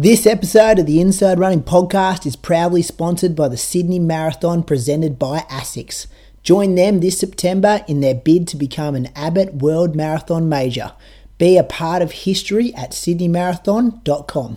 This 0.00 0.26
episode 0.26 0.78
of 0.78 0.86
the 0.86 0.98
Inside 0.98 1.38
Running 1.38 1.62
podcast 1.62 2.24
is 2.24 2.34
proudly 2.34 2.80
sponsored 2.80 3.36
by 3.36 3.48
the 3.48 3.58
Sydney 3.58 3.98
Marathon 3.98 4.62
presented 4.62 5.18
by 5.18 5.40
ASICS. 5.50 6.06
Join 6.42 6.74
them 6.74 7.00
this 7.00 7.18
September 7.18 7.84
in 7.86 8.00
their 8.00 8.14
bid 8.14 8.48
to 8.48 8.56
become 8.56 8.94
an 8.94 9.10
Abbott 9.14 9.56
World 9.56 9.94
Marathon 9.94 10.48
Major. 10.48 10.94
Be 11.36 11.58
a 11.58 11.62
part 11.62 12.00
of 12.00 12.12
history 12.12 12.74
at 12.74 12.92
sydneymarathon.com. 12.92 14.56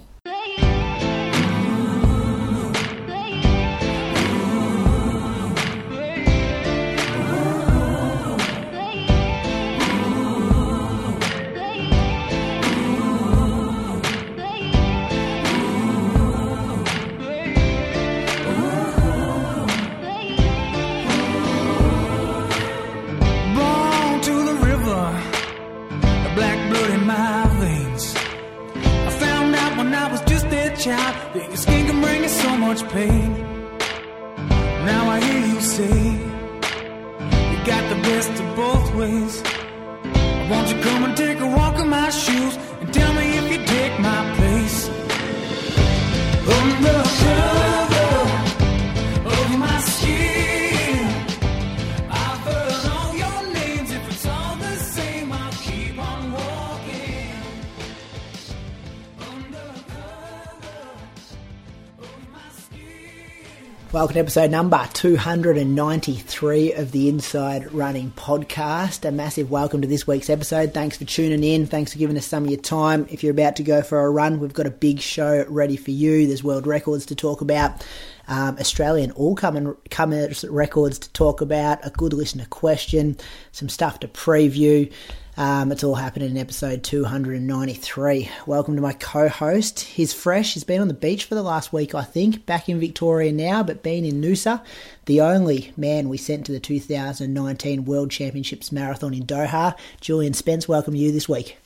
Episode 64.15 64.51
number 64.51 64.87
293 64.93 66.73
of 66.73 66.91
the 66.91 67.09
Inside 67.09 67.73
Running 67.73 68.11
podcast. 68.11 69.07
A 69.07 69.11
massive 69.11 69.49
welcome 69.49 69.81
to 69.81 69.87
this 69.87 70.05
week's 70.05 70.29
episode. 70.29 70.71
Thanks 70.71 70.97
for 70.97 71.05
tuning 71.05 71.43
in. 71.43 71.65
Thanks 71.65 71.93
for 71.93 71.97
giving 71.97 72.15
us 72.15 72.27
some 72.27 72.43
of 72.43 72.51
your 72.51 72.59
time. 72.59 73.07
If 73.09 73.23
you're 73.23 73.31
about 73.31 73.55
to 73.55 73.63
go 73.63 73.81
for 73.81 74.05
a 74.05 74.11
run, 74.11 74.39
we've 74.39 74.53
got 74.53 74.67
a 74.67 74.71
big 74.71 74.99
show 74.99 75.45
ready 75.49 75.75
for 75.75 75.89
you. 75.89 76.27
There's 76.27 76.43
world 76.43 76.67
records 76.67 77.07
to 77.07 77.15
talk 77.15 77.41
about, 77.41 77.83
um, 78.27 78.57
Australian 78.59 79.09
all 79.13 79.35
coming 79.35 79.75
comers 79.89 80.45
records 80.45 80.99
to 80.99 81.11
talk 81.13 81.41
about, 81.41 81.83
a 81.83 81.89
good 81.89 82.13
listener 82.13 82.45
question, 82.51 83.17
some 83.51 83.67
stuff 83.67 83.99
to 84.01 84.07
preview. 84.07 84.93
Um, 85.35 85.71
it's 85.71 85.83
all 85.83 85.95
happening 85.95 86.29
in 86.29 86.37
episode 86.37 86.83
293. 86.83 88.29
Welcome 88.45 88.75
to 88.75 88.83
my 88.83 88.93
co 88.93 89.27
host. 89.27 89.79
He's 89.79 90.13
fresh. 90.13 90.53
He's 90.53 90.63
been 90.63 90.79
on 90.79 90.87
the 90.87 90.93
beach 90.93 91.25
for 91.25 91.33
the 91.33 91.41
last 91.41 91.73
week, 91.73 91.95
I 91.95 92.03
think. 92.03 92.45
Back 92.45 92.69
in 92.69 92.79
Victoria 92.79 93.31
now, 93.31 93.63
but 93.63 93.81
been 93.81 94.05
in 94.05 94.21
Noosa. 94.21 94.63
The 95.05 95.21
only 95.21 95.73
man 95.75 96.07
we 96.07 96.17
sent 96.17 96.45
to 96.45 96.51
the 96.51 96.59
2019 96.59 97.83
World 97.85 98.11
Championships 98.11 98.71
Marathon 98.71 99.15
in 99.15 99.25
Doha. 99.25 99.75
Julian 99.99 100.35
Spence, 100.35 100.67
welcome 100.67 100.93
you 100.93 101.11
this 101.11 101.27
week. 101.27 101.57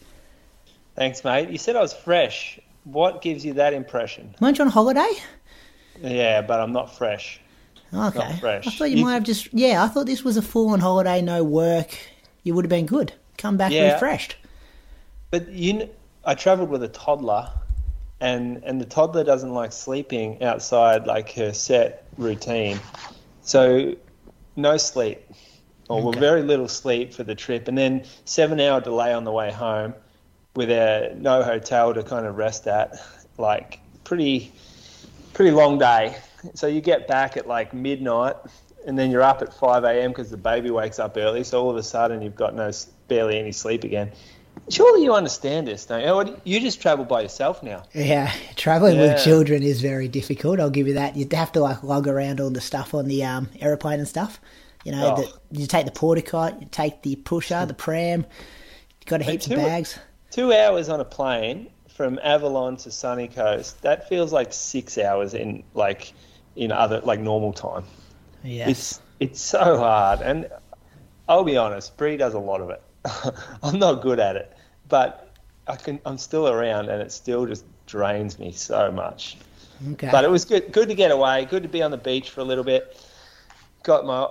Thanks, 0.95 1.25
mate. 1.25 1.49
You 1.49 1.57
said 1.57 1.75
I 1.75 1.81
was 1.81 1.93
fresh. 1.93 2.61
What 2.85 3.21
gives 3.21 3.43
you 3.43 3.52
that 3.55 3.73
impression? 3.73 4.33
Weren't 4.39 4.59
you 4.59 4.63
on 4.63 4.71
holiday? 4.71 5.11
Yeah, 6.02 6.41
but 6.41 6.61
I'm 6.61 6.71
not 6.71 6.97
fresh. 6.97 7.41
Okay. 7.93 8.17
Not 8.17 8.39
fresh. 8.39 8.65
I 8.65 8.71
thought 8.71 8.91
you, 8.91 8.97
You 8.99 9.03
might 9.03 9.15
have 9.15 9.23
just. 9.23 9.53
Yeah, 9.53 9.83
I 9.83 9.89
thought 9.89 10.05
this 10.05 10.23
was 10.23 10.37
a 10.37 10.41
full 10.41 10.69
on 10.69 10.79
holiday, 10.79 11.21
no 11.21 11.43
work. 11.43 11.97
You 12.43 12.53
would 12.53 12.63
have 12.63 12.69
been 12.69 12.86
good. 12.86 13.11
Come 13.37 13.58
back 13.58 13.71
Yeah. 13.71 13.93
refreshed. 13.93 14.36
But 15.31 15.49
you, 15.49 15.73
kn- 15.73 15.89
I 16.25 16.36
travelled 16.36 16.70
with 16.70 16.83
a 16.83 16.87
toddler, 16.87 17.49
and 18.20 18.64
and 18.64 18.81
the 18.81 18.86
toddler 18.86 19.23
doesn't 19.23 19.53
like 19.53 19.71
sleeping 19.71 20.42
outside 20.43 21.05
like 21.05 21.31
her 21.33 21.53
set 21.53 22.05
routine, 22.17 22.80
so 23.42 23.95
no 24.55 24.77
sleep, 24.77 25.23
or 25.89 25.99
well, 25.99 26.09
Okay. 26.09 26.20
very 26.20 26.42
little 26.42 26.67
sleep 26.67 27.14
for 27.14 27.23
the 27.23 27.36
trip, 27.36 27.67
and 27.67 27.77
then 27.77 28.03
seven 28.25 28.59
hour 28.59 28.81
delay 28.81 29.14
on 29.14 29.23
the 29.23 29.31
way 29.31 29.52
home, 29.52 29.93
with 30.55 30.71
a 30.71 31.14
no 31.17 31.43
hotel 31.43 31.93
to 31.93 32.02
kind 32.04 32.25
of 32.25 32.37
rest 32.37 32.67
at, 32.67 32.95
like 33.37 33.80
pretty 34.04 34.52
pretty 35.33 35.52
long 35.52 35.77
day. 35.77 36.17
So 36.55 36.65
you 36.67 36.81
get 36.81 37.08
back 37.08 37.37
at 37.37 37.48
like 37.48 37.73
midnight, 37.73 38.36
and 38.87 38.98
then 38.98 39.11
you're 39.11 39.21
up 39.21 39.42
at 39.42 39.54
5 39.54 39.83
a.m. 39.83 40.11
because 40.11 40.31
the 40.31 40.37
baby 40.37 40.71
wakes 40.71 40.98
up 40.98 41.17
early. 41.17 41.43
So 41.43 41.61
all 41.61 41.69
of 41.69 41.75
a 41.77 41.83
sudden 41.83 42.21
you've 42.21 42.36
got 42.36 42.55
no 42.55 42.71
barely 43.07 43.39
any 43.39 43.51
sleep 43.51 43.83
again. 43.83 44.11
Surely 44.69 45.03
you 45.03 45.13
understand 45.13 45.67
this, 45.67 45.85
don't 45.85 46.27
you? 46.27 46.41
You 46.43 46.59
just 46.59 46.81
travel 46.81 47.05
by 47.05 47.21
yourself 47.21 47.61
now. 47.63 47.83
Yeah, 47.93 48.31
traveling 48.55 48.97
with 48.97 49.23
children 49.23 49.61
is 49.63 49.81
very 49.81 50.07
difficult. 50.07 50.59
I'll 50.59 50.69
give 50.71 50.87
you 50.87 50.95
that. 50.95 51.15
You'd 51.15 51.31
have 51.33 51.51
to 51.53 51.59
like 51.61 51.83
lug 51.83 52.07
around 52.07 52.41
all 52.41 52.49
the 52.49 52.59
stuff 52.59 52.93
on 52.93 53.05
the 53.07 53.23
um, 53.23 53.49
aeroplane 53.61 53.99
and 53.99 54.07
stuff. 54.07 54.41
You 54.83 54.93
know, 54.93 55.15
Oh. 55.17 55.21
the, 55.51 55.59
you 55.59 55.67
take 55.67 55.85
the 55.85 55.91
porta 55.91 56.21
cot, 56.21 56.59
you 56.61 56.67
take 56.71 57.01
the 57.03 57.15
pusher, 57.17 57.65
the 57.65 57.73
pram. 57.73 58.21
You 59.01 59.05
got 59.05 59.21
heaps 59.21 59.45
of 59.47 59.57
bags. 59.57 59.99
Two 60.31 60.51
hours 60.53 60.89
on 60.89 60.99
a 60.99 61.05
plane 61.05 61.69
from 61.87 62.19
Avalon 62.23 62.77
to 62.77 62.91
Sunny 62.91 63.27
Coast. 63.27 63.81
That 63.83 64.09
feels 64.09 64.33
like 64.33 64.51
six 64.53 64.97
hours 64.97 65.33
in 65.33 65.63
like 65.75 66.13
in 66.55 66.71
other 66.71 66.99
like 67.01 67.19
normal 67.19 67.53
time. 67.53 67.83
Yeah, 68.43 68.69
It's 68.69 69.01
it's 69.19 69.39
so 69.41 69.77
hard, 69.77 70.21
and 70.21 70.49
I'll 71.29 71.43
be 71.43 71.57
honest, 71.57 71.95
Bree 71.97 72.17
does 72.17 72.33
a 72.33 72.39
lot 72.39 72.61
of 72.61 72.69
it. 72.69 72.81
I'm 73.63 73.79
not 73.79 74.01
good 74.01 74.19
at 74.19 74.35
it, 74.35 74.55
but 74.89 75.33
I 75.67 75.75
can. 75.75 75.99
I'm 76.05 76.17
still 76.17 76.47
around, 76.47 76.89
and 76.89 77.01
it 77.01 77.11
still 77.11 77.45
just 77.45 77.65
drains 77.85 78.39
me 78.39 78.51
so 78.51 78.91
much. 78.91 79.37
okay. 79.93 80.09
But 80.11 80.23
it 80.23 80.29
was 80.29 80.45
good. 80.45 80.71
Good 80.71 80.89
to 80.89 80.95
get 80.95 81.11
away. 81.11 81.45
Good 81.45 81.63
to 81.63 81.69
be 81.69 81.81
on 81.81 81.91
the 81.91 81.97
beach 81.97 82.29
for 82.29 82.41
a 82.41 82.45
little 82.45 82.63
bit. 82.63 82.97
Got 83.83 84.05
my 84.05 84.27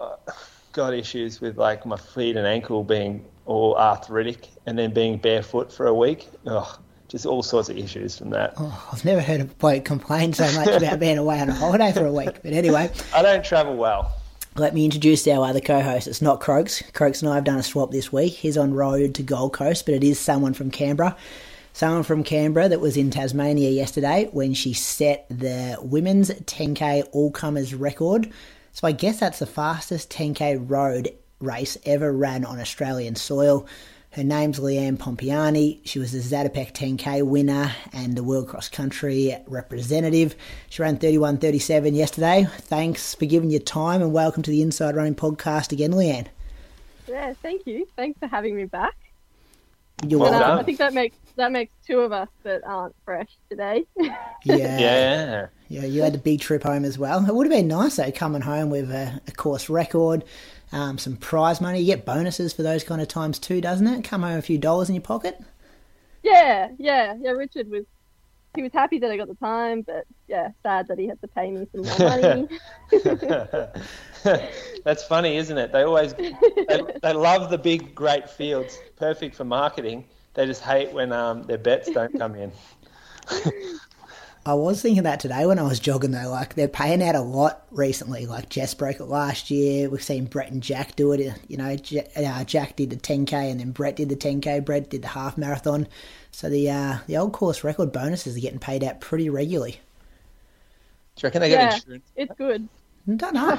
got 0.72 0.92
issues 0.92 1.40
with 1.40 1.56
like 1.56 1.86
my 1.86 1.96
feet 1.96 2.36
and 2.36 2.46
ankle 2.46 2.84
being 2.84 3.24
all 3.46 3.76
arthritic, 3.76 4.48
and 4.66 4.78
then 4.78 4.92
being 4.92 5.18
barefoot 5.18 5.72
for 5.72 5.86
a 5.86 5.94
week. 5.94 6.28
Ugh, 6.46 6.78
just 7.08 7.26
all 7.26 7.42
sorts 7.42 7.68
of 7.68 7.78
issues 7.78 8.18
from 8.18 8.30
that. 8.30 8.54
Oh, 8.56 8.88
I've 8.92 9.04
never 9.04 9.20
heard 9.20 9.40
a 9.40 9.44
bloke 9.44 9.84
complain 9.84 10.32
so 10.32 10.50
much 10.52 10.68
about 10.68 10.98
being 11.06 11.18
away 11.18 11.40
on 11.40 11.48
a 11.48 11.54
holiday 11.54 11.92
for 11.92 12.06
a 12.06 12.12
week. 12.12 12.42
But 12.42 12.52
anyway, 12.52 12.90
I 13.14 13.22
don't 13.22 13.44
travel 13.44 13.76
well. 13.76 14.12
Let 14.58 14.74
me 14.74 14.84
introduce 14.84 15.26
our 15.28 15.46
other 15.46 15.60
co-host. 15.60 16.06
It's 16.06 16.22
not 16.22 16.40
Croaks. 16.40 16.82
Croaks 16.92 17.22
and 17.22 17.30
I 17.30 17.34
have 17.34 17.44
done 17.44 17.58
a 17.58 17.62
swap 17.62 17.90
this 17.90 18.12
week. 18.12 18.32
He's 18.32 18.56
on 18.56 18.74
road 18.74 19.14
to 19.16 19.22
Gold 19.22 19.52
Coast, 19.52 19.84
but 19.84 19.94
it 19.94 20.02
is 20.02 20.18
someone 20.18 20.54
from 20.54 20.70
Canberra. 20.70 21.16
Someone 21.72 22.04
from 22.04 22.24
Canberra 22.24 22.68
that 22.68 22.80
was 22.80 22.96
in 22.96 23.10
Tasmania 23.10 23.68
yesterday 23.70 24.30
when 24.32 24.54
she 24.54 24.72
set 24.72 25.26
the 25.28 25.76
women's 25.82 26.30
10k 26.30 27.06
all-comers 27.12 27.74
record. 27.74 28.32
So 28.72 28.88
I 28.88 28.92
guess 28.92 29.20
that's 29.20 29.40
the 29.40 29.46
fastest 29.46 30.10
10k 30.10 30.70
road 30.70 31.10
race 31.38 31.76
ever 31.84 32.12
ran 32.12 32.44
on 32.44 32.58
Australian 32.58 33.14
soil. 33.14 33.66
Her 34.16 34.24
name's 34.24 34.58
Leanne 34.58 34.96
Pompeani. 34.96 35.80
She 35.84 35.98
was 35.98 36.12
the 36.12 36.20
Zatopek 36.20 36.72
10k 36.72 37.22
winner 37.22 37.72
and 37.92 38.16
the 38.16 38.22
World 38.22 38.48
Cross 38.48 38.70
Country 38.70 39.36
representative. 39.46 40.34
She 40.70 40.80
ran 40.80 40.96
31.37 40.96 41.94
yesterday. 41.94 42.46
Thanks 42.60 43.14
for 43.14 43.26
giving 43.26 43.50
your 43.50 43.60
time 43.60 44.00
and 44.00 44.14
welcome 44.14 44.42
to 44.44 44.50
the 44.50 44.62
Inside 44.62 44.96
Running 44.96 45.14
podcast 45.14 45.70
again, 45.70 45.92
Leanne. 45.92 46.28
Yeah, 47.06 47.34
thank 47.42 47.66
you. 47.66 47.86
Thanks 47.94 48.18
for 48.18 48.26
having 48.26 48.56
me 48.56 48.64
back. 48.64 48.94
You're 50.06 50.20
Well 50.20 50.30
welcome. 50.30 50.42
um, 50.50 50.56
done. 50.56 50.58
I 50.60 50.62
think 50.64 50.78
that 50.78 50.94
makes 50.94 51.16
that 51.36 51.52
makes 51.52 51.72
two 51.86 52.00
of 52.00 52.12
us 52.12 52.28
that 52.42 52.64
aren't 52.64 52.94
fresh 53.04 53.28
today. 53.50 53.84
Yeah, 54.44 54.56
Yeah. 54.78 55.46
yeah. 55.68 55.84
You 55.84 56.02
had 56.02 56.14
a 56.14 56.18
big 56.18 56.40
trip 56.40 56.62
home 56.62 56.84
as 56.84 56.98
well. 56.98 57.26
It 57.26 57.34
would 57.34 57.46
have 57.46 57.52
been 57.54 57.66
nice 57.68 57.96
though, 57.96 58.12
coming 58.12 58.42
home 58.42 58.70
with 58.70 58.90
a, 58.92 59.20
a 59.26 59.32
course 59.32 59.68
record, 59.68 60.22
um, 60.72 60.98
some 60.98 61.16
prize 61.16 61.60
money. 61.60 61.80
You 61.80 61.86
get 61.86 62.04
bonuses 62.04 62.52
for 62.52 62.62
those 62.62 62.84
kind 62.84 63.00
of 63.00 63.08
times 63.08 63.38
too, 63.38 63.60
doesn't 63.60 63.86
it? 63.86 64.04
Come 64.04 64.22
home 64.22 64.38
a 64.38 64.42
few 64.42 64.58
dollars 64.58 64.88
in 64.88 64.94
your 64.94 65.02
pocket. 65.02 65.40
yeah, 66.22 66.70
yeah, 66.78 67.14
yeah. 67.20 67.30
Richard 67.30 67.70
was 67.70 67.84
he 68.56 68.62
was 68.62 68.72
happy 68.72 68.98
that 68.98 69.10
I 69.10 69.16
got 69.16 69.28
the 69.28 69.34
time, 69.34 69.82
but 69.82 70.06
yeah, 70.26 70.50
sad 70.62 70.88
that 70.88 70.98
he 70.98 71.06
had 71.06 71.20
to 71.20 71.28
pay 71.28 71.50
me 71.50 71.66
some 71.72 71.82
more 71.82 71.98
money. 71.98 72.48
That's 74.84 75.04
funny, 75.04 75.36
isn't 75.36 75.56
it? 75.56 75.72
They 75.72 75.82
always 75.82 76.14
they, 76.14 76.82
they 77.02 77.12
love 77.12 77.50
the 77.50 77.58
big, 77.58 77.94
great 77.94 78.28
fields, 78.28 78.78
perfect 78.96 79.36
for 79.36 79.44
marketing. 79.44 80.06
They 80.34 80.46
just 80.46 80.62
hate 80.62 80.92
when 80.92 81.12
um, 81.12 81.44
their 81.44 81.58
bets 81.58 81.90
don't 81.90 82.16
come 82.18 82.34
in. 82.34 82.50
I 84.46 84.54
was 84.54 84.80
thinking 84.80 85.02
that 85.02 85.18
today 85.18 85.44
when 85.44 85.58
I 85.58 85.62
was 85.62 85.80
jogging 85.80 86.12
though. 86.12 86.30
Like 86.30 86.54
they're 86.54 86.68
paying 86.68 87.02
out 87.02 87.16
a 87.16 87.20
lot 87.20 87.66
recently. 87.72 88.26
Like 88.26 88.48
Jess 88.48 88.74
broke 88.74 89.00
it 89.00 89.04
last 89.06 89.50
year. 89.50 89.90
We've 89.90 90.02
seen 90.02 90.26
Brett 90.26 90.52
and 90.52 90.62
Jack 90.62 90.94
do 90.94 91.10
it. 91.12 91.36
You 91.48 91.56
know, 91.56 91.76
uh, 92.16 92.44
Jack 92.44 92.76
did 92.76 92.90
the 92.90 92.96
10k 92.96 93.32
and 93.32 93.58
then 93.58 93.72
Brett 93.72 93.96
did 93.96 94.08
the 94.08 94.14
10k. 94.16 94.64
Brett 94.64 94.88
did 94.88 95.02
the 95.02 95.08
half 95.08 95.36
marathon. 95.36 95.88
So 96.30 96.48
the 96.48 96.70
uh, 96.70 96.98
the 97.08 97.16
old 97.16 97.32
course 97.32 97.64
record 97.64 97.90
bonuses 97.90 98.36
are 98.36 98.40
getting 98.40 98.60
paid 98.60 98.84
out 98.84 99.00
pretty 99.00 99.28
regularly. 99.30 99.80
Do 101.16 101.22
you 101.22 101.26
reckon 101.26 101.40
they 101.40 101.48
get 101.48 101.60
Yeah. 101.60 101.74
insurance? 101.74 102.04
It's 102.14 102.34
good. 102.38 102.68
I 103.10 103.14
don't 103.14 103.34
know. 103.34 103.58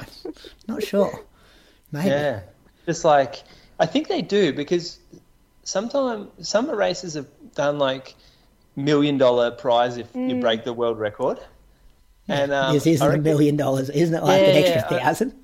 Not 0.68 0.82
sure. 0.82 1.24
Maybe. 1.92 2.08
Yeah, 2.10 2.40
just 2.86 3.04
like 3.04 3.42
I 3.78 3.84
think 3.86 4.08
they 4.08 4.22
do 4.22 4.52
because 4.54 5.00
sometimes 5.64 6.48
some 6.48 6.70
races 6.70 7.14
have 7.14 7.26
done 7.54 7.78
like 7.78 8.14
million 8.78 9.18
dollar 9.18 9.50
prize 9.50 9.96
if 9.96 10.06
you 10.14 10.36
Mm. 10.36 10.40
break 10.40 10.64
the 10.64 10.72
world 10.72 10.98
record. 10.98 11.38
And 12.28 12.52
um, 12.52 12.74
this 12.74 12.86
isn't 12.86 13.02
I 13.02 13.06
a 13.06 13.10
reckon- 13.10 13.22
million 13.24 13.56
dollars, 13.56 13.90
isn't 13.90 14.14
it? 14.14 14.22
Like 14.22 14.40
an 14.42 14.54
Yeah, 14.54 14.60
extra 14.70 14.96
I- 14.96 15.00
thousand. 15.04 15.34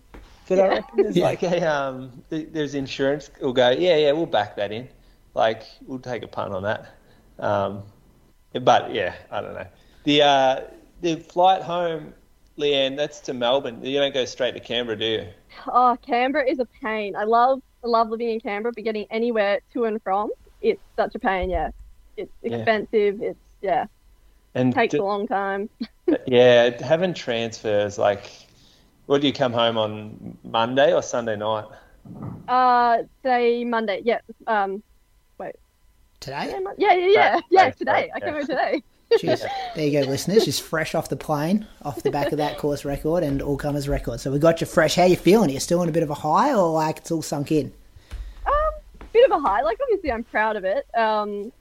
But 0.48 0.58
I 0.60 0.68
reckon 0.68 1.02
there's 1.02 1.16
Yeah. 1.16 1.24
like 1.24 1.42
a 1.42 1.64
um, 1.66 2.22
there's 2.28 2.74
insurance. 2.74 3.30
We'll 3.40 3.54
go, 3.54 3.70
yeah, 3.70 3.96
yeah, 3.96 4.12
we'll 4.12 4.26
back 4.26 4.56
that 4.56 4.72
in. 4.72 4.88
Like 5.34 5.62
we'll 5.86 5.98
take 5.98 6.22
a 6.22 6.28
punt 6.28 6.52
on 6.54 6.62
that. 6.64 6.86
Um, 7.38 7.82
but 8.52 8.94
yeah, 8.94 9.14
I 9.30 9.40
don't 9.40 9.54
know. 9.54 9.66
The 10.04 10.22
uh, 10.22 10.60
the 11.00 11.16
flight 11.16 11.62
home, 11.62 12.12
Leanne, 12.58 12.94
that's 12.96 13.20
to 13.20 13.32
Melbourne. 13.34 13.82
You 13.82 13.98
don't 13.98 14.12
go 14.14 14.26
straight 14.26 14.52
to 14.54 14.60
Canberra, 14.60 14.98
do 14.98 15.04
you? 15.06 15.26
Oh, 15.66 15.96
Canberra 16.06 16.44
is 16.48 16.58
a 16.58 16.66
pain. 16.66 17.16
I 17.16 17.24
love 17.24 17.62
I 17.82 17.86
love 17.88 18.10
living 18.10 18.28
in 18.28 18.40
Canberra, 18.40 18.72
but 18.74 18.84
getting 18.84 19.06
anywhere 19.10 19.60
to 19.72 19.84
and 19.86 20.00
from, 20.02 20.30
it's 20.60 20.80
such 20.96 21.14
a 21.14 21.18
pain. 21.18 21.48
Yeah, 21.48 21.70
it's 22.16 22.30
Yeah. 22.42 22.56
expensive. 22.56 23.22
It's 23.22 23.38
yeah, 23.62 23.86
And 24.54 24.72
it 24.72 24.74
takes 24.76 24.92
d- 24.92 24.98
a 24.98 25.04
long 25.04 25.26
time. 25.26 25.68
yeah, 26.26 26.82
having 26.84 27.14
transfers 27.14 27.98
like, 27.98 28.30
what 29.06 29.20
do 29.20 29.26
you 29.26 29.32
come 29.32 29.52
home 29.52 29.78
on 29.78 30.36
Monday 30.44 30.92
or 30.92 31.02
Sunday 31.02 31.36
night? 31.36 31.64
Uh, 32.48 32.98
say 33.22 33.64
Monday. 33.64 34.02
Yeah. 34.04 34.18
Um. 34.46 34.82
Wait. 35.38 35.56
Today? 36.20 36.54
yeah, 36.78 36.92
yeah, 36.92 36.94
yeah, 36.94 37.06
yeah. 37.06 37.32
Right, 37.34 37.42
yeah 37.50 37.62
right, 37.62 37.76
today. 37.78 37.92
right, 37.92 38.10
I 38.14 38.20
came 38.20 38.28
yeah. 38.28 38.34
home 38.34 38.46
today. 38.46 38.82
Jeez. 39.18 39.44
There 39.76 39.86
you 39.86 40.02
go, 40.02 40.08
listeners. 40.10 40.44
Just 40.44 40.62
fresh 40.62 40.94
off 40.94 41.08
the 41.08 41.16
plane, 41.16 41.66
off 41.82 42.02
the 42.02 42.10
back 42.10 42.32
of 42.32 42.38
that 42.38 42.58
course 42.58 42.84
record 42.84 43.22
and 43.22 43.40
all 43.42 43.56
comers 43.56 43.88
record. 43.88 44.18
So 44.20 44.30
we 44.32 44.38
got 44.38 44.60
you 44.60 44.66
fresh. 44.66 44.96
How 44.96 45.04
you 45.04 45.16
feeling? 45.16 45.50
Are 45.50 45.52
you 45.52 45.60
still 45.60 45.80
on 45.80 45.88
a 45.88 45.92
bit 45.92 46.02
of 46.02 46.10
a 46.10 46.14
high 46.14 46.52
or 46.52 46.72
like 46.72 46.98
it's 46.98 47.10
all 47.10 47.22
sunk 47.22 47.52
in? 47.52 47.72
Um, 48.46 48.52
bit 49.12 49.30
of 49.30 49.38
a 49.38 49.40
high. 49.40 49.62
Like 49.62 49.78
obviously, 49.82 50.10
I'm 50.10 50.24
proud 50.24 50.56
of 50.56 50.64
it. 50.64 50.86
Um, 50.96 51.52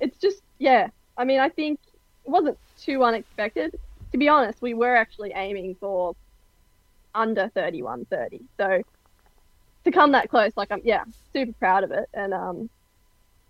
it's 0.00 0.18
just 0.18 0.42
yeah. 0.58 0.88
I 1.16 1.24
mean, 1.24 1.40
I 1.40 1.48
think 1.48 1.80
it 2.24 2.30
wasn't 2.30 2.58
too 2.80 3.04
unexpected. 3.04 3.78
To 4.12 4.18
be 4.18 4.28
honest, 4.28 4.60
we 4.60 4.74
were 4.74 4.96
actually 4.96 5.32
aiming 5.34 5.76
for 5.80 6.14
under 7.14 7.48
thirty 7.48 7.82
one 7.82 8.04
thirty. 8.06 8.40
So 8.56 8.82
to 9.84 9.90
come 9.90 10.12
that 10.12 10.28
close, 10.28 10.52
like 10.56 10.70
I'm 10.70 10.80
yeah, 10.84 11.04
super 11.32 11.52
proud 11.52 11.84
of 11.84 11.90
it, 11.90 12.08
and 12.14 12.34
um, 12.34 12.70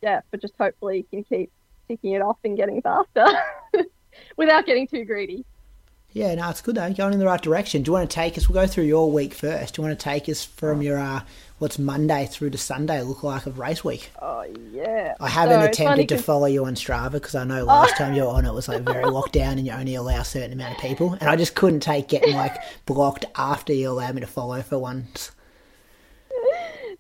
yeah, 0.03 0.21
but 0.31 0.41
just 0.41 0.55
hopefully 0.59 0.99
you 0.99 1.05
can 1.05 1.25
keep 1.25 1.51
ticking 1.89 2.13
it 2.13 2.23
off 2.23 2.39
and 2.45 2.57
getting 2.57 2.81
faster 2.83 3.27
without 4.37 4.67
getting 4.67 4.87
too 4.87 5.05
greedy. 5.05 5.45
Yeah, 6.13 6.35
no, 6.35 6.51
it's 6.51 6.61
good 6.61 6.75
though. 6.75 6.93
Going 6.93 7.13
in 7.13 7.21
the 7.21 7.27
right 7.27 7.41
direction. 7.41 7.83
Do 7.83 7.91
you 7.91 7.93
want 7.93 8.11
to 8.11 8.15
take 8.15 8.37
us? 8.37 8.49
We'll 8.49 8.61
go 8.61 8.67
through 8.67 8.85
your 8.85 9.11
week 9.11 9.35
first. 9.35 9.75
Do 9.75 9.83
you 9.83 9.89
want 9.89 9.99
to 9.99 10.03
take 10.03 10.29
us 10.29 10.45
from 10.45 10.83
your 10.83 10.99
uh, 10.99 11.21
what's 11.61 11.79
Monday 11.79 12.27
through 12.27 12.49
to 12.49 12.59
Sunday 12.59 13.03
look 13.03 13.23
like 13.23 13.45
of 13.47 13.59
race 13.59 13.85
week? 13.85 14.11
Oh 14.21 14.45
yeah. 14.73 15.15
I 15.21 15.29
haven't 15.29 15.61
So 15.61 15.67
attempted 15.67 16.09
to 16.09 16.19
follow 16.19 16.47
you 16.47 16.65
on 16.65 16.75
Strava 16.75 17.13
because 17.13 17.35
I 17.35 17.45
know 17.45 17.65
last 17.65 17.97
time 17.97 18.15
you 18.15 18.23
were 18.23 18.31
on 18.31 18.47
it 18.47 18.53
was 18.53 18.67
like 18.67 18.83
very 18.83 19.05
locked 19.11 19.35
down 19.35 19.59
and 19.59 19.67
you 19.67 19.73
only 19.73 19.95
allow 19.95 20.21
a 20.21 20.25
certain 20.25 20.53
amount 20.53 20.75
of 20.77 20.81
people, 20.81 21.13
and 21.21 21.29
I 21.29 21.37
just 21.37 21.55
couldn't 21.55 21.81
take 21.81 22.09
getting 22.09 22.35
like 22.35 22.57
blocked 22.87 23.27
after 23.37 23.73
you 23.73 23.91
allowed 23.91 24.15
me 24.15 24.23
to 24.23 24.27
follow 24.27 24.61
for 24.63 24.79
once. 24.79 25.33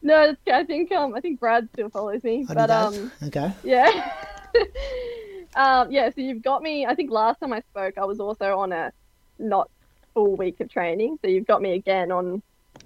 No, 0.03 0.35
I 0.53 0.65
think 0.65 0.93
um, 0.93 1.15
I 1.15 1.21
think 1.21 1.41
Brad 1.41 1.69
still 1.73 1.89
follows 1.89 2.23
me, 2.23 2.47
Oh, 2.49 2.55
but 2.55 2.71
um. 2.71 3.11
okay. 3.25 3.53
Yeah. 3.65 4.13
um, 5.57 5.91
yeah, 5.91 6.11
so 6.11 6.21
you've 6.21 6.43
got 6.43 6.63
me. 6.63 6.85
I 6.87 6.95
think 6.95 7.11
last 7.11 7.41
time 7.41 7.53
I 7.53 7.61
spoke, 7.61 7.97
I 7.97 8.05
was 8.05 8.21
also 8.21 8.59
on 8.59 8.73
a 8.73 8.93
not 9.39 9.71
full 10.13 10.37
week 10.37 10.61
of 10.61 10.71
training. 10.71 11.19
So 11.23 11.29
you've 11.29 11.47
got 11.47 11.63
me 11.63 11.73
again 11.75 12.13
on 12.13 12.43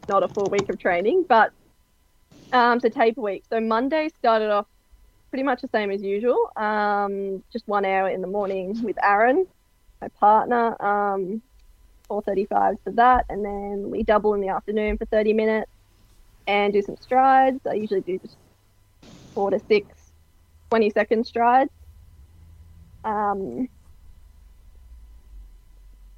not 0.08 0.22
a 0.22 0.28
full 0.28 0.46
week 0.46 0.68
of 0.68 0.78
training, 0.78 1.24
but 1.28 1.52
um, 2.54 2.80
so 2.80 2.88
taper 2.88 3.20
week. 3.20 3.44
So 3.50 3.60
Monday 3.60 4.08
started 4.18 4.50
off 4.50 4.66
pretty 5.30 5.42
much 5.42 5.60
the 5.60 5.68
same 5.68 5.90
as 5.90 6.00
usual. 6.00 6.50
Um, 6.56 7.42
just 7.52 7.66
one 7.66 7.84
hour 7.84 8.08
in 8.08 8.20
the 8.22 8.28
morning 8.28 8.82
with 8.84 8.96
Aaron, 9.02 9.46
my 10.00 10.08
partner. 10.08 10.80
Um, 10.82 11.42
4:35 12.08 12.76
for 12.84 12.90
that, 12.92 13.24
and 13.28 13.44
then 13.44 13.90
we 13.90 14.02
double 14.02 14.34
in 14.34 14.40
the 14.40 14.48
afternoon 14.48 14.98
for 14.98 15.06
30 15.06 15.32
minutes 15.32 15.70
and 16.46 16.72
do 16.72 16.82
some 16.82 16.96
strides. 16.98 17.66
I 17.66 17.74
usually 17.74 18.02
do 18.02 18.18
just 18.18 18.36
four 19.34 19.50
to 19.50 19.58
six 19.58 20.12
20 20.68 20.90
second 20.90 21.26
strides. 21.26 21.70
Um, 23.04 23.68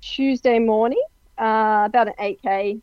Tuesday 0.00 0.59
morning, 0.59 1.03
uh, 1.39 1.85
about 1.87 2.09
an 2.09 2.15
8k 2.19 2.81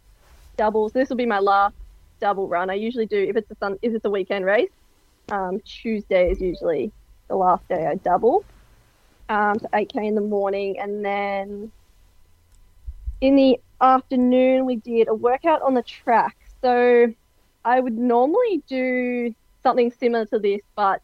double. 0.58 0.90
So 0.90 1.00
this 1.00 1.10
will 1.10 1.18
be 1.18 1.26
my 1.26 1.40
last 1.40 1.76
double 2.24 2.48
run. 2.48 2.70
I 2.70 2.76
usually 2.76 3.06
do 3.06 3.18
if 3.18 3.36
it's 3.36 3.52
a 3.52 3.56
sun, 3.56 3.78
if 3.82 3.94
it's 3.94 4.06
a 4.06 4.10
weekend 4.10 4.46
race. 4.46 4.72
Um, 5.30 5.60
Tuesday 5.66 6.32
is 6.32 6.40
usually 6.40 6.90
the 7.28 7.36
last 7.36 7.68
day 7.68 7.86
I 7.86 7.96
double. 7.96 8.46
Um, 9.28 9.60
so 9.60 9.68
8k 9.74 10.08
in 10.08 10.16
the 10.16 10.22
morning, 10.22 10.80
and 10.80 11.04
then 11.04 11.70
in 13.20 13.36
the 13.36 13.60
afternoon 13.82 14.66
we 14.66 14.78
did 14.78 15.10
a 15.10 15.14
workout 15.14 15.62
on 15.62 15.74
the 15.74 15.82
track. 15.82 16.38
So 16.62 17.14
I 17.66 17.82
would 17.82 17.98
normally 17.98 18.64
do 18.70 19.36
something 19.62 19.92
similar 20.00 20.26
to 20.28 20.40
this, 20.40 20.62
but 20.76 21.02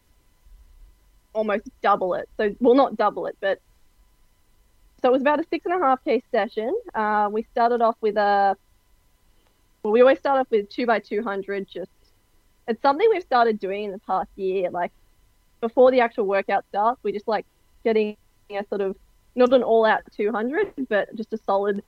almost 1.34 1.66
double 1.82 2.14
it. 2.14 2.30
So, 2.38 2.56
well, 2.62 2.76
not 2.76 2.96
double 2.96 3.26
it, 3.26 3.36
but 3.42 3.60
so 5.02 5.10
it 5.10 5.12
was 5.12 5.22
about 5.22 5.40
a 5.42 5.46
six 5.50 5.66
and 5.66 5.74
a 5.82 5.86
half 5.86 6.00
k 6.06 6.24
session. 6.32 6.74
Uh, 6.96 7.28
we 7.30 7.44
started 7.52 7.82
off 7.82 7.98
with 8.00 8.16
a, 8.16 8.56
well, 9.84 9.94
we 9.94 10.02
always 10.02 10.20
start 10.20 10.40
off 10.40 10.48
with 10.52 10.70
two 10.70 10.86
by 10.86 11.00
two 11.00 11.24
hundred. 11.24 11.68
Just 11.68 11.92
it's 12.68 12.82
something 12.82 13.08
we've 13.12 13.24
started 13.24 13.60
doing 13.60 13.86
in 13.86 13.92
the 13.92 14.00
past 14.00 14.30
year. 14.36 14.70
Like 14.70 14.92
before 15.62 15.92
the 15.92 16.02
actual 16.02 16.26
workout 16.26 16.66
starts, 16.70 17.00
we 17.04 17.12
just 17.12 17.28
like 17.28 17.46
getting 17.84 18.16
a 18.52 18.64
sort 18.70 18.82
of 18.82 18.96
not 19.36 19.54
an 19.54 19.64
all 19.64 19.86
out 19.86 20.02
two 20.16 20.32
hundred, 20.32 20.74
but 20.90 21.14
just 21.16 21.34
a 21.34 21.38
solid 21.38 21.84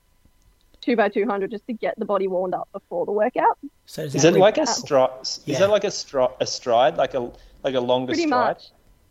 two 0.80 0.96
by 0.96 1.08
two 1.08 1.26
hundred 1.26 1.50
just 1.50 1.66
to 1.66 1.72
get 1.72 1.96
the 1.98 2.04
body 2.04 2.26
warmed 2.26 2.54
up 2.54 2.68
before 2.72 3.06
the 3.06 3.12
workout. 3.12 3.58
So 3.86 4.02
does 4.02 4.14
Is 4.14 4.24
it 4.24 4.34
like 4.34 4.58
a 4.58 4.66
stride? 4.66 5.10
Yeah. 5.44 5.54
Is 5.54 5.58
that 5.60 5.70
like 5.70 5.84
a, 5.84 5.88
stri- 5.88 6.32
a 6.40 6.46
stride, 6.46 6.96
like 6.96 7.14
a 7.14 7.30
like 7.62 7.74
a 7.74 7.80
longer 7.80 8.12
Pretty 8.12 8.26
stride? 8.26 8.56
much. 8.56 8.70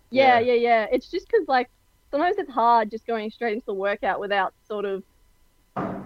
Yeah, 0.09 0.39
Yeah. 0.39 0.53
yeah, 0.53 0.59
yeah. 0.59 0.87
It's 0.91 1.09
just 1.09 1.27
because 1.27 1.47
like 1.47 1.69
sometimes 2.09 2.37
it's 2.37 2.51
hard 2.51 2.91
just 2.91 3.07
going 3.07 3.29
straight 3.31 3.53
into 3.53 3.65
the 3.65 3.73
workout 3.73 4.19
without 4.19 4.53
sort 4.67 4.83
of, 4.83 5.03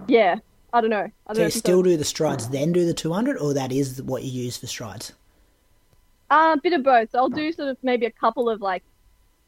yeah. 0.06 0.36
I 0.72 0.80
don't 0.80 0.90
know. 0.90 1.08
I 1.26 1.34
don't 1.34 1.36
So 1.36 1.42
know. 1.42 1.46
you 1.46 1.50
still 1.50 1.82
do 1.82 1.96
the 1.96 2.04
strides, 2.04 2.48
then 2.48 2.72
do 2.72 2.84
the 2.84 2.94
200, 2.94 3.38
or 3.38 3.54
that 3.54 3.70
is 3.72 4.02
what 4.02 4.24
you 4.24 4.42
use 4.44 4.56
for 4.56 4.66
strides? 4.66 5.12
uh, 6.30 6.56
a 6.58 6.60
bit 6.60 6.72
of 6.72 6.82
both. 6.82 7.10
So 7.10 7.18
I'll 7.18 7.28
do 7.28 7.52
sort 7.52 7.68
of 7.68 7.76
maybe 7.82 8.06
a 8.06 8.10
couple 8.10 8.48
of 8.50 8.60
like 8.60 8.84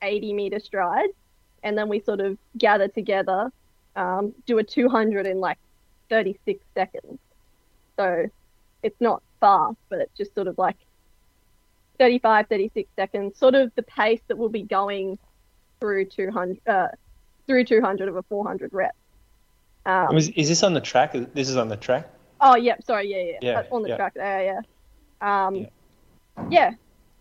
80 0.03 0.33
meter 0.33 0.61
strides, 0.61 1.13
and 1.63 1.77
then 1.77 1.89
we 1.89 2.01
sort 2.01 2.21
of 2.21 2.39
gather 2.57 2.89
together, 2.89 3.51
um, 3.97 4.35
do 4.47 4.59
a 4.59 4.65
200 4.65 5.27
in 5.27 5.41
like 5.41 5.59
36 6.11 6.65
seconds. 6.75 7.19
So 7.99 8.27
it's 8.83 9.01
not 9.01 9.23
fast, 9.41 9.79
but 9.91 10.01
it's 10.01 10.17
just 10.17 10.35
sort 10.35 10.49
of 10.49 10.59
like 10.59 10.77
35, 11.99 12.47
36 12.49 12.91
seconds, 12.97 13.39
sort 13.39 13.55
of 13.55 13.73
the 13.75 13.83
pace 13.83 14.21
that 14.29 14.39
we'll 14.39 14.49
be 14.49 14.63
going 14.63 15.19
through 15.81 16.07
200, 16.07 16.61
uh, 16.67 16.89
through 17.49 17.65
200 17.65 18.09
of 18.09 18.17
a 18.17 18.23
400 18.25 18.73
rep. 18.75 18.95
Um, 19.87 20.17
Is, 20.17 20.29
is 20.31 20.49
this 20.49 20.63
on 20.63 20.75
the 20.75 20.81
track? 20.81 21.13
This 21.13 21.49
is 21.49 21.57
on 21.57 21.69
the 21.69 21.77
track. 21.77 22.09
Oh, 22.41 22.57
yep. 22.57 22.83
Sorry. 22.85 23.09
Yeah, 23.11 23.33
yeah. 23.33 23.39
Yeah, 23.53 23.59
Uh, 23.61 23.75
on 23.75 23.83
the 23.83 23.89
yeah. 23.91 23.97
track 23.97 24.15
there. 24.15 24.45
Yeah. 24.45 25.47
Um, 25.47 25.55
Yeah. 25.55 25.69
yeah. 26.51 26.71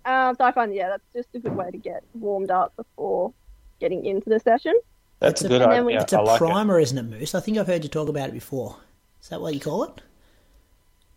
Um, 0.06 0.36
so 0.36 0.44
I 0.46 0.52
find 0.52 0.74
yeah, 0.74 0.90
that's 0.90 1.04
just 1.14 1.30
a 1.36 1.40
good 1.40 1.56
way 1.56 1.70
to 1.72 1.78
get 1.78 2.04
warmed 2.14 2.52
up 2.52 2.74
before 2.78 3.34
getting 3.80 4.06
into 4.06 4.30
the 4.30 4.40
session. 4.40 4.74
That's 5.20 5.42
It's 5.42 5.44
a 5.44 5.46
a- 5.46 5.50
good 5.50 5.62
and 5.64 5.72
then 5.72 5.86
We, 5.86 5.98
it's 5.98 6.14
a 6.14 6.20
I 6.20 6.22
like 6.22 6.42
it. 6.42 6.46
primer, 6.46 6.80
isn't 6.80 6.98
it, 6.98 7.04
Moose? 7.04 7.36
I 7.36 7.40
think 7.40 7.58
I've 7.58 7.68
heard 7.68 7.84
you 7.84 7.90
talk 7.90 8.08
about 8.08 8.30
it 8.30 8.34
before. 8.34 8.78
Is 9.22 9.30
that 9.30 9.42
what 9.42 9.54
you 9.54 9.60
call 9.60 9.84
it? 9.84 10.02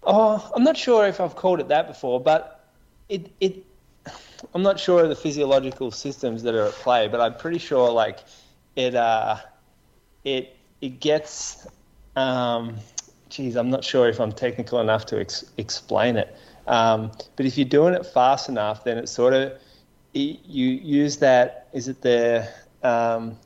Oh, 0.03 0.51
I'm 0.57 0.65
not 0.65 0.77
sure 0.77 1.07
if 1.07 1.21
I've 1.21 1.37
called 1.37 1.61
it 1.61 1.69
that 1.69 1.87
before, 1.87 2.21
but 2.21 2.65
it 3.09 3.31
it. 3.41 3.65
I'm 4.55 4.63
not 4.63 4.81
sure 4.81 5.03
of 5.03 5.11
the 5.11 5.15
physiological 5.17 5.91
systems 5.91 6.43
that 6.45 6.55
are 6.55 6.65
at 6.67 6.73
play, 6.73 7.07
but 7.09 7.21
I'm 7.21 7.35
pretty 7.37 7.59
sure 7.59 7.91
like 7.91 8.21
it 8.77 8.95
uh 8.95 9.37
it 10.25 10.57
it 10.81 11.01
gets 11.01 11.67
um 12.17 12.77
geez, 13.29 13.57
I'm 13.57 13.71
not 13.71 13.85
sure 13.85 14.09
if 14.09 14.21
I'm 14.21 14.33
technical 14.33 14.81
enough 14.81 15.07
to 15.07 15.21
ex- 15.21 15.45
explain 15.57 16.17
it. 16.17 16.35
Um, 16.67 17.13
but 17.37 17.47
if 17.47 17.57
you're 17.57 17.69
doing 17.69 17.95
it 17.95 18.05
fast 18.05 18.49
enough, 18.49 18.83
then 18.85 18.99
it 18.99 19.09
sort 19.09 19.35
of 19.35 19.53
it, 20.15 20.41
you 20.45 20.67
use 20.69 21.17
that. 21.19 21.69
Is 21.73 21.87
it 21.89 22.03
the 22.03 22.49
um, 22.83 23.37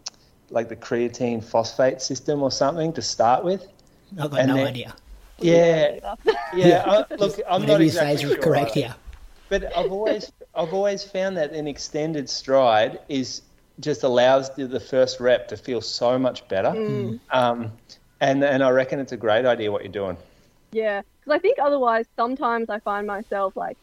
like 0.50 0.68
the 0.68 0.76
creatine 0.76 1.42
phosphate 1.44 2.00
system 2.00 2.42
or 2.42 2.50
something 2.50 2.92
to 2.94 3.02
start 3.02 3.44
with. 3.44 3.66
I've 4.18 4.30
got 4.30 4.40
And 4.40 4.48
no 4.48 4.56
then- 4.56 4.66
idea. 4.68 4.94
Yeah, 5.40 6.14
yeah. 6.54 6.84
I, 7.10 7.14
look, 7.16 7.40
I'm 7.48 7.62
not 7.62 7.70
Whatever 7.70 7.82
you 7.82 7.88
exactly 7.88 8.16
say 8.16 8.22
is 8.24 8.32
sure, 8.34 8.36
correct 8.42 8.70
here. 8.74 8.94
But 9.48 9.76
I've 9.76 9.90
always 9.90 10.32
I've 10.54 10.72
always 10.72 11.02
found 11.02 11.36
that 11.36 11.50
an 11.52 11.66
extended 11.66 12.30
stride 12.30 13.00
is 13.08 13.42
just 13.80 14.02
allows 14.02 14.54
the, 14.54 14.66
the 14.66 14.80
first 14.80 15.20
rep 15.20 15.48
to 15.48 15.56
feel 15.56 15.80
so 15.80 16.18
much 16.18 16.46
better. 16.48 16.68
Um, 17.30 17.72
and 18.20 18.42
and 18.44 18.62
I 18.62 18.70
reckon 18.70 19.00
it's 19.00 19.12
a 19.12 19.16
great 19.16 19.44
idea 19.44 19.70
what 19.70 19.82
you're 19.82 19.92
doing. 19.92 20.16
Yeah, 20.72 21.02
because 21.20 21.36
I 21.36 21.38
think 21.38 21.58
otherwise 21.58 22.06
sometimes 22.16 22.70
I 22.70 22.78
find 22.80 23.06
myself 23.06 23.56
like 23.56 23.76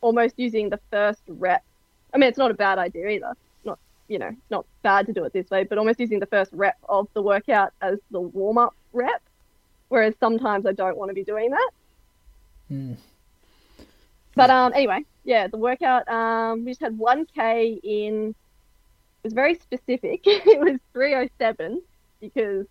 almost 0.00 0.34
using 0.36 0.68
the 0.68 0.80
first 0.90 1.20
rep. 1.28 1.62
I 2.12 2.18
mean, 2.18 2.28
it's 2.28 2.38
not 2.38 2.50
a 2.50 2.54
bad 2.54 2.78
idea 2.78 3.08
either. 3.08 3.34
Not 3.64 3.78
you 4.08 4.18
know, 4.18 4.34
not 4.50 4.66
bad 4.82 5.06
to 5.06 5.12
do 5.12 5.24
it 5.24 5.32
this 5.32 5.48
way, 5.50 5.64
but 5.64 5.78
almost 5.78 6.00
using 6.00 6.20
the 6.20 6.26
first 6.26 6.52
rep 6.52 6.76
of 6.88 7.08
the 7.14 7.22
workout 7.22 7.72
as 7.80 7.98
the 8.10 8.20
warm 8.20 8.58
up 8.58 8.74
rep. 8.92 9.22
Whereas 9.88 10.14
sometimes 10.18 10.66
I 10.66 10.72
don't 10.72 10.96
want 10.96 11.10
to 11.10 11.14
be 11.14 11.24
doing 11.24 11.50
that. 11.50 11.70
But 14.34 14.50
um, 14.50 14.72
anyway, 14.74 15.04
yeah, 15.24 15.46
the 15.46 15.56
workout. 15.56 16.08
Um, 16.08 16.64
we 16.64 16.72
just 16.72 16.80
had 16.80 16.98
one 16.98 17.26
k 17.34 17.80
in. 17.82 18.34
Was 19.26 19.32
very 19.32 19.56
specific. 19.56 20.20
it 20.24 20.60
was 20.60 20.78
three 20.92 21.12
oh 21.16 21.28
seven 21.36 21.82
because 22.20 22.64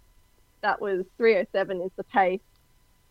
that 0.62 0.80
was 0.80 1.04
three 1.18 1.36
oh 1.36 1.46
seven 1.52 1.82
is 1.82 1.92
the 1.98 2.06
pace 2.06 2.40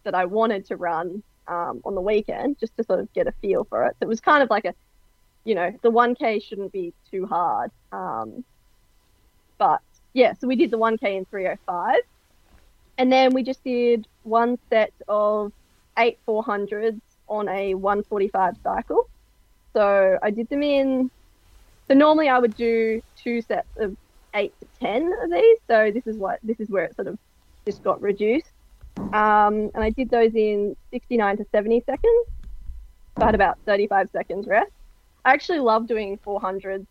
that 0.05 0.15
I 0.15 0.25
wanted 0.25 0.65
to 0.69 0.77
run 0.77 1.23
um, 1.47 1.83
on 1.85 1.95
the 1.95 2.01
weekend, 2.01 2.59
just 2.59 2.75
to 2.79 2.85
sort 2.85 3.01
of 3.01 3.13
get 3.13 3.27
a 3.27 3.33
feel 3.43 3.65
for 3.65 3.85
it. 3.85 3.97
So 4.01 4.07
it 4.07 4.09
was 4.09 4.23
kind 4.23 4.43
of 4.43 4.49
like 4.49 4.65
a, 4.65 4.73
you 5.45 5.55
know, 5.55 5.71
the 5.83 5.91
1K 5.91 6.43
shouldn't 6.43 6.73
be 6.73 6.95
too 7.11 7.27
hard. 7.27 7.71
Um, 7.93 8.45
but 9.59 9.83
yeah, 10.15 10.33
so 10.33 10.49
we 10.49 10.57
did 10.57 10.71
the 10.71 10.79
1K 10.79 11.15
in 11.15 11.27
305. 11.27 11.97
And 12.97 13.13
then 13.13 13.35
we 13.35 13.43
just 13.43 13.63
did 13.63 14.09
one 14.23 14.59
set 14.71 14.95
of 15.07 15.53
eight 15.99 16.19
400s 16.27 16.99
on 17.29 17.51
a 17.51 17.75
145 17.75 18.55
cycle. 18.65 19.07
So 19.75 20.19
I 20.23 20.31
did 20.31 20.49
them 20.49 20.63
in, 20.63 21.11
so 21.88 21.95
normally 21.95 22.29
I 22.29 22.38
would 22.38 22.57
do 22.57 23.03
two 23.17 23.43
sets 23.43 23.69
of 23.76 23.97
eight 24.35 24.53
to 24.61 24.67
10 24.81 25.12
of 25.23 25.31
these. 25.31 25.59
So 25.69 25.91
this 25.93 26.07
is 26.07 26.17
what, 26.17 26.38
this 26.43 26.59
is 26.61 26.69
where 26.69 26.85
it 26.85 26.97
sort 26.97 27.09
of 27.09 27.19
just 27.67 27.83
got 27.83 28.00
reduced. 28.00 28.50
Um, 28.97 29.71
and 29.75 29.79
I 29.79 29.91
did 29.91 30.11
those 30.11 30.35
in 30.35 30.76
69 30.91 31.38
to 31.38 31.47
70 31.53 31.83
seconds. 31.87 32.26
So 33.17 33.23
I 33.23 33.26
had 33.26 33.35
about 33.35 33.59
35 33.67 34.09
seconds 34.12 34.47
rest. 34.47 34.71
I 35.25 35.33
actually 35.33 35.61
love 35.61 35.87
doing 35.87 36.19
400s 36.19 36.87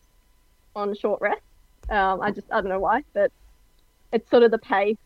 on 0.76 0.96
short 0.96 1.22
rest. 1.22 1.42
Um, 1.90 2.22
I 2.22 2.32
just, 2.32 2.48
I 2.52 2.62
don't 2.62 2.70
know 2.70 2.80
why, 2.80 3.04
but 3.14 3.32
it's 4.12 4.30
sort 4.30 4.44
of 4.44 4.52
the 4.52 4.58
pace. 4.58 4.98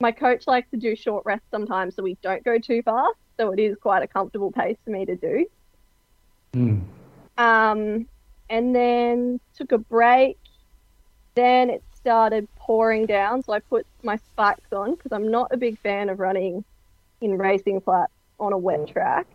My 0.00 0.12
coach 0.12 0.46
likes 0.46 0.68
to 0.70 0.76
do 0.76 0.96
short 0.96 1.24
rest 1.24 1.42
sometimes 1.50 1.94
so 1.94 2.02
we 2.02 2.16
don't 2.22 2.42
go 2.42 2.58
too 2.58 2.82
fast. 2.82 3.16
So 3.38 3.52
it 3.52 3.58
is 3.58 3.76
quite 3.76 4.02
a 4.02 4.06
comfortable 4.06 4.50
pace 4.50 4.76
for 4.84 4.90
me 4.90 5.04
to 5.06 5.16
do. 5.16 5.46
Um, 7.38 8.06
and 8.50 8.74
then 8.74 9.40
took 9.56 9.72
a 9.72 9.78
break. 9.78 10.36
Then 11.34 11.70
it 11.70 11.82
started 11.94 12.46
pouring 12.56 13.06
down, 13.06 13.42
so 13.42 13.52
I 13.52 13.60
put 13.60 13.86
my 14.02 14.16
spikes 14.16 14.72
on 14.72 14.94
because 14.94 15.12
I'm 15.12 15.30
not 15.30 15.48
a 15.52 15.56
big 15.56 15.78
fan 15.78 16.08
of 16.10 16.18
running 16.20 16.64
in 17.20 17.38
racing 17.38 17.80
flat 17.80 18.10
on 18.38 18.52
a 18.52 18.58
wet 18.58 18.88
track. 18.88 19.26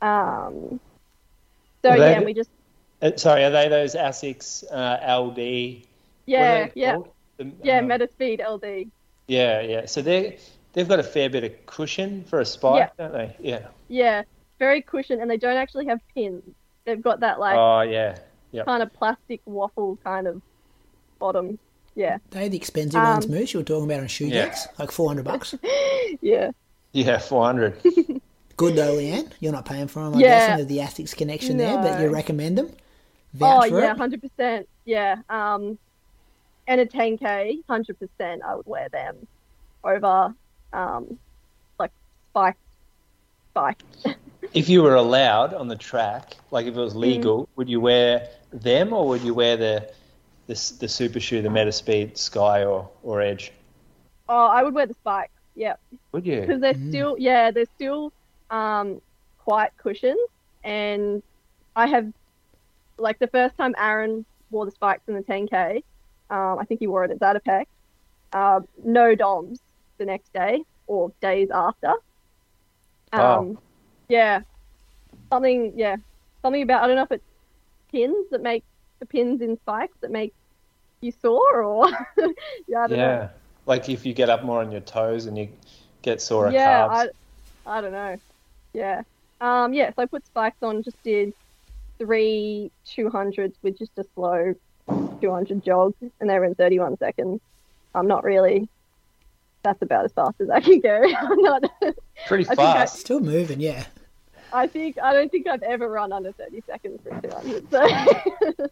Um, 0.00 0.80
so 1.82 1.90
they- 1.92 1.98
yeah, 2.12 2.20
we 2.20 2.34
just 2.34 2.50
Uh, 3.02 3.10
sorry, 3.16 3.44
are 3.44 3.50
they 3.50 3.68
those 3.68 3.94
Asics 3.94 4.64
uh, 4.72 4.98
LD? 5.02 5.86
yeah 6.26 6.68
yeah? 6.74 6.96
The- 7.36 7.52
yeah 7.62 7.78
um, 7.80 7.88
Metaspeed 7.88 8.40
LD. 8.40 8.90
yeah, 9.28 9.60
yeah. 9.60 9.84
So 9.86 10.00
they 10.00 10.38
they've 10.72 10.88
got 10.88 10.98
a 11.00 11.02
fair 11.02 11.28
bit 11.28 11.44
of 11.44 11.66
cushion 11.66 12.24
for 12.24 12.40
a 12.40 12.46
spike, 12.46 12.96
don't 12.96 13.12
they? 13.12 13.36
Yeah. 13.40 13.66
Yeah, 13.88 14.22
very 14.58 14.80
cushioned, 14.80 15.20
and 15.20 15.30
they 15.30 15.36
don't 15.36 15.56
actually 15.58 15.86
have 15.86 16.00
pins. 16.14 16.42
They've 16.86 17.02
got 17.02 17.20
that 17.20 17.38
like 17.38 17.56
Oh 17.56 17.82
yeah. 17.82 18.16
Yep. 18.52 18.64
kind 18.66 18.82
of 18.82 18.92
plastic 18.94 19.40
waffle 19.44 19.98
kind 20.02 20.26
of 20.26 20.40
bottom. 21.18 21.58
Yeah, 21.94 22.18
they 22.30 22.46
are 22.46 22.48
the 22.48 22.56
expensive 22.56 23.00
Um, 23.00 23.14
ones, 23.14 23.28
Moose. 23.28 23.52
You 23.54 23.60
were 23.60 23.64
talking 23.64 23.84
about 23.84 24.00
on 24.00 24.06
shoe 24.06 24.26
Yeah. 24.26 24.46
decks, 24.46 24.66
like 24.78 24.90
four 24.90 25.08
hundred 25.08 25.24
bucks. 25.24 25.54
yeah. 26.20 26.50
Yeah, 26.92 27.18
four 27.18 27.44
hundred. 27.44 27.80
Good 28.56 28.76
though, 28.76 28.96
Leanne. 28.96 29.32
You're 29.40 29.52
not 29.52 29.66
paying 29.66 29.88
for 29.88 30.00
them. 30.04 30.14
I'm 30.14 30.20
Yeah. 30.20 30.28
guessing. 30.28 30.56
There's 30.56 30.68
the 30.96 31.02
Asics 31.02 31.14
connection 31.16 31.56
there, 31.58 31.76
but 31.78 32.00
you 32.00 32.08
recommend 32.08 32.56
them. 32.58 32.68
Oh 32.70 33.38
Vouch 33.38 33.68
for 33.68 33.80
yeah, 33.80 33.94
hundred 33.94 34.22
percent. 34.22 34.68
Yeah. 34.84 35.16
Um, 35.28 35.78
and 36.68 36.80
a 36.80 36.86
10k, 36.86 37.62
hundred 37.68 37.98
percent. 37.98 38.42
I 38.46 38.54
would 38.54 38.66
wear 38.66 38.88
them 38.88 39.26
over, 39.84 40.34
um, 40.72 41.18
like 41.78 41.92
spiked, 42.30 42.58
spiked. 43.50 43.84
if 44.56 44.68
you 44.68 44.82
were 44.82 44.94
allowed 44.94 45.54
on 45.54 45.68
the 45.68 45.76
track, 45.76 46.36
like 46.50 46.66
if 46.66 46.76
it 46.76 46.80
was 46.80 46.94
Mm. 46.94 47.00
legal, 47.00 47.48
would 47.56 47.68
you 47.68 47.80
wear 47.80 48.28
them 48.52 48.92
or 48.92 49.06
would 49.08 49.22
you 49.22 49.34
wear 49.34 49.56
the 49.56 49.92
the, 50.48 50.54
the 50.80 50.88
super 50.88 51.20
shoe, 51.20 51.42
the 51.42 51.48
Metaspeed 51.48 52.16
Sky 52.18 52.64
or 52.64 52.90
or 53.02 53.20
Edge? 53.20 53.52
oh, 54.28 54.46
I 54.46 54.62
would 54.62 54.74
wear 54.74 54.86
the 54.86 54.94
spikes. 54.94 55.32
Yeah, 55.54 55.76
Would 56.12 56.26
you? 56.26 56.40
because 56.40 56.60
they're 56.60 56.74
still, 56.88 57.16
yeah, 57.18 57.50
they're 57.50 57.66
still, 57.76 58.12
um, 58.50 59.00
quite 59.38 59.70
cushioned, 59.82 60.18
and 60.64 61.22
I 61.74 61.86
have, 61.88 62.12
like 62.98 63.18
the 63.18 63.28
first 63.28 63.56
time 63.56 63.74
Aaron 63.78 64.26
wore 64.50 64.64
the 64.66 64.70
spikes 64.72 65.04
in 65.08 65.14
the 65.14 65.22
10k, 65.22 65.82
um, 66.30 66.58
I 66.58 66.64
think 66.66 66.80
he 66.80 66.86
wore 66.86 67.04
it 67.04 67.10
at 67.10 67.20
Zatopek. 67.20 67.64
Uh, 68.32 68.60
no 68.84 69.14
DOMs 69.14 69.60
the 69.98 70.04
next 70.06 70.32
day 70.32 70.62
or 70.86 71.12
days 71.22 71.48
after. 71.52 71.94
Um, 73.12 73.54
Wow. 73.54 73.58
Yeah, 74.08 74.40
something. 75.32 75.74
Yeah, 75.76 75.96
something 76.44 76.62
about 76.62 76.84
I 76.84 76.86
don't 76.88 76.96
know 76.96 77.04
if 77.04 77.12
it's 77.12 77.24
pins 77.92 78.26
that 78.32 78.42
make 78.42 78.64
the 79.00 79.06
pins 79.06 79.42
in 79.42 79.58
spikes 79.58 79.96
that 80.02 80.10
make 80.12 80.34
you 81.02 81.12
sore 81.12 81.62
or 81.64 81.86
yeah, 82.68 82.84
I 82.84 82.88
don't 82.88 82.98
know. 83.00 83.18
yeah. 83.18 83.30
Like 83.66 83.88
if 83.88 84.06
you 84.06 84.14
get 84.14 84.30
up 84.30 84.44
more 84.44 84.60
on 84.60 84.70
your 84.70 84.80
toes 84.80 85.26
and 85.26 85.36
you 85.36 85.48
get 86.02 86.20
sore 86.20 86.52
Yeah, 86.52 86.54
calves. 86.54 87.06
I, 87.66 87.76
I 87.78 87.80
don't 87.80 87.92
know. 87.92 88.16
Yeah. 88.74 89.02
Um, 89.40 89.74
yeah, 89.74 89.90
so 89.90 90.02
I 90.02 90.06
put 90.06 90.26
spikes 90.26 90.58
on, 90.62 90.82
just 90.82 90.98
did 91.04 91.32
three 92.00 92.72
200s 92.94 93.58
with 93.62 93.78
just 93.78 93.92
a 93.98 94.04
slow 94.14 94.54
200 95.22 95.64
jog, 95.64 95.94
and 96.20 96.30
they 96.30 96.38
were 96.38 96.46
in 96.46 96.54
31 96.56 96.98
seconds. 96.98 97.40
I'm 97.94 98.08
not 98.08 98.24
really, 98.24 98.68
that's 99.66 99.82
about 99.82 100.04
as 100.04 100.12
fast 100.12 100.40
as 100.40 100.48
I 100.48 100.60
can 100.60 100.80
go. 100.80 101.02
I'm 101.18 101.42
not, 101.42 101.64
Pretty 102.28 102.48
I 102.48 102.52
I- 102.52 102.56
fast. 102.56 103.00
Still 103.00 103.20
moving, 103.20 103.60
yeah. 103.60 103.84
I 104.52 104.66
think, 104.68 104.96
I 105.02 105.12
don't 105.12 105.30
think 105.30 105.48
I've 105.48 105.62
ever 105.64 105.88
run 105.88 106.12
under 106.12 106.30
30 106.32 106.62
seconds 106.66 107.00
for 107.02 107.20
200. 107.20 107.68
So, 107.70 107.84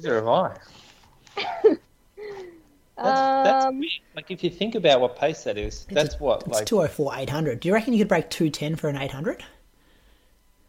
Neither 0.01 0.15
have 0.15 0.29
I. 0.29 0.57
That's, 2.97 3.19
that's 3.19 3.65
um, 3.65 3.81
weird. 3.81 3.91
like 4.15 4.31
if 4.31 4.45
you 4.45 4.51
think 4.51 4.77
about 4.77 5.01
what 5.01 5.19
pace 5.19 5.43
that 5.45 5.59
is, 5.59 5.85
that's 5.91 6.21
what 6.21 6.43
It's 6.47 6.53
like 6.59 6.67
204 6.67 7.13
800. 7.17 7.59
Do 7.59 7.67
you 7.69 7.75
reckon 7.75 7.93
you 7.93 7.99
could 7.99 8.09
break 8.09 8.31
210 8.31 8.77
for 8.77 8.89
an 8.89 8.97
800? 8.97 9.43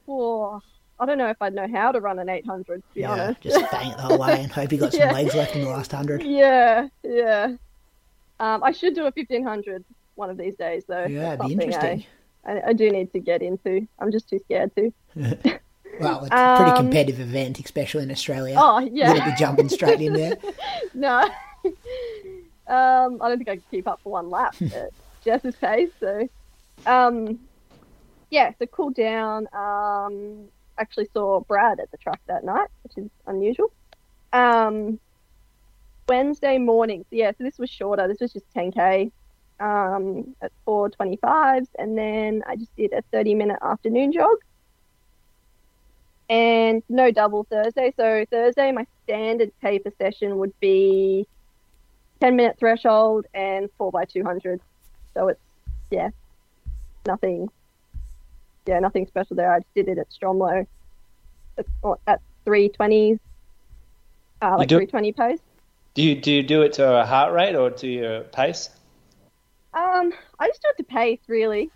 oh, 0.08 0.60
I 1.00 1.06
don't 1.06 1.20
know 1.20 1.30
if 1.30 1.40
I'd 1.40 1.54
know 1.54 1.68
how 1.72 1.92
to 1.92 2.00
run 2.00 2.18
an 2.18 2.28
800, 2.30 2.82
to 2.82 2.84
be 2.96 3.06
honest. 3.06 3.42
just 3.42 3.70
bang 3.72 3.92
it 3.92 3.98
the 3.98 4.02
whole 4.04 4.18
way 4.18 4.42
and 4.42 4.52
hope 4.52 4.72
you 4.72 4.80
got 4.80 4.92
some 4.94 5.02
Yeah. 5.08 5.12
legs 5.12 5.36
left 5.36 5.56
in 5.56 5.62
the 5.66 5.70
last 5.70 5.94
100. 5.94 6.24
Yeah, 6.24 6.88
yeah. 7.04 7.56
Um, 8.40 8.64
I 8.64 8.72
should 8.72 8.96
do 8.96 9.02
a 9.02 9.12
1500 9.16 9.84
one 10.16 10.30
of 10.30 10.38
these 10.38 10.56
days, 10.56 10.84
though. 10.88 11.06
Yeah, 11.06 11.34
it'd 11.34 11.46
be 11.48 11.54
interesting. 11.54 12.06
I, 12.46 12.52
I, 12.58 12.68
I 12.70 12.74
do 12.74 12.90
need 12.92 13.12
to 13.14 13.20
get 13.20 13.42
into. 13.42 13.88
I'm 14.00 14.12
just 14.12 14.30
too 14.30 14.40
scared 14.40 14.72
to. 14.76 14.94
Well, 15.98 16.26
it's 16.26 16.34
a 16.34 16.56
pretty 16.58 16.72
Um, 16.72 16.78
competitive 16.78 17.22
event, 17.22 17.58
especially 17.60 18.04
in 18.04 18.12
Australia. 18.12 18.56
Oh, 18.58 18.80
You'd 18.80 19.24
be 19.24 19.32
jumping 19.40 19.70
straight 19.70 20.02
in 20.02 20.12
there. 20.12 20.36
no. 20.94 21.22
um, 22.68 23.22
I 23.22 23.30
don't 23.30 23.38
think 23.38 23.48
I 23.50 23.56
could 23.56 23.72
keep 23.72 23.88
up 23.88 24.02
for 24.04 24.12
one 24.12 24.30
lap 24.30 24.56
at 24.62 24.90
Jess's 25.24 25.56
pace. 25.56 25.92
So, 26.00 26.28
um, 26.86 27.40
yeah, 28.30 28.52
so 28.60 28.66
cool 28.66 28.90
down. 28.90 29.48
Um, 29.54 30.50
actually 30.78 31.08
saw 31.14 31.40
Brad 31.42 31.80
at 31.80 31.90
the 31.92 31.98
track 31.98 32.20
that 32.28 32.44
night, 32.44 32.68
which 32.84 32.98
is 33.06 33.10
unusual. 33.28 33.72
Um, 34.34 35.00
Wednesday 36.10 36.58
morning. 36.58 37.06
So 37.10 37.16
yeah, 37.16 37.32
so 37.38 37.44
this 37.44 37.58
was 37.58 37.70
shorter. 37.70 38.08
This 38.08 38.20
was 38.20 38.34
just 38.34 38.46
10k 38.54 39.12
um, 39.60 40.36
at 40.42 40.52
4:25s, 40.68 41.68
and 41.78 41.98
then 41.98 42.44
I 42.48 42.56
just 42.56 42.76
did 42.76 42.94
a 42.94 43.02
30-minute 43.16 43.60
afternoon 43.62 44.12
jog. 44.12 44.38
And 46.28 46.82
no 46.90 47.12
double 47.12 47.46
Thursday. 47.50 47.94
So 47.98 48.26
Thursday, 48.32 48.72
my 48.72 48.86
standard 49.04 49.52
paper 49.62 49.92
session 50.02 50.38
would 50.38 50.54
be 50.60 51.28
10-minute 52.22 52.58
threshold 52.60 53.26
and 53.34 53.70
four 53.78 53.92
by 53.92 54.06
200. 54.06 54.60
So 55.14 55.28
it's 55.30 55.40
yeah, 55.92 56.10
nothing. 57.06 57.50
Yeah, 58.66 58.80
nothing 58.80 59.06
special 59.06 59.36
there. 59.36 59.54
I 59.54 59.60
just 59.60 59.74
did 59.76 59.88
it 59.88 60.00
at 60.00 60.08
Stromlo 60.10 60.66
at, 61.58 61.66
at 62.08 62.22
320s, 62.46 63.20
uh, 64.42 64.56
like 64.58 64.68
do- 64.68 64.78
320 64.78 65.12
pace. 65.14 65.40
Do 65.94 66.02
you 66.02 66.16
do 66.16 66.32
you 66.32 66.44
do 66.44 66.62
it 66.64 66.74
to 66.74 67.02
a 67.02 67.06
heart 67.06 67.34
rate 67.34 67.56
or 67.56 67.70
to 67.70 67.88
your 67.88 68.22
pace? 68.22 68.70
Um, 69.76 70.14
I 70.40 70.48
just 70.48 70.62
do 70.62 70.70
it 70.70 70.78
to 70.78 70.84
pace, 70.84 71.20
really. 71.28 71.70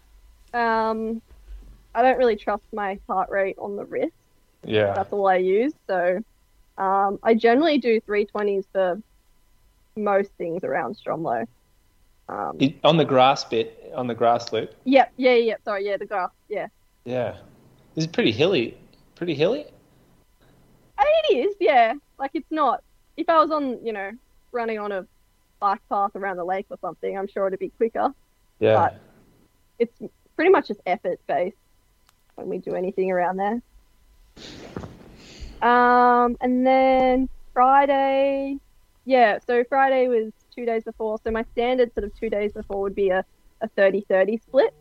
Um, 0.53 1.21
I 1.93 2.01
don't 2.01 2.17
really 2.17 2.35
trust 2.37 2.63
my 2.73 2.97
heart 3.07 3.29
rate 3.29 3.57
on 3.59 3.75
the 3.75 3.85
wrist. 3.85 4.13
Yeah. 4.63 4.93
That's 4.93 5.11
all 5.11 5.27
I 5.27 5.35
use. 5.35 5.73
So, 5.87 6.23
um, 6.77 7.19
I 7.23 7.33
generally 7.33 7.77
do 7.77 7.99
320s 8.01 8.65
for 8.71 9.01
most 9.95 10.31
things 10.37 10.63
around 10.63 10.95
Stromlo. 10.95 11.45
Um, 12.29 12.57
It- 12.59 12.75
on 12.83 12.97
the 12.97 13.05
grass 13.05 13.43
bit, 13.43 13.91
on 13.95 14.07
the 14.07 14.15
grass 14.15 14.53
loop. 14.53 14.73
yep, 14.85 15.11
yeah, 15.17 15.33
yeah. 15.33 15.55
Sorry, 15.65 15.85
yeah, 15.85 15.97
the 15.97 16.05
grass, 16.05 16.29
yeah. 16.47 16.67
Yeah. 17.03 17.37
This 17.95 18.05
is 18.05 18.11
pretty 18.11 18.31
hilly. 18.31 18.77
Pretty 19.15 19.33
hilly. 19.33 19.65
It 21.01 21.35
is, 21.37 21.55
yeah. 21.59 21.93
Like 22.17 22.31
it's 22.33 22.49
not. 22.51 22.83
If 23.17 23.29
I 23.29 23.39
was 23.39 23.51
on, 23.51 23.83
you 23.85 23.91
know, 23.93 24.11
running 24.51 24.79
on 24.79 24.91
a 24.91 25.05
bike 25.59 25.81
path 25.89 26.15
around 26.15 26.37
the 26.37 26.43
lake 26.43 26.65
or 26.69 26.77
something, 26.81 27.17
I'm 27.17 27.27
sure 27.27 27.47
it'd 27.47 27.59
be 27.59 27.69
quicker. 27.69 28.13
Yeah. 28.59 28.75
But 28.75 28.99
it's 29.77 29.93
pretty 30.35 30.51
much 30.51 30.67
just 30.67 30.81
effort 30.85 31.19
based 31.27 31.57
when 32.35 32.49
we 32.49 32.57
do 32.57 32.75
anything 32.75 33.11
around 33.11 33.37
there. 33.37 33.61
Um, 35.61 36.37
and 36.39 36.65
then 36.65 37.29
Friday, 37.53 38.57
yeah. 39.05 39.39
So 39.45 39.63
Friday 39.65 40.07
was 40.07 40.31
two 40.55 40.65
days 40.65 40.83
before. 40.83 41.19
So 41.23 41.31
my 41.31 41.43
standard 41.51 41.93
sort 41.93 42.05
of 42.05 42.15
two 42.15 42.29
days 42.29 42.53
before 42.53 42.81
would 42.81 42.95
be 42.95 43.09
a, 43.09 43.25
a 43.61 43.67
30-30 43.69 44.41
split. 44.41 44.73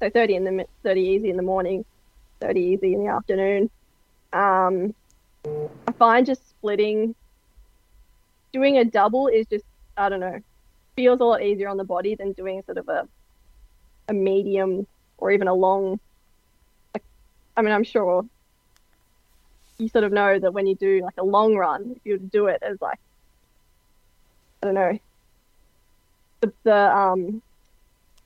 So 0.00 0.10
30 0.10 0.34
in 0.34 0.44
the 0.44 0.66
30 0.82 1.00
easy 1.00 1.30
in 1.30 1.36
the 1.36 1.42
morning, 1.42 1.84
30 2.40 2.60
easy 2.60 2.94
in 2.94 3.04
the 3.04 3.10
afternoon. 3.10 3.70
Um, 4.32 4.94
I 5.44 5.92
find 5.92 6.26
just 6.26 6.48
splitting, 6.50 7.14
doing 8.52 8.78
a 8.78 8.84
double 8.84 9.28
is 9.28 9.46
just 9.46 9.64
I 9.96 10.08
don't 10.08 10.20
know, 10.20 10.38
feels 10.96 11.20
a 11.20 11.24
lot 11.24 11.42
easier 11.42 11.68
on 11.68 11.76
the 11.76 11.84
body 11.84 12.14
than 12.14 12.32
doing 12.32 12.62
sort 12.66 12.78
of 12.78 12.88
a 12.88 13.08
a 14.08 14.12
medium 14.12 14.86
or 15.18 15.30
even 15.30 15.48
a 15.48 15.54
long. 15.54 16.00
Like, 16.94 17.04
I 17.56 17.62
mean, 17.62 17.72
I'm 17.72 17.84
sure 17.84 18.24
you 19.78 19.88
sort 19.88 20.04
of 20.04 20.12
know 20.12 20.38
that 20.38 20.52
when 20.52 20.66
you 20.66 20.74
do 20.74 21.00
like 21.02 21.14
a 21.18 21.24
long 21.24 21.54
run, 21.56 21.92
if 21.96 22.02
you 22.04 22.18
do 22.18 22.46
it 22.46 22.62
as 22.62 22.78
like 22.80 22.98
I 24.62 24.66
don't 24.66 24.74
know, 24.74 24.98
the, 26.40 26.52
the 26.64 26.76
um, 26.96 27.42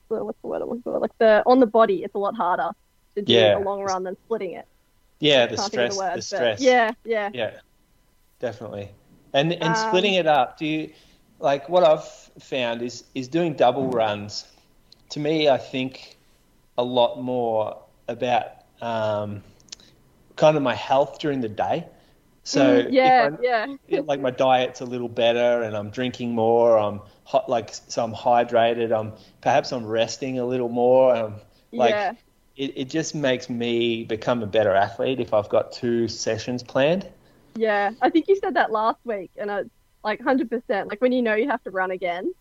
the, 0.09 0.25
what's 0.25 0.39
the 0.43 0.49
word 0.49 0.63
I'm 0.63 0.69
looking 0.69 0.83
for? 0.83 0.99
Like 0.99 1.17
the 1.19 1.43
on 1.47 1.61
the 1.61 1.67
body, 1.67 2.03
it's 2.03 2.15
a 2.15 2.19
lot 2.19 2.35
harder 2.37 2.71
to 3.17 3.23
do 3.23 3.33
Yeah. 3.33 3.59
a 3.59 3.61
long 3.61 3.81
run 3.83 4.03
than 4.05 4.17
splitting 4.25 4.53
it. 4.53 4.67
yeah. 5.21 5.47
The 5.47 5.57
Can't 5.57 5.71
think 5.73 5.83
of 5.89 5.93
stress. 5.93 5.95
the 5.95 5.99
word, 5.99 6.17
the 6.19 6.23
stress. 6.23 6.61
Yeah, 6.61 6.93
yeah. 7.05 7.31
Yeah. 7.33 7.51
Definitely. 8.39 8.91
And 9.33 9.53
and 9.53 9.63
Um, 9.65 9.75
splitting 9.75 10.15
it 10.15 10.27
up. 10.27 10.59
Do 10.59 10.67
you 10.67 10.93
like 11.39 11.69
what 11.69 11.85
I've 11.85 12.05
found 12.43 12.83
is 12.83 13.05
is 13.15 13.29
doing 13.29 13.55
double 13.55 13.89
runs. 13.91 14.47
To 15.11 15.21
me, 15.21 15.49
I 15.49 15.59
think 15.59 16.17
a 16.79 16.85
lot 16.85 17.21
more 17.23 17.83
about 18.09 18.47
um, 18.81 19.43
kind 20.37 20.57
of 20.57 20.63
my 20.63 20.75
health 20.75 21.19
during 21.19 21.41
the 21.41 21.49
day. 21.49 21.87
So 22.45 22.83
Mm, 22.83 22.93
yeah, 22.93 23.31
yeah. 23.41 24.01
like 24.01 24.21
my 24.21 24.31
diet's 24.31 24.81
a 24.81 24.85
little 24.85 25.09
better 25.09 25.63
and 25.63 25.77
I'm 25.77 25.91
drinking 25.91 26.35
more. 26.35 26.79
I'm 26.79 27.01
hot, 27.25 27.49
like 27.49 27.71
so 27.75 28.05
I'm 28.05 28.15
hydrated. 28.15 28.93
I'm 28.97 29.13
perhaps 29.41 29.73
I'm 29.73 29.87
resting 29.87 30.39
a 30.39 30.47
little 30.47 30.69
more. 30.69 31.15
Um, 31.17 31.35
like 31.75 31.91
yeah. 31.91 32.13
it, 32.57 32.73
it 32.77 32.85
just 32.91 33.15
makes 33.15 33.51
me 33.51 34.05
become 34.05 34.43
a 34.43 34.47
better 34.47 34.73
athlete 34.75 35.21
if 35.21 35.35
I've 35.35 35.49
got 35.49 35.73
two 35.73 36.09
sessions 36.09 36.63
planned. 36.63 37.11
Yeah, 37.55 37.93
I 38.01 38.11
think 38.11 38.29
you 38.29 38.37
said 38.37 38.55
that 38.55 38.71
last 38.71 38.99
week, 39.05 39.31
and 39.37 39.51
I 39.51 39.65
like 40.05 40.21
hundred 40.21 40.51
percent. 40.51 40.89
Like 40.89 41.01
when 41.01 41.13
you 41.13 41.23
know 41.23 41.35
you 41.35 41.49
have 41.49 41.63
to 41.65 41.71
run 41.71 41.91
again, 41.91 42.33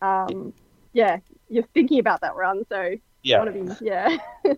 um, 0.00 0.54
yeah, 0.92 1.18
you're 1.48 1.64
thinking 1.74 1.98
about 2.00 2.20
that 2.22 2.36
run, 2.36 2.64
so 2.70 2.96
Yeah, 3.22 3.44
be, 3.52 3.76
yeah, 3.80 4.16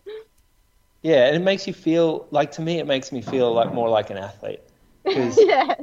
yeah, 1.02 1.26
and 1.26 1.37
it 1.37 1.40
makes 1.40 1.66
you 1.66 1.73
feel 1.73 2.26
like 2.30 2.52
to 2.52 2.62
me 2.62 2.78
it 2.78 2.87
makes 2.87 3.12
me 3.12 3.20
feel 3.23 3.52
like 3.52 3.73
more 3.73 3.88
like 3.88 4.11
an 4.11 4.16
athlete 4.18 4.61
because 5.06 5.46
yeah, 5.49 5.75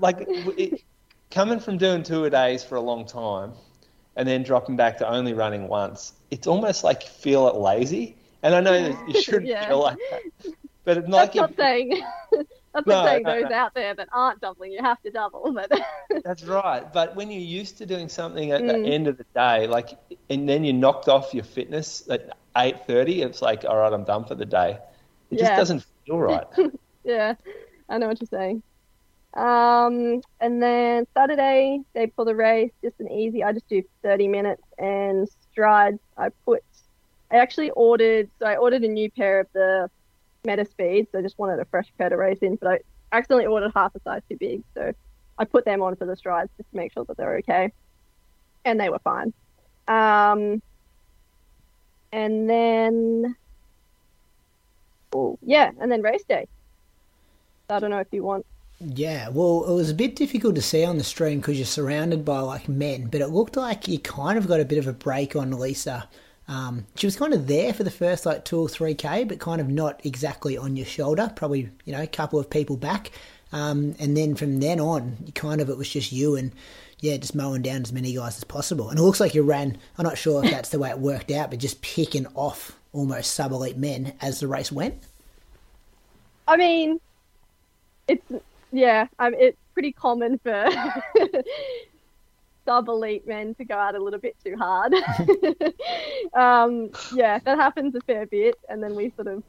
like 0.00 0.28
it, 0.56 0.80
coming 1.30 1.60
from 1.60 1.78
doing 1.78 2.02
two 2.02 2.24
a 2.24 2.30
days 2.30 2.62
for 2.64 2.76
a 2.76 2.80
long 2.80 3.06
time 3.06 3.52
and 4.16 4.28
then 4.28 4.42
dropping 4.42 4.76
back 4.76 4.98
to 4.98 5.08
only 5.08 5.32
running 5.34 5.68
once, 5.68 6.12
it's 6.30 6.46
almost 6.46 6.84
like 6.84 7.04
you 7.04 7.10
feel 7.10 7.48
it 7.48 7.54
lazy. 7.56 8.16
And 8.42 8.54
I 8.54 8.60
know 8.60 8.82
that 8.82 9.08
you 9.08 9.14
shouldn't 9.14 9.52
Yeah. 9.52 9.64
feel 9.64 9.80
like 9.80 9.98
that, 10.10 10.22
but 10.84 10.98
it's 10.98 11.08
that's 11.14 11.34
like 11.34 11.36
not 11.36 11.50
if- 11.58 11.58
saying. 11.58 12.02
No, 12.86 13.18
no, 13.18 13.20
those 13.24 13.50
no. 13.50 13.56
out 13.56 13.72
there 13.74 13.94
that 13.94 14.08
aren't 14.12 14.40
doubling, 14.40 14.72
you 14.72 14.82
have 14.82 15.00
to 15.02 15.10
double. 15.10 15.52
But 15.54 15.70
That's 16.24 16.44
right. 16.44 16.90
But 16.92 17.16
when 17.16 17.30
you're 17.30 17.40
used 17.40 17.78
to 17.78 17.86
doing 17.86 18.08
something 18.08 18.50
at 18.52 18.62
Mm. 18.62 18.84
the 18.84 18.86
end 18.86 19.06
of 19.08 19.16
the 19.16 19.24
day, 19.34 19.66
like, 19.66 19.90
and 20.30 20.48
then 20.48 20.64
you 20.64 20.72
knocked 20.72 21.08
off 21.08 21.32
your 21.34 21.44
fitness 21.44 22.08
at 22.10 22.36
eight 22.56 22.86
thirty, 22.86 23.22
it's 23.22 23.40
like, 23.42 23.64
all 23.64 23.76
right, 23.76 23.92
I'm 23.92 24.04
done 24.04 24.24
for 24.24 24.34
the 24.34 24.46
day. 24.46 24.78
It 25.30 25.38
just 25.38 25.54
doesn't 25.54 25.84
feel 26.06 26.18
right. 26.18 26.46
yeah, 27.04 27.34
I 27.88 27.98
know 27.98 28.08
what 28.08 28.20
you're 28.20 28.28
saying. 28.28 28.62
Um, 29.36 30.20
and 30.40 30.62
then 30.62 31.04
Saturday, 31.16 31.80
day 31.94 32.06
before 32.06 32.24
the 32.24 32.34
race, 32.34 32.72
just 32.82 32.96
an 33.00 33.10
easy. 33.10 33.44
I 33.44 33.52
just 33.52 33.68
do 33.68 33.82
30 34.02 34.28
minutes 34.28 34.62
and 34.78 35.28
strides. 35.50 35.98
I 36.16 36.30
put, 36.44 36.62
I 37.30 37.36
actually 37.36 37.70
ordered, 37.70 38.30
so 38.38 38.46
I 38.46 38.56
ordered 38.56 38.82
a 38.84 38.88
new 38.88 39.10
pair 39.10 39.40
of 39.40 39.46
the 39.54 39.88
Metaspeed, 40.44 41.08
so 41.10 41.18
I 41.18 41.22
just 41.22 41.38
wanted 41.38 41.60
a 41.60 41.64
fresh 41.66 41.86
pair 41.98 42.08
to 42.08 42.16
race 42.16 42.38
in, 42.40 42.56
but 42.56 42.68
I 42.68 43.16
accidentally 43.16 43.46
ordered 43.46 43.72
half 43.74 43.94
a 43.94 44.00
size 44.00 44.22
too 44.28 44.36
big, 44.36 44.62
so 44.74 44.92
I 45.38 45.44
put 45.44 45.64
them 45.64 45.82
on 45.82 45.96
for 45.96 46.06
the 46.06 46.16
strides 46.16 46.50
just 46.56 46.70
to 46.70 46.76
make 46.76 46.92
sure 46.92 47.04
that 47.04 47.16
they're 47.16 47.36
okay, 47.38 47.72
and 48.64 48.78
they 48.78 48.88
were 48.88 49.00
fine. 49.00 49.32
Um, 49.86 50.62
and 52.12 52.48
then, 52.48 53.36
oh 55.12 55.38
yeah, 55.42 55.70
and 55.80 55.90
then 55.90 56.02
race 56.02 56.24
day. 56.24 56.46
I 57.70 57.80
don't 57.80 57.90
know 57.90 57.98
if 57.98 58.08
you 58.12 58.22
want. 58.22 58.46
Yeah, 58.80 59.28
well, 59.30 59.64
it 59.68 59.74
was 59.74 59.90
a 59.90 59.94
bit 59.94 60.14
difficult 60.14 60.54
to 60.54 60.62
see 60.62 60.84
on 60.84 60.98
the 60.98 61.04
stream 61.04 61.40
because 61.40 61.58
you're 61.58 61.66
surrounded 61.66 62.24
by 62.24 62.38
like 62.40 62.68
men, 62.68 63.08
but 63.08 63.20
it 63.20 63.28
looked 63.28 63.56
like 63.56 63.88
you 63.88 63.98
kind 63.98 64.38
of 64.38 64.46
got 64.46 64.60
a 64.60 64.64
bit 64.64 64.78
of 64.78 64.86
a 64.86 64.92
break 64.92 65.34
on 65.34 65.50
Lisa. 65.50 66.08
Um, 66.48 66.86
she 66.96 67.06
was 67.06 67.16
kind 67.16 67.34
of 67.34 67.46
there 67.46 67.74
for 67.74 67.84
the 67.84 67.90
first 67.90 68.24
like 68.24 68.44
two 68.44 68.58
or 68.58 68.68
three 68.68 68.94
k, 68.94 69.24
but 69.24 69.38
kind 69.38 69.60
of 69.60 69.68
not 69.68 70.04
exactly 70.04 70.56
on 70.56 70.76
your 70.76 70.86
shoulder. 70.86 71.30
Probably 71.36 71.70
you 71.84 71.92
know 71.92 72.02
a 72.02 72.06
couple 72.06 72.40
of 72.40 72.48
people 72.48 72.76
back, 72.76 73.10
um, 73.52 73.94
and 73.98 74.16
then 74.16 74.34
from 74.34 74.60
then 74.60 74.80
on, 74.80 75.18
you 75.24 75.32
kind 75.32 75.60
of 75.60 75.68
it 75.68 75.76
was 75.76 75.90
just 75.90 76.10
you 76.10 76.36
and 76.36 76.52
yeah, 77.00 77.16
just 77.16 77.34
mowing 77.34 77.62
down 77.62 77.82
as 77.82 77.92
many 77.92 78.14
guys 78.14 78.36
as 78.36 78.44
possible. 78.44 78.88
And 78.88 78.98
it 78.98 79.02
looks 79.02 79.20
like 79.20 79.34
you 79.34 79.42
ran. 79.42 79.76
I'm 79.98 80.04
not 80.04 80.18
sure 80.18 80.44
if 80.44 80.50
that's 80.50 80.70
the 80.70 80.78
way 80.78 80.90
it 80.90 80.98
worked 80.98 81.30
out, 81.30 81.50
but 81.50 81.58
just 81.60 81.80
picking 81.80 82.26
off 82.34 82.78
almost 82.92 83.34
sub 83.34 83.52
elite 83.52 83.76
men 83.76 84.14
as 84.20 84.40
the 84.40 84.48
race 84.48 84.72
went. 84.72 84.94
I 86.48 86.56
mean, 86.56 86.98
it's 88.08 88.24
yeah, 88.72 89.06
um, 89.18 89.34
it's 89.34 89.58
pretty 89.74 89.92
common 89.92 90.38
for 90.38 90.68
sub 92.68 92.86
elite 92.88 93.26
men 93.26 93.54
to 93.54 93.64
go 93.64 93.74
out 93.74 93.94
a 93.94 93.98
little 93.98 94.20
bit 94.20 94.36
too 94.44 94.54
hard. 94.58 94.92
um, 96.34 96.90
yeah, 97.14 97.38
that 97.38 97.58
happens 97.58 97.94
a 97.94 98.00
fair 98.02 98.26
bit, 98.26 98.56
and 98.68 98.82
then 98.82 98.94
we 98.94 99.10
sort 99.16 99.26
of 99.28 99.42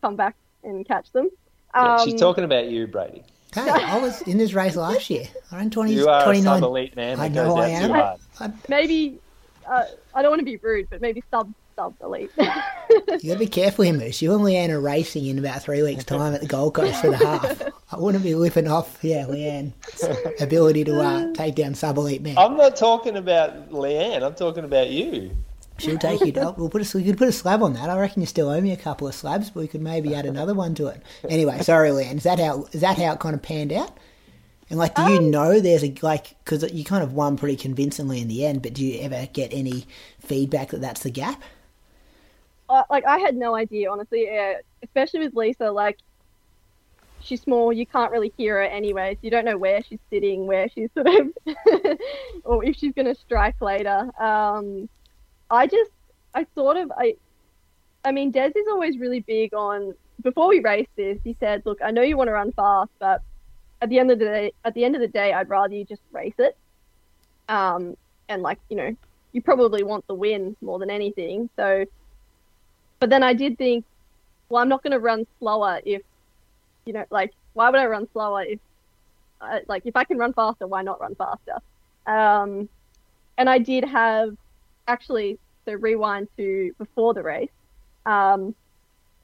come 0.00 0.16
back 0.16 0.34
and 0.64 0.86
catch 0.88 1.12
them. 1.12 1.28
Yeah, 1.74 1.96
Um, 1.96 2.08
she's 2.08 2.18
talking 2.18 2.44
about 2.44 2.68
you, 2.68 2.86
Brady. 2.86 3.24
Hey, 3.54 3.68
I 3.68 3.98
was 3.98 4.22
in 4.22 4.38
this 4.38 4.54
race 4.54 4.76
last 4.76 5.10
year. 5.10 5.26
I 5.50 5.58
ran 5.58 5.68
20, 5.68 5.92
You 5.92 6.08
are 6.08 6.22
a 6.22 6.24
29. 6.24 6.60
sub 6.60 6.64
elite 6.66 6.96
man 6.96 7.18
that 7.18 7.24
I 7.24 7.28
know 7.28 7.58
out 7.58 7.64
I 7.64 7.68
am. 7.68 7.88
too 7.88 7.94
hard. 7.94 8.20
I, 8.40 8.52
maybe 8.68 9.18
uh, 9.68 9.84
I 10.14 10.22
don't 10.22 10.30
want 10.30 10.40
to 10.40 10.46
be 10.46 10.56
rude, 10.56 10.88
but 10.88 11.02
maybe 11.02 11.22
sub 11.30 11.52
sub 11.76 11.94
elite. 12.02 12.30
you 12.38 12.44
got 12.46 13.20
to 13.20 13.36
be 13.38 13.46
careful 13.46 13.84
here, 13.84 13.94
Moose. 13.94 14.20
You 14.22 14.34
and 14.34 14.42
Leanne 14.42 14.70
are 14.70 14.80
racing 14.80 15.26
in 15.26 15.38
about 15.38 15.62
three 15.62 15.82
weeks' 15.82 16.04
time 16.04 16.34
at 16.34 16.40
the 16.40 16.46
Gold 16.46 16.74
Coast 16.74 17.00
for 17.00 17.10
the 17.10 17.16
half. 17.16 17.62
I 17.90 17.98
wouldn't 17.98 18.24
be 18.24 18.34
whipping 18.34 18.68
off, 18.68 18.98
yeah, 19.02 19.24
Leanne's 19.26 19.72
ability 20.42 20.84
to 20.84 21.00
uh, 21.00 21.32
take 21.34 21.54
down 21.54 21.74
sub 21.74 21.96
elite 21.98 22.22
men. 22.22 22.36
I'm 22.38 22.56
not 22.56 22.76
talking 22.76 23.16
about 23.16 23.70
Leanne. 23.70 24.22
I'm 24.22 24.34
talking 24.34 24.64
about 24.64 24.90
you. 24.90 25.36
She'll 25.78 25.98
take 25.98 26.20
you. 26.20 26.32
Down. 26.32 26.54
We'll 26.56 26.68
put 26.68 26.94
a, 26.94 26.96
we 26.96 27.02
could 27.04 27.18
put 27.18 27.28
a 27.28 27.32
slab 27.32 27.62
on 27.62 27.72
that. 27.74 27.90
I 27.90 27.98
reckon 27.98 28.20
you 28.22 28.26
still 28.26 28.48
owe 28.50 28.60
me 28.60 28.72
a 28.72 28.76
couple 28.76 29.08
of 29.08 29.14
slabs, 29.14 29.50
but 29.50 29.60
we 29.60 29.68
could 29.68 29.80
maybe 29.82 30.14
add 30.14 30.26
another 30.26 30.54
one 30.54 30.74
to 30.76 30.86
it. 30.88 31.02
Anyway, 31.28 31.60
sorry, 31.62 31.90
Leanne. 31.90 32.18
Is 32.18 32.22
that 32.24 32.38
how 32.38 32.66
is 32.72 32.82
that 32.82 32.98
how 32.98 33.12
it 33.14 33.20
kind 33.20 33.34
of 33.34 33.42
panned 33.42 33.72
out? 33.72 33.90
And 34.70 34.78
like, 34.78 34.94
do 34.94 35.02
you 35.02 35.18
Um, 35.18 35.30
know 35.30 35.60
there's 35.60 35.82
a 35.82 35.92
like 36.02 36.36
because 36.44 36.70
you 36.72 36.84
kind 36.84 37.02
of 37.02 37.14
won 37.14 37.36
pretty 37.36 37.56
convincingly 37.56 38.20
in 38.20 38.28
the 38.28 38.46
end, 38.46 38.62
but 38.62 38.74
do 38.74 38.84
you 38.84 39.00
ever 39.00 39.26
get 39.32 39.52
any 39.52 39.86
feedback 40.20 40.68
that 40.70 40.80
that's 40.82 41.02
the 41.02 41.10
gap? 41.10 41.42
Uh, 42.72 42.84
like 42.90 43.04
I 43.04 43.18
had 43.18 43.36
no 43.36 43.54
idea, 43.54 43.90
honestly. 43.90 44.24
Yeah, 44.24 44.54
especially 44.82 45.20
with 45.20 45.34
Lisa, 45.34 45.70
like 45.70 45.98
she's 47.20 47.42
small, 47.42 47.72
you 47.72 47.86
can't 47.86 48.10
really 48.10 48.32
hear 48.36 48.56
her 48.56 48.62
anyway, 48.62 49.14
so 49.14 49.18
you 49.22 49.30
don't 49.30 49.44
know 49.44 49.58
where 49.58 49.82
she's 49.82 49.98
sitting, 50.10 50.46
where 50.46 50.68
she's 50.68 50.90
sort 50.94 51.06
of, 51.06 51.28
or 52.44 52.64
if 52.64 52.76
she's 52.76 52.92
going 52.92 53.06
to 53.06 53.14
strike 53.14 53.60
later. 53.60 54.10
Um, 54.20 54.88
I 55.50 55.66
just, 55.66 55.90
I 56.34 56.46
sort 56.54 56.76
of, 56.76 56.90
I, 56.96 57.16
I 58.04 58.12
mean, 58.12 58.30
Des 58.30 58.52
is 58.56 58.66
always 58.68 58.98
really 58.98 59.20
big 59.20 59.54
on. 59.54 59.94
Before 60.22 60.48
we 60.48 60.60
raced 60.60 60.90
this, 60.96 61.18
he 61.24 61.36
said, 61.40 61.62
"Look, 61.64 61.78
I 61.84 61.90
know 61.90 62.02
you 62.02 62.16
want 62.16 62.28
to 62.28 62.32
run 62.32 62.52
fast, 62.52 62.90
but 62.98 63.22
at 63.80 63.88
the 63.88 63.98
end 63.98 64.10
of 64.10 64.18
the 64.18 64.24
day, 64.24 64.52
at 64.64 64.74
the 64.74 64.84
end 64.84 64.94
of 64.94 65.00
the 65.00 65.08
day, 65.08 65.32
I'd 65.32 65.48
rather 65.48 65.74
you 65.74 65.84
just 65.84 66.02
race 66.12 66.34
it. 66.38 66.56
Um, 67.48 67.96
and 68.28 68.42
like 68.42 68.58
you 68.68 68.76
know, 68.76 68.96
you 69.32 69.42
probably 69.42 69.82
want 69.82 70.06
the 70.06 70.14
win 70.14 70.56
more 70.60 70.78
than 70.78 70.90
anything. 70.90 71.50
So, 71.56 71.84
but 73.02 73.10
then 73.10 73.24
I 73.24 73.32
did 73.32 73.58
think, 73.58 73.84
well, 74.48 74.62
I'm 74.62 74.68
not 74.68 74.84
going 74.84 74.92
to 74.92 75.00
run 75.00 75.26
slower 75.40 75.80
if, 75.84 76.02
you 76.84 76.92
know, 76.92 77.04
like 77.10 77.32
why 77.54 77.68
would 77.68 77.80
I 77.80 77.86
run 77.86 78.06
slower 78.12 78.44
if, 78.44 78.60
uh, 79.40 79.58
like 79.66 79.82
if 79.86 79.96
I 79.96 80.04
can 80.04 80.18
run 80.18 80.32
faster, 80.32 80.68
why 80.68 80.82
not 80.82 81.00
run 81.00 81.16
faster? 81.16 81.58
Um, 82.06 82.68
and 83.36 83.50
I 83.50 83.58
did 83.58 83.82
have 83.82 84.36
actually 84.86 85.40
so 85.64 85.72
rewind 85.72 86.28
to 86.36 86.72
before 86.78 87.12
the 87.12 87.24
race. 87.24 87.50
Um, 88.06 88.54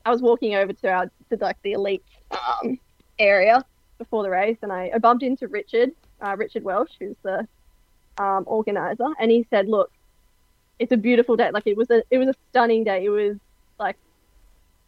I 0.04 0.10
was 0.10 0.22
walking 0.22 0.56
over 0.56 0.72
to 0.72 0.88
our 0.90 1.10
to 1.30 1.36
like 1.40 1.62
the 1.62 1.74
elite 1.74 2.02
um, 2.32 2.80
area 3.20 3.64
before 3.98 4.24
the 4.24 4.30
race, 4.30 4.58
and 4.62 4.72
I, 4.72 4.90
I 4.92 4.98
bumped 4.98 5.22
into 5.22 5.46
Richard, 5.46 5.92
uh, 6.20 6.34
Richard 6.36 6.64
Welsh, 6.64 6.90
who's 6.98 7.14
the 7.22 7.46
um, 8.18 8.42
organizer, 8.48 9.06
and 9.20 9.30
he 9.30 9.46
said, 9.50 9.68
"Look, 9.68 9.92
it's 10.80 10.90
a 10.90 10.96
beautiful 10.96 11.36
day. 11.36 11.52
Like 11.52 11.68
it 11.68 11.76
was 11.76 11.90
a 11.90 12.02
it 12.10 12.18
was 12.18 12.26
a 12.26 12.34
stunning 12.50 12.82
day. 12.82 13.04
It 13.04 13.10
was 13.10 13.36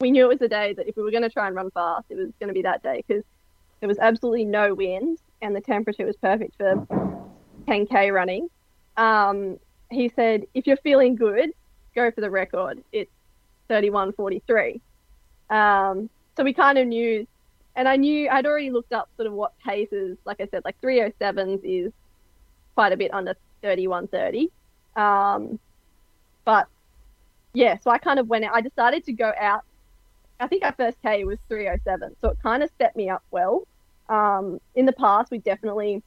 we 0.01 0.11
knew 0.11 0.25
it 0.25 0.29
was 0.29 0.43
a 0.43 0.49
day 0.49 0.73
that 0.73 0.89
if 0.89 0.97
we 0.97 1.03
were 1.03 1.11
going 1.11 1.23
to 1.23 1.31
try 1.31 1.47
and 1.47 1.55
run 1.55 1.71
fast, 1.71 2.07
it 2.09 2.17
was 2.17 2.31
going 2.41 2.49
to 2.49 2.55
be 2.55 2.63
that 2.63 2.83
day 2.83 3.05
because 3.07 3.23
there 3.81 3.89
was 3.89 3.99
absolutely 3.99 4.45
no 4.45 4.75
wind 4.75 5.19
and 5.43 5.55
the 5.55 5.61
temperature 5.61 6.07
was 6.07 6.17
perfect 6.17 6.57
for 6.57 6.87
10k 7.69 8.13
running. 8.13 8.49
Um, 8.97 9.59
he 9.91 10.11
said, 10.15 10.47
if 10.55 10.67
you're 10.67 10.77
feeling 10.79 11.17
good, 11.17 11.51
go 11.95 12.11
for 12.11 12.21
the 12.21 12.31
record. 12.31 12.83
It's 12.93 13.11
31:43. 13.69 14.81
Um, 15.51 16.11
so 16.37 16.45
we 16.45 16.53
kind 16.53 16.79
of 16.79 16.87
knew, 16.87 17.27
and 17.77 17.89
I 17.89 17.97
knew 17.97 18.29
I'd 18.29 18.47
already 18.47 18.71
looked 18.71 18.93
up 18.93 19.09
sort 19.17 19.27
of 19.27 19.33
what 19.33 19.53
paces. 19.59 20.17
Like 20.25 20.41
I 20.41 20.49
said, 20.51 20.63
like 20.65 20.81
307s 20.81 21.61
is 21.65 21.93
quite 22.75 22.93
a 22.93 22.97
bit 22.97 23.13
under 23.13 23.35
31:30. 23.63 24.51
Um, 24.97 25.59
but 26.45 26.69
yeah, 27.53 27.79
so 27.83 27.91
I 27.91 27.99
kind 27.99 28.19
of 28.19 28.29
went. 28.29 28.45
I 28.45 28.61
decided 28.61 29.05
to 29.05 29.13
go 29.13 29.33
out. 29.39 29.65
I 30.41 30.47
think 30.47 30.65
our 30.65 30.73
first 30.73 30.97
K 31.03 31.25
was 31.25 31.39
307, 31.49 32.17
so 32.21 32.31
it 32.31 32.39
kind 32.43 32.63
of 32.63 32.71
set 32.79 32.97
me 32.97 33.09
up 33.09 33.23
well. 33.31 33.67
Um, 34.09 34.61
in 34.75 34.87
the 34.87 34.93
past, 34.93 35.31
we 35.31 35.39
definitely, 35.39 36.03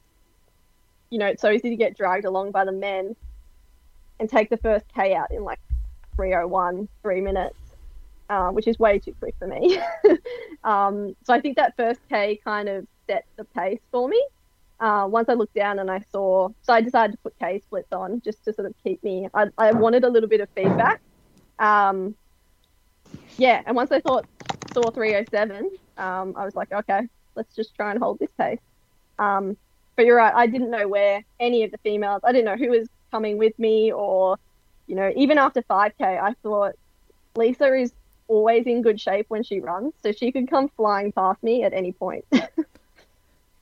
you 1.09 1.19
know, 1.19 1.27
it's 1.27 1.41
so 1.41 1.51
easy 1.51 1.69
to 1.69 1.75
get 1.75 1.95
dragged 1.95 2.25
along 2.25 2.51
by 2.51 2.65
the 2.65 2.71
men 2.71 3.15
and 4.19 4.29
take 4.29 4.49
the 4.49 4.57
first 4.57 4.85
K 4.93 5.13
out 5.13 5.31
in 5.31 5.43
like 5.43 5.59
301, 6.15 6.89
three 7.01 7.21
minutes, 7.21 7.57
uh, 8.29 8.49
which 8.49 8.67
is 8.67 8.79
way 8.79 8.99
too 8.99 9.13
quick 9.19 9.35
for 9.37 9.47
me. 9.47 9.79
um, 10.63 11.15
so 11.23 11.33
I 11.33 11.39
think 11.39 11.55
that 11.57 11.75
first 11.77 12.01
K 12.09 12.39
kind 12.43 12.67
of 12.67 12.87
set 13.07 13.25
the 13.37 13.45
pace 13.45 13.81
for 13.91 14.07
me. 14.07 14.21
Uh, 14.79 15.07
once 15.09 15.29
I 15.29 15.33
looked 15.33 15.53
down 15.53 15.79
and 15.79 15.89
I 15.89 16.03
saw, 16.11 16.49
so 16.63 16.73
I 16.73 16.81
decided 16.81 17.13
to 17.13 17.17
put 17.19 17.37
K 17.39 17.59
splits 17.59 17.93
on 17.93 18.21
just 18.21 18.43
to 18.45 18.53
sort 18.53 18.67
of 18.67 18.73
keep 18.83 19.01
me. 19.03 19.29
I, 19.33 19.47
I 19.57 19.71
wanted 19.71 20.03
a 20.03 20.09
little 20.09 20.27
bit 20.27 20.41
of 20.41 20.49
feedback. 20.55 21.01
Um, 21.59 22.15
yeah, 23.37 23.61
and 23.65 23.75
once 23.75 23.91
I 23.91 23.99
thought 23.99 24.25
saw 24.73 24.89
307, 24.91 25.69
um, 25.97 26.33
I 26.35 26.45
was 26.45 26.55
like, 26.55 26.71
okay, 26.71 27.07
let's 27.35 27.55
just 27.55 27.75
try 27.75 27.91
and 27.91 27.99
hold 28.01 28.19
this 28.19 28.31
pace. 28.37 28.59
Um, 29.19 29.57
but 29.95 30.05
you're 30.05 30.17
right, 30.17 30.33
I 30.33 30.47
didn't 30.47 30.71
know 30.71 30.87
where 30.87 31.23
any 31.39 31.63
of 31.63 31.71
the 31.71 31.77
females. 31.79 32.21
I 32.23 32.31
didn't 32.31 32.45
know 32.45 32.57
who 32.57 32.71
was 32.71 32.87
coming 33.11 33.37
with 33.37 33.57
me, 33.59 33.91
or 33.91 34.37
you 34.87 34.95
know, 34.95 35.11
even 35.15 35.37
after 35.37 35.61
5k, 35.63 36.01
I 36.01 36.33
thought 36.43 36.73
Lisa 37.35 37.73
is 37.75 37.93
always 38.27 38.65
in 38.65 38.81
good 38.81 38.99
shape 38.99 39.25
when 39.29 39.43
she 39.43 39.59
runs, 39.59 39.93
so 40.01 40.11
she 40.11 40.31
could 40.31 40.49
come 40.49 40.69
flying 40.75 41.11
past 41.11 41.41
me 41.43 41.63
at 41.63 41.73
any 41.73 41.91
point. 41.91 42.25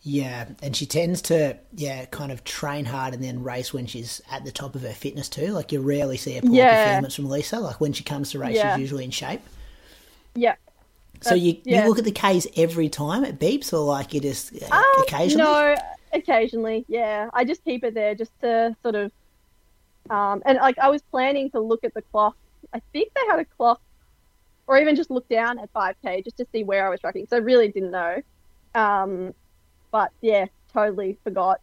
Yeah, 0.03 0.47
and 0.63 0.75
she 0.75 0.87
tends 0.87 1.21
to 1.23 1.57
yeah 1.75 2.05
kind 2.05 2.31
of 2.31 2.43
train 2.43 2.85
hard 2.85 3.13
and 3.13 3.23
then 3.23 3.43
race 3.43 3.71
when 3.71 3.85
she's 3.85 4.19
at 4.31 4.43
the 4.43 4.51
top 4.51 4.73
of 4.73 4.81
her 4.81 4.93
fitness 4.93 5.29
too. 5.29 5.47
Like 5.53 5.71
you 5.71 5.79
rarely 5.79 6.17
see 6.17 6.37
a 6.37 6.41
poor 6.41 6.55
Yeah. 6.55 6.83
performance 6.85 7.15
from 7.15 7.29
Lisa. 7.29 7.59
Like 7.59 7.79
when 7.79 7.93
she 7.93 8.03
comes 8.03 8.31
to 8.31 8.39
race, 8.39 8.55
Yeah. 8.55 8.71
she's 8.73 8.81
usually 8.81 9.03
in 9.03 9.11
shape. 9.11 9.41
Yeah. 10.35 10.55
So 11.21 11.35
you, 11.35 11.57
yeah. 11.63 11.83
you 11.83 11.89
look 11.89 11.99
at 11.99 12.05
the 12.05 12.11
K's 12.11 12.47
every 12.57 12.89
time 12.89 13.23
it 13.23 13.39
beeps, 13.39 13.73
or 13.73 13.79
like 13.79 14.13
you 14.13 14.19
just 14.19 14.53
uh, 14.63 14.75
Um, 14.75 15.03
occasionally. 15.03 15.43
No, 15.43 15.75
occasionally, 16.13 16.85
yeah. 16.87 17.29
I 17.33 17.45
just 17.45 17.63
keep 17.63 17.83
it 17.83 17.93
there 17.93 18.15
just 18.15 18.31
to 18.41 18.75
sort 18.81 18.95
of, 18.95 19.11
um, 20.09 20.41
and 20.45 20.57
like 20.57 20.79
I 20.79 20.89
was 20.89 21.01
planning 21.03 21.51
to 21.51 21.59
look 21.59 21.83
at 21.83 21.93
the 21.93 22.01
clock. 22.01 22.35
I 22.73 22.81
think 22.91 23.13
they 23.13 23.21
had 23.29 23.39
a 23.39 23.45
clock, 23.45 23.81
or 24.65 24.79
even 24.79 24.95
just 24.95 25.11
look 25.11 25.27
down 25.29 25.59
at 25.59 25.71
5k 25.73 26.23
just 26.23 26.37
to 26.37 26.47
see 26.51 26.63
where 26.63 26.87
I 26.87 26.89
was 26.89 26.99
tracking. 26.99 27.27
So 27.29 27.37
I 27.37 27.39
really 27.39 27.67
didn't 27.67 27.91
know. 27.91 28.21
Um, 28.73 29.35
but 29.91 30.11
yeah, 30.21 30.47
totally 30.73 31.17
forgot. 31.23 31.61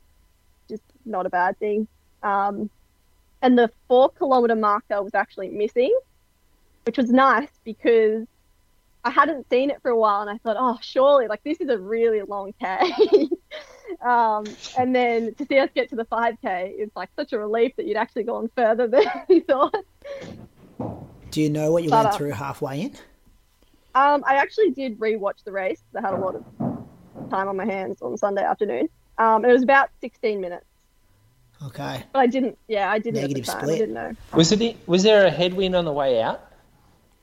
Just 0.69 0.85
not 1.05 1.27
a 1.27 1.31
bad 1.31 1.59
thing. 1.59 1.89
Um, 2.23 2.71
and 3.43 3.59
the 3.59 3.71
four 3.89 4.11
kilometer 4.11 4.55
marker 4.55 5.03
was 5.03 5.15
actually 5.15 5.49
missing, 5.49 5.97
which 6.85 6.99
was 6.99 7.11
nice 7.11 7.51
because 7.65 8.27
I 9.05 9.11
hadn't 9.11 9.49
seen 9.49 9.71
it 9.71 9.81
for 9.83 9.91
a 9.91 9.97
while, 9.97 10.21
and 10.23 10.31
I 10.31 10.39
thought, 10.39 10.57
oh, 10.59 10.79
surely, 10.83 11.29
like 11.29 11.43
this 11.45 11.61
is 11.61 11.69
a 11.69 11.79
really 11.79 12.21
long 12.23 12.53
K. 12.61 13.29
um, 14.03 14.45
and 14.79 14.95
then 14.95 15.35
to 15.37 15.47
see 15.47 15.59
us 15.59 15.71
get 15.75 15.89
to 15.91 15.97
the 15.97 16.05
5K, 16.05 16.37
it's 16.79 16.95
like 16.97 17.09
such 17.17 17.33
a 17.33 17.39
relief 17.39 17.75
that 17.77 17.87
you'd 17.87 17.97
actually 17.97 18.25
gone 18.25 18.51
further 18.57 18.87
than 18.89 19.05
you 19.29 19.41
thought. 19.43 19.75
Do 21.31 21.41
you 21.43 21.51
know 21.51 21.71
what 21.73 21.85
you 21.85 21.91
But, 21.91 22.05
went 22.05 22.15
uh, 22.15 22.19
through 22.19 22.31
halfway 22.31 22.81
in? 22.83 22.93
Um, 23.95 24.25
I 24.27 24.35
actually 24.37 24.71
did 24.71 24.99
rewatch 24.99 25.45
the 25.45 25.53
race. 25.53 25.83
I 25.97 26.01
had 26.01 26.15
a 26.15 26.19
lot 26.19 26.35
of 26.37 26.45
time 27.31 27.49
on 27.49 27.57
my 27.57 27.65
hands 27.65 28.01
on 28.03 28.17
Sunday 28.17 28.43
afternoon. 28.43 28.89
Um, 29.19 29.45
it 29.45 29.53
was 29.53 29.63
about 29.63 29.91
16 30.01 30.41
minutes, 30.41 30.65
Okay. 31.67 32.05
but 32.13 32.19
I 32.21 32.27
didn't. 32.27 32.57
Yeah, 32.69 32.91
I 32.91 32.99
didn't 32.99 33.21
Negative 33.21 33.39
at 33.43 33.47
the 33.47 33.53
time. 33.53 33.61
split. 33.63 33.75
I 33.75 33.79
didn't 33.79 33.95
know. 33.95 34.13
Was 34.35 34.53
it? 34.53 34.77
Was 34.87 35.03
there 35.03 35.27
a 35.27 35.31
headwind 35.31 35.75
on 35.75 35.85
the 35.85 35.93
way 35.93 36.23
out? 36.23 36.41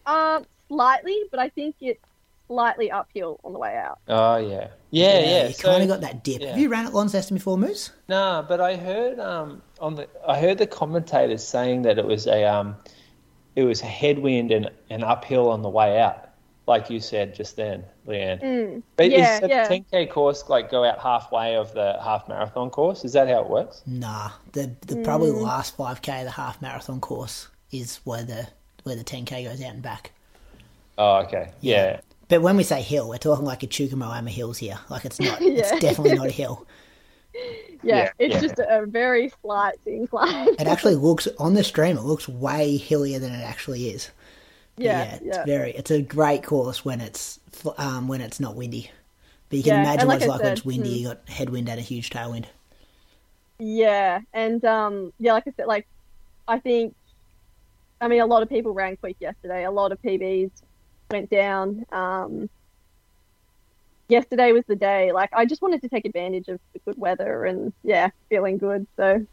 Um, 0.06 0.46
slightly, 0.68 1.18
but 1.32 1.40
I 1.40 1.50
think 1.50 1.76
it's 1.82 2.00
slightly 2.48 2.92
uphill 2.92 3.40
on 3.44 3.54
the 3.54 3.60
way 3.60 3.76
out. 3.76 4.00
Oh 4.08 4.38
yeah, 4.38 4.68
yeah, 4.92 5.20
yeah. 5.20 5.48
You 5.48 5.54
so, 5.54 5.68
kind 5.70 5.84
of 5.84 5.90
got 5.90 6.02
that 6.02 6.24
dip. 6.24 6.42
yeah. 6.42 6.50
Have 6.50 6.60
you 6.60 6.70
ran 6.70 6.86
at 6.86 6.94
Launceston 6.94 7.36
before, 7.38 7.58
Moose? 7.58 7.92
Nah, 8.08 8.42
but 8.44 8.62
I 8.62 8.76
heard 8.76 9.20
um 9.20 9.62
on 9.80 9.96
the 9.96 10.08
I 10.28 10.40
heard 10.40 10.58
the 10.58 10.68
commentators 10.68 11.44
saying 11.46 11.84
that 11.84 11.98
it 11.98 12.06
was 12.06 12.28
a 12.28 12.44
um 12.46 12.76
it 13.56 13.64
was 13.64 13.82
a 13.82 13.86
headwind 13.86 14.52
and 14.52 14.70
an 14.90 15.04
uphill 15.04 15.50
on 15.50 15.62
the 15.62 15.70
way 15.70 16.00
out, 16.00 16.30
like 16.68 16.90
you 16.90 17.00
said 17.00 17.34
just 17.34 17.56
then, 17.56 17.84
Leanne. 18.06 18.42
Mm. 18.44 18.84
But 18.98 19.10
Yeah, 19.10 19.36
is 19.36 19.42
the 19.42 19.48
yeah. 19.48 19.68
10k 19.70 20.12
course 20.12 20.48
like 20.50 20.70
go 20.70 20.84
out 20.84 21.00
halfway 21.00 21.56
of 21.56 21.74
the 21.74 21.98
half 22.04 22.28
marathon 22.28 22.70
course? 22.70 23.06
Is 23.06 23.14
that 23.14 23.28
how 23.30 23.40
it 23.42 23.50
works? 23.50 23.82
Nah. 23.88 24.32
The 24.52 24.76
the 24.86 24.98
probably 24.98 25.32
Mm. 25.32 25.36
the 25.38 25.44
last 25.44 25.76
five 25.78 26.02
k 26.02 26.20
of 26.20 26.26
the 26.26 26.32
half 26.32 26.62
marathon 26.62 27.00
course 27.00 27.48
is 27.72 28.02
where 28.04 28.24
the 28.24 28.48
where 28.84 28.96
the 28.96 29.04
ten 29.04 29.26
k 29.26 29.46
goes 29.46 29.62
out 29.64 29.74
and 29.74 29.82
back. 29.82 30.12
Oh, 30.98 31.18
okay. 31.24 31.52
Yeah. 31.62 32.02
But 32.28 32.42
when 32.42 32.58
we 32.58 32.64
say 32.64 32.82
hill, 32.82 33.10
we're 33.10 33.18
talking 33.18 33.46
like 33.46 33.64
a 33.64 33.68
Chukamoama 33.68 34.30
Hills 34.30 34.58
here. 34.58 34.80
Like 34.90 35.06
it's 35.06 35.20
not. 35.20 35.44
It's 35.56 35.72
definitely 35.72 36.14
not 36.14 36.28
a 36.28 36.32
hill. 36.32 36.66
Yeah, 37.82 38.10
Yeah, 38.10 38.12
it's 38.18 38.38
yeah. 38.38 38.42
just 38.42 38.60
a, 38.60 38.82
a 38.82 38.86
very 38.86 39.32
slight 39.42 39.76
incline. 39.86 40.50
It 40.58 40.68
actually 40.68 40.96
looks 40.96 41.28
on 41.40 41.54
the 41.54 41.64
stream. 41.64 41.98
It 41.98 42.02
looks 42.04 42.28
way 42.28 42.76
hillier 42.76 43.20
than 43.20 43.32
it 43.34 43.42
actually 43.44 43.88
is. 43.90 44.10
But 44.82 44.92
yeah, 44.92 45.20
it's 45.24 45.38
yeah. 45.38 45.46
very. 45.46 45.72
It's 45.74 45.92
a 45.92 46.02
great 46.02 46.44
course 46.44 46.86
when 46.86 47.02
it's 47.02 47.40
um, 47.78 48.08
when 48.10 48.22
it's 48.22 48.40
not 48.40 48.56
windy. 48.56 48.92
But 49.50 49.58
you 49.60 49.64
can 49.66 49.74
Yeah, 49.74 49.76
imagine 49.76 50.08
and 50.08 50.10
what 50.10 50.18
it's 50.18 50.28
I 50.28 50.28
like 50.28 50.44
when 50.44 50.54
it's 50.54 50.66
windy. 50.66 50.90
hmm. 50.90 50.98
You 51.00 51.10
got 51.10 51.30
headwind 51.30 51.70
and 51.70 51.80
a 51.80 51.84
huge 51.84 52.10
tailwind. 52.12 52.46
Yeah, 53.60 54.20
and 54.34 54.64
um, 54.66 55.14
yeah, 55.20 55.34
like 55.34 55.48
I 55.48 55.52
said, 55.56 55.68
like 55.68 55.88
I 56.48 56.60
think, 56.60 56.96
I 58.02 58.08
mean, 58.08 58.22
a 58.22 58.26
lot 58.26 58.44
of 58.44 58.50
people 58.50 58.74
ran 58.74 58.98
quick 58.98 59.18
yesterday. 59.20 59.64
A 59.66 59.72
lot 59.72 59.92
of 59.92 60.02
PBs 60.02 60.52
went 61.12 61.30
down. 61.30 61.86
Um, 61.92 62.50
yesterday 64.08 64.52
was 64.52 64.64
the 64.68 64.76
day. 64.76 65.12
Like 65.12 65.30
I 65.34 65.46
just 65.46 65.62
wanted 65.62 65.82
to 65.82 65.90
take 65.90 66.06
advantage 66.06 66.48
of 66.48 66.60
the 66.74 66.80
good 66.80 66.98
weather 66.98 67.46
and 67.46 67.74
yeah, 67.84 68.10
feeling 68.30 68.58
good. 68.58 68.88
So 68.98 69.26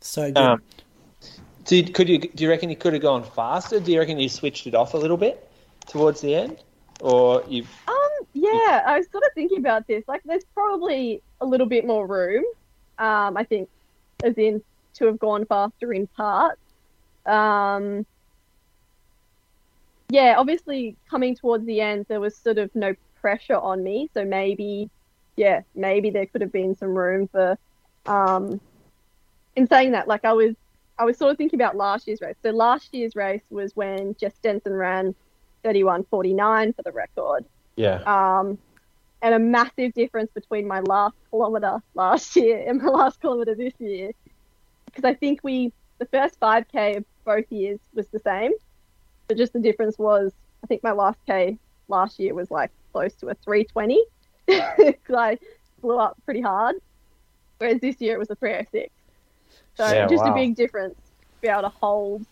So 0.00 0.26
good. 0.32 0.36
Um, 0.36 0.62
did 1.64 1.92
could 1.94 2.08
you 2.08 2.18
do 2.18 2.44
you 2.44 2.50
reckon 2.50 2.70
you 2.70 2.76
could 2.76 2.94
have 2.94 3.02
gone 3.02 3.22
faster? 3.22 3.78
Do 3.78 3.92
you 3.92 3.98
reckon 3.98 4.18
you 4.18 4.28
switched 4.28 4.66
it 4.66 4.74
off 4.74 4.94
a 4.94 4.96
little 4.96 5.18
bit 5.18 5.50
towards 5.86 6.20
the 6.20 6.34
end, 6.34 6.58
or 7.00 7.44
you? 7.46 7.64
um, 7.86 7.96
yeah, 8.32 8.82
I 8.86 8.98
was 8.98 9.06
sort 9.10 9.24
of 9.24 9.32
thinking 9.34 9.58
about 9.58 9.86
this. 9.86 10.04
Like, 10.08 10.22
there's 10.24 10.44
probably 10.54 11.22
a 11.40 11.46
little 11.46 11.66
bit 11.66 11.86
more 11.86 12.06
room. 12.06 12.44
Um, 12.98 13.36
I 13.36 13.44
think, 13.44 13.68
as 14.24 14.34
in 14.38 14.62
to 14.94 15.06
have 15.06 15.18
gone 15.18 15.44
faster 15.44 15.92
in 15.92 16.06
parts. 16.08 16.60
Um, 17.26 18.06
yeah, 20.10 20.34
obviously 20.38 20.96
coming 21.08 21.34
towards 21.34 21.64
the 21.66 21.80
end, 21.80 22.06
there 22.08 22.20
was 22.20 22.36
sort 22.36 22.58
of 22.58 22.74
no 22.74 22.94
pressure 23.20 23.56
on 23.56 23.82
me. 23.82 24.08
So 24.14 24.24
maybe, 24.24 24.90
yeah, 25.36 25.62
maybe 25.74 26.10
there 26.10 26.26
could 26.26 26.40
have 26.40 26.52
been 26.52 26.76
some 26.76 26.96
room 26.96 27.28
for. 27.28 27.58
Um, 28.06 28.60
in 29.54 29.66
saying 29.66 29.92
that, 29.92 30.08
like 30.08 30.24
I 30.24 30.32
was, 30.32 30.54
I 30.98 31.04
was 31.04 31.18
sort 31.18 31.32
of 31.32 31.36
thinking 31.36 31.60
about 31.60 31.76
last 31.76 32.06
year's 32.06 32.20
race. 32.20 32.36
So 32.42 32.50
last 32.50 32.94
year's 32.94 33.14
race 33.16 33.42
was 33.50 33.74
when 33.76 34.14
Jess 34.18 34.34
Stenson 34.36 34.72
ran 34.72 35.14
31.49 35.64 36.76
for 36.76 36.82
the 36.82 36.92
record. 36.92 37.44
Yeah. 37.76 38.02
Um, 38.06 38.58
and 39.20 39.34
a 39.34 39.38
massive 39.38 39.94
difference 39.94 40.30
between 40.32 40.66
my 40.66 40.80
last 40.80 41.16
kilometer 41.30 41.82
last 41.94 42.34
year 42.36 42.64
and 42.68 42.80
my 42.80 42.88
last 42.88 43.20
kilometer 43.20 43.54
this 43.54 43.74
year. 43.78 44.12
Because 44.86 45.04
I 45.04 45.14
think 45.14 45.40
we, 45.42 45.72
the 45.98 46.06
first 46.06 46.40
5K 46.40 46.98
of 46.98 47.04
both 47.24 47.50
years 47.50 47.78
was 47.94 48.06
the 48.08 48.20
same, 48.20 48.52
but 49.28 49.36
just 49.36 49.52
the 49.52 49.60
difference 49.60 49.98
was 49.98 50.32
I 50.64 50.66
think 50.66 50.82
my 50.82 50.92
last 50.92 51.18
K 51.26 51.58
last 51.88 52.18
year 52.18 52.34
was 52.34 52.50
like 52.50 52.70
close 52.92 53.14
to 53.16 53.28
a 53.28 53.34
320 53.34 54.04
because 54.46 54.94
I 55.16 55.38
blew 55.80 55.98
up 55.98 56.16
pretty 56.24 56.40
hard, 56.40 56.76
whereas 57.58 57.80
this 57.80 58.00
year 58.00 58.14
it 58.14 58.18
was 58.18 58.30
a 58.30 58.34
306. 58.36 58.92
So 59.76 59.92
Yeah, 59.92 60.06
just 60.06 60.24
wow. 60.24 60.32
a 60.32 60.34
big 60.34 60.56
difference 60.56 60.94
to 60.96 61.40
be 61.42 61.48
able 61.48 61.62
to 61.62 61.68
hold, 61.68 62.26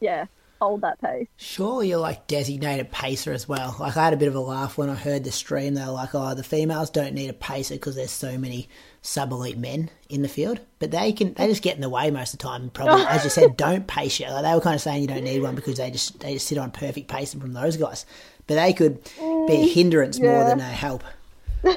yeah, 0.00 0.26
hold 0.60 0.80
that 0.82 1.00
pace. 1.00 1.26
Sure, 1.36 1.82
you're 1.82 1.98
like 1.98 2.26
designated 2.26 2.90
pacer 2.90 3.32
as 3.32 3.48
well. 3.48 3.76
Like 3.78 3.96
I 3.96 4.04
had 4.04 4.12
a 4.12 4.16
bit 4.16 4.28
of 4.28 4.34
a 4.34 4.40
laugh 4.40 4.78
when 4.78 4.90
I 4.90 4.94
heard 4.94 5.24
the 5.24 5.32
stream. 5.32 5.74
They 5.74 5.84
were 5.84 5.92
like, 5.92 6.14
"Oh, 6.14 6.34
the 6.34 6.42
females 6.42 6.90
don't 6.90 7.14
need 7.14 7.28
a 7.28 7.34
pacer 7.34 7.74
because 7.74 7.96
there's 7.96 8.10
so 8.10 8.38
many 8.38 8.68
sub 9.02 9.30
elite 9.30 9.58
men 9.58 9.90
in 10.08 10.22
the 10.22 10.28
field, 10.28 10.60
but 10.78 10.90
they 10.90 11.12
can 11.12 11.34
they 11.34 11.46
just 11.46 11.62
get 11.62 11.76
in 11.76 11.80
the 11.80 11.88
way 11.88 12.10
most 12.10 12.34
of 12.34 12.38
the 12.38 12.44
time. 12.44 12.70
Probably, 12.70 13.04
as 13.06 13.24
you 13.24 13.30
said, 13.30 13.56
don't 13.56 13.86
pace 13.86 14.18
you. 14.18 14.26
Like 14.28 14.44
they 14.44 14.54
were 14.54 14.60
kind 14.60 14.74
of 14.74 14.80
saying 14.80 15.02
you 15.02 15.08
don't 15.08 15.24
need 15.24 15.42
one 15.42 15.54
because 15.54 15.76
they 15.76 15.90
just 15.90 16.20
they 16.20 16.34
just 16.34 16.46
sit 16.46 16.58
on 16.58 16.70
perfect 16.70 17.08
pacing 17.08 17.40
from 17.40 17.52
those 17.52 17.76
guys, 17.76 18.06
but 18.46 18.54
they 18.56 18.72
could 18.72 19.02
be 19.04 19.10
a 19.20 19.66
mm, 19.66 19.72
hindrance 19.72 20.18
more 20.20 20.44
than 20.44 20.60
a 20.60 20.64
help. 20.64 21.04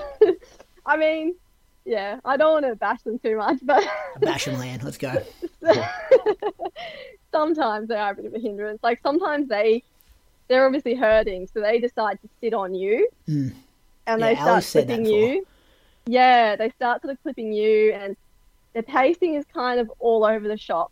I 0.86 0.98
mean, 0.98 1.36
yeah, 1.89 2.19
I 2.23 2.38
don't 2.38 2.54
want 2.62 2.65
to 2.67 2.75
bash 2.75 3.02
them 3.02 3.17
too 3.17 3.36
much, 3.36 3.58
but 3.63 3.84
Bash 4.21 4.47
'em 4.47 4.60
land. 4.60 4.84
Let's 4.84 4.97
go. 4.97 5.12
sometimes 7.32 7.88
they 7.88 7.95
are 7.95 8.12
a 8.12 8.15
bit 8.15 8.25
of 8.25 8.34
a 8.36 8.39
hindrance. 8.39 8.80
Like 8.84 8.99
sometimes 9.02 9.49
they 9.49 9.84
they're 10.47 10.65
obviously 10.67 10.93
hurting, 10.93 11.47
so 11.52 11.62
they 11.62 11.80
decide 11.80 12.19
to 12.21 12.30
sit 12.41 12.54
on 12.54 12.73
you, 12.75 13.08
Mm. 13.28 13.54
and 14.08 14.21
Yeah, 14.21 14.28
they 14.28 14.36
start 14.36 14.63
that 14.63 14.71
clipping 14.86 15.06
you. 15.06 15.47
Yeah, 16.06 16.56
they 16.56 16.69
start 16.69 17.02
sort 17.02 17.13
of 17.13 17.21
clipping 17.23 17.54
you, 17.54 17.91
and 17.93 18.15
their 18.73 18.84
pacing 18.84 19.34
is 19.34 19.45
kind 19.52 19.80
of 19.80 19.91
all 19.99 20.23
over 20.25 20.47
the 20.47 20.58
shop. 20.58 20.91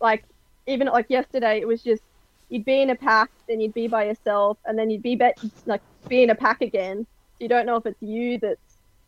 Like 0.00 0.24
even 0.66 0.86
like 0.88 1.06
yesterday, 1.08 1.60
it 1.60 1.66
was 1.66 1.82
just 1.82 2.02
you'd 2.50 2.66
be 2.66 2.82
in 2.82 2.90
a 2.90 2.94
pack, 2.94 3.30
then 3.48 3.58
you'd 3.60 3.72
be 3.74 3.88
by 3.88 4.04
yourself, 4.04 4.58
and 4.66 4.78
then 4.78 4.90
you'd 4.90 5.02
be 5.02 5.16
bet 5.16 5.38
like 5.64 5.80
be 6.08 6.22
in 6.22 6.28
a 6.28 6.34
pack 6.34 6.60
again. 6.60 7.06
So 7.38 7.44
you 7.44 7.48
don't 7.48 7.64
know 7.64 7.76
if 7.76 7.86
it's 7.86 8.02
you 8.02 8.38
that's 8.38 8.60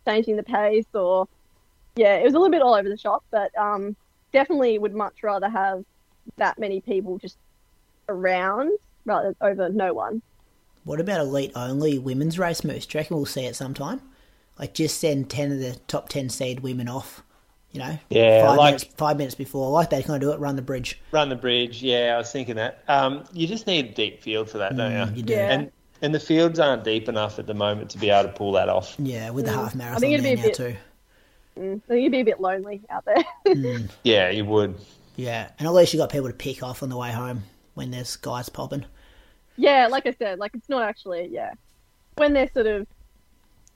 changing 0.06 0.36
the 0.36 0.42
pace 0.42 0.86
or 0.94 1.28
yeah, 1.96 2.16
it 2.16 2.24
was 2.24 2.34
a 2.34 2.38
little 2.38 2.50
bit 2.50 2.62
all 2.62 2.74
over 2.74 2.88
the 2.88 2.96
shop, 2.98 3.24
but 3.30 3.56
um, 3.58 3.96
definitely 4.32 4.78
would 4.78 4.94
much 4.94 5.22
rather 5.22 5.48
have 5.48 5.84
that 6.36 6.58
many 6.58 6.80
people 6.80 7.18
just 7.18 7.38
around 8.08 8.72
rather 9.04 9.34
over 9.40 9.68
no 9.68 9.94
one. 9.94 10.20
What 10.84 11.00
about 11.00 11.20
elite 11.20 11.52
only 11.56 11.98
women's 11.98 12.38
race 12.38 12.62
Moose? 12.64 12.86
Do 12.86 12.98
you 12.98 13.00
reckon 13.00 13.16
we'll 13.16 13.26
see 13.26 13.44
it 13.46 13.56
sometime? 13.56 14.00
Like 14.58 14.74
just 14.74 15.00
send 15.00 15.30
ten 15.30 15.52
of 15.52 15.58
the 15.58 15.76
top 15.88 16.08
ten 16.08 16.28
seed 16.28 16.60
women 16.60 16.88
off. 16.88 17.22
You 17.72 17.80
know, 17.80 17.98
Yeah, 18.08 18.46
five 18.46 18.56
like- 18.56 18.66
minutes, 18.74 18.84
five 18.96 19.16
minutes 19.18 19.34
before, 19.34 19.70
like 19.70 19.90
they 19.90 20.02
kind 20.02 20.22
of 20.22 20.28
do 20.28 20.32
it, 20.32 20.38
run 20.40 20.56
the 20.56 20.62
bridge. 20.62 20.98
Run 21.12 21.28
the 21.28 21.36
bridge. 21.36 21.82
Yeah, 21.82 22.12
I 22.14 22.18
was 22.18 22.30
thinking 22.30 22.56
that. 22.56 22.82
Um, 22.88 23.24
you 23.32 23.46
just 23.46 23.66
need 23.66 23.86
a 23.86 23.92
deep 23.92 24.22
field 24.22 24.48
for 24.48 24.58
that, 24.58 24.76
don't 24.76 24.92
you? 24.92 24.98
Mm, 24.98 25.16
you 25.16 25.22
do. 25.22 25.32
Yeah. 25.34 25.50
And 25.50 25.72
and 26.02 26.14
the 26.14 26.20
fields 26.20 26.58
aren't 26.58 26.84
deep 26.84 27.08
enough 27.08 27.38
at 27.38 27.46
the 27.46 27.54
moment 27.54 27.90
to 27.90 27.98
be 27.98 28.10
able 28.10 28.28
to 28.30 28.34
pull 28.36 28.52
that 28.52 28.68
off. 28.68 28.94
Yeah, 28.98 29.30
with 29.30 29.46
the 29.46 29.52
half 29.52 29.74
marathon 29.74 29.96
I 29.96 30.00
think 30.00 30.14
it'd 30.14 30.24
be 30.24 30.32
a 30.40 30.44
bit- 30.44 30.54
too. 30.54 30.76
Mm, 31.58 31.80
I 31.84 31.88
think 31.88 32.02
you'd 32.02 32.12
be 32.12 32.20
a 32.20 32.24
bit 32.24 32.40
lonely 32.40 32.82
out 32.90 33.04
there. 33.06 33.24
Yeah, 34.02 34.28
you 34.30 34.44
would. 34.44 34.74
Yeah, 35.16 35.48
and 35.58 35.66
at 35.66 35.72
least 35.72 35.94
you 35.94 35.98
got 35.98 36.10
people 36.12 36.28
to 36.28 36.34
pick 36.34 36.62
off 36.62 36.82
on 36.82 36.90
the 36.90 36.96
way 36.98 37.10
home 37.10 37.44
when 37.74 37.90
there's 37.90 38.16
guys 38.16 38.48
popping. 38.50 38.84
yeah, 39.56 39.86
like 39.90 40.06
I 40.06 40.14
said, 40.18 40.38
like 40.38 40.54
it's 40.54 40.68
not 40.68 40.82
actually 40.82 41.28
yeah. 41.32 41.52
When 42.16 42.32
they're 42.34 42.50
sort 42.52 42.66
of 42.66 42.86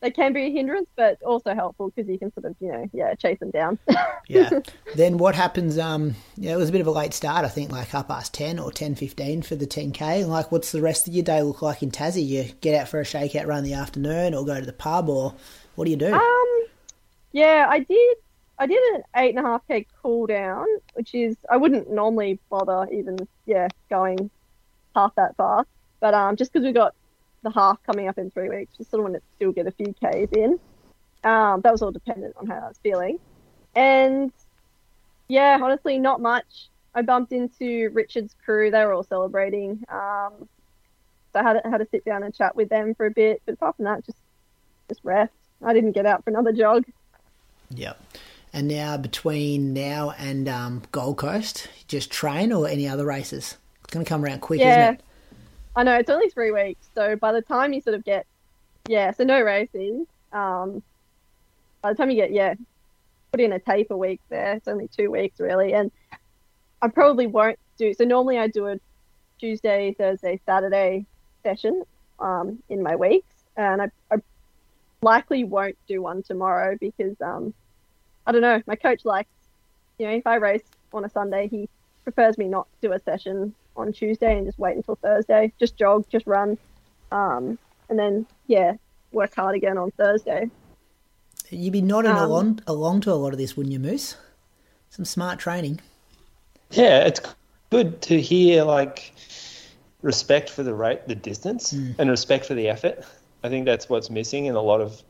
they 0.00 0.10
can 0.10 0.32
be 0.32 0.46
a 0.46 0.50
hindrance, 0.50 0.88
but 0.96 1.22
also 1.22 1.54
helpful 1.54 1.90
because 1.90 2.10
you 2.10 2.18
can 2.18 2.32
sort 2.32 2.46
of 2.46 2.56
you 2.60 2.72
know 2.72 2.88
yeah 2.92 3.14
chase 3.14 3.38
them 3.38 3.50
down. 3.50 3.78
Yeah. 4.28 4.60
then 4.94 5.18
what 5.18 5.34
happens? 5.34 5.76
Um, 5.76 6.14
yeah, 6.36 6.52
it 6.52 6.56
was 6.56 6.68
a 6.68 6.72
bit 6.72 6.80
of 6.80 6.86
a 6.86 6.92
late 6.92 7.12
start. 7.12 7.44
I 7.44 7.48
think 7.48 7.72
like 7.72 7.92
up 7.94 8.06
past 8.06 8.32
ten 8.32 8.60
or 8.60 8.70
ten 8.70 8.94
fifteen 8.94 9.42
for 9.42 9.56
the 9.56 9.66
ten 9.66 9.90
k. 9.90 10.24
Like, 10.24 10.52
what's 10.52 10.70
the 10.70 10.80
rest 10.80 11.08
of 11.08 11.14
your 11.14 11.24
day 11.24 11.42
look 11.42 11.62
like 11.62 11.82
in 11.82 11.90
Tassie? 11.90 12.24
You 12.24 12.44
get 12.60 12.80
out 12.80 12.88
for 12.88 13.00
a 13.00 13.04
shakeout 13.04 13.46
run 13.48 13.58
in 13.58 13.64
the 13.64 13.74
afternoon, 13.74 14.34
or 14.34 14.44
go 14.46 14.60
to 14.60 14.66
the 14.66 14.72
pub, 14.72 15.08
or 15.08 15.34
what 15.74 15.86
do 15.86 15.90
you 15.90 15.96
do? 15.96 16.14
Um, 16.14 16.62
yeah, 17.32 17.66
I 17.68 17.80
did. 17.80 18.16
I 18.58 18.66
did 18.66 18.78
an 18.94 19.02
eight 19.16 19.34
and 19.34 19.44
a 19.44 19.48
half 19.48 19.66
k 19.66 19.86
cool 20.02 20.26
down, 20.26 20.66
which 20.94 21.12
is 21.14 21.36
I 21.50 21.56
wouldn't 21.56 21.90
normally 21.90 22.38
bother 22.50 22.86
even 22.92 23.16
yeah 23.46 23.66
going 23.88 24.30
half 24.94 25.14
that 25.16 25.34
far, 25.36 25.66
but 25.98 26.14
um 26.14 26.36
just 26.36 26.52
because 26.52 26.64
we 26.64 26.72
got 26.72 26.94
the 27.42 27.50
half 27.50 27.82
coming 27.84 28.08
up 28.08 28.18
in 28.18 28.30
three 28.30 28.48
weeks, 28.48 28.76
just 28.76 28.90
sort 28.90 29.00
of 29.00 29.10
want 29.10 29.14
to 29.16 29.22
still 29.36 29.52
get 29.52 29.66
a 29.66 29.70
few 29.70 29.94
k's 30.00 30.28
in. 30.32 30.58
Um, 31.24 31.60
that 31.62 31.72
was 31.72 31.82
all 31.82 31.90
dependent 31.90 32.34
on 32.36 32.46
how 32.46 32.56
I 32.56 32.68
was 32.68 32.78
feeling, 32.82 33.18
and 33.74 34.32
yeah, 35.28 35.58
honestly, 35.60 35.98
not 35.98 36.20
much. 36.20 36.68
I 36.94 37.02
bumped 37.02 37.32
into 37.32 37.90
Richard's 37.92 38.34
crew; 38.44 38.70
they 38.70 38.84
were 38.84 38.92
all 38.92 39.04
celebrating. 39.04 39.84
Um, 39.88 40.48
so 41.32 41.38
I 41.38 41.42
had 41.42 41.62
to, 41.62 41.70
had 41.70 41.78
to 41.78 41.86
sit 41.90 42.04
down 42.04 42.22
and 42.22 42.34
chat 42.34 42.56
with 42.56 42.68
them 42.68 42.94
for 42.94 43.06
a 43.06 43.10
bit, 43.10 43.42
but 43.46 43.52
apart 43.52 43.76
from 43.76 43.84
that, 43.84 44.04
just 44.04 44.18
just 44.88 45.00
rest. 45.04 45.32
I 45.62 45.72
didn't 45.74 45.92
get 45.92 46.06
out 46.06 46.24
for 46.24 46.30
another 46.30 46.52
jog. 46.52 46.84
Yep. 47.70 48.02
And 48.52 48.66
now 48.66 48.96
between 48.96 49.72
now 49.72 50.12
and 50.18 50.48
um, 50.48 50.82
Gold 50.90 51.18
Coast, 51.18 51.68
just 51.86 52.10
train 52.10 52.52
or 52.52 52.66
any 52.66 52.88
other 52.88 53.04
races? 53.04 53.56
It's 53.84 53.92
going 53.92 54.04
to 54.04 54.08
come 54.08 54.24
around 54.24 54.40
quick, 54.40 54.60
Yeah. 54.60 54.70
isn't 54.70 54.94
it? 54.94 55.02
I 55.80 55.82
know 55.82 55.94
it's 55.94 56.10
only 56.10 56.28
three 56.28 56.50
weeks, 56.50 56.90
so 56.94 57.16
by 57.16 57.32
the 57.32 57.40
time 57.40 57.72
you 57.72 57.80
sort 57.80 57.94
of 57.94 58.04
get, 58.04 58.26
yeah, 58.86 59.12
so 59.12 59.24
no 59.24 59.40
racing. 59.40 60.06
Um, 60.30 60.82
by 61.80 61.90
the 61.90 61.96
time 61.96 62.10
you 62.10 62.16
get, 62.16 62.32
yeah, 62.32 62.52
put 63.32 63.40
in 63.40 63.52
a 63.52 63.58
taper 63.58 63.96
week 63.96 64.20
there. 64.28 64.56
It's 64.56 64.68
only 64.68 64.88
two 64.88 65.10
weeks 65.10 65.40
really, 65.40 65.72
and 65.72 65.90
I 66.82 66.88
probably 66.88 67.26
won't 67.26 67.58
do. 67.78 67.94
So 67.94 68.04
normally 68.04 68.38
I 68.38 68.48
do 68.48 68.66
a 68.66 68.78
Tuesday, 69.38 69.94
Thursday, 69.96 70.38
Saturday 70.44 71.06
session 71.42 71.82
um, 72.18 72.62
in 72.68 72.82
my 72.82 72.94
weeks, 72.94 73.34
and 73.56 73.80
I, 73.80 73.88
I 74.10 74.16
likely 75.00 75.44
won't 75.44 75.78
do 75.88 76.02
one 76.02 76.22
tomorrow 76.22 76.76
because 76.78 77.18
um, 77.22 77.54
I 78.26 78.32
don't 78.32 78.42
know. 78.42 78.60
My 78.66 78.76
coach 78.76 79.06
likes, 79.06 79.30
you 79.98 80.08
know, 80.08 80.12
if 80.12 80.26
I 80.26 80.34
race 80.34 80.60
on 80.92 81.06
a 81.06 81.08
Sunday, 81.08 81.48
he 81.48 81.70
prefers 82.04 82.36
me 82.36 82.48
not 82.48 82.66
to 82.70 82.88
do 82.88 82.92
a 82.92 82.98
session 82.98 83.54
on 83.80 83.92
Tuesday 83.92 84.36
and 84.36 84.46
just 84.46 84.58
wait 84.58 84.76
until 84.76 84.96
Thursday. 84.96 85.52
Just 85.58 85.76
jog, 85.76 86.04
just 86.10 86.26
run, 86.26 86.56
um, 87.12 87.58
and 87.88 87.98
then 87.98 88.26
yeah, 88.46 88.74
work 89.12 89.34
hard 89.34 89.54
again 89.56 89.78
on 89.78 89.90
Thursday. 89.92 90.50
You'd 91.50 91.72
be 91.72 91.82
nodding 91.82 92.12
Um, 92.12 92.18
along, 92.18 92.60
along 92.66 93.00
to 93.02 93.12
a 93.12 93.14
lot 93.14 93.32
of 93.32 93.38
this, 93.38 93.56
wouldn't 93.56 93.72
you, 93.72 93.80
Moose? 93.80 94.16
Some 94.88 95.04
smart 95.04 95.38
training. 95.38 95.80
Yeah, 96.70 97.04
it's 97.04 97.20
good 97.70 98.00
to 98.02 98.20
hear 98.20 98.62
like 98.64 99.12
respect 100.02 100.48
for 100.50 100.62
the 100.62 100.74
rate, 100.74 101.06
the 101.08 101.14
distance, 101.14 101.72
and 101.72 102.08
respect 102.08 102.46
for 102.46 102.54
the 102.54 102.68
effort. 102.68 103.04
I 103.42 103.48
think 103.48 103.66
that's 103.66 103.88
what's 103.88 104.10
missing 104.10 104.46
in 104.46 104.54
a 104.54 104.60
lot 104.60 104.80
of 104.80 105.02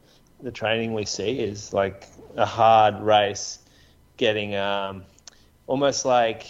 the 0.43 0.51
training 0.51 0.95
we 0.95 1.05
see 1.05 1.39
is 1.39 1.73
like 1.73 2.07
a 2.37 2.47
hard 2.47 3.01
race, 3.01 3.59
getting 4.17 4.55
um, 4.55 5.05
almost 5.67 6.05
like 6.05 6.47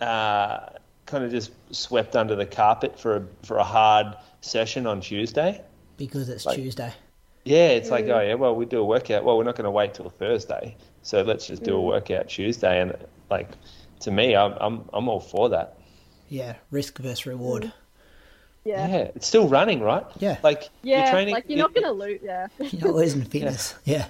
uh, 0.00 0.60
kind 1.06 1.24
of 1.24 1.30
just 1.30 1.52
swept 1.74 2.16
under 2.16 2.36
the 2.36 2.46
carpet 2.46 2.98
for 2.98 3.16
a, 3.16 3.26
for 3.44 3.58
a 3.58 3.64
hard 3.64 4.14
session 4.40 4.86
on 4.86 5.00
Tuesday. 5.00 5.60
because 5.96 6.28
it's 6.28 6.46
Like- 6.46 6.56
Tuesday. 6.56 6.92
Yeah, 7.44 7.68
it's 7.68 7.90
like, 7.90 8.04
mm. 8.04 8.14
oh 8.14 8.20
yeah, 8.20 8.34
well 8.34 8.54
we 8.54 8.66
do 8.66 8.80
a 8.80 8.84
workout. 8.84 9.24
Well, 9.24 9.38
we're 9.38 9.44
not 9.44 9.56
going 9.56 9.64
to 9.64 9.70
wait 9.70 9.94
till 9.94 10.10
Thursday, 10.10 10.76
so 11.00 11.22
let's 11.22 11.46
just 11.46 11.62
do 11.62 11.74
a 11.74 11.80
mm. 11.80 11.84
workout 11.86 12.28
Tuesday. 12.28 12.80
And 12.82 12.94
like, 13.30 13.48
to 14.00 14.10
me, 14.10 14.36
I'm 14.36 14.52
I'm 14.60 14.84
I'm 14.92 15.08
all 15.08 15.20
for 15.20 15.48
that. 15.48 15.78
Yeah, 16.28 16.56
risk 16.70 16.98
versus 16.98 17.24
reward. 17.24 17.62
Mm. 17.64 17.72
Yeah, 18.64 18.88
Yeah, 18.88 18.96
it's 19.14 19.26
still 19.26 19.48
running, 19.48 19.80
right? 19.80 20.04
Yeah. 20.18 20.36
Like 20.42 20.68
yeah, 20.82 21.04
you're 21.04 21.12
training. 21.12 21.34
like 21.34 21.44
you're 21.48 21.58
not 21.58 21.74
gonna 21.74 21.92
lose. 21.92 22.20
Yeah, 22.22 22.48
You're 22.58 22.88
not 22.88 22.94
losing 22.94 23.24
fitness. 23.24 23.74
Yeah. 23.84 24.06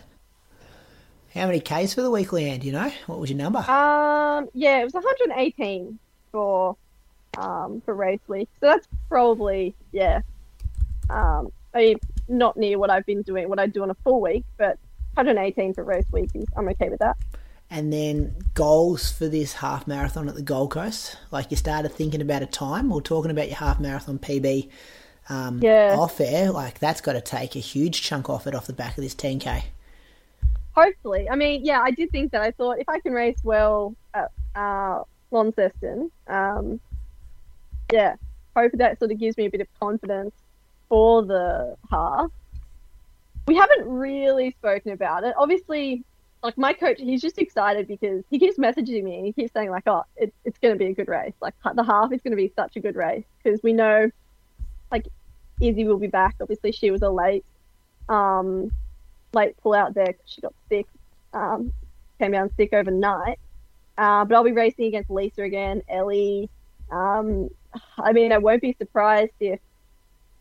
How 1.32 1.46
many 1.46 1.60
Ks 1.60 1.94
for 1.94 2.02
the 2.02 2.10
weekly 2.10 2.50
end, 2.50 2.64
you 2.64 2.72
know? 2.72 2.90
What 3.06 3.20
was 3.20 3.30
your 3.30 3.38
number? 3.38 3.60
um, 3.60 4.48
yeah, 4.54 4.80
it 4.80 4.84
was 4.84 4.92
118 4.94 6.00
for 6.32 6.76
um 7.38 7.82
for 7.84 7.94
race 7.94 8.20
week, 8.28 8.48
so 8.60 8.66
that's 8.66 8.88
probably 9.08 9.74
yeah, 9.92 10.22
um, 11.08 11.52
I 11.74 11.78
mean, 11.78 11.98
not 12.28 12.56
near 12.56 12.78
what 12.78 12.90
I've 12.90 13.06
been 13.06 13.22
doing, 13.22 13.48
what 13.48 13.58
I 13.58 13.66
do 13.66 13.82
on 13.82 13.90
a 13.90 13.94
full 14.04 14.20
week, 14.20 14.44
but 14.56 14.78
118 15.14 15.74
for 15.74 15.84
race 15.84 16.06
week 16.12 16.30
is 16.34 16.46
I'm 16.56 16.68
okay 16.70 16.88
with 16.88 17.00
that. 17.00 17.16
And 17.72 17.92
then 17.92 18.34
goals 18.54 19.12
for 19.12 19.28
this 19.28 19.52
half 19.54 19.86
marathon 19.86 20.28
at 20.28 20.34
the 20.34 20.42
Gold 20.42 20.72
Coast. 20.72 21.16
Like 21.30 21.50
you 21.52 21.56
started 21.56 21.92
thinking 21.92 22.20
about 22.20 22.42
a 22.42 22.46
time 22.46 22.90
or 22.90 23.00
talking 23.00 23.30
about 23.30 23.46
your 23.46 23.58
half 23.58 23.78
marathon 23.78 24.18
PB 24.18 24.68
um, 25.28 25.60
Yeah. 25.62 25.94
off 25.96 26.20
air. 26.20 26.50
Like 26.50 26.80
that's 26.80 27.00
got 27.00 27.12
to 27.12 27.20
take 27.20 27.54
a 27.54 27.60
huge 27.60 28.02
chunk 28.02 28.28
off 28.28 28.48
it 28.48 28.56
off 28.56 28.66
the 28.66 28.72
back 28.72 28.98
of 28.98 29.04
this 29.04 29.14
10k. 29.14 29.62
Hopefully. 30.74 31.28
I 31.30 31.36
mean, 31.36 31.64
yeah, 31.64 31.80
I 31.80 31.92
did 31.92 32.10
think 32.10 32.32
that. 32.32 32.42
I 32.42 32.50
thought 32.50 32.78
if 32.80 32.88
I 32.88 32.98
can 33.00 33.12
race 33.12 33.38
well 33.44 33.94
at 34.14 34.30
uh, 34.56 35.02
Launceston, 35.30 36.10
um, 36.26 36.80
yeah, 37.92 38.16
hope 38.56 38.72
that 38.74 38.98
sort 38.98 39.10
of 39.10 39.18
gives 39.18 39.36
me 39.36 39.46
a 39.46 39.50
bit 39.50 39.60
of 39.60 39.68
confidence 39.78 40.34
for 40.88 41.22
the 41.22 41.76
half. 41.90 42.30
we 43.46 43.56
haven't 43.56 43.86
really 43.88 44.50
spoken 44.58 44.92
about 44.92 45.24
it. 45.24 45.34
Obviously, 45.36 46.04
like 46.42 46.56
my 46.56 46.72
coach, 46.72 46.98
he's 47.00 47.20
just 47.20 47.38
excited 47.38 47.86
because 47.86 48.24
he 48.30 48.38
keeps 48.38 48.58
messaging 48.58 49.04
me. 49.04 49.22
He 49.22 49.32
keeps 49.32 49.52
saying 49.52 49.70
like, 49.70 49.84
"Oh, 49.86 50.04
it, 50.16 50.32
it's 50.44 50.58
going 50.58 50.74
to 50.74 50.78
be 50.78 50.86
a 50.86 50.94
good 50.94 51.08
race. 51.08 51.34
Like 51.40 51.54
the 51.74 51.84
half 51.84 52.12
is 52.12 52.20
going 52.22 52.32
to 52.32 52.36
be 52.36 52.52
such 52.56 52.76
a 52.76 52.80
good 52.80 52.96
race 52.96 53.24
because 53.42 53.62
we 53.62 53.72
know, 53.72 54.10
like, 54.90 55.06
Izzy 55.60 55.84
will 55.84 55.98
be 55.98 56.06
back. 56.06 56.36
Obviously, 56.40 56.72
she 56.72 56.90
was 56.90 57.02
a 57.02 57.10
late, 57.10 57.44
um, 58.08 58.70
late 59.34 59.56
pull 59.62 59.74
out 59.74 59.94
there 59.94 60.06
because 60.06 60.26
she 60.26 60.40
got 60.40 60.54
sick, 60.68 60.86
um, 61.34 61.72
came 62.18 62.32
down 62.32 62.50
sick 62.56 62.72
overnight. 62.72 63.38
Uh, 64.00 64.24
but 64.24 64.34
I'll 64.34 64.44
be 64.44 64.52
racing 64.52 64.86
against 64.86 65.10
Lisa 65.10 65.42
again, 65.42 65.82
Ellie. 65.86 66.48
Um, 66.90 67.50
I 67.98 68.14
mean, 68.14 68.32
I 68.32 68.38
won't 68.38 68.62
be 68.62 68.74
surprised 68.78 69.34
if 69.40 69.60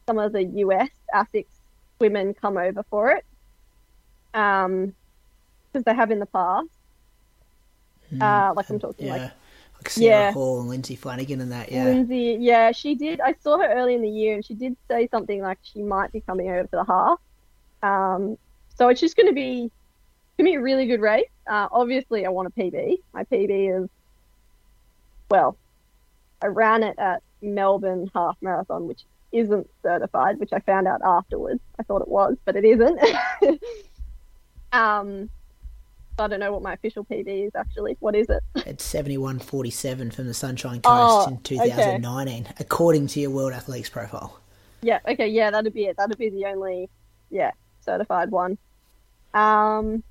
some 0.08 0.18
of 0.18 0.32
the 0.32 0.46
US 0.46 0.90
ASICS 1.14 1.46
women 2.00 2.34
come 2.34 2.58
over 2.58 2.84
for 2.90 3.12
it. 3.12 3.26
Um, 4.34 4.94
because 5.74 5.84
they 5.84 5.94
have 5.94 6.10
in 6.10 6.20
the 6.20 6.26
past. 6.26 6.70
Uh, 8.20 8.54
like 8.56 8.70
I'm 8.70 8.80
talking. 8.80 9.08
Yeah. 9.08 9.12
like 9.14 9.32
Like 9.76 9.90
Sara 9.90 10.08
Yeah. 10.08 10.32
Hall 10.32 10.62
and 10.62 10.70
Lindsay 10.70 10.96
Flanagan 10.96 11.42
and 11.42 11.52
that, 11.52 11.70
yeah. 11.70 11.84
Lindsay. 11.84 12.38
Yeah, 12.40 12.72
she 12.72 12.96
did. 12.96 13.20
I 13.20 13.36
saw 13.42 13.58
her 13.58 13.68
early 13.74 13.94
in 13.94 14.02
the 14.02 14.10
year, 14.10 14.36
and 14.36 14.46
she 14.46 14.54
did 14.54 14.78
say 14.90 15.10
something 15.12 15.42
like 15.42 15.60
she 15.64 15.84
might 15.84 16.14
be 16.14 16.22
coming 16.22 16.50
over 16.50 16.66
for 16.70 16.78
the 16.78 16.86
half. 16.86 17.20
Um, 17.84 18.38
so 18.78 18.88
it's 18.88 19.02
just 19.02 19.18
going 19.18 19.28
to 19.28 19.34
be 19.34 19.70
to 20.40 20.44
be 20.44 20.56
a 20.56 20.62
really 20.62 20.86
good 20.86 21.02
race. 21.02 21.30
Uh, 21.46 21.68
obviously, 21.72 22.26
I 22.26 22.30
want 22.30 22.48
a 22.48 22.52
PB. 22.52 23.00
My 23.14 23.26
PB 23.26 23.84
is 23.84 23.90
well, 25.30 25.58
I 26.42 26.48
ran 26.48 26.82
it 26.82 26.98
at 26.98 27.22
Melbourne 27.42 28.10
Half 28.16 28.38
Marathon, 28.42 28.88
which 28.88 29.04
isn't 29.32 29.70
certified, 29.84 30.40
which 30.40 30.52
I 30.54 30.60
found 30.60 30.88
out 30.88 31.02
afterwards. 31.04 31.60
I 31.78 31.84
thought 31.84 32.02
it 32.02 32.08
was, 32.08 32.38
but 32.46 32.56
it 32.56 32.66
isn't. 32.66 33.00
um, 34.72 35.30
I 36.18 36.28
don't 36.28 36.40
know 36.40 36.52
what 36.52 36.64
my 36.64 36.74
official 36.74 37.06
PB 37.06 37.48
is 37.48 37.52
actually. 37.56 37.98
What 38.00 38.16
is 38.16 38.28
it? 38.30 38.42
It's 38.66 38.92
71.47 38.92 40.14
from 40.14 40.28
the 40.28 40.34
Sunshine 40.34 40.82
Coast 40.82 40.86
Oh, 40.86 41.28
in 41.28 41.34
okay. 41.36 41.56
2019, 41.56 42.54
according 42.60 43.08
to 43.08 43.20
your 43.20 43.30
World 43.30 43.54
Athletics 43.54 43.90
profile. 43.90 44.40
Yeah, 44.82 45.00
okay, 45.08 45.28
yeah, 45.28 45.52
that'd 45.52 45.74
be 45.74 45.86
it. 45.86 45.98
That'd 45.98 46.18
be 46.18 46.30
the 46.30 46.46
only, 46.46 46.90
yeah, 47.30 47.52
certified 47.82 48.32
one. 48.32 48.58
Um, 49.34 50.04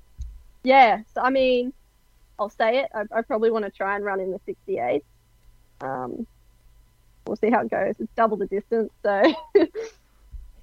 yeah, 0.63 1.01
so 1.13 1.21
I 1.21 1.29
mean, 1.29 1.73
I'll 2.37 2.49
say 2.49 2.79
it. 2.79 2.91
I, 2.93 3.03
I 3.19 3.21
probably 3.21 3.51
want 3.51 3.65
to 3.65 3.71
try 3.71 3.95
and 3.95 4.03
run 4.05 4.19
in 4.19 4.31
the 4.31 4.39
68. 4.45 5.03
Um, 5.81 6.27
we'll 7.25 7.35
see 7.37 7.49
how 7.49 7.61
it 7.61 7.69
goes. 7.71 7.95
It's 7.99 8.11
double 8.15 8.37
the 8.37 8.47
distance, 8.47 8.91
so 9.03 9.33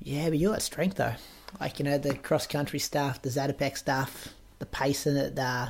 Yeah, 0.01 0.29
but 0.29 0.39
you 0.39 0.51
got 0.51 0.63
strength 0.63 0.97
though. 0.97 1.15
Like 1.61 1.79
you 1.79 1.85
know 1.85 1.99
the 1.99 2.15
cross 2.15 2.47
country 2.47 2.79
stuff, 2.79 3.23
the 3.23 3.29
Zatopek 3.31 3.77
stuff, 3.77 4.29
the 4.59 4.67
pace 4.67 5.07
in 5.07 5.17
it 5.17 5.39
uh, 5.39 5.69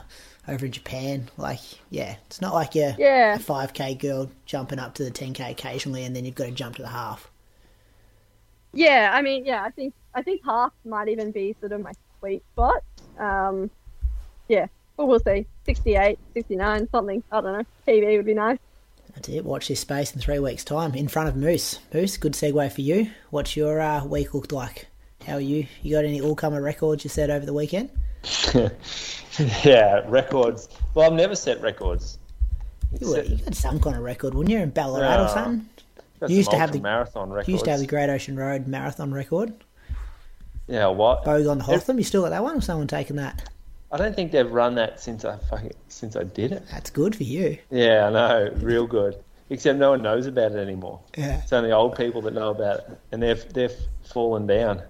over 0.49 0.67
in 0.67 0.73
Japan. 0.73 1.29
Like 1.37 1.61
yeah, 1.91 2.17
it's 2.27 2.41
not 2.41 2.53
like 2.55 2.75
you're 2.75 2.95
Yeah. 2.99 3.35
a 3.37 3.39
five 3.39 3.73
k 3.73 3.95
girl 3.95 4.31
jumping 4.45 4.79
up 4.79 4.95
to 4.95 5.05
the 5.05 5.11
ten 5.11 5.33
k 5.33 5.51
occasionally, 5.53 6.05
and 6.05 6.15
then 6.15 6.25
you've 6.25 6.35
got 6.35 6.47
to 6.47 6.51
jump 6.51 6.77
to 6.77 6.83
the 6.83 6.89
half. 6.89 7.31
yeah, 8.73 9.11
I 9.15 9.23
mean, 9.23 9.45
yeah, 9.47 9.63
I 9.63 9.71
think 9.71 9.95
I 10.15 10.23
think 10.23 10.43
half 10.45 10.73
might 10.85 11.09
even 11.09 11.31
be 11.31 11.55
sort 11.61 11.73
of 11.73 11.81
my 11.83 11.93
sweet 12.19 12.43
spot. 12.53 12.83
Um, 13.19 13.71
yeah, 14.49 14.67
but 14.97 15.07
we'll 15.07 15.21
see. 15.21 15.47
68, 15.65 16.19
69, 16.35 16.89
something. 16.91 17.23
I 17.31 17.41
don't 17.41 17.53
know. 17.59 17.65
TV 17.87 18.17
would 18.17 18.27
be 18.27 18.35
nice. 18.35 18.59
That's 19.15 19.29
it. 19.31 19.45
Watch 19.45 19.69
this 19.69 19.81
space 19.81 20.15
in 20.15 20.21
three 20.21 20.39
weeks' 20.39 20.65
time 20.65 20.95
in 20.95 21.09
front 21.09 21.29
of 21.29 21.37
Moose. 21.37 21.79
Moose, 21.93 22.17
good 22.19 22.35
segue 22.35 22.73
for 22.73 22.81
you. 22.83 23.11
What's 23.31 23.57
your 23.57 23.81
uh, 23.81 24.05
week 24.05 24.35
looked 24.35 24.53
like? 24.53 24.89
How 25.27 25.35
are 25.35 25.41
you? 25.41 25.67
You 25.83 25.97
got 25.97 26.05
any 26.05 26.21
all-comer 26.21 26.61
records 26.61 27.03
you 27.03 27.11
set 27.11 27.31
over 27.31 27.47
the 27.47 27.53
weekend? 27.55 27.91
yeah, 29.65 30.03
records. 30.07 30.69
Well, 30.95 31.07
I've 31.07 31.17
never 31.17 31.35
set 31.35 31.61
records. 31.63 32.19
You, 33.01 33.09
would, 33.09 33.29
you 33.29 33.37
had 33.39 33.55
some 33.55 33.81
kind 33.81 33.97
of 33.97 34.03
record, 34.03 34.35
wouldn't 34.35 34.53
you, 34.53 34.59
in 34.59 34.71
Ballarat 34.71 35.25
or 35.25 35.29
something? 35.29 35.69
You 36.29 36.37
used 36.37 36.51
some 36.51 36.55
to 36.55 36.61
have 36.61 36.73
the- 36.73 36.81
marathon 36.81 37.31
records. 37.31 37.49
You 37.49 37.53
used 37.55 37.65
to 37.65 37.71
have 37.71 37.81
the 37.81 37.87
Great 37.87 38.11
Ocean 38.11 38.37
Road 38.37 38.67
marathon 38.67 39.13
record. 39.13 39.53
Yeah, 40.69 40.89
what? 40.89 41.25
Bogong 41.25 41.61
Hotham, 41.61 41.99
you 41.99 42.05
still 42.05 42.23
got 42.23 42.31
that 42.31 42.43
one, 42.43 42.57
or 42.57 42.61
someone 42.61 42.87
taking 42.87 43.17
that? 43.17 43.49
I 43.97 43.99
don't 43.99 44.15
think 44.15 44.31
they've 44.31 44.53
run 44.53 44.75
that 44.75 45.01
since 45.01 45.25
I 45.25 45.39
fucking 45.39 45.73
since 45.89 46.17
I 46.17 46.25
did 46.25 46.53
it. 46.53 46.65
That's 46.71 46.91
good 46.91 47.17
for 47.17 47.23
you. 47.23 47.57
Yeah, 47.71 48.09
I 48.09 48.11
know, 48.11 48.51
real 48.57 48.87
good. 48.87 49.17
Except 49.49 49.79
no 49.79 49.89
one 49.91 50.03
knows 50.03 50.27
about 50.27 50.53
it 50.53 50.59
anymore. 50.59 51.01
Yeah. 51.17 51.41
It's 51.41 51.51
only 51.51 51.73
old 51.73 51.97
people 51.97 52.21
that 52.23 52.35
know 52.35 52.51
about 52.51 52.81
it, 52.81 52.99
and 53.11 53.23
they've 53.23 53.43
they've 53.55 53.75
fallen 54.05 54.47
down. 54.47 54.83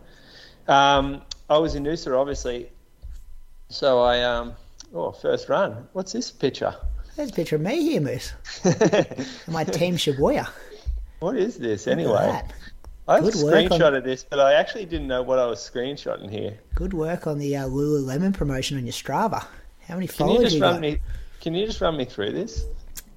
Um, 0.66 1.22
I 1.48 1.58
was 1.58 1.76
in 1.76 1.84
Noosa, 1.84 2.18
obviously, 2.18 2.68
so 3.68 4.02
I 4.02 4.24
um, 4.24 4.54
oh 4.92 5.12
first 5.12 5.48
run. 5.48 5.86
What's 5.92 6.10
this 6.10 6.32
picture? 6.32 6.74
There's 7.14 7.30
a 7.30 7.32
picture 7.32 7.54
of 7.56 7.62
me 7.62 7.80
here, 7.82 8.00
Moose. 8.00 8.32
My 9.46 9.62
team 9.62 9.96
Shibuya. 9.96 10.48
what 11.20 11.36
is 11.36 11.58
this 11.58 11.86
anyway? 11.86 12.42
I 13.08 13.20
Good 13.20 13.36
work 13.36 13.70
on- 13.70 13.94
of 13.94 14.04
this, 14.04 14.24
but 14.28 14.40
I 14.40 14.54
actually 14.54 14.84
didn't 14.84 15.06
know 15.06 15.22
what 15.22 15.38
I 15.38 15.46
was 15.46 15.58
screenshotting 15.60 16.30
here. 16.30 16.58
Good 16.74 16.92
work 16.92 17.26
on 17.26 17.38
the 17.38 17.56
uh, 17.56 17.68
Lululemon 17.68 18.34
promotion 18.34 18.76
on 18.78 18.84
your 18.84 18.92
Strava. 18.92 19.46
How 19.86 19.94
many 19.94 20.08
Can 20.08 20.28
you 20.28 20.34
followers 20.34 20.42
just 20.44 20.56
you 20.56 20.62
run 20.62 20.74
got? 20.74 20.80
me? 20.80 20.98
Can 21.40 21.54
you 21.54 21.66
just 21.66 21.80
run 21.80 21.96
me 21.96 22.04
through 22.04 22.32
this? 22.32 22.64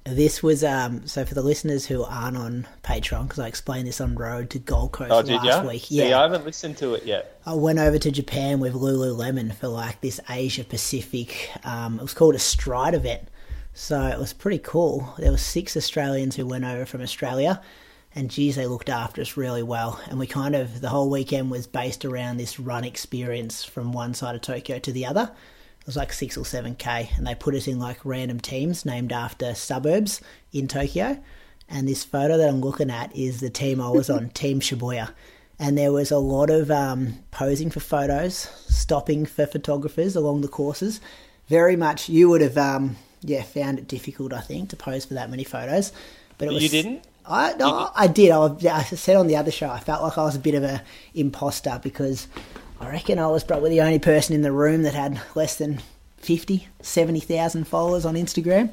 This 0.04 0.42
was 0.42 0.64
um 0.64 1.06
so 1.06 1.24
for 1.26 1.34
the 1.34 1.42
listeners 1.42 1.84
who 1.86 2.02
aren't 2.04 2.36
on 2.36 2.66
Patreon 2.82 3.24
because 3.24 3.38
I 3.38 3.48
explained 3.48 3.86
this 3.86 4.00
on 4.00 4.14
Road 4.14 4.48
to 4.50 4.58
Gold 4.58 4.92
Coast 4.92 5.10
Oh, 5.12 5.20
did 5.22 5.42
last 5.42 5.62
you? 5.62 5.68
week. 5.68 5.82
See, 5.84 6.08
Yeah, 6.08 6.18
I 6.18 6.22
haven't 6.22 6.46
listened 6.46 6.78
to 6.78 6.94
it 6.94 7.04
yet. 7.04 7.38
I 7.44 7.52
went 7.54 7.78
over 7.78 7.98
to 7.98 8.10
Japan 8.10 8.60
with 8.60 8.72
Lululemon 8.74 9.52
for 9.54 9.68
like 9.68 10.00
this 10.00 10.18
Asia 10.30 10.64
Pacific. 10.64 11.50
Um, 11.64 11.98
it 11.98 12.02
was 12.02 12.14
called 12.14 12.34
a 12.34 12.38
Stride 12.38 12.94
event, 12.94 13.28
so 13.74 14.00
it 14.06 14.18
was 14.18 14.32
pretty 14.32 14.58
cool. 14.58 15.14
There 15.18 15.30
were 15.32 15.36
six 15.36 15.76
Australians 15.76 16.34
who 16.36 16.46
went 16.46 16.64
over 16.64 16.86
from 16.86 17.02
Australia, 17.02 17.60
and 18.14 18.30
geez, 18.30 18.56
they 18.56 18.66
looked 18.66 18.88
after 18.88 19.20
us 19.20 19.36
really 19.36 19.62
well. 19.62 20.00
And 20.08 20.18
we 20.18 20.26
kind 20.26 20.54
of 20.54 20.80
the 20.80 20.88
whole 20.88 21.10
weekend 21.10 21.50
was 21.50 21.66
based 21.66 22.04
around 22.04 22.36
this 22.36 22.58
run 22.58 22.84
experience 22.84 23.64
from 23.64 23.92
one 23.92 24.14
side 24.14 24.34
of 24.34 24.40
Tokyo 24.40 24.78
to 24.78 24.92
the 24.92 25.06
other. 25.06 25.30
It 25.80 25.86
was 25.86 25.96
like 25.96 26.12
six 26.12 26.36
or 26.36 26.44
seven 26.44 26.74
k, 26.74 27.10
and 27.16 27.26
they 27.26 27.34
put 27.34 27.54
us 27.54 27.66
in 27.66 27.78
like 27.78 28.04
random 28.04 28.40
teams 28.40 28.84
named 28.84 29.12
after 29.12 29.54
suburbs 29.54 30.20
in 30.52 30.68
Tokyo. 30.68 31.22
And 31.68 31.86
this 31.86 32.04
photo 32.04 32.36
that 32.36 32.48
I'm 32.48 32.60
looking 32.60 32.90
at 32.90 33.14
is 33.16 33.40
the 33.40 33.50
team 33.50 33.80
I 33.80 33.90
was 33.90 34.10
on, 34.10 34.28
Team 34.34 34.60
Shibuya 34.60 35.10
and 35.60 35.76
there 35.76 35.92
was 35.92 36.10
a 36.10 36.18
lot 36.18 36.48
of 36.48 36.70
um, 36.70 37.18
posing 37.30 37.70
for 37.70 37.80
photos, 37.80 38.34
stopping 38.68 39.26
for 39.26 39.46
photographers 39.46 40.16
along 40.16 40.40
the 40.40 40.48
courses. 40.48 41.02
Very 41.48 41.76
much, 41.76 42.08
you 42.08 42.30
would 42.30 42.40
have, 42.40 42.56
um, 42.56 42.96
yeah, 43.20 43.42
found 43.42 43.78
it 43.78 43.86
difficult, 43.86 44.32
I 44.32 44.40
think, 44.40 44.70
to 44.70 44.76
pose 44.76 45.04
for 45.04 45.14
that 45.14 45.28
many 45.28 45.44
photos. 45.44 45.92
But 46.38 46.46
it 46.46 46.48
But 46.48 46.54
was 46.54 46.62
you 46.62 46.68
didn't? 46.70 47.04
I 47.26 47.54
no, 47.54 47.90
I 47.94 48.06
did. 48.06 48.30
I, 48.30 48.38
was- 48.38 48.64
I 48.66 48.82
said 48.82 49.16
on 49.16 49.26
the 49.26 49.36
other 49.36 49.50
show, 49.50 49.68
I 49.68 49.78
felt 49.80 50.02
like 50.02 50.18
I 50.18 50.22
was 50.24 50.36
a 50.36 50.40
bit 50.40 50.54
of 50.54 50.62
a 50.64 50.82
imposter 51.14 51.80
because 51.82 52.26
I 52.80 52.88
reckon 52.90 53.18
I 53.18 53.26
was 53.28 53.44
probably 53.44 53.70
the 53.70 53.82
only 53.82 53.98
person 53.98 54.34
in 54.34 54.42
the 54.42 54.52
room 54.52 54.82
that 54.82 54.94
had 54.94 55.20
less 55.34 55.56
than 55.56 55.80
50, 56.18 56.66
70,000 56.82 57.66
followers 57.66 58.04
on 58.04 58.14
Instagram. 58.14 58.70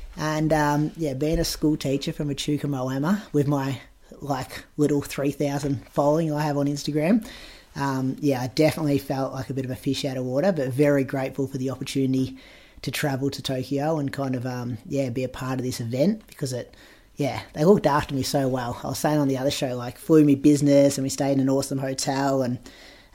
and 0.16 0.52
um, 0.52 0.92
yeah, 0.96 1.14
being 1.14 1.38
a 1.38 1.44
school 1.44 1.76
teacher 1.76 2.12
from 2.12 2.30
Echuca 2.30 2.66
Moama 2.66 3.20
with 3.32 3.46
my 3.46 3.80
like 4.20 4.64
little 4.76 5.02
3,000 5.02 5.86
following 5.90 6.32
I 6.32 6.42
have 6.42 6.56
on 6.56 6.66
Instagram, 6.66 7.26
um, 7.74 8.16
yeah, 8.20 8.40
I 8.40 8.46
definitely 8.48 8.98
felt 8.98 9.34
like 9.34 9.50
a 9.50 9.54
bit 9.54 9.64
of 9.66 9.70
a 9.70 9.76
fish 9.76 10.04
out 10.04 10.16
of 10.16 10.24
water, 10.24 10.52
but 10.52 10.68
very 10.68 11.04
grateful 11.04 11.46
for 11.46 11.58
the 11.58 11.70
opportunity 11.70 12.38
to 12.82 12.90
travel 12.90 13.30
to 13.30 13.42
Tokyo 13.42 13.98
and 13.98 14.12
kind 14.12 14.34
of 14.34 14.46
um, 14.46 14.78
yeah 14.86 15.08
be 15.10 15.24
a 15.24 15.28
part 15.28 15.58
of 15.58 15.64
this 15.64 15.80
event 15.80 16.22
because 16.26 16.52
it 16.52 16.74
yeah 17.16 17.42
they 17.54 17.64
looked 17.64 17.86
after 17.86 18.14
me 18.14 18.22
so 18.22 18.48
well. 18.48 18.80
I 18.82 18.88
was 18.88 18.98
saying 18.98 19.18
on 19.18 19.28
the 19.28 19.38
other 19.38 19.50
show 19.50 19.76
like 19.76 19.98
flew 19.98 20.24
me 20.24 20.34
business 20.34 20.98
and 20.98 21.04
we 21.04 21.10
stayed 21.10 21.32
in 21.32 21.40
an 21.40 21.50
awesome 21.50 21.78
hotel 21.78 22.42
and 22.42 22.58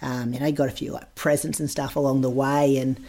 um, 0.01 0.33
you 0.33 0.39
know 0.39 0.51
got 0.51 0.67
a 0.67 0.71
few 0.71 0.91
like 0.91 1.13
presents 1.15 1.59
and 1.59 1.69
stuff 1.69 1.95
along 1.95 2.21
the 2.21 2.29
way 2.29 2.77
and 2.77 2.99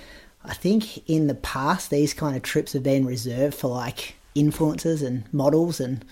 I 0.45 0.55
think 0.55 1.09
in 1.09 1.29
the 1.29 1.35
past 1.35 1.91
these 1.91 2.15
kind 2.15 2.37
of 2.37 2.43
trips 2.43 2.73
have 2.73 2.83
been 2.83 3.07
reserved 3.07 3.55
for 3.55 3.69
like 3.69 4.17
influencers 4.35 5.07
and 5.07 5.25
models 5.33 5.81
and 5.81 6.05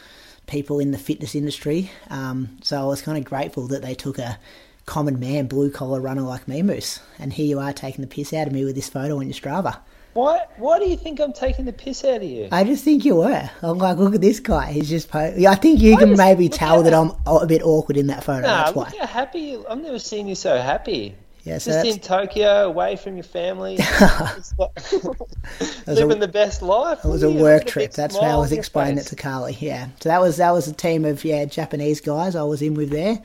people 0.47 0.79
in 0.81 0.91
the 0.91 0.99
fitness 0.99 1.35
industry. 1.35 1.91
Um, 2.09 2.59
so 2.63 2.81
I 2.81 2.85
was 2.85 3.03
kind 3.03 3.19
of 3.19 3.25
grateful 3.25 3.67
that 3.69 3.83
they 3.83 3.95
took 3.95 4.19
a 4.19 4.39
common 4.87 5.21
man, 5.21 5.47
blue 5.47 5.71
collar 5.71 6.01
runner 6.01 6.23
like 6.23 6.49
me, 6.49 6.63
Moose, 6.63 7.01
and 7.19 7.33
here 7.33 7.47
you 7.47 7.61
are 7.61 7.73
taking 7.73 8.03
the 8.03 8.09
piss 8.09 8.33
out 8.33 8.47
of 8.47 8.53
me 8.53 8.65
with 8.65 8.75
this 8.75 8.89
photo 8.89 9.19
on 9.19 9.27
your 9.27 9.35
Strava. 9.35 9.79
Why? 10.13 10.41
Why 10.57 10.79
do 10.79 10.89
you 10.89 10.97
think 10.97 11.21
I'm 11.21 11.33
taking 11.33 11.65
the 11.67 11.73
piss 11.73 12.05
out 12.05 12.17
of 12.17 12.23
you? 12.25 12.49
I 12.51 12.65
just 12.65 12.85
think 12.85 13.05
you 13.05 13.17
were. 13.17 13.49
I'm 13.63 13.79
like, 13.79 13.97
look 13.99 14.15
at 14.15 14.21
this 14.21 14.41
guy. 14.41 14.73
He's 14.73 14.89
just. 14.89 15.09
Po- 15.09 15.19
I 15.49 15.55
think 15.55 15.81
you 15.81 15.97
can 15.97 16.09
just- 16.11 16.19
maybe 16.19 16.49
tell 16.49 16.83
that. 16.83 16.93
I'm 16.95 17.13
a 17.27 17.47
bit 17.47 17.63
awkward 17.63 17.97
in 17.97 18.09
that 18.09 18.25
photo. 18.25 18.43
Nah, 18.47 18.65
That's 18.65 18.77
look 18.77 18.97
how 18.97 19.07
happy. 19.07 19.57
I've 19.69 19.79
never 19.79 19.99
seen 20.01 20.27
you 20.27 20.35
so 20.35 20.59
happy. 20.59 21.15
Yeah, 21.43 21.57
so 21.57 21.71
Just 21.71 21.85
that's, 21.85 21.97
in 21.97 22.03
Tokyo, 22.03 22.67
away 22.67 22.97
from 22.97 23.15
your 23.17 23.23
family, 23.25 23.79
like- 24.01 24.37
was 24.59 24.77
a- 25.87 25.93
living 25.95 26.19
the 26.19 26.29
best 26.29 26.61
life. 26.61 26.99
it 27.03 27.09
was 27.09 27.23
a 27.23 27.29
Look 27.29 27.35
at 27.37 27.39
you, 27.39 27.43
work 27.43 27.53
look 27.53 27.61
at 27.63 27.67
the 27.67 27.73
trip. 27.73 27.93
That's 27.93 28.17
how 28.17 28.23
I 28.23 28.37
was 28.37 28.53
explaining 28.53 28.99
it 28.99 29.07
to 29.07 29.17
Carly. 29.17 29.57
Yeah. 29.59 29.89
So 30.01 30.11
that 30.11 30.21
was 30.21 30.37
that 30.37 30.51
was 30.51 30.69
a 30.69 30.75
team 30.75 31.05
of 31.07 31.25
yeah 31.25 31.47
Japanese 31.47 32.01
guys 32.03 32.37
I 32.37 32.43
was 32.43 32.61
in 32.61 32.75
with 32.75 32.91
there, 32.91 33.23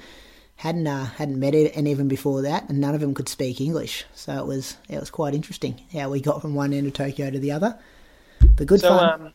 hadn't 0.57 0.87
uh, 0.87 1.05
hadn't 1.05 1.39
met 1.39 1.53
any 1.53 1.91
of 1.91 1.97
them 1.97 2.07
before 2.07 2.41
that, 2.43 2.69
and 2.69 2.79
none 2.79 2.95
of 2.95 3.01
them 3.01 3.13
could 3.13 3.29
speak 3.29 3.59
English. 3.61 4.05
So 4.13 4.33
it 4.37 4.45
was 4.45 4.77
it 4.89 4.99
was 4.99 5.09
quite 5.09 5.33
interesting 5.33 5.81
how 5.93 6.09
we 6.09 6.21
got 6.21 6.41
from 6.41 6.55
one 6.55 6.73
end 6.73 6.87
of 6.87 6.93
Tokyo 6.93 7.29
to 7.29 7.39
the 7.39 7.51
other. 7.51 7.77
But 8.55 8.67
good 8.67 8.79
So, 8.81 8.89
fun. 8.89 9.21
um, 9.21 9.33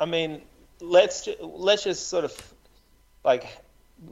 I 0.00 0.04
mean, 0.06 0.42
let's 0.80 1.24
ju- 1.24 1.36
let's 1.40 1.84
just 1.84 2.08
sort 2.08 2.24
of 2.24 2.52
like 3.24 3.46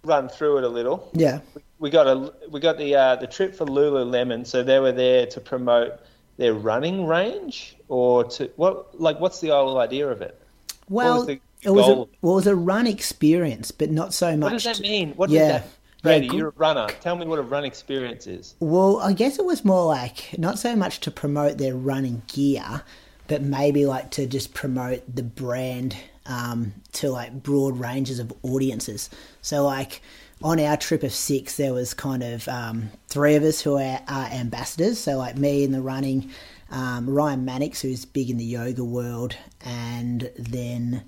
run 0.05 0.29
through 0.29 0.59
it 0.59 0.65
a 0.65 0.69
little. 0.69 1.11
yeah, 1.15 1.41
We 1.81 1.91
got 1.91 2.07
a 2.07 2.33
we 2.51 2.61
got 2.61 2.79
the 2.79 2.95
uh, 2.95 3.17
the 3.17 3.27
trip 3.27 3.55
for 3.55 3.67
Lululemon, 3.67 4.47
so 4.47 4.63
they 4.63 4.79
were 4.79 4.93
there 4.93 5.27
to 5.27 5.41
promote 5.41 5.95
their 6.37 6.55
running 6.55 7.07
range, 7.07 7.77
or 7.89 8.25
to 8.25 8.51
what 8.57 8.99
like 9.01 9.19
what's 9.21 9.41
the 9.41 9.49
whole 9.49 9.79
idea 9.79 10.09
of 10.09 10.23
it? 10.23 10.41
well, 10.89 11.25
the 11.25 11.41
it 11.63 11.71
was 11.71 11.87
a, 11.89 11.95
well, 11.95 12.03
it 12.23 12.23
was 12.23 12.47
a 12.47 12.57
run 12.57 12.87
experience, 12.87 13.71
but 13.71 13.91
not 13.91 14.15
so 14.15 14.37
much. 14.37 14.53
What 14.53 14.63
does 14.63 14.79
that 14.79 14.81
mean? 14.81 15.13
What 15.17 15.29
Yeah. 15.31 15.41
does 15.41 15.49
that? 15.63 15.69
Brady, 16.03 16.29
good- 16.29 16.39
you're 16.39 16.49
a 16.49 16.53
runner. 16.57 16.87
Tell 17.01 17.17
me 17.17 17.27
what 17.27 17.39
a 17.39 17.43
run 17.43 17.65
experience 17.65 18.27
is. 18.27 18.55
Well, 18.61 18.99
I 18.99 19.13
guess 19.13 19.39
it 19.39 19.45
was 19.45 19.65
more 19.65 19.87
like 19.87 20.39
not 20.39 20.59
so 20.59 20.75
much 20.77 21.01
to 21.01 21.11
promote 21.11 21.59
their 21.59 21.75
running 21.75 22.23
gear, 22.27 22.83
but 23.29 23.43
maybe 23.43 23.87
like 23.87 24.11
to 24.13 24.27
just 24.27 24.55
promote 24.55 25.03
the 25.15 25.23
brand 25.23 25.97
um, 26.27 26.73
to 26.93 27.11
like 27.11 27.43
broad 27.43 27.79
ranges 27.79 28.19
of 28.19 28.33
audiences. 28.43 29.11
So, 29.43 29.65
like 29.65 30.01
on 30.43 30.59
our 30.59 30.77
trip 30.77 31.03
of 31.03 31.13
six, 31.13 31.57
there 31.57 31.75
was 31.75 31.93
kind 31.93 32.23
of 32.23 32.49
um, 32.49 32.91
three 33.09 33.35
of 33.35 33.43
us 33.43 33.61
who 33.61 33.77
are, 33.77 34.01
are 34.09 34.27
ambassadors. 34.27 34.99
So, 34.99 35.19
like 35.19 35.37
me 35.37 35.65
in 35.65 35.73
the 35.73 35.83
running, 35.83 36.31
um, 36.71 37.09
Ryan 37.09 37.45
Mannix, 37.45 37.81
who's 37.83 38.05
big 38.05 38.31
in 38.31 38.39
the 38.39 38.45
yoga 38.45 38.85
world, 38.85 39.37
and 39.65 40.31
then 40.37 41.03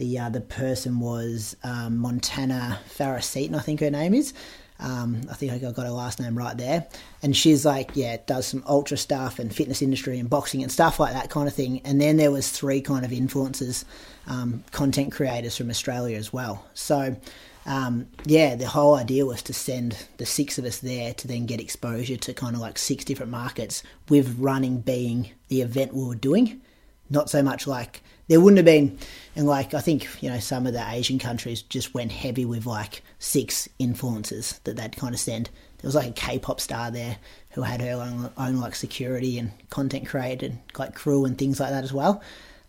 the 0.00 0.18
other 0.18 0.40
person 0.40 0.98
was 0.98 1.54
um, 1.62 1.98
Montana 1.98 2.80
Farah 2.88 3.22
Seaton, 3.22 3.54
I 3.54 3.60
think 3.60 3.80
her 3.80 3.90
name 3.90 4.14
is. 4.14 4.32
Um, 4.78 5.20
I 5.30 5.34
think 5.34 5.52
I 5.52 5.58
got 5.58 5.84
her 5.84 5.90
last 5.90 6.18
name 6.18 6.38
right 6.38 6.56
there. 6.56 6.86
And 7.22 7.36
she's 7.36 7.66
like, 7.66 7.90
yeah, 7.92 8.16
does 8.24 8.46
some 8.46 8.64
ultra 8.66 8.96
stuff 8.96 9.38
and 9.38 9.54
fitness 9.54 9.82
industry 9.82 10.18
and 10.18 10.30
boxing 10.30 10.62
and 10.62 10.72
stuff 10.72 10.98
like 10.98 11.12
that 11.12 11.28
kind 11.28 11.46
of 11.46 11.54
thing. 11.54 11.82
And 11.84 12.00
then 12.00 12.16
there 12.16 12.30
was 12.30 12.50
three 12.50 12.80
kind 12.80 13.04
of 13.04 13.10
influencers, 13.10 13.84
um, 14.26 14.64
content 14.70 15.12
creators 15.12 15.58
from 15.58 15.68
Australia 15.68 16.16
as 16.16 16.32
well. 16.32 16.64
So 16.72 17.14
um, 17.66 18.06
yeah, 18.24 18.54
the 18.54 18.68
whole 18.68 18.94
idea 18.94 19.26
was 19.26 19.42
to 19.42 19.52
send 19.52 19.98
the 20.16 20.24
six 20.24 20.56
of 20.56 20.64
us 20.64 20.78
there 20.78 21.12
to 21.12 21.28
then 21.28 21.44
get 21.44 21.60
exposure 21.60 22.16
to 22.16 22.32
kind 22.32 22.54
of 22.54 22.62
like 22.62 22.78
six 22.78 23.04
different 23.04 23.32
markets, 23.32 23.82
with 24.08 24.38
running 24.38 24.80
being 24.80 25.28
the 25.48 25.60
event 25.60 25.92
we 25.92 26.06
were 26.06 26.14
doing 26.14 26.62
not 27.10 27.28
so 27.28 27.42
much 27.42 27.66
like 27.66 28.02
there 28.30 28.40
wouldn't 28.40 28.58
have 28.58 28.64
been 28.64 28.96
and 29.36 29.46
like 29.46 29.74
i 29.74 29.80
think 29.80 30.08
you 30.22 30.30
know 30.30 30.38
some 30.38 30.66
of 30.66 30.72
the 30.72 30.90
asian 30.90 31.18
countries 31.18 31.62
just 31.62 31.92
went 31.92 32.12
heavy 32.12 32.44
with 32.44 32.64
like 32.64 33.02
six 33.20 33.68
influencers 33.78 34.60
that 34.64 34.76
they'd 34.76 34.96
kind 34.96 35.14
of 35.14 35.20
send. 35.20 35.50
There 35.78 35.88
was 35.88 35.94
like 35.94 36.08
a 36.08 36.12
k-pop 36.12 36.60
star 36.60 36.90
there 36.90 37.18
who 37.50 37.62
had 37.62 37.80
her 37.80 38.00
own, 38.00 38.30
own 38.36 38.60
like 38.60 38.74
security 38.74 39.38
and 39.38 39.52
content 39.68 40.08
created 40.08 40.58
like 40.76 40.94
crew 40.94 41.24
and 41.24 41.38
things 41.38 41.60
like 41.60 41.70
that 41.70 41.84
as 41.84 41.92
well. 41.92 42.22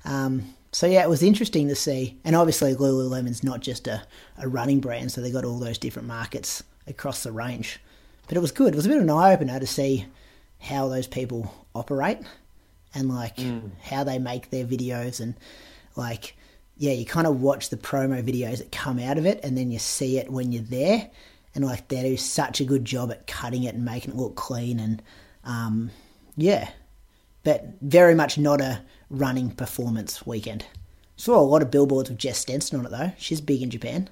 Um, 0.05 0.53
so 0.71 0.87
yeah 0.87 1.03
it 1.03 1.09
was 1.09 1.23
interesting 1.23 1.69
to 1.69 1.75
see. 1.75 2.19
And 2.23 2.35
obviously 2.35 2.75
lululemon's 2.75 3.43
not 3.43 3.61
just 3.61 3.87
a, 3.87 4.03
a 4.37 4.47
running 4.47 4.81
brand 4.81 5.11
so 5.11 5.21
they 5.21 5.31
got 5.31 5.45
all 5.45 5.57
those 5.57 5.77
different 5.77 6.07
markets 6.07 6.61
across 6.85 7.23
the 7.23 7.31
range. 7.31 7.79
But 8.27 8.37
it 8.37 8.41
was 8.41 8.51
good. 8.51 8.73
It 8.73 8.77
was 8.77 8.85
a 8.85 8.89
bit 8.89 8.97
of 8.97 9.03
an 9.03 9.09
eye-opener 9.09 9.59
to 9.59 9.67
see 9.67 10.05
how 10.59 10.89
those 10.89 11.07
people 11.07 11.53
operate 11.73 12.19
and 12.93 13.09
like 13.09 13.37
how 13.83 14.03
they 14.03 14.19
make 14.19 14.49
their 14.49 14.65
videos 14.65 15.19
and 15.19 15.35
like 15.95 16.35
yeah 16.77 16.91
you 16.93 17.05
kind 17.05 17.27
of 17.27 17.41
watch 17.41 17.69
the 17.69 17.77
promo 17.77 18.23
videos 18.23 18.57
that 18.57 18.71
come 18.71 18.99
out 18.99 19.17
of 19.17 19.25
it 19.25 19.39
and 19.43 19.57
then 19.57 19.71
you 19.71 19.79
see 19.79 20.17
it 20.17 20.29
when 20.31 20.51
you're 20.51 20.63
there. 20.63 21.09
And 21.53 21.65
like 21.65 21.89
they 21.89 22.01
do 22.01 22.15
such 22.15 22.61
a 22.61 22.63
good 22.65 22.85
job 22.85 23.11
at 23.11 23.27
cutting 23.27 23.63
it 23.63 23.75
and 23.75 23.83
making 23.83 24.11
it 24.11 24.17
look 24.17 24.35
clean 24.35 24.79
and 24.79 25.01
um, 25.43 25.91
yeah. 26.37 26.69
But 27.43 27.65
very 27.81 28.15
much 28.15 28.37
not 28.37 28.61
a 28.61 28.81
running 29.09 29.51
performance 29.51 30.25
weekend. 30.25 30.65
Saw 31.17 31.37
a 31.39 31.41
lot 31.41 31.61
of 31.61 31.69
billboards 31.69 32.09
with 32.09 32.17
Jess 32.19 32.37
Stenson 32.37 32.79
on 32.79 32.85
it 32.85 32.89
though. 32.91 33.11
She's 33.17 33.41
big 33.41 33.61
in 33.61 33.69
Japan. 33.69 34.09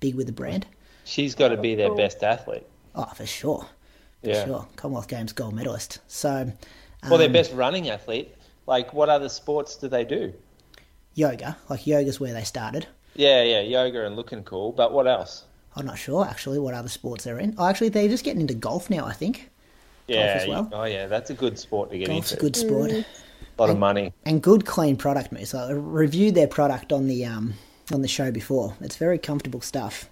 Big 0.00 0.14
with 0.16 0.26
the 0.26 0.32
brand. 0.32 0.66
She's 1.04 1.34
got 1.34 1.48
to 1.48 1.56
be 1.56 1.74
their 1.76 1.94
best 1.94 2.22
athlete. 2.22 2.66
oh 2.94 3.04
for 3.14 3.26
sure. 3.26 3.66
For 4.22 4.30
Yeah. 4.30 4.44
sure. 4.44 4.66
Commonwealth 4.76 5.08
Games 5.08 5.32
gold 5.32 5.54
medalist. 5.54 5.98
So 6.08 6.52
Well, 7.08 7.18
their 7.18 7.26
um, 7.28 7.32
best 7.32 7.52
running 7.52 7.88
athlete. 7.90 8.34
Like, 8.66 8.92
what 8.94 9.08
other 9.08 9.28
sports 9.28 9.76
do 9.76 9.88
they 9.88 10.04
do? 10.04 10.32
yoga 11.14 11.54
like 11.68 11.86
yoga's 11.86 12.18
where 12.18 12.32
they 12.32 12.42
started 12.42 12.86
Yeah, 13.16 13.42
yeah, 13.42 13.60
yoga 13.60 14.06
and 14.06 14.16
looking 14.16 14.42
cool. 14.44 14.72
But 14.72 14.92
what 14.94 15.06
else? 15.06 15.44
I'm 15.76 15.84
not 15.84 15.98
sure 15.98 16.24
actually 16.26 16.58
what 16.58 16.72
other 16.72 16.88
sports 16.88 17.24
they're 17.24 17.38
in. 17.38 17.54
Oh, 17.58 17.66
actually, 17.66 17.90
they're 17.90 18.08
just 18.08 18.24
getting 18.24 18.40
into 18.40 18.54
golf 18.54 18.88
now. 18.88 19.04
I 19.04 19.12
think 19.12 19.50
Yeah. 20.08 20.38
as 20.40 20.48
well. 20.48 20.70
oh, 20.72 20.84
yeah. 20.84 21.06
That's 21.08 21.28
a 21.30 21.34
good 21.34 21.58
sport 21.58 21.90
to 21.90 21.98
get 21.98 22.04
into. 22.08 22.14
golf's 22.14 22.32
a 22.32 22.36
good 22.36 22.56
sport 22.56 22.90
A 22.92 23.04
lot 23.58 23.68
of 23.68 23.78
money. 23.78 24.14
and 24.24 24.42
good 24.42 24.64
clean 24.64 24.96
product. 24.96 25.32
Me, 25.32 25.44
so 25.44 25.58
I 25.58 25.72
reviewed 25.72 26.34
their 26.34 26.46
product 26.48 26.92
on 26.92 27.08
the 27.08 27.26
um 27.26 27.54
on 27.92 28.00
the 28.00 28.08
show 28.08 28.30
before. 28.30 28.74
It's 28.80 28.96
very 28.96 29.18
comfortable 29.18 29.60
stuff. 29.60 30.08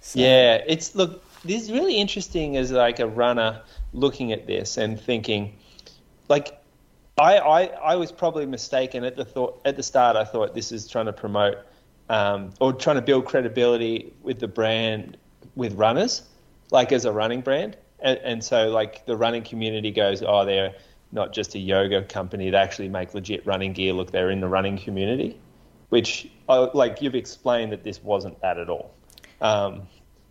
So, 0.00 0.18
Yeah, 0.20 0.62
it's 0.66 0.94
look. 0.94 1.22
This 1.44 1.62
is 1.64 1.70
really 1.72 1.96
interesting 1.98 2.56
as 2.56 2.72
like 2.72 3.00
a 3.00 3.06
runner 3.06 3.60
looking 3.92 4.32
at 4.32 4.46
this 4.46 4.78
and 4.78 4.98
thinking, 4.98 5.58
like, 6.28 6.60
I 7.18 7.38
I, 7.38 7.62
I 7.64 7.96
was 7.96 8.12
probably 8.12 8.46
mistaken 8.46 9.04
at 9.04 9.16
the 9.16 9.24
thought 9.24 9.60
at 9.64 9.76
the 9.76 9.82
start. 9.82 10.16
I 10.16 10.24
thought 10.24 10.54
this 10.54 10.72
is 10.72 10.86
trying 10.86 11.06
to 11.06 11.12
promote 11.12 11.58
um, 12.08 12.52
or 12.60 12.72
trying 12.72 12.96
to 12.96 13.02
build 13.02 13.24
credibility 13.24 14.12
with 14.22 14.38
the 14.38 14.48
brand 14.48 15.16
with 15.54 15.74
runners, 15.74 16.22
like 16.70 16.92
as 16.92 17.04
a 17.04 17.12
running 17.12 17.40
brand, 17.40 17.76
and, 18.00 18.18
and 18.18 18.44
so 18.44 18.68
like 18.68 19.06
the 19.06 19.16
running 19.16 19.42
community 19.42 19.90
goes, 19.90 20.22
oh, 20.22 20.44
they're 20.44 20.74
not 21.12 21.32
just 21.32 21.54
a 21.54 21.58
yoga 21.58 22.02
company; 22.02 22.50
they 22.50 22.56
actually 22.56 22.88
make 22.88 23.14
legit 23.14 23.46
running 23.46 23.72
gear. 23.72 23.92
Look, 23.92 24.10
they're 24.10 24.30
in 24.30 24.40
the 24.40 24.48
running 24.48 24.76
community, 24.78 25.38
which 25.88 26.28
uh, 26.48 26.68
like 26.74 27.00
you've 27.00 27.14
explained 27.14 27.72
that 27.72 27.82
this 27.82 28.02
wasn't 28.02 28.40
that 28.42 28.58
at 28.58 28.68
all. 28.68 28.92
Um, 29.40 29.82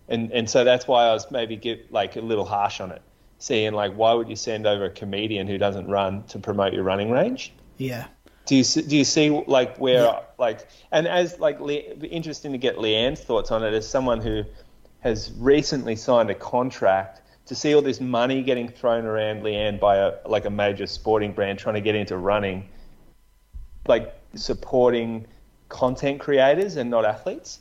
and 0.07 0.31
and 0.31 0.49
so 0.49 0.63
that's 0.63 0.87
why 0.87 1.05
I 1.05 1.13
was 1.13 1.29
maybe 1.31 1.55
give 1.55 1.79
like 1.89 2.15
a 2.15 2.21
little 2.21 2.45
harsh 2.45 2.79
on 2.79 2.91
it, 2.91 3.01
seeing 3.39 3.73
like 3.73 3.93
why 3.93 4.13
would 4.13 4.29
you 4.29 4.35
send 4.35 4.65
over 4.65 4.85
a 4.85 4.89
comedian 4.89 5.47
who 5.47 5.57
doesn't 5.57 5.87
run 5.87 6.23
to 6.23 6.39
promote 6.39 6.73
your 6.73 6.83
running 6.83 7.11
range? 7.11 7.53
yeah, 7.77 8.05
Do 8.45 8.55
you 8.55 8.63
see- 8.63 8.81
do 8.83 8.95
you 8.95 9.03
see 9.05 9.29
like 9.47 9.77
where 9.77 10.03
Yeah. 10.03 10.19
like 10.37 10.67
and 10.91 11.07
as 11.07 11.39
like 11.39 11.59
Le- 11.59 11.73
interesting 12.19 12.51
to 12.53 12.57
get 12.57 12.77
Leanne's 12.77 13.19
thoughts 13.21 13.51
on 13.51 13.63
it 13.63 13.73
as 13.73 13.87
someone 13.87 14.21
who 14.21 14.43
has 15.01 15.31
recently 15.37 15.95
signed 15.95 16.29
a 16.29 16.35
contract 16.35 17.21
to 17.47 17.53
see 17.55 17.75
all 17.75 17.81
this 17.81 17.99
money 18.01 18.41
getting 18.41 18.67
thrown 18.69 19.05
around 19.05 19.43
Leanne 19.43 19.79
by 19.79 19.97
a 19.97 20.13
like 20.25 20.45
a 20.45 20.49
major 20.49 20.87
sporting 20.87 21.31
brand 21.31 21.59
trying 21.59 21.75
to 21.75 21.81
get 21.81 21.93
into 21.95 22.17
running, 22.17 22.67
like 23.87 24.13
supporting 24.35 25.25
content 25.69 26.19
creators 26.19 26.75
and 26.77 26.89
not 26.89 27.05
athletes. 27.05 27.59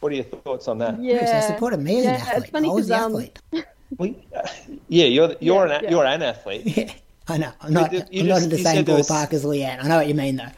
What 0.00 0.12
are 0.12 0.14
your 0.14 0.24
thoughts 0.24 0.68
on 0.68 0.78
that? 0.78 0.96
Bruce, 0.96 1.08
they 1.08 1.26
Yeah. 1.26 1.40
supported 1.40 1.80
me 1.80 1.98
as 2.00 2.04
an 2.04 2.10
Yeah, 2.12 2.18
it's 2.20 2.28
athlete. 2.28 2.50
funny 2.52 2.68
I 2.68 2.72
was 2.72 2.86
the 2.88 2.94
'cause, 2.94 3.04
um, 3.04 3.12
athlete. 3.12 3.38
Well, 3.96 4.14
uh, 4.34 4.46
yeah, 4.88 5.06
you're 5.06 5.34
you're 5.40 5.66
Yeah, 5.66 5.76
an 5.78 5.84
yeah. 5.84 5.90
you're 5.90 6.04
an 6.04 6.22
athlete. 6.22 6.62
Yeah, 6.76 6.92
I 7.28 7.38
know. 7.38 7.52
I'm 7.60 7.72
not. 7.72 7.92
you 7.92 8.22
I'm 8.22 8.28
not 8.28 8.42
in 8.42 8.48
the 8.50 8.56
same 8.58 8.84
said 8.84 8.88
was- 8.88 9.08
ballpark 9.08 9.32
as 9.32 9.44
Leanne. 9.44 9.82
I 9.84 9.88
know 9.88 9.96
what 9.96 10.08
you 10.08 10.14
mean 10.14 10.36
though. 10.36 10.48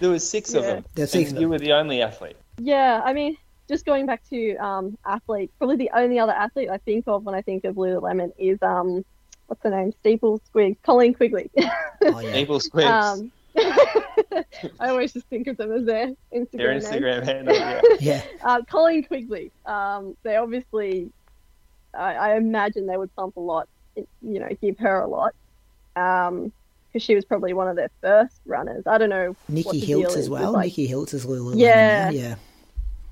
There 0.00 0.10
was 0.10 0.28
six 0.28 0.52
of 0.54 0.64
Yeah. 0.64 0.74
them. 0.74 0.84
There's 0.94 1.10
six 1.12 1.30
and 1.30 1.38
of 1.38 1.40
You 1.42 1.46
them. 1.48 1.50
were 1.52 1.58
the 1.58 1.72
only 1.72 2.02
athlete. 2.02 2.36
Yeah, 2.58 3.00
I 3.04 3.12
mean, 3.12 3.36
just 3.68 3.86
going 3.86 4.06
back 4.06 4.22
to 4.30 4.56
um, 4.56 4.98
athlete, 5.06 5.50
probably 5.58 5.76
the 5.76 5.90
only 5.94 6.18
other 6.18 6.32
athlete 6.32 6.68
I 6.70 6.78
think 6.78 7.06
of 7.08 7.24
when 7.24 7.34
I 7.34 7.42
think 7.42 7.64
of 7.64 7.76
Lululemon 7.76 8.32
is 8.38 8.58
um, 8.62 9.04
what's 9.46 9.62
her 9.62 9.70
name? 9.70 9.92
Steeple 10.00 10.40
Squiggs, 10.50 10.76
Colleen 10.82 11.14
Quigley. 11.14 11.50
Oh 12.02 12.18
yeah. 12.20 12.36
Evil 12.36 12.58
Squigs. 12.58 12.84
um, 12.84 13.32
I 14.80 14.88
always 14.88 15.12
just 15.12 15.26
think 15.26 15.46
of 15.46 15.56
them 15.56 15.72
as 15.72 15.84
their 15.84 16.08
Instagram. 16.34 16.82
Their 16.90 17.02
name. 17.02 17.24
Handle. 17.24 17.54
Yeah. 17.54 17.80
Yeah. 18.00 18.22
Uh, 18.42 18.62
Colleen 18.68 19.04
Quigley. 19.04 19.52
Um, 19.66 20.16
they 20.22 20.36
obviously, 20.36 21.10
I, 21.96 22.14
I 22.14 22.36
imagine 22.36 22.86
they 22.86 22.96
would 22.96 23.14
pump 23.16 23.36
a 23.36 23.40
lot, 23.40 23.68
you 23.96 24.06
know, 24.40 24.48
give 24.60 24.78
her 24.78 25.00
a 25.00 25.06
lot, 25.06 25.34
because 25.94 27.02
she 27.02 27.14
was 27.14 27.24
probably 27.24 27.52
one 27.52 27.68
of 27.68 27.76
their 27.76 27.90
first 28.00 28.36
runners. 28.46 28.84
I 28.86 28.98
don't 28.98 29.10
know. 29.10 29.36
Nikki 29.48 29.80
Hiltz 29.80 30.16
as 30.16 30.28
well. 30.30 30.52
like- 30.52 30.66
Nikki 30.66 30.88
Hiltz 30.88 31.14
is 31.14 31.24
Lululemon. 31.26 31.58
Yeah. 31.60 32.10
Yeah. 32.10 32.34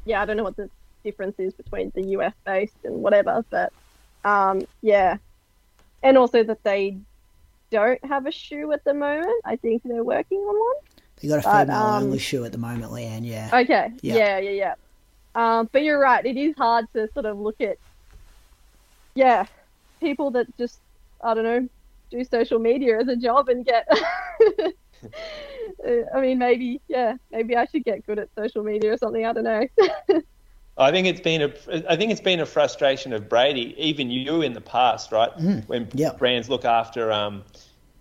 yeah, 0.04 0.22
I 0.22 0.24
don't 0.24 0.36
know 0.36 0.44
what 0.44 0.56
the 0.56 0.68
difference 1.04 1.34
is 1.38 1.52
between 1.54 1.90
the 1.94 2.02
US 2.18 2.32
based 2.44 2.76
and 2.84 3.02
whatever, 3.02 3.44
but 3.50 3.72
um, 4.24 4.62
yeah. 4.82 5.16
And 6.02 6.16
also 6.18 6.42
that 6.44 6.62
they 6.64 6.96
don't 7.70 8.04
have 8.04 8.26
a 8.26 8.32
shoe 8.32 8.72
at 8.72 8.84
the 8.84 8.94
moment. 8.94 9.42
I 9.44 9.56
think 9.56 9.82
they're 9.84 10.04
working 10.04 10.38
on 10.38 10.58
one. 10.58 10.76
They 11.20 11.28
got 11.28 11.38
a 11.38 11.42
female 11.42 11.76
um, 11.76 12.02
only 12.04 12.18
shoe 12.18 12.44
at 12.44 12.52
the 12.52 12.58
moment, 12.58 12.90
Leanne. 12.92 13.24
Yeah. 13.24 13.50
Okay. 13.52 13.92
Yeah. 14.00 14.14
Yeah, 14.16 14.38
yeah, 14.38 14.50
yeah. 14.50 14.74
Um, 15.34 15.68
but 15.72 15.82
you're 15.82 15.98
right. 16.00 16.24
It 16.26 16.36
is 16.36 16.54
hard 16.56 16.86
to 16.94 17.08
sort 17.14 17.24
of 17.26 17.38
look 17.38 17.60
at, 17.60 17.78
yeah, 19.14 19.46
people 20.00 20.30
that 20.32 20.46
just, 20.58 20.78
I 21.22 21.34
don't 21.34 21.44
know, 21.44 21.68
do 22.10 22.24
social 22.24 22.58
media 22.58 22.98
as 23.00 23.08
a 23.08 23.16
job 23.16 23.48
and 23.48 23.64
get. 23.64 23.88
Uh, 25.84 25.90
I 26.14 26.20
mean, 26.20 26.38
maybe, 26.38 26.80
yeah, 26.86 27.14
maybe 27.32 27.56
I 27.56 27.64
should 27.66 27.82
get 27.84 28.06
good 28.06 28.18
at 28.20 28.28
social 28.38 28.62
media 28.62 28.92
or 28.92 28.96
something. 28.96 29.26
I 29.26 29.32
don't 29.32 29.42
know. 29.44 29.66
I 30.78 30.90
think 30.92 31.06
it's 31.08 31.20
been 31.20 31.42
a 31.42 31.52
I 31.90 31.96
think 31.96 32.12
it's 32.12 32.20
been 32.20 32.38
a 32.40 32.46
frustration 32.46 33.12
of 33.12 33.28
Brady, 33.28 33.74
even 33.76 34.10
you 34.10 34.42
in 34.42 34.52
the 34.52 34.60
past, 34.60 35.10
right? 35.10 35.30
When 35.36 35.86
Mm-hmm. 35.86 35.98
yeah. 35.98 36.12
brands 36.12 36.48
look 36.48 36.64
after 36.64 37.10
um, 37.10 37.42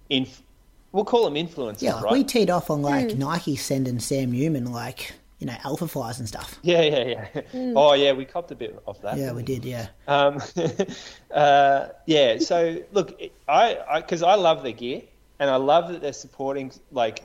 inf- 0.09 0.43
we'll 0.91 1.05
call 1.05 1.25
them 1.25 1.33
influencers, 1.33 1.81
Yeah, 1.81 1.95
like 1.95 2.03
right? 2.03 2.13
we 2.13 2.23
teed 2.23 2.49
off 2.51 2.69
on 2.69 2.81
like 2.83 3.17
Nike 3.17 3.55
sending 3.55 3.99
Sam 3.99 4.31
Newman 4.31 4.71
like 4.71 5.13
you 5.41 5.47
know 5.47 5.55
alpha 5.65 5.87
flies 5.87 6.19
and 6.19 6.27
stuff. 6.27 6.57
yeah, 6.61 6.81
yeah, 6.83 7.27
yeah. 7.33 7.73
Oh, 7.75 7.93
yeah, 7.93 8.13
we 8.13 8.23
copped 8.25 8.51
a 8.51 8.55
bit 8.55 8.79
off 8.85 9.01
that. 9.01 9.17
Yeah, 9.17 9.33
we 9.33 9.43
did. 9.43 9.65
Yeah, 9.65 9.87
Um, 10.07 10.39
uh, 11.31 11.87
yeah. 12.05 12.37
So 12.37 12.77
look, 12.93 13.19
I 13.49 13.99
because 13.99 14.21
I, 14.23 14.35
love 14.35 14.63
their 14.63 14.71
gear 14.71 15.01
and 15.39 15.49
I 15.49 15.55
love 15.57 15.89
that 15.91 16.01
they're 16.01 16.13
supporting 16.13 16.71
like 16.91 17.23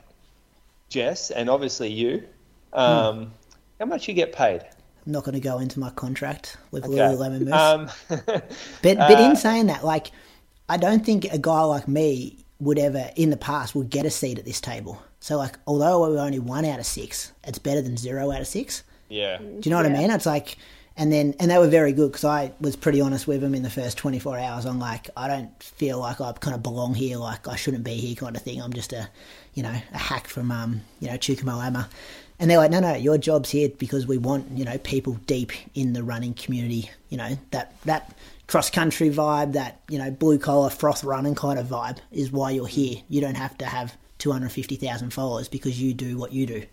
Jess 0.88 1.30
and 1.30 1.48
obviously 1.50 1.90
you. 1.92 2.24
Um, 2.72 3.32
How 3.78 3.86
much 3.86 4.08
you 4.08 4.14
get 4.14 4.32
paid? 4.32 4.62
I'm 5.06 5.12
not 5.12 5.24
going 5.24 5.34
to 5.34 5.40
go 5.40 5.58
into 5.58 5.78
my 5.78 5.90
contract 5.90 6.56
with 6.72 6.84
Okay. 6.84 6.96
Lululemon 6.96 7.40
Moose. 7.42 7.52
Um, 7.52 7.90
But 8.82 8.96
but 8.98 9.20
in 9.20 9.36
saying 9.36 9.66
that, 9.66 9.84
like, 9.84 10.10
I 10.68 10.76
don't 10.78 11.04
think 11.06 11.26
a 11.32 11.38
guy 11.38 11.60
like 11.62 11.86
me 11.86 12.38
would 12.58 12.78
ever, 12.78 13.10
in 13.16 13.30
the 13.30 13.36
past, 13.36 13.74
would 13.74 13.90
get 13.90 14.04
a 14.06 14.10
seat 14.10 14.38
at 14.38 14.44
this 14.44 14.60
table. 14.60 15.00
So 15.20 15.36
like, 15.36 15.58
although 15.66 16.06
we 16.06 16.14
were 16.14 16.20
only 16.20 16.38
one 16.38 16.64
out 16.64 16.78
of 16.78 16.86
six, 16.86 17.32
it's 17.44 17.58
better 17.58 17.82
than 17.82 17.96
zero 17.96 18.30
out 18.30 18.40
of 18.40 18.46
six. 18.46 18.82
yeah. 19.08 19.38
Do 19.38 19.60
you 19.62 19.70
know 19.70 19.76
what 19.76 19.86
I 19.86 19.90
mean? 19.90 20.10
It's 20.10 20.26
like, 20.26 20.56
and 20.98 21.12
then 21.12 21.34
and 21.40 21.50
they 21.50 21.58
were 21.58 21.68
very 21.68 21.92
good 21.92 22.12
because 22.12 22.24
I 22.24 22.52
was 22.60 22.74
pretty 22.74 23.00
honest 23.00 23.26
with 23.26 23.42
them 23.42 23.54
in 23.54 23.62
the 23.62 23.70
first 23.70 23.98
24 23.98 24.38
hours. 24.38 24.64
I'm 24.64 24.78
like, 24.78 25.10
I 25.16 25.28
don't 25.28 25.62
feel 25.62 25.98
like 25.98 26.20
I 26.20 26.32
kind 26.32 26.54
of 26.54 26.62
belong 26.62 26.94
here. 26.94 27.18
Like 27.18 27.46
I 27.48 27.56
shouldn't 27.56 27.84
be 27.84 27.94
here, 27.94 28.14
kind 28.14 28.34
of 28.34 28.42
thing. 28.42 28.62
I'm 28.62 28.72
just 28.72 28.92
a, 28.92 29.08
you 29.54 29.62
know, 29.62 29.74
a 29.92 29.98
hack 29.98 30.26
from 30.26 30.50
um, 30.50 30.80
you 31.00 31.08
know, 31.08 31.14
Chukamoama. 31.14 31.88
And 32.38 32.50
they're 32.50 32.58
like, 32.58 32.70
no, 32.70 32.80
no, 32.80 32.94
your 32.94 33.16
job's 33.18 33.50
here 33.50 33.70
because 33.78 34.06
we 34.06 34.18
want, 34.18 34.50
you 34.52 34.64
know, 34.64 34.76
people 34.78 35.14
deep 35.26 35.52
in 35.74 35.94
the 35.94 36.02
running 36.02 36.34
community. 36.34 36.90
You 37.08 37.18
know, 37.18 37.38
that 37.50 37.74
that 37.84 38.16
cross 38.46 38.70
country 38.70 39.10
vibe, 39.10 39.52
that 39.52 39.80
you 39.88 39.98
know, 39.98 40.10
blue 40.10 40.38
collar 40.38 40.70
froth 40.70 41.04
running 41.04 41.34
kind 41.34 41.58
of 41.58 41.66
vibe 41.66 41.98
is 42.10 42.32
why 42.32 42.52
you're 42.52 42.66
here. 42.66 42.96
You 43.08 43.20
don't 43.20 43.36
have 43.36 43.56
to 43.58 43.66
have 43.66 43.96
250,000 44.18 45.10
followers 45.12 45.48
because 45.48 45.80
you 45.80 45.94
do 45.94 46.16
what 46.16 46.32
you 46.32 46.46
do, 46.46 46.64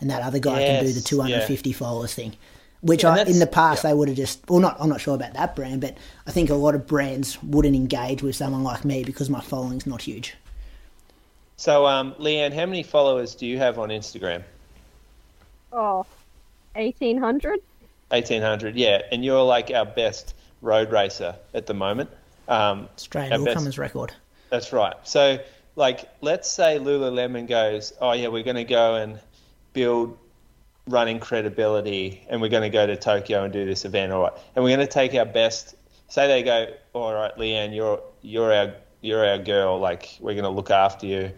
and 0.00 0.10
that 0.10 0.22
other 0.22 0.38
guy 0.38 0.58
can 0.58 0.80
do 0.84 0.88
the 0.88 0.94
Yes, 0.94 1.04
250 1.04 1.72
followers 1.72 2.14
thing. 2.14 2.34
Which 2.80 3.02
Yeah, 3.02 3.14
I, 3.14 3.22
in 3.22 3.38
the 3.38 3.46
past 3.46 3.82
yeah. 3.82 3.90
they 3.90 3.94
would 3.96 4.08
have 4.08 4.16
just, 4.16 4.48
well, 4.50 4.60
not, 4.60 4.76
I'm 4.78 4.90
not 4.90 5.00
sure 5.00 5.14
about 5.14 5.32
that 5.32 5.56
brand, 5.56 5.80
but 5.80 5.96
I 6.26 6.32
think 6.32 6.50
a 6.50 6.54
lot 6.54 6.74
of 6.74 6.86
brands 6.86 7.42
wouldn't 7.42 7.74
engage 7.74 8.22
with 8.22 8.36
someone 8.36 8.62
like 8.62 8.84
me 8.84 9.04
because 9.04 9.30
my 9.30 9.40
following's 9.40 9.86
not 9.86 10.02
huge. 10.02 10.34
So, 11.56 11.86
um, 11.86 12.12
Leanne, 12.14 12.52
how 12.52 12.66
many 12.66 12.82
followers 12.82 13.34
do 13.34 13.46
you 13.46 13.56
have 13.58 13.78
on 13.78 13.88
Instagram? 13.88 14.42
Oh, 15.72 16.04
1800? 16.74 17.60
1800, 18.10 18.76
yeah. 18.76 19.02
And 19.10 19.24
you're 19.24 19.42
like 19.42 19.70
our 19.70 19.86
best 19.86 20.34
road 20.60 20.90
racer 20.92 21.36
at 21.54 21.66
the 21.66 21.74
moment. 21.74 22.10
Um, 22.48 22.88
Australian 22.96 23.32
our 23.32 23.38
all 23.38 23.44
best- 23.46 23.56
comers 23.56 23.78
record. 23.78 24.12
That's 24.50 24.72
right. 24.72 24.94
So, 25.04 25.38
like, 25.76 26.08
let's 26.20 26.50
say 26.50 26.78
Lululemon 26.78 27.46
goes, 27.48 27.92
oh, 28.00 28.12
yeah, 28.12 28.28
we're 28.28 28.42
going 28.42 28.56
to 28.56 28.64
go 28.64 28.94
and 28.96 29.18
build 29.72 30.16
running 30.86 31.18
credibility 31.18 32.24
and 32.28 32.40
we're 32.40 32.48
going 32.48 32.62
to 32.62 32.68
go 32.70 32.86
to 32.86 32.96
Tokyo 32.96 33.44
and 33.44 33.52
do 33.52 33.64
this 33.64 33.84
event, 33.84 34.12
all 34.12 34.22
right. 34.22 34.32
And 34.54 34.64
we're 34.64 34.76
going 34.76 34.86
to 34.86 34.92
take 34.92 35.14
our 35.14 35.24
best, 35.24 35.74
say 36.08 36.26
they 36.28 36.42
go, 36.42 36.68
all 36.92 37.12
right, 37.14 37.34
Leanne, 37.36 37.74
you're, 37.74 38.00
you're, 38.22 38.52
our, 38.52 38.74
you're 39.00 39.26
our 39.26 39.38
girl. 39.38 39.78
Like, 39.78 40.16
we're 40.20 40.34
going 40.34 40.44
to 40.44 40.50
look 40.50 40.70
after 40.70 41.06
you. 41.06 41.32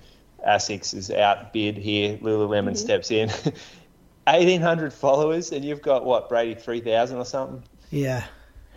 ASICS 0.47 0.95
is 0.95 1.11
outbid 1.11 1.77
here. 1.77 2.19
Lululemon 2.19 2.77
steps 2.77 3.11
in. 3.11 3.29
1,800 4.27 4.93
followers 4.93 5.53
and 5.53 5.65
you've 5.65 5.83
got, 5.83 6.05
what, 6.05 6.29
Brady, 6.29 6.55
3,000 6.61 7.17
or 7.17 7.25
something? 7.25 7.63
Yeah, 7.91 8.25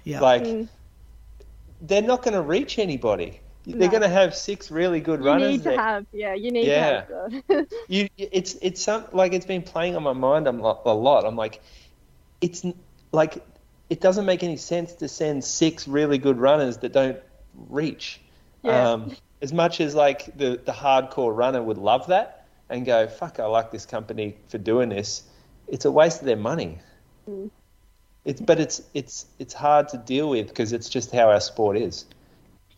yeah. 0.04 0.20
Like, 0.20 0.44
Mm. 0.44 0.68
they're 1.82 2.02
not 2.04 2.22
going 2.22 2.36
to 2.36 2.42
reach 2.42 2.78
anybody. 2.78 3.40
They're 3.70 3.88
No. 3.88 3.90
going 3.90 4.02
to 4.02 4.10
have 4.10 4.36
six 4.36 4.72
really 4.72 5.00
good 5.00 5.20
You 5.20 5.26
runners. 5.28 5.44
You 5.44 5.58
need 5.58 5.64
to 5.64 5.70
that- 5.70 5.78
have, 5.80 6.06
yeah, 6.12 6.34
you 6.34 6.52
need 6.52 6.68
Yeah. 6.68 7.02
to 7.02 7.44
have 7.50 7.68
you 7.88 8.10
it's 8.18 8.56
it's 8.62 8.82
some 8.82 9.06
like 9.12 9.34
it's 9.34 9.46
been 9.46 9.62
playing 9.62 9.96
on 9.96 10.04
my 10.04 10.14
mind 10.14 10.48
a 10.48 10.52
lot, 10.52 10.82
a 10.86 10.94
lot. 10.94 11.26
I'm 11.26 11.36
like, 11.36 11.62
it's 12.42 12.66
like 13.12 13.44
it 13.90 14.02
doesn't 14.02 14.26
make 14.26 14.44
any 14.44 14.58
sense 14.58 14.94
to 14.94 15.08
send 15.08 15.44
six 15.44 15.88
really 15.88 16.18
good 16.18 16.38
runners 16.38 16.78
that 16.78 16.94
don't 16.94 17.18
reach. 17.70 18.20
Yeah. 18.64 18.92
Um, 18.92 19.16
as 19.42 19.54
much 19.54 19.80
as 19.82 19.94
like 19.96 20.36
the 20.38 20.60
the 20.66 20.72
hardcore 20.74 21.36
runner 21.36 21.62
would 21.62 21.78
love 21.78 22.08
that 22.08 22.46
and 22.70 22.86
go, 22.86 23.08
fuck, 23.08 23.40
I 23.40 23.46
like 23.46 23.72
this 23.72 23.86
company 23.86 24.36
for 24.48 24.58
doing 24.58 24.90
this. 24.90 25.24
It's 25.68 25.86
a 25.86 25.92
waste 25.92 26.20
of 26.22 26.26
their 26.26 26.36
money. 26.38 26.80
It's 28.26 28.42
but 28.42 28.60
it's 28.60 28.82
it's 28.94 29.28
it's 29.40 29.54
hard 29.54 29.90
to 29.90 29.98
deal 29.98 30.30
with 30.30 30.48
because 30.50 30.74
it's 30.74 30.90
just 30.90 31.12
how 31.12 31.30
our 31.30 31.40
sport 31.40 31.78
is. 31.78 32.06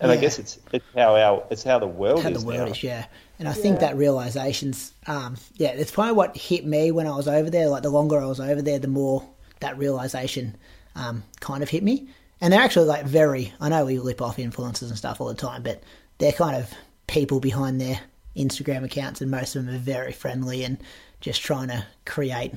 And 0.02 0.12
I 0.12 0.18
guess 0.18 0.40
it's 0.40 0.58
it's 0.74 0.86
how 0.96 1.16
our 1.16 1.46
it's 1.50 1.64
how 1.64 1.80
the 1.80 1.88
world 1.88 2.24
how 2.24 2.30
is 2.30 2.42
the 2.42 2.48
world 2.48 2.60
now. 2.68 2.72
is, 2.74 2.84
yeah. 2.84 3.06
And 3.40 3.48
I 3.48 3.54
think 3.54 3.76
Yeah. 3.80 3.88
that 3.88 3.98
realization's, 3.98 4.94
um, 5.08 5.38
yeah, 5.56 5.70
it's 5.70 5.92
probably 5.92 6.14
what 6.14 6.36
hit 6.36 6.66
me 6.66 6.92
when 6.92 7.08
I 7.08 7.16
was 7.16 7.28
over 7.28 7.50
there. 7.50 7.70
Like 7.70 7.84
the 7.84 7.90
longer 7.90 8.20
I 8.20 8.26
was 8.26 8.40
over 8.40 8.62
there, 8.62 8.80
the 8.80 8.88
more 8.88 9.24
that 9.62 9.78
realization 9.78 10.58
um, 10.96 11.24
kind 11.40 11.64
of 11.64 11.70
hit 11.70 11.84
me. 11.84 12.08
And 12.42 12.52
they're 12.52 12.62
actually 12.62 12.88
like 12.88 13.06
very. 13.06 13.54
I 13.60 13.70
know 13.70 13.86
we 13.86 14.00
lip 14.00 14.22
off 14.22 14.38
influencers 14.38 14.90
and 14.90 14.98
stuff 14.98 15.22
all 15.22 15.28
the 15.28 15.36
time, 15.36 15.62
but 15.64 15.84
they're 16.18 16.32
kind 16.32 16.56
of 16.56 16.72
people 17.08 17.40
behind 17.40 17.80
their 17.80 18.00
Instagram 18.36 18.84
accounts, 18.84 19.22
and 19.22 19.30
most 19.30 19.56
of 19.56 19.66
them 19.66 19.76
are 19.76 19.80
very 19.80 20.12
friendly 20.12 20.64
and 20.64 20.78
just 21.20 21.42
trying 21.42 21.68
to 21.68 21.86
create 22.06 22.54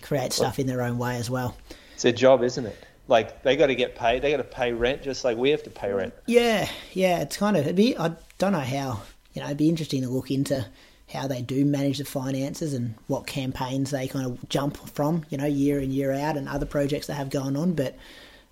create 0.00 0.32
stuff 0.32 0.58
in 0.58 0.66
their 0.66 0.80
own 0.80 0.96
way 0.96 1.16
as 1.16 1.28
well. 1.28 1.54
It's 1.92 2.02
their 2.04 2.12
job, 2.12 2.42
isn't 2.42 2.64
it? 2.64 2.86
Like 3.10 3.42
they 3.42 3.56
got 3.56 3.66
to 3.66 3.74
get 3.74 3.96
paid. 3.96 4.22
They 4.22 4.30
got 4.30 4.36
to 4.36 4.44
pay 4.44 4.72
rent, 4.72 5.02
just 5.02 5.24
like 5.24 5.36
we 5.36 5.50
have 5.50 5.64
to 5.64 5.70
pay 5.70 5.92
rent. 5.92 6.14
Yeah, 6.26 6.68
yeah, 6.92 7.20
it's 7.20 7.36
kind 7.36 7.56
of. 7.56 7.64
It'd 7.64 7.76
be, 7.76 7.98
I 7.98 8.12
don't 8.38 8.52
know 8.52 8.60
how. 8.60 9.02
You 9.34 9.42
know, 9.42 9.46
it'd 9.46 9.58
be 9.58 9.68
interesting 9.68 10.02
to 10.02 10.08
look 10.08 10.30
into 10.30 10.64
how 11.12 11.26
they 11.26 11.42
do 11.42 11.64
manage 11.64 11.98
the 11.98 12.04
finances 12.04 12.72
and 12.72 12.94
what 13.08 13.26
campaigns 13.26 13.90
they 13.90 14.06
kind 14.06 14.26
of 14.26 14.48
jump 14.48 14.76
from. 14.90 15.24
You 15.28 15.38
know, 15.38 15.46
year 15.46 15.80
in 15.80 15.90
year 15.90 16.12
out, 16.12 16.36
and 16.36 16.48
other 16.48 16.66
projects 16.66 17.08
they 17.08 17.14
have 17.14 17.30
going 17.30 17.56
on. 17.56 17.74
But 17.74 17.96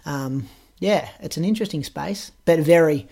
um, 0.04 0.48
yeah, 0.80 1.08
it's 1.20 1.36
an 1.36 1.44
interesting 1.44 1.84
space, 1.84 2.32
but 2.44 2.58
very, 2.58 3.08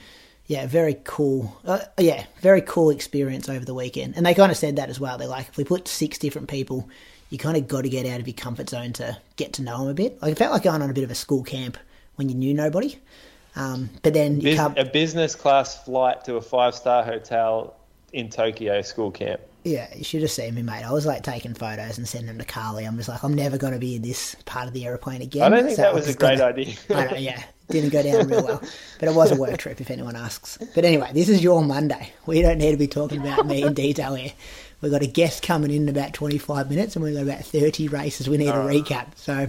yeah, 0.46 0.66
very 0.66 0.96
cool. 1.04 1.56
Uh, 1.64 1.80
yeah, 1.98 2.24
very 2.40 2.60
cool 2.60 2.90
experience 2.90 3.48
over 3.48 3.64
the 3.64 3.74
weekend. 3.74 4.16
And 4.16 4.26
they 4.26 4.34
kind 4.34 4.50
of 4.50 4.58
said 4.58 4.76
that 4.76 4.88
as 4.88 4.98
well. 4.98 5.16
They're 5.18 5.28
like, 5.28 5.48
if 5.48 5.56
we 5.56 5.64
put 5.64 5.88
six 5.88 6.18
different 6.18 6.48
people, 6.48 6.88
you 7.30 7.38
kind 7.38 7.56
of 7.56 7.66
got 7.68 7.82
to 7.82 7.88
get 7.88 8.06
out 8.06 8.20
of 8.20 8.26
your 8.28 8.34
comfort 8.34 8.70
zone 8.70 8.92
to 8.94 9.16
get 9.36 9.52
to 9.54 9.62
know 9.62 9.78
them 9.80 9.88
a 9.88 9.94
bit. 9.94 10.20
Like 10.22 10.32
it 10.32 10.38
felt 10.38 10.52
like 10.52 10.62
going 10.62 10.82
on 10.82 10.90
a 10.90 10.94
bit 10.94 11.04
of 11.04 11.10
a 11.10 11.14
school 11.14 11.42
camp 11.42 11.76
when 12.16 12.28
you 12.28 12.34
knew 12.34 12.54
nobody. 12.54 12.98
Um, 13.56 13.88
but 14.02 14.12
then 14.14 14.40
you 14.40 14.50
Bus- 14.50 14.56
come, 14.56 14.74
a 14.76 14.84
business 14.84 15.34
class 15.34 15.82
flight 15.84 16.24
to 16.26 16.36
a 16.36 16.42
five 16.42 16.74
star 16.74 17.02
hotel 17.02 17.74
in 18.12 18.28
Tokyo 18.28 18.82
school 18.82 19.10
camp. 19.10 19.40
yeah, 19.64 19.88
you 19.96 20.04
should 20.04 20.22
have 20.22 20.30
seen 20.30 20.54
me, 20.54 20.62
mate. 20.62 20.84
I 20.84 20.92
was 20.92 21.06
like 21.06 21.22
taking 21.22 21.54
photos 21.54 21.98
and 21.98 22.06
sending 22.06 22.28
them 22.28 22.38
to 22.38 22.44
Carly. 22.44 22.84
I'm 22.84 22.96
just 22.96 23.08
like, 23.08 23.22
I'm 23.24 23.34
never 23.34 23.56
going 23.58 23.72
to 23.72 23.78
be 23.78 23.96
in 23.96 24.02
this 24.02 24.36
part 24.44 24.68
of 24.68 24.74
the 24.74 24.84
aeroplane 24.86 25.22
again. 25.22 25.42
I 25.42 25.48
don't 25.48 25.64
think 25.64 25.76
So 25.76 25.82
that 25.82 25.94
was 25.94 26.08
a 26.08 26.14
great 26.14 26.38
gonna- 26.38 26.50
idea. 26.50 26.74
I 26.90 27.04
know, 27.06 27.16
yeah, 27.16 27.42
didn't 27.68 27.90
go 27.90 28.02
down 28.02 28.28
real 28.28 28.44
well, 28.44 28.62
but 29.00 29.08
it 29.08 29.14
was 29.14 29.32
a 29.32 29.36
work 29.36 29.56
trip. 29.58 29.80
If 29.80 29.90
anyone 29.90 30.14
asks, 30.16 30.58
but 30.74 30.84
anyway, 30.84 31.10
this 31.14 31.28
is 31.28 31.42
your 31.42 31.62
Monday. 31.64 32.12
We 32.26 32.42
don't 32.42 32.58
need 32.58 32.70
to 32.72 32.76
be 32.76 32.86
talking 32.86 33.20
about 33.20 33.46
me 33.46 33.62
in 33.62 33.72
detail 33.74 34.14
here. 34.14 34.32
We've 34.80 34.92
got 34.92 35.02
a 35.02 35.06
guest 35.06 35.42
coming 35.42 35.70
in 35.70 35.82
in 35.82 35.88
about 35.88 36.12
25 36.12 36.68
minutes, 36.68 36.96
and 36.96 37.04
we've 37.04 37.14
got 37.14 37.22
about 37.22 37.44
30 37.44 37.88
races 37.88 38.28
we 38.28 38.36
need 38.36 38.48
a 38.48 38.52
recap. 38.52 39.16
So 39.16 39.48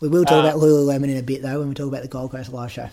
we 0.00 0.08
will 0.08 0.24
talk 0.24 0.44
Uh, 0.44 0.48
about 0.48 0.60
Lululemon 0.60 1.10
in 1.10 1.16
a 1.16 1.22
bit, 1.22 1.42
though, 1.42 1.58
when 1.60 1.68
we 1.68 1.74
talk 1.74 1.88
about 1.88 2.02
the 2.02 2.08
Gold 2.08 2.32
Coast 2.32 2.52
Live 2.52 2.70
Show. 2.70 2.88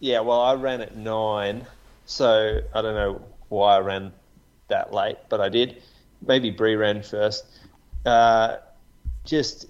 Yeah, 0.00 0.20
well, 0.20 0.40
I 0.40 0.54
ran 0.54 0.80
at 0.80 0.96
nine, 0.96 1.66
so 2.06 2.60
I 2.74 2.82
don't 2.82 2.94
know 2.94 3.22
why 3.48 3.76
I 3.76 3.80
ran 3.80 4.12
that 4.68 4.92
late, 4.92 5.16
but 5.28 5.40
I 5.40 5.48
did. 5.48 5.82
Maybe 6.26 6.50
Bree 6.50 6.76
ran 6.76 7.02
first. 7.02 7.44
Uh, 8.04 8.56
just 9.24 9.66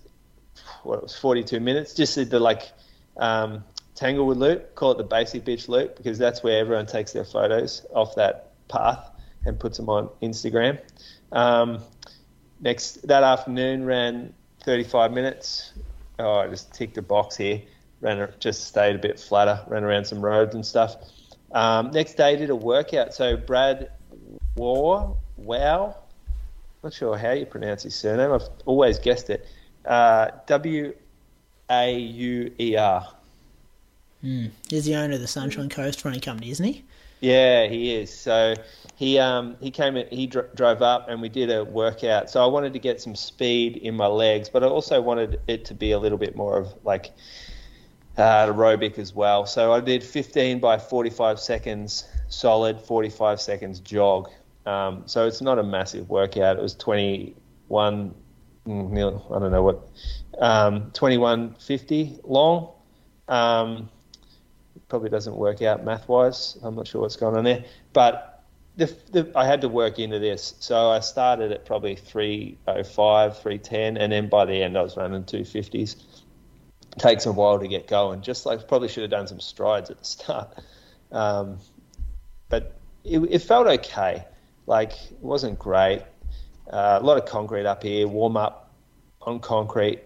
what 0.84 0.98
it 0.98 1.02
was, 1.02 1.16
forty-two 1.16 1.60
minutes. 1.60 1.94
Just 1.94 2.14
did 2.14 2.30
the 2.30 2.38
like 2.40 2.70
um, 3.16 3.64
Tanglewood 3.94 4.36
loop. 4.36 4.74
Call 4.74 4.92
it 4.92 4.98
the 4.98 5.04
basic 5.04 5.44
bitch 5.44 5.68
loop 5.68 5.96
because 5.96 6.18
that's 6.18 6.42
where 6.42 6.58
everyone 6.58 6.86
takes 6.86 7.12
their 7.12 7.24
photos 7.24 7.84
off 7.94 8.14
that 8.16 8.52
path 8.68 9.10
and 9.46 9.58
puts 9.58 9.76
them 9.78 9.88
on 9.88 10.08
Instagram. 10.22 10.78
Um, 11.32 11.80
next 12.60 13.06
that 13.06 13.22
afternoon, 13.22 13.84
ran 13.84 14.34
thirty-five 14.64 15.12
minutes. 15.12 15.72
Oh, 16.18 16.36
I 16.36 16.48
just 16.48 16.72
ticked 16.74 16.98
a 16.98 17.02
box 17.02 17.36
here 17.36 17.62
ran 18.00 18.28
just 18.38 18.64
stayed 18.64 18.94
a 18.94 18.98
bit 18.98 19.18
flatter, 19.18 19.60
ran 19.68 19.84
around 19.84 20.04
some 20.04 20.20
roads 20.20 20.54
and 20.54 20.64
stuff. 20.64 20.96
Um, 21.52 21.90
next 21.90 22.14
day 22.14 22.36
did 22.36 22.50
a 22.50 22.56
workout. 22.56 23.14
So 23.14 23.36
Brad 23.36 23.90
War, 24.56 25.16
wow, 25.36 25.96
not 26.82 26.92
sure 26.92 27.16
how 27.16 27.32
you 27.32 27.46
pronounce 27.46 27.82
his 27.82 27.94
surname. 27.94 28.32
I've 28.32 28.48
always 28.64 28.98
guessed 28.98 29.30
it. 29.30 29.46
Uh, 29.84 30.30
W 30.46 30.94
A 31.70 31.98
U 31.98 32.52
E 32.58 32.76
R. 32.76 33.08
He's 34.68 34.84
the 34.84 34.96
owner 34.96 35.14
of 35.14 35.20
the 35.20 35.28
Sunshine 35.28 35.68
Coast 35.68 36.04
Running 36.04 36.20
Company, 36.20 36.50
isn't 36.50 36.64
he? 36.64 36.84
Yeah, 37.20 37.68
he 37.68 37.94
is. 37.94 38.12
So 38.12 38.54
he 38.96 39.18
um, 39.18 39.56
he 39.60 39.70
came 39.70 39.94
he 40.10 40.26
dr- 40.26 40.54
drove 40.54 40.80
up 40.80 41.08
and 41.08 41.20
we 41.20 41.28
did 41.28 41.50
a 41.50 41.62
workout. 41.64 42.30
So 42.30 42.42
I 42.42 42.46
wanted 42.46 42.72
to 42.72 42.78
get 42.78 43.00
some 43.00 43.14
speed 43.14 43.76
in 43.76 43.94
my 43.94 44.06
legs, 44.06 44.48
but 44.48 44.64
I 44.64 44.66
also 44.66 45.00
wanted 45.02 45.38
it 45.46 45.66
to 45.66 45.74
be 45.74 45.92
a 45.92 45.98
little 45.98 46.18
bit 46.18 46.34
more 46.34 46.58
of 46.58 46.74
like 46.82 47.12
uh, 48.16 48.46
aerobic 48.46 48.98
as 48.98 49.14
well. 49.14 49.44
So 49.44 49.72
I 49.72 49.80
did 49.80 50.02
15 50.02 50.60
by 50.60 50.78
45 50.78 51.38
seconds 51.38 52.08
solid, 52.28 52.80
45 52.80 53.38
seconds 53.38 53.80
jog. 53.80 54.30
Um, 54.64 55.02
so 55.04 55.26
it's 55.26 55.42
not 55.42 55.58
a 55.58 55.62
massive 55.62 56.08
workout. 56.08 56.56
It 56.56 56.62
was 56.62 56.74
21, 56.74 58.14
mm, 58.66 59.36
I 59.36 59.38
don't 59.38 59.52
know 59.52 59.62
what, 59.62 59.88
um, 60.38 60.90
2150 60.92 62.20
long. 62.24 62.72
Um, 63.28 63.90
probably 64.88 65.10
doesn't 65.10 65.36
work 65.36 65.60
out 65.60 65.84
math 65.84 66.08
wise. 66.08 66.56
I'm 66.62 66.74
not 66.74 66.86
sure 66.86 67.02
what's 67.02 67.16
going 67.16 67.36
on 67.36 67.44
there, 67.44 67.64
but 67.92 68.35
the, 68.76 68.94
the, 69.10 69.32
I 69.34 69.46
had 69.46 69.62
to 69.62 69.68
work 69.68 69.98
into 69.98 70.18
this. 70.18 70.54
So 70.60 70.90
I 70.90 71.00
started 71.00 71.50
at 71.50 71.64
probably 71.64 71.96
305, 71.96 73.38
310, 73.38 73.96
and 73.96 74.12
then 74.12 74.28
by 74.28 74.44
the 74.44 74.62
end 74.62 74.76
I 74.76 74.82
was 74.82 74.96
running 74.96 75.24
250s. 75.24 75.96
Takes 76.98 77.26
a 77.26 77.32
while 77.32 77.58
to 77.58 77.68
get 77.68 77.86
going. 77.88 78.22
Just 78.22 78.46
like 78.46 78.66
probably 78.68 78.88
should 78.88 79.02
have 79.02 79.10
done 79.10 79.26
some 79.26 79.40
strides 79.40 79.90
at 79.90 79.98
the 79.98 80.04
start, 80.04 80.58
um, 81.12 81.58
but 82.48 82.78
it, 83.04 83.18
it, 83.18 83.40
felt 83.40 83.66
okay. 83.66 84.24
Like 84.66 84.92
it 84.92 85.20
wasn't 85.20 85.58
great. 85.58 86.02
Uh, 86.70 86.98
a 87.00 87.04
lot 87.04 87.18
of 87.18 87.26
concrete 87.26 87.66
up 87.66 87.82
here. 87.82 88.08
Warm 88.08 88.38
up 88.38 88.72
on 89.20 89.40
concrete, 89.40 90.04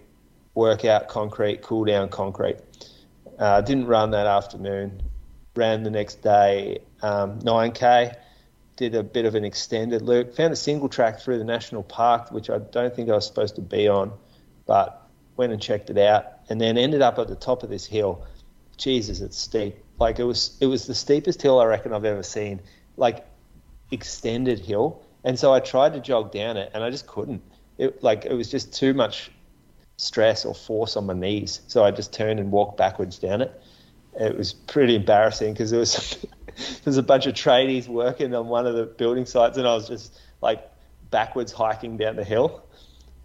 workout 0.54 1.06
concrete, 1.06 1.62
cool 1.62 1.84
down 1.84 2.08
concrete. 2.08 2.56
Uh, 3.38 3.60
didn't 3.60 3.86
run 3.86 4.10
that 4.10 4.26
afternoon. 4.26 5.00
Ran 5.54 5.84
the 5.84 5.90
next 5.90 6.22
day 6.22 6.80
um, 7.02 7.38
9k 7.40 8.16
did 8.80 8.94
a 8.94 9.02
bit 9.02 9.26
of 9.26 9.34
an 9.34 9.44
extended 9.44 10.00
loop. 10.00 10.34
Found 10.36 10.54
a 10.54 10.56
single 10.56 10.88
track 10.88 11.20
through 11.20 11.36
the 11.36 11.44
national 11.44 11.82
park, 11.82 12.32
which 12.32 12.48
I 12.48 12.56
don't 12.58 12.96
think 12.96 13.10
I 13.10 13.14
was 13.14 13.26
supposed 13.26 13.56
to 13.56 13.60
be 13.60 13.86
on, 13.88 14.10
but 14.64 15.06
went 15.36 15.52
and 15.52 15.60
checked 15.60 15.90
it 15.90 15.98
out, 15.98 16.24
and 16.48 16.58
then 16.58 16.78
ended 16.78 17.02
up 17.02 17.18
at 17.18 17.28
the 17.28 17.34
top 17.34 17.62
of 17.62 17.68
this 17.68 17.84
hill. 17.84 18.26
Jesus, 18.78 19.20
it's 19.20 19.36
steep. 19.36 19.76
Like 19.98 20.18
it 20.18 20.24
was, 20.24 20.56
it 20.62 20.66
was 20.66 20.86
the 20.86 20.94
steepest 20.94 21.42
hill 21.42 21.60
I 21.60 21.66
reckon 21.66 21.92
I've 21.92 22.06
ever 22.06 22.22
seen. 22.22 22.62
Like 22.96 23.26
extended 23.90 24.58
hill, 24.58 25.02
and 25.24 25.38
so 25.38 25.52
I 25.52 25.60
tried 25.60 25.92
to 25.92 26.00
jog 26.00 26.32
down 26.32 26.56
it, 26.56 26.70
and 26.72 26.82
I 26.82 26.88
just 26.88 27.06
couldn't. 27.06 27.42
It 27.76 28.02
like 28.02 28.24
it 28.24 28.32
was 28.32 28.50
just 28.50 28.72
too 28.72 28.94
much 28.94 29.30
stress 29.98 30.46
or 30.46 30.54
force 30.54 30.96
on 30.96 31.04
my 31.04 31.12
knees, 31.12 31.60
so 31.66 31.84
I 31.84 31.90
just 31.90 32.14
turned 32.14 32.40
and 32.40 32.50
walked 32.50 32.78
backwards 32.78 33.18
down 33.18 33.42
it. 33.42 33.62
It 34.18 34.38
was 34.38 34.54
pretty 34.54 34.96
embarrassing 34.96 35.52
because 35.52 35.70
there 35.70 35.80
was 35.80 36.24
there's 36.84 36.96
a 36.96 37.02
bunch 37.02 37.26
of 37.26 37.34
tradies 37.34 37.88
working 37.88 38.34
on 38.34 38.48
one 38.48 38.66
of 38.66 38.74
the 38.74 38.86
building 38.86 39.26
sites, 39.26 39.56
and 39.56 39.66
I 39.66 39.74
was 39.74 39.88
just 39.88 40.18
like 40.40 40.68
backwards 41.10 41.52
hiking 41.52 41.96
down 41.96 42.16
the 42.16 42.24
hill. 42.24 42.64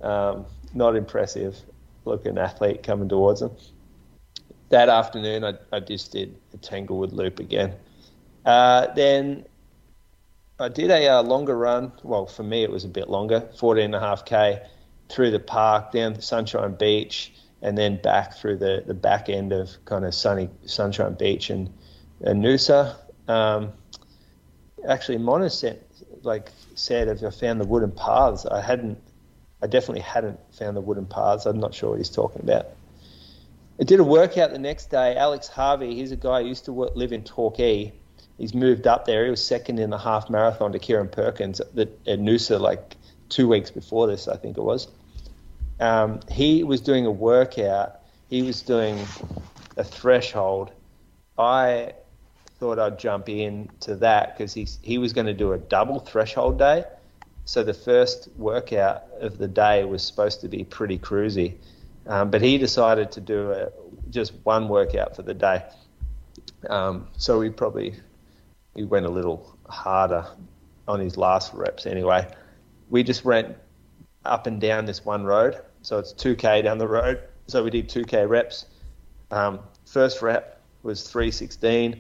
Um, 0.02 0.46
not 0.74 0.96
impressive 0.96 1.58
looking 2.04 2.38
athlete 2.38 2.84
coming 2.84 3.10
towards 3.10 3.40
them. 3.40 3.52
That 4.70 4.90
afternoon, 4.90 5.44
I, 5.44 5.54
I 5.72 5.80
just 5.80 6.12
did 6.12 6.38
a 6.54 6.58
Tanglewood 6.58 7.14
loop 7.14 7.40
again. 7.40 7.76
Uh, 8.46 8.94
then 8.94 9.46
I 10.60 10.70
did 10.70 10.92
a 10.92 11.08
uh, 11.08 11.24
longer 11.24 11.58
run. 11.58 11.92
Well, 12.04 12.26
for 12.26 12.44
me, 12.44 12.64
it 12.64 12.72
was 12.72 12.84
a 12.84 12.90
bit 12.90 13.10
longer 13.10 13.42
14.5k 13.58 14.66
through 15.10 15.32
the 15.32 15.40
park, 15.40 15.92
down 15.92 16.14
to 16.14 16.22
Sunshine 16.22 16.76
Beach, 16.76 17.34
and 17.62 17.78
then 17.78 18.02
back 18.02 18.36
through 18.36 18.58
the, 18.58 18.84
the 18.86 18.94
back 18.94 19.30
end 19.30 19.52
of 19.52 19.70
kind 19.86 20.06
of 20.06 20.14
sunny 20.14 20.50
Sunshine 20.66 21.14
Beach 21.14 21.50
and, 21.50 21.72
and 22.22 22.44
Noosa. 22.44 22.96
Um, 23.28 23.74
actually, 24.88 25.18
Mona 25.18 25.50
said, 25.50 25.84
like 26.24 26.52
said, 26.76 27.08
if 27.08 27.24
I 27.24 27.30
found 27.30 27.60
the 27.60 27.66
wooden 27.66 27.92
paths, 27.92 28.46
I 28.46 28.62
hadn't. 28.62 29.00
I 29.62 29.68
definitely 29.68 30.02
hadn't 30.02 30.40
found 30.54 30.78
the 30.78 30.82
wooden 30.82 31.06
paths. 31.06 31.46
I'm 31.46 31.60
not 31.60 31.74
sure 31.74 31.92
what 31.92 31.98
he's 31.98 32.10
talking 32.10 32.42
about. 32.42 32.68
I 33.80 33.84
did 33.84 34.00
a 34.00 34.04
workout 34.04 34.52
the 34.52 34.60
next 34.60 34.90
day. 34.90 35.16
Alex 35.16 35.48
Harvey, 35.48 35.96
he's 35.96 36.12
a 36.12 36.16
guy 36.16 36.42
who 36.42 36.50
used 36.50 36.66
to 36.66 36.74
work, 36.74 36.96
live 36.96 37.12
in 37.12 37.24
Torquay. 37.24 37.94
He's 38.38 38.54
moved 38.54 38.86
up 38.86 39.06
there. 39.06 39.24
He 39.24 39.30
was 39.30 39.46
second 39.46 39.80
in 39.80 39.90
the 39.90 39.98
half 39.98 40.30
marathon 40.30 40.72
to 40.74 40.80
Kieran 40.80 41.08
Perkins 41.08 41.60
at, 41.60 41.78
at 41.78 42.20
Noosa 42.20 42.60
like 42.60 42.96
two 43.30 43.48
weeks 43.48 43.72
before 43.72 44.08
this, 44.08 44.28
I 44.28 44.38
think 44.38 44.58
it 44.58 44.64
was. 44.64 44.88
Um, 45.80 46.20
he 46.30 46.64
was 46.64 46.82
doing 46.82 47.06
a 47.06 47.12
workout. 47.12 48.02
He 48.30 48.42
was 48.44 48.62
doing 48.62 49.00
a 49.78 49.84
threshold. 49.84 50.72
I 51.38 51.94
thought 52.60 52.80
I'd 52.80 52.98
jump 52.98 53.30
in 53.30 53.70
to 53.82 53.96
that 53.98 54.38
because 54.38 54.54
he 54.54 54.68
he 54.82 54.98
was 54.98 55.14
going 55.14 55.28
to 55.28 55.34
do 55.34 55.54
a 55.54 55.58
double 55.58 56.00
threshold 56.00 56.58
day. 56.58 56.86
So 57.46 57.64
the 57.64 57.74
first 57.74 58.30
workout 58.38 59.04
of 59.20 59.38
the 59.38 59.48
day 59.48 59.84
was 59.84 60.04
supposed 60.04 60.42
to 60.42 60.48
be 60.48 60.64
pretty 60.64 60.98
cruisy, 60.98 61.56
um, 62.08 62.32
but 62.32 62.42
he 62.42 62.58
decided 62.58 63.12
to 63.12 63.22
do 63.22 63.52
a, 63.52 63.70
just 64.10 64.34
one 64.44 64.68
workout 64.68 65.16
for 65.16 65.22
the 65.22 65.34
day. 65.34 65.64
Um, 66.70 67.08
so 67.18 67.40
we 67.40 67.50
probably 67.50 67.96
he 68.76 68.84
went 68.84 69.06
a 69.06 69.10
little 69.10 69.56
harder 69.68 70.26
on 70.88 71.00
his 71.00 71.18
last 71.18 71.54
reps 71.54 71.86
anyway. 71.86 72.28
We 72.90 73.04
just 73.04 73.26
went 73.26 73.56
up 74.24 74.48
and 74.48 74.60
down 74.60 74.86
this 74.86 75.06
one 75.06 75.24
road, 75.24 75.60
so 75.82 76.00
it's 76.00 76.14
2k 76.14 76.64
down 76.64 76.78
the 76.78 76.88
road. 76.88 77.22
So 77.48 77.64
we 77.64 77.70
did 77.70 77.90
2k 77.90 78.28
reps. 78.28 78.66
Um, 79.30 79.60
first 79.86 80.22
rep 80.22 80.62
was 80.84 81.04
316 81.04 82.00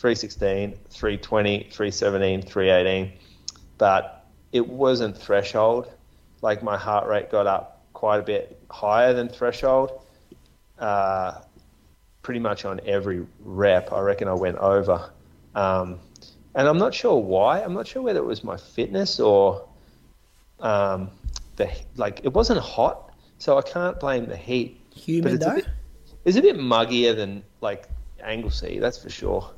316, 0.00 0.78
320, 0.88 1.68
317, 1.70 2.40
318, 2.40 3.12
but 3.76 4.24
it 4.50 4.66
wasn't 4.66 5.14
threshold. 5.14 5.92
Like 6.40 6.62
my 6.62 6.78
heart 6.78 7.06
rate 7.06 7.30
got 7.30 7.46
up 7.46 7.84
quite 7.92 8.18
a 8.18 8.22
bit 8.22 8.58
higher 8.70 9.12
than 9.12 9.28
threshold. 9.28 9.90
Uh, 10.78 11.42
pretty 12.22 12.40
much 12.40 12.64
on 12.64 12.80
every 12.86 13.26
rep, 13.40 13.92
I 13.92 14.00
reckon 14.00 14.26
I 14.26 14.32
went 14.32 14.56
over. 14.56 15.10
Um, 15.54 15.98
and 16.54 16.66
I'm 16.66 16.78
not 16.78 16.94
sure 16.94 17.18
why. 17.18 17.60
I'm 17.60 17.74
not 17.74 17.86
sure 17.86 18.00
whether 18.00 18.20
it 18.20 18.26
was 18.26 18.42
my 18.42 18.56
fitness 18.56 19.20
or 19.20 19.68
um, 20.60 21.10
the 21.56 21.70
like. 21.96 22.22
It 22.24 22.32
wasn't 22.32 22.60
hot, 22.60 23.12
so 23.36 23.58
I 23.58 23.62
can't 23.62 24.00
blame 24.00 24.24
the 24.24 24.36
heat. 24.36 24.80
Humid 24.94 25.40
though. 25.40 25.56
Bit, 25.56 25.68
it's 26.24 26.38
a 26.38 26.42
bit 26.42 26.56
muggier 26.56 27.14
than 27.14 27.44
like 27.60 27.86
Anglesea, 28.22 28.78
that's 28.78 28.96
for 28.96 29.10
sure 29.10 29.50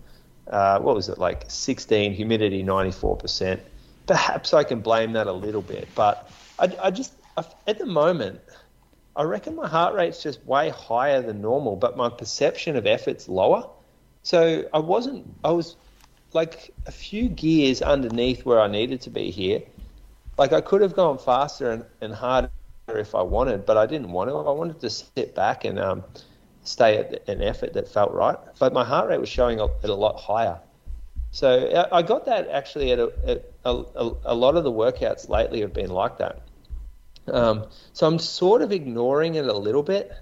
uh, 0.50 0.78
what 0.80 0.94
was 0.94 1.08
it 1.08 1.18
like 1.18 1.44
16 1.48 2.12
humidity 2.12 2.62
94% 2.64 3.60
perhaps 4.06 4.52
i 4.52 4.64
can 4.64 4.80
blame 4.80 5.12
that 5.12 5.26
a 5.26 5.32
little 5.32 5.62
bit 5.62 5.88
but 5.94 6.30
i, 6.58 6.70
I 6.82 6.90
just 6.90 7.14
I, 7.36 7.44
at 7.66 7.78
the 7.78 7.86
moment 7.86 8.40
i 9.16 9.22
reckon 9.22 9.54
my 9.54 9.68
heart 9.68 9.94
rate's 9.94 10.22
just 10.22 10.44
way 10.44 10.70
higher 10.70 11.22
than 11.22 11.40
normal 11.40 11.76
but 11.76 11.96
my 11.96 12.08
perception 12.08 12.76
of 12.76 12.86
effort's 12.86 13.28
lower. 13.28 13.68
So 14.22 14.64
i 14.72 14.78
wasn't 14.78 15.26
i 15.44 15.50
was 15.50 15.76
like 16.32 16.72
a 16.86 16.92
few 16.92 17.28
gears 17.28 17.82
underneath 17.82 18.44
where 18.44 18.60
i 18.60 18.66
needed 18.66 19.00
to 19.02 19.10
be 19.10 19.30
here. 19.30 19.62
Like 20.38 20.52
i 20.52 20.60
could 20.60 20.80
have 20.80 20.94
gone 20.94 21.18
faster 21.18 21.70
and, 21.70 21.84
and 22.00 22.14
harder 22.14 22.50
if 22.88 23.14
i 23.14 23.22
wanted 23.22 23.64
but 23.66 23.76
i 23.76 23.86
didn't 23.86 24.10
want 24.10 24.30
to. 24.30 24.36
I 24.36 24.50
wanted 24.52 24.80
to 24.80 24.90
sit 24.90 25.34
back 25.34 25.64
and 25.64 25.78
um, 25.78 26.04
stay 26.64 26.98
at 26.98 27.28
an 27.28 27.42
effort 27.42 27.72
that 27.74 27.88
felt 27.88 28.12
right. 28.12 28.36
But 28.58 28.72
my 28.72 28.84
heart 28.84 29.08
rate 29.08 29.20
was 29.20 29.28
showing 29.28 29.60
up 29.60 29.82
at 29.82 29.90
a 29.90 29.94
lot 29.94 30.18
higher. 30.18 30.58
So 31.30 31.86
I 31.90 32.02
got 32.02 32.26
that 32.26 32.48
actually 32.48 32.92
at 32.92 32.98
a, 32.98 33.10
at 33.26 33.50
a, 33.64 34.10
a 34.24 34.34
lot 34.34 34.56
of 34.56 34.64
the 34.64 34.72
workouts 34.72 35.28
lately 35.28 35.60
have 35.62 35.72
been 35.72 35.90
like 35.90 36.18
that. 36.18 36.42
Um, 37.26 37.66
so 37.92 38.06
I'm 38.06 38.18
sort 38.18 38.62
of 38.62 38.70
ignoring 38.70 39.36
it 39.36 39.46
a 39.46 39.56
little 39.56 39.82
bit. 39.82 40.12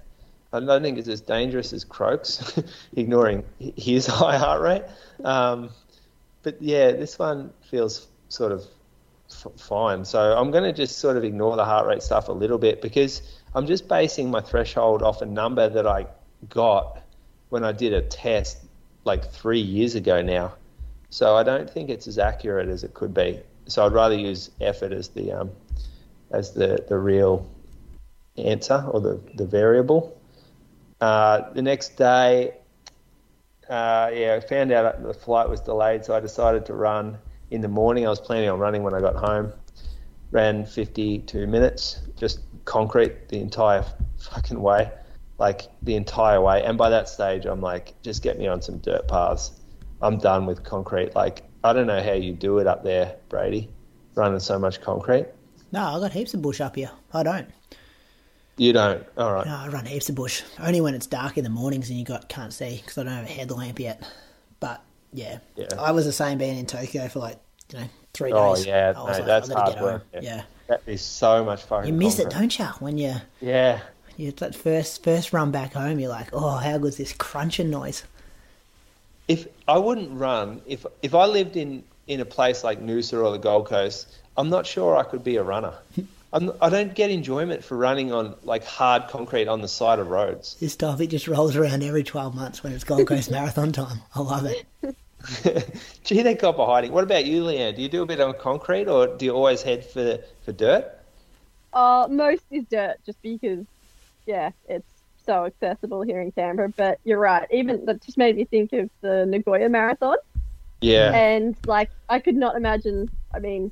I 0.53 0.59
don't 0.59 0.81
think 0.81 0.97
it's 0.97 1.07
as 1.07 1.21
dangerous 1.21 1.73
as 1.73 1.83
Croaks, 1.83 2.59
ignoring 2.95 3.43
his 3.59 4.05
high 4.07 4.37
heart 4.37 4.61
rate. 4.61 4.83
Um, 5.23 5.69
but 6.43 6.61
yeah, 6.61 6.91
this 6.91 7.19
one 7.19 7.51
feels 7.69 8.07
sort 8.29 8.51
of 8.51 8.65
f- 9.29 9.51
fine. 9.57 10.05
So 10.05 10.37
I'm 10.37 10.51
going 10.51 10.63
to 10.63 10.73
just 10.73 10.99
sort 10.99 11.17
of 11.17 11.23
ignore 11.23 11.55
the 11.55 11.65
heart 11.65 11.87
rate 11.87 12.03
stuff 12.03 12.29
a 12.29 12.33
little 12.33 12.57
bit 12.57 12.81
because 12.81 13.21
I'm 13.53 13.67
just 13.67 13.87
basing 13.87 14.31
my 14.31 14.41
threshold 14.41 15.03
off 15.03 15.21
a 15.21 15.25
number 15.25 15.69
that 15.69 15.87
I 15.87 16.07
got 16.49 17.01
when 17.49 17.63
I 17.63 17.71
did 17.71 17.93
a 17.93 18.01
test 18.01 18.57
like 19.03 19.31
three 19.31 19.59
years 19.59 19.95
ago 19.95 20.21
now. 20.21 20.53
So 21.09 21.35
I 21.35 21.43
don't 21.43 21.69
think 21.69 21.89
it's 21.89 22.07
as 22.07 22.17
accurate 22.17 22.69
as 22.69 22.83
it 22.83 22.93
could 22.93 23.13
be. 23.13 23.39
So 23.67 23.85
I'd 23.85 23.91
rather 23.91 24.15
use 24.15 24.49
effort 24.61 24.91
as 24.91 25.09
the 25.09 25.31
um, 25.31 25.51
as 26.31 26.53
the, 26.53 26.85
the 26.87 26.97
real 26.97 27.47
answer 28.37 28.83
or 28.87 29.01
the, 29.01 29.19
the 29.35 29.45
variable. 29.45 30.17
Uh, 31.01 31.51
the 31.51 31.61
next 31.61 31.97
day, 31.97 32.53
uh, 33.69 34.09
yeah, 34.13 34.39
I 34.41 34.45
found 34.45 34.71
out 34.71 35.03
the 35.03 35.13
flight 35.13 35.49
was 35.49 35.59
delayed, 35.59 36.05
so 36.05 36.15
I 36.15 36.21
decided 36.21 36.65
to 36.67 36.73
run 36.73 37.17
in 37.49 37.59
the 37.59 37.67
morning. 37.67 38.05
I 38.05 38.09
was 38.09 38.21
planning 38.21 38.49
on 38.49 38.59
running 38.59 38.83
when 38.83 38.93
I 38.93 39.01
got 39.01 39.15
home. 39.15 39.51
Ran 40.31 40.65
52 40.65 41.47
minutes, 41.47 41.99
just 42.15 42.39
concrete 42.63 43.27
the 43.27 43.39
entire 43.41 43.83
fucking 44.17 44.61
way 44.61 44.89
like 45.41 45.63
the 45.81 45.95
entire 45.95 46.39
way. 46.39 46.63
And 46.63 46.77
by 46.77 46.91
that 46.91 47.09
stage, 47.09 47.45
I'm 47.47 47.61
like, 47.61 47.99
just 48.03 48.21
get 48.21 48.37
me 48.37 48.47
on 48.47 48.61
some 48.61 48.77
dirt 48.77 49.07
paths. 49.07 49.51
I'm 49.99 50.19
done 50.19 50.45
with 50.45 50.63
concrete. 50.63 51.15
Like 51.15 51.41
I 51.63 51.73
don't 51.73 51.87
know 51.87 52.01
how 52.01 52.13
you 52.13 52.31
do 52.33 52.59
it 52.59 52.67
up 52.67 52.83
there, 52.83 53.15
Brady, 53.27 53.67
running 54.13 54.39
so 54.39 54.59
much 54.59 54.81
concrete. 54.81 55.25
No, 55.71 55.83
I 55.83 55.99
got 55.99 56.11
heaps 56.11 56.35
of 56.35 56.43
bush 56.43 56.61
up 56.61 56.75
here. 56.75 56.91
I 57.11 57.23
don't. 57.23 57.47
You 58.57 58.71
don't. 58.71 59.03
All 59.17 59.33
right. 59.33 59.47
No, 59.47 59.55
I 59.55 59.67
run 59.69 59.85
heaps 59.85 60.09
of 60.09 60.15
bush. 60.15 60.43
Only 60.59 60.79
when 60.79 60.93
it's 60.93 61.07
dark 61.07 61.37
in 61.39 61.43
the 61.43 61.49
mornings 61.49 61.89
and 61.89 61.97
you 61.97 62.05
got 62.05 62.29
can't 62.29 62.53
see 62.53 62.77
because 62.77 62.99
I 62.99 63.03
don't 63.03 63.13
have 63.13 63.25
a 63.25 63.31
headlamp 63.31 63.79
yet. 63.79 64.07
But 64.59 64.83
yeah, 65.11 65.39
Yeah. 65.55 65.67
I 65.79 65.91
was 65.91 66.05
the 66.05 66.11
same 66.11 66.37
being 66.37 66.57
in 66.59 66.67
Tokyo 66.67 67.07
for 67.07 67.17
like 67.19 67.39
you 67.73 67.79
know 67.79 67.85
three 68.13 68.31
Oh 68.31 68.53
days. 68.55 68.67
Oh 68.67 68.69
yeah, 68.69 68.91
no, 68.95 69.03
like, 69.05 69.25
that's 69.25 69.49
hard 69.51 69.73
get 69.73 69.81
work. 69.81 70.13
home. 70.13 70.23
Yeah. 70.23 70.43
That 70.67 70.81
is 70.85 71.01
so 71.01 71.43
much 71.43 71.63
fun. 71.63 71.87
you 71.87 71.93
miss 71.93 72.19
it, 72.19 72.29
don't 72.29 72.57
you? 72.59 72.65
When 72.79 72.99
you 72.99 73.15
Yeah. 73.39 73.79
You 74.21 74.31
that 74.31 74.55
first 74.55 75.03
first 75.03 75.33
run 75.33 75.51
back 75.51 75.73
home, 75.73 75.99
you're 75.99 76.09
like, 76.09 76.29
oh, 76.33 76.57
how 76.57 76.77
good's 76.77 76.97
this 76.97 77.13
crunching 77.13 77.69
noise? 77.69 78.03
if 79.31 79.47
I 79.67 79.77
wouldn't 79.77 80.11
run, 80.11 80.61
if 80.65 80.85
if 81.01 81.15
I 81.15 81.25
lived 81.25 81.55
in 81.55 81.83
in 82.07 82.19
a 82.19 82.25
place 82.25 82.63
like 82.63 82.81
Noosa 82.81 83.23
or 83.23 83.31
the 83.31 83.37
Gold 83.37 83.67
Coast, 83.67 84.07
I'm 84.35 84.49
not 84.49 84.67
sure 84.67 84.97
I 84.97 85.03
could 85.03 85.23
be 85.23 85.37
a 85.37 85.43
runner. 85.43 85.73
I'm, 86.33 86.51
I 86.61 86.69
don't 86.69 86.95
get 86.95 87.11
enjoyment 87.11 87.61
for 87.63 87.75
running 87.75 88.13
on 88.13 88.35
like 88.43 88.63
hard 88.63 89.09
concrete 89.09 89.47
on 89.47 89.61
the 89.61 89.67
side 89.67 89.99
of 89.99 90.09
roads. 90.09 90.55
This 90.59 90.77
topic 90.77 91.09
just 91.09 91.27
rolls 91.27 91.57
around 91.57 91.83
every 91.83 92.03
12 92.03 92.33
months 92.33 92.63
when 92.63 92.71
it's 92.71 92.85
Gold 92.85 93.05
Coast 93.05 93.29
Marathon 93.37 93.73
time. 93.73 93.99
I 94.15 94.21
love 94.21 94.45
it. 94.45 94.65
Gee, 96.05 96.21
they 96.21 96.35
got 96.35 96.55
hiding. 96.55 96.93
What 96.93 97.03
about 97.03 97.25
you, 97.25 97.43
Leanne? 97.43 97.75
Do 97.75 97.81
you 97.81 97.89
do 97.89 98.01
a 98.01 98.05
bit 98.05 98.21
on 98.21 98.33
concrete, 98.39 98.87
or 98.87 99.07
do 99.07 99.25
you 99.25 99.31
always 99.31 99.61
head 99.61 99.85
for 99.85 100.19
for 100.43 100.51
dirt? 100.53 100.99
Uh, 101.73 102.07
most 102.09 102.43
is 102.49 102.63
dirt, 102.69 102.97
just 103.05 103.21
because, 103.21 103.65
yeah, 104.25 104.51
it's 104.67 104.87
so 105.25 105.45
accessible 105.45 106.01
here 106.01 106.21
in 106.21 106.31
Canberra. 106.31 106.73
But 106.75 106.99
you're 107.03 107.19
right. 107.19 107.47
Even 107.51 107.85
that 107.85 108.03
just 108.03 108.17
made 108.17 108.35
me 108.35 108.45
think 108.45 108.73
of 108.73 108.89
the 109.01 109.25
Nagoya 109.25 109.69
Marathon, 109.69 110.17
Yeah, 110.81 111.11
and 111.13 111.55
like 111.65 111.89
I 112.09 112.19
could 112.19 112.35
not 112.35 112.55
imagine. 112.55 113.09
I 113.33 113.39
mean, 113.39 113.71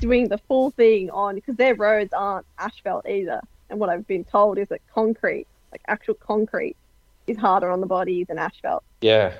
doing 0.00 0.28
the 0.28 0.38
full 0.48 0.70
thing 0.70 1.10
on 1.10 1.34
because 1.34 1.56
their 1.56 1.74
roads 1.74 2.12
aren't 2.12 2.46
asphalt 2.58 3.06
either. 3.08 3.40
And 3.68 3.78
what 3.78 3.88
I've 3.90 4.06
been 4.06 4.24
told 4.24 4.58
is 4.58 4.68
that 4.68 4.80
concrete, 4.92 5.46
like 5.70 5.82
actual 5.86 6.14
concrete, 6.14 6.76
is 7.26 7.36
harder 7.36 7.70
on 7.70 7.80
the 7.80 7.86
body 7.86 8.24
than 8.24 8.38
asphalt. 8.38 8.82
yeah. 9.00 9.34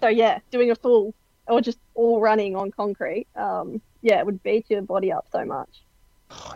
So 0.00 0.08
yeah, 0.08 0.38
doing 0.50 0.70
a 0.70 0.74
full 0.76 1.14
or 1.48 1.60
just 1.60 1.78
all 1.94 2.20
running 2.20 2.54
on 2.56 2.70
concrete, 2.70 3.26
um, 3.34 3.80
yeah, 4.02 4.18
it 4.20 4.26
would 4.26 4.42
beat 4.42 4.66
your 4.68 4.82
body 4.82 5.12
up 5.12 5.26
so 5.32 5.44
much. 5.44 5.68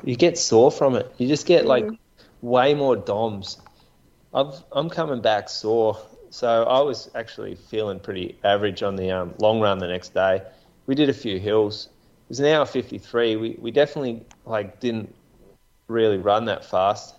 You 0.04 0.16
get 0.16 0.38
sore 0.38 0.70
from 0.70 0.94
it. 0.96 1.12
You 1.18 1.26
just 1.28 1.46
get 1.46 1.66
like 1.66 1.84
Mm. 1.84 1.98
Way 2.42 2.74
more 2.74 2.96
DOMs. 2.96 3.58
I've, 4.34 4.62
I'm 4.72 4.90
coming 4.90 5.22
back 5.22 5.48
sore. 5.48 5.98
So 6.30 6.64
I 6.64 6.80
was 6.80 7.10
actually 7.14 7.54
feeling 7.54 8.00
pretty 8.00 8.38
average 8.42 8.82
on 8.82 8.96
the 8.96 9.10
um, 9.10 9.34
long 9.38 9.60
run 9.60 9.78
the 9.78 9.88
next 9.88 10.14
day. 10.14 10.42
We 10.86 10.94
did 10.94 11.08
a 11.08 11.14
few 11.14 11.38
hills. 11.38 11.86
It 11.86 12.28
was 12.28 12.40
an 12.40 12.46
hour 12.46 12.64
53. 12.64 13.36
We, 13.36 13.56
we 13.60 13.70
definitely 13.70 14.24
like 14.46 14.80
didn't 14.80 15.14
really 15.88 16.18
run 16.18 16.46
that 16.46 16.64
fast. 16.64 17.14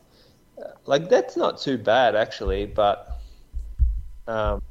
Uh, 0.57 0.69
Like 0.85 1.09
that's 1.09 1.37
not 1.37 1.59
too 1.59 1.77
bad 1.77 2.15
actually, 2.15 2.65
but 2.65 3.19
um, 4.27 4.61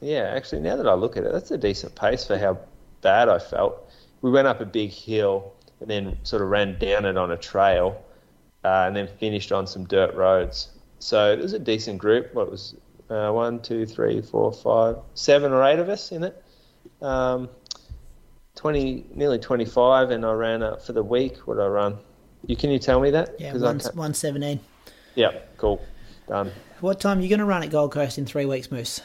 yeah, 0.00 0.32
actually 0.34 0.62
now 0.62 0.76
that 0.76 0.86
I 0.86 0.94
look 0.94 1.16
at 1.16 1.24
it, 1.24 1.32
that's 1.32 1.50
a 1.50 1.58
decent 1.58 1.94
pace 1.94 2.24
for 2.24 2.38
how 2.38 2.58
bad 3.00 3.28
I 3.28 3.38
felt. 3.38 3.90
We 4.22 4.30
went 4.30 4.46
up 4.46 4.60
a 4.60 4.66
big 4.66 4.90
hill 4.90 5.52
and 5.80 5.90
then 5.90 6.18
sort 6.22 6.42
of 6.42 6.48
ran 6.48 6.78
down 6.78 7.04
it 7.04 7.16
on 7.16 7.32
a 7.32 7.36
trail, 7.36 8.00
uh, 8.64 8.84
and 8.86 8.94
then 8.96 9.08
finished 9.18 9.52
on 9.52 9.66
some 9.66 9.84
dirt 9.84 10.14
roads. 10.14 10.68
So 10.98 11.32
it 11.32 11.38
was 11.38 11.52
a 11.52 11.58
decent 11.58 11.98
group. 11.98 12.34
What 12.34 12.50
was 12.50 12.74
uh, 13.08 13.30
one, 13.32 13.60
two, 13.60 13.86
three, 13.86 14.20
four, 14.22 14.52
five, 14.52 14.96
seven 15.14 15.52
or 15.52 15.64
eight 15.64 15.78
of 15.78 15.88
us 15.88 16.12
in 16.12 16.24
it. 16.24 16.44
Um, 17.02 17.48
Twenty, 18.56 19.06
nearly 19.14 19.38
twenty-five, 19.38 20.10
and 20.10 20.26
I 20.26 20.32
ran 20.32 20.62
up 20.62 20.82
for 20.84 20.92
the 20.92 21.02
week. 21.02 21.38
What 21.46 21.54
did 21.54 21.62
I 21.62 21.68
run? 21.68 21.96
You 22.46 22.56
can 22.56 22.68
you 22.70 22.78
tell 22.78 23.00
me 23.00 23.10
that? 23.10 23.40
Yeah, 23.40 23.52
one, 23.52 23.78
117. 23.78 24.60
yeah, 25.14 25.30
cool, 25.56 25.80
done. 26.28 26.50
What 26.80 27.00
time 27.00 27.18
are 27.18 27.22
you 27.22 27.28
going 27.28 27.38
to 27.38 27.46
run 27.46 27.62
at 27.62 27.70
Gold 27.70 27.92
Coast 27.92 28.18
in 28.18 28.26
three 28.26 28.44
weeks, 28.44 28.70
Moose? 28.70 29.00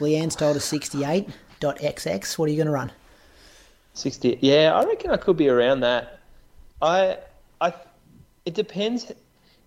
Leanne's 0.00 0.36
told 0.36 0.56
us 0.56 0.70
68.xx. 0.72 2.38
What 2.38 2.48
are 2.48 2.50
you 2.50 2.56
going 2.56 2.66
to 2.66 2.72
run? 2.72 2.92
60 3.94 4.38
yeah 4.40 4.72
i 4.74 4.84
reckon 4.84 5.10
i 5.10 5.18
could 5.18 5.36
be 5.36 5.50
around 5.50 5.80
that 5.80 6.20
i 6.80 7.18
i 7.60 7.74
it 8.44 8.54
depends. 8.54 9.12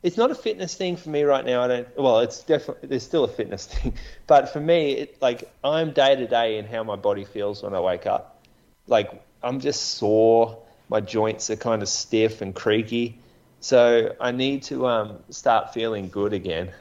It's 0.04 0.18
not 0.18 0.30
a 0.30 0.36
fitness 0.36 0.76
thing 0.76 0.98
for 0.98 1.10
me 1.10 1.24
right 1.24 1.44
now. 1.46 1.62
I 1.62 1.68
don't 1.68 1.98
well 1.98 2.20
it's 2.20 2.44
definitely 2.44 2.90
there's 2.90 3.04
still 3.04 3.24
a 3.24 3.28
fitness 3.28 3.66
thing. 3.74 3.94
But 4.28 4.50
for 4.50 4.60
me 4.60 4.92
it 4.94 5.22
like 5.22 5.50
i'm 5.64 5.92
day 5.92 6.16
to 6.16 6.28
day 6.28 6.58
in 6.58 6.66
how 6.66 6.84
my 6.84 6.96
body 6.96 7.26
feels 7.26 7.64
when 7.64 7.74
i 7.74 7.80
wake 7.80 8.06
up. 8.06 8.46
Like 8.88 9.24
i'm 9.42 9.60
just 9.60 9.96
sore. 9.96 10.62
My 10.90 11.02
joints 11.02 11.50
are 11.50 11.56
kind 11.56 11.82
of 11.82 11.90
stiff 11.90 12.42
and 12.42 12.54
creaky. 12.54 13.18
So 13.62 14.16
i 14.20 14.32
need 14.32 14.64
to 14.64 14.86
um 14.88 15.20
start 15.30 15.74
feeling 15.74 16.10
good 16.10 16.34
again. 16.34 16.72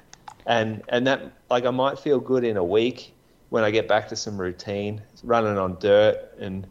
And 0.47 0.83
and 0.89 1.07
that 1.07 1.33
like 1.49 1.65
i 1.65 1.71
might 1.71 1.99
feel 1.99 2.21
good 2.21 2.45
in 2.45 2.59
a 2.59 2.65
week 2.65 3.15
when 3.49 3.65
i 3.65 3.71
get 3.71 3.89
back 3.89 4.09
to 4.09 4.17
some 4.17 4.37
routine 4.37 5.01
running 5.23 5.57
on 5.57 5.79
dirt 5.79 6.19
and 6.39 6.67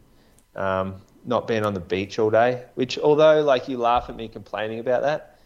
um, 0.56 1.02
not 1.26 1.48
being 1.48 1.66
on 1.66 1.74
the 1.74 1.80
beach 1.80 2.20
all 2.20 2.30
day. 2.30 2.64
Which, 2.76 2.98
although 2.98 3.42
like 3.42 3.68
you 3.68 3.78
laugh 3.78 4.10
at 4.10 4.16
me 4.16 4.28
complaining 4.28 4.80
about 4.80 5.02
that, 5.04 5.40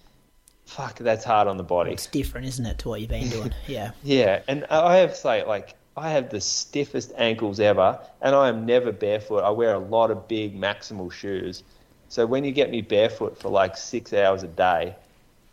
fuck, 0.65 0.97
that's 0.97 1.23
hard 1.23 1.47
on 1.47 1.57
the 1.57 1.63
body. 1.63 1.91
It's 1.91 2.07
different, 2.07 2.47
isn't 2.47 2.65
it, 2.65 2.80
to 2.80 2.89
what 2.89 3.01
you've 3.01 3.09
been 3.09 3.30
doing? 3.30 3.53
Yeah. 3.67 3.91
Yeah, 4.03 4.41
and 4.47 4.65
I 4.65 4.97
have 4.97 5.11
to 5.11 5.15
say, 5.15 5.45
like, 5.45 5.75
I 5.95 6.11
have 6.11 6.30
the 6.30 6.41
stiffest 6.41 7.11
ankles 7.17 7.59
ever, 7.59 7.99
and 8.21 8.36
I 8.36 8.49
am 8.49 8.65
never 8.65 8.91
barefoot. 8.91 9.39
I 9.39 9.49
wear 9.49 9.73
a 9.73 9.80
lot 9.80 10.11
of 10.11 10.28
big 10.28 10.59
maximal 10.59 11.11
shoes, 11.11 11.63
so 12.09 12.25
when 12.25 12.43
you 12.43 12.51
get 12.51 12.69
me 12.69 12.82
barefoot 12.82 13.38
for 13.38 13.49
like 13.49 13.75
six 13.75 14.13
hours 14.13 14.43
a 14.43 14.47
day, 14.47 14.95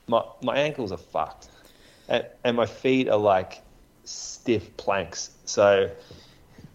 my 0.06 0.22
my 0.42 0.56
ankles 0.56 0.92
are 0.92 0.98
fucked, 0.98 1.48
and, 2.08 2.26
and 2.44 2.56
my 2.56 2.66
feet 2.66 3.08
are 3.08 3.18
like 3.18 3.62
stiff 4.04 4.76
planks. 4.76 5.30
So 5.46 5.90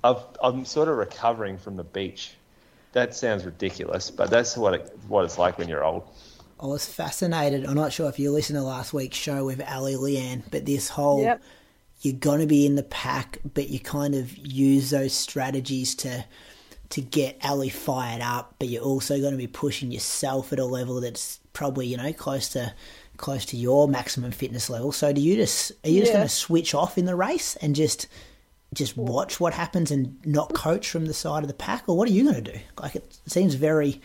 I've, 0.03 0.23
I'm 0.41 0.65
sort 0.65 0.87
of 0.89 0.97
recovering 0.97 1.57
from 1.57 1.75
the 1.77 1.83
beach. 1.83 2.33
That 2.99 3.15
sounds 3.15 3.45
ridiculous, 3.45 4.11
but 4.11 4.29
that's 4.29 4.57
what 4.57 4.73
it, 4.73 4.99
what 5.07 5.23
it's 5.23 5.37
like 5.37 5.57
when 5.57 5.69
you're 5.69 5.85
old. 5.85 6.03
I 6.59 6.65
was 6.65 6.85
fascinated. 6.85 7.65
I'm 7.65 7.73
not 7.73 7.93
sure 7.93 8.09
if 8.09 8.19
you 8.19 8.29
listened 8.29 8.57
to 8.57 8.61
last 8.61 8.91
week's 8.91 9.15
show 9.15 9.45
with 9.45 9.61
Ali 9.65 9.93
Leanne, 9.93 10.43
but 10.51 10.65
this 10.65 10.89
whole 10.89 11.21
Yep. 11.21 11.41
you're 12.01 12.15
going 12.15 12.41
to 12.41 12.45
be 12.45 12.65
in 12.65 12.75
the 12.75 12.83
pack, 12.83 13.37
but 13.53 13.69
you 13.69 13.79
kind 13.79 14.15
of 14.15 14.35
use 14.37 14.89
those 14.89 15.13
strategies 15.13 15.95
to 15.95 16.25
to 16.89 17.01
get 17.01 17.37
Ali 17.41 17.69
fired 17.69 18.21
up, 18.21 18.55
but 18.59 18.67
you're 18.67 18.83
also 18.83 19.17
going 19.17 19.31
to 19.31 19.37
be 19.37 19.47
pushing 19.47 19.91
yourself 19.91 20.51
at 20.51 20.59
a 20.59 20.65
level 20.65 20.99
that's 20.99 21.39
probably 21.53 21.87
you 21.87 21.95
know 21.95 22.11
close 22.11 22.49
to 22.49 22.73
close 23.15 23.45
to 23.45 23.55
your 23.55 23.87
maximum 23.87 24.31
fitness 24.31 24.69
level. 24.69 24.91
So 24.91 25.13
do 25.13 25.21
you 25.21 25.37
just 25.37 25.71
are 25.85 25.89
you 25.89 26.01
just 26.01 26.11
going 26.11 26.27
to 26.27 26.33
switch 26.33 26.73
off 26.75 26.97
in 26.97 27.05
the 27.05 27.15
race 27.15 27.55
and 27.61 27.73
just 27.73 28.07
just 28.73 28.97
watch 28.97 29.39
what 29.39 29.53
happens 29.53 29.91
and 29.91 30.19
not 30.25 30.53
coach 30.53 30.89
from 30.89 31.05
the 31.05 31.13
side 31.13 31.43
of 31.43 31.47
the 31.47 31.53
pack, 31.55 31.83
or 31.87 31.97
what 31.97 32.07
are 32.07 32.11
you 32.11 32.23
going 32.23 32.43
to 32.43 32.53
do? 32.53 32.59
Like 32.79 32.95
it 32.95 33.17
seems 33.25 33.55
very 33.55 34.01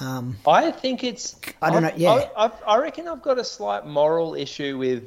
um, 0.00 0.36
I 0.46 0.72
think 0.72 1.04
it's. 1.04 1.36
I 1.62 1.70
don't 1.70 1.82
know, 1.82 1.92
yeah. 1.96 2.28
I, 2.36 2.50
I, 2.66 2.78
reckon 2.78 3.06
I've 3.06 3.22
got 3.22 3.38
a 3.38 3.44
slight 3.44 3.86
moral 3.86 4.34
issue 4.34 4.76
with 4.76 5.04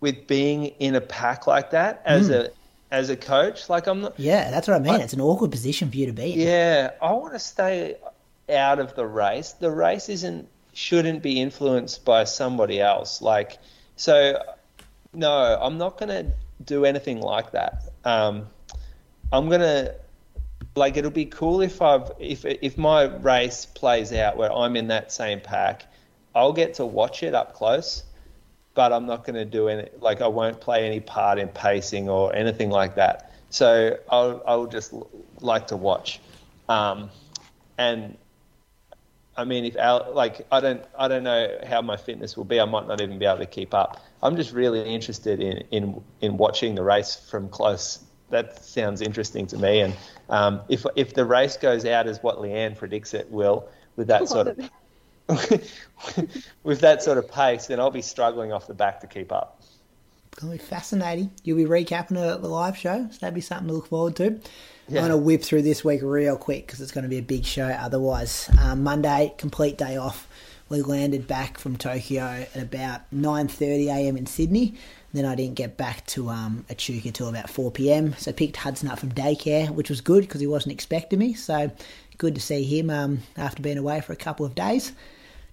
with 0.00 0.26
being 0.26 0.66
in 0.66 0.94
a 0.94 1.00
pack 1.00 1.46
like 1.46 1.70
that 1.72 2.02
as 2.04 2.30
a 2.30 2.50
as 2.90 3.10
a 3.10 3.16
coach. 3.16 3.68
Like 3.68 3.86
I'm 3.86 4.00
not. 4.00 4.18
yeah, 4.18 4.50
that's 4.50 4.68
what 4.68 4.76
I 4.76 4.80
mean. 4.80 4.94
I- 4.94 5.02
it's 5.02 5.12
an 5.12 5.20
awkward 5.20 5.50
position 5.50 5.90
for 5.90 5.96
you 5.96 6.06
to 6.06 6.12
be 6.12 6.32
in. 6.32 6.40
Yeah, 6.40 6.92
I 7.02 7.12
want 7.12 7.34
to 7.34 7.38
stay 7.38 7.96
out 8.50 8.78
of 8.78 8.94
the 8.94 9.06
race. 9.06 9.52
The 9.52 9.70
race 9.70 10.08
isn't 10.08 10.48
shouldn't 10.72 11.22
be 11.22 11.40
influenced 11.40 12.04
by 12.06 12.24
somebody 12.24 12.80
else. 12.80 13.20
Like 13.20 13.58
so, 13.96 14.42
no, 15.12 15.58
I'm 15.60 15.76
not 15.76 15.98
going 15.98 16.08
to 16.08 16.32
do 16.64 16.84
anything 16.84 17.20
like 17.20 17.52
that. 17.52 17.82
Um, 18.04 18.46
I'm 19.32 19.48
gonna 19.48 19.94
like 20.74 20.96
it'll 20.96 21.10
be 21.10 21.26
cool 21.26 21.60
if 21.60 21.82
I've 21.82 22.10
if 22.18 22.44
if 22.44 22.78
my 22.78 23.04
race 23.04 23.66
plays 23.66 24.12
out 24.12 24.36
where 24.36 24.52
I'm 24.52 24.76
in 24.76 24.88
that 24.88 25.12
same 25.12 25.40
pack, 25.40 25.86
I'll 26.34 26.52
get 26.52 26.74
to 26.74 26.86
watch 26.86 27.22
it 27.22 27.34
up 27.34 27.54
close. 27.54 28.04
But 28.74 28.92
I'm 28.92 29.06
not 29.06 29.24
to 29.34 29.44
do 29.44 29.68
any 29.68 29.88
like 30.00 30.20
I 30.20 30.28
won't 30.28 30.60
play 30.60 30.86
any 30.86 31.00
part 31.00 31.38
in 31.38 31.48
pacing 31.48 32.10
or 32.10 32.34
anything 32.34 32.70
like 32.70 32.94
that. 32.96 33.32
So 33.48 33.98
I'll 34.10 34.42
I'll 34.46 34.66
just 34.66 34.92
like 35.40 35.68
to 35.68 35.76
watch, 35.76 36.20
um, 36.68 37.10
and 37.78 38.18
I 39.34 39.44
mean 39.44 39.64
if 39.64 39.76
Al, 39.76 40.12
like 40.12 40.46
I 40.52 40.60
don't 40.60 40.84
I 40.98 41.08
don't 41.08 41.24
know 41.24 41.58
how 41.66 41.80
my 41.80 41.96
fitness 41.96 42.36
will 42.36 42.44
be. 42.44 42.60
I 42.60 42.66
might 42.66 42.86
not 42.86 43.00
even 43.00 43.18
be 43.18 43.24
able 43.24 43.38
to 43.38 43.46
keep 43.46 43.72
up. 43.72 44.00
I'm 44.22 44.36
just 44.36 44.52
really 44.52 44.82
interested 44.82 45.40
in 45.40 45.58
in 45.70 46.02
in 46.20 46.36
watching 46.36 46.74
the 46.74 46.82
race 46.82 47.16
from 47.16 47.48
close. 47.48 48.00
That 48.30 48.64
sounds 48.64 49.02
interesting 49.02 49.46
to 49.48 49.58
me. 49.58 49.80
And 49.80 49.94
um, 50.30 50.60
if 50.68 50.84
if 50.96 51.14
the 51.14 51.24
race 51.24 51.56
goes 51.56 51.84
out 51.84 52.06
as 52.06 52.22
what 52.22 52.38
Leanne 52.38 52.76
predicts 52.76 53.14
it 53.14 53.30
will, 53.30 53.68
with 53.96 54.08
that 54.08 54.28
sort 54.28 54.48
of 54.48 54.70
with 56.62 56.80
that 56.80 57.02
sort 57.02 57.18
of 57.18 57.30
pace, 57.30 57.66
then 57.66 57.80
I'll 57.80 57.90
be 57.90 58.02
struggling 58.02 58.52
off 58.52 58.66
the 58.66 58.74
back 58.74 59.00
to 59.00 59.06
keep 59.06 59.32
up. 59.32 59.60
It's 59.60 60.40
Gonna 60.40 60.52
be 60.52 60.58
fascinating. 60.58 61.30
You'll 61.44 61.56
be 61.56 61.64
recapping 61.64 62.10
the, 62.10 62.36
the 62.36 62.48
live 62.48 62.76
show, 62.76 63.08
so 63.10 63.18
that'd 63.20 63.34
be 63.34 63.40
something 63.40 63.68
to 63.68 63.74
look 63.74 63.88
forward 63.88 64.16
to. 64.16 64.38
Yeah. 64.88 65.00
I'm 65.00 65.08
gonna 65.08 65.16
whip 65.16 65.42
through 65.42 65.62
this 65.62 65.84
week 65.84 66.00
real 66.02 66.36
quick 66.36 66.66
because 66.66 66.80
it's 66.80 66.92
gonna 66.92 67.08
be 67.08 67.18
a 67.18 67.22
big 67.22 67.44
show. 67.44 67.66
Otherwise, 67.66 68.50
um, 68.60 68.82
Monday 68.82 69.34
complete 69.38 69.78
day 69.78 69.96
off. 69.96 70.25
We 70.68 70.82
landed 70.82 71.28
back 71.28 71.58
from 71.58 71.76
Tokyo 71.76 72.22
at 72.22 72.56
about 72.56 73.02
9:30 73.14 73.86
a.m. 73.86 74.16
in 74.16 74.26
Sydney. 74.26 74.74
Then 75.12 75.24
I 75.24 75.36
didn't 75.36 75.54
get 75.54 75.76
back 75.76 76.04
to 76.08 76.28
um, 76.28 76.64
Echuca 76.68 77.12
till 77.12 77.28
about 77.28 77.48
4 77.48 77.70
p.m. 77.70 78.14
So 78.18 78.32
picked 78.32 78.56
Hudson 78.56 78.88
up 78.88 78.98
from 78.98 79.12
daycare, 79.12 79.70
which 79.70 79.88
was 79.88 80.00
good 80.00 80.22
because 80.22 80.40
he 80.40 80.46
wasn't 80.46 80.72
expecting 80.72 81.20
me. 81.20 81.34
So 81.34 81.70
good 82.18 82.34
to 82.34 82.40
see 82.40 82.64
him 82.64 82.90
um, 82.90 83.22
after 83.36 83.62
being 83.62 83.78
away 83.78 84.00
for 84.00 84.12
a 84.12 84.16
couple 84.16 84.44
of 84.44 84.54
days. 84.54 84.92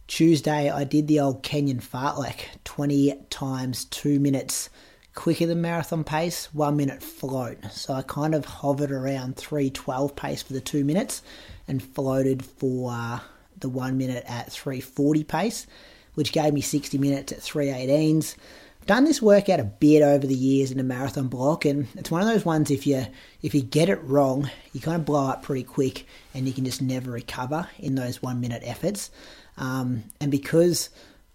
Tuesday, 0.07 0.70
I 0.70 0.84
did 0.84 1.07
the 1.07 1.20
old 1.20 1.43
Kenyan 1.43 1.82
fartlek, 1.82 2.47
20 2.66 3.14
times 3.30 3.86
two 3.86 4.20
minutes 4.20 4.70
quicker 5.16 5.45
than 5.45 5.61
marathon 5.61 6.03
pace, 6.03 6.53
one 6.53 6.76
minute 6.76 7.03
float. 7.03 7.57
So 7.72 7.93
I 7.93 8.01
kind 8.01 8.34
of 8.34 8.45
hovered 8.45 8.91
around 8.91 9.38
312 9.38 10.16
pace 10.16 10.41
for 10.41 10.53
the 10.53 10.61
two 10.61 10.84
minutes 10.84 11.22
and 11.68 11.82
floated 11.82 12.43
for 12.43 12.91
uh, 12.91 13.20
the 13.64 13.70
one 13.70 13.97
minute 13.97 14.24
at 14.28 14.51
340 14.51 15.24
pace, 15.24 15.66
which 16.14 16.32
gave 16.32 16.53
me 16.53 16.61
60 16.61 16.99
minutes 16.99 17.32
at 17.32 17.39
318s. 17.39 18.36
I've 18.82 18.88
Done 18.88 19.05
this 19.05 19.22
workout 19.22 19.59
a 19.59 19.64
bit 19.64 20.03
over 20.03 20.28
the 20.28 20.36
years 20.36 20.70
in 20.70 20.80
a 20.80 20.84
marathon 20.84 21.30
block, 21.30 21.66
and 21.66 21.88
it's 21.95 22.11
one 22.11 22.22
of 22.22 22.28
those 22.28 22.45
ones 22.45 22.70
if 22.70 22.86
you 22.86 23.07
if 23.41 23.55
you 23.55 23.61
get 23.64 23.89
it 23.89 24.03
wrong, 24.03 24.49
you 24.74 24.82
kind 24.82 24.97
of 24.97 25.05
blow 25.05 25.28
up 25.28 25.41
pretty 25.41 25.64
quick, 25.64 26.05
and 26.34 26.45
you 26.45 26.53
can 26.53 26.66
just 26.66 26.82
never 26.82 27.09
recover 27.09 27.68
in 27.80 27.95
those 27.95 28.22
one 28.22 28.39
minute 28.39 28.61
efforts. 28.66 29.09
Um, 29.57 30.03
and 30.20 30.32
because 30.32 30.89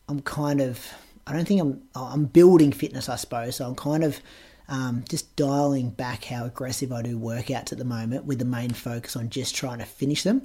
I'm 0.09 0.20
kind 0.20 0.61
of, 0.61 0.87
I 1.26 1.33
don't 1.33 1.47
think 1.47 1.61
I'm, 1.61 1.83
I'm 1.95 2.24
building 2.26 2.72
fitness, 2.72 3.09
I 3.09 3.16
suppose. 3.16 3.57
So 3.57 3.66
I'm 3.66 3.74
kind 3.74 4.05
of 4.05 4.20
um, 4.68 5.05
just 5.09 5.35
dialing 5.37 5.91
back 5.91 6.24
how 6.24 6.45
aggressive 6.45 6.93
I 6.93 7.03
do 7.03 7.18
workouts 7.18 7.72
at 7.72 7.79
the 7.79 7.85
moment, 7.85 8.24
with 8.24 8.39
the 8.39 8.45
main 8.45 8.70
focus 8.70 9.16
on 9.16 9.31
just 9.31 9.55
trying 9.55 9.79
to 9.79 9.85
finish 9.87 10.22
them. 10.22 10.43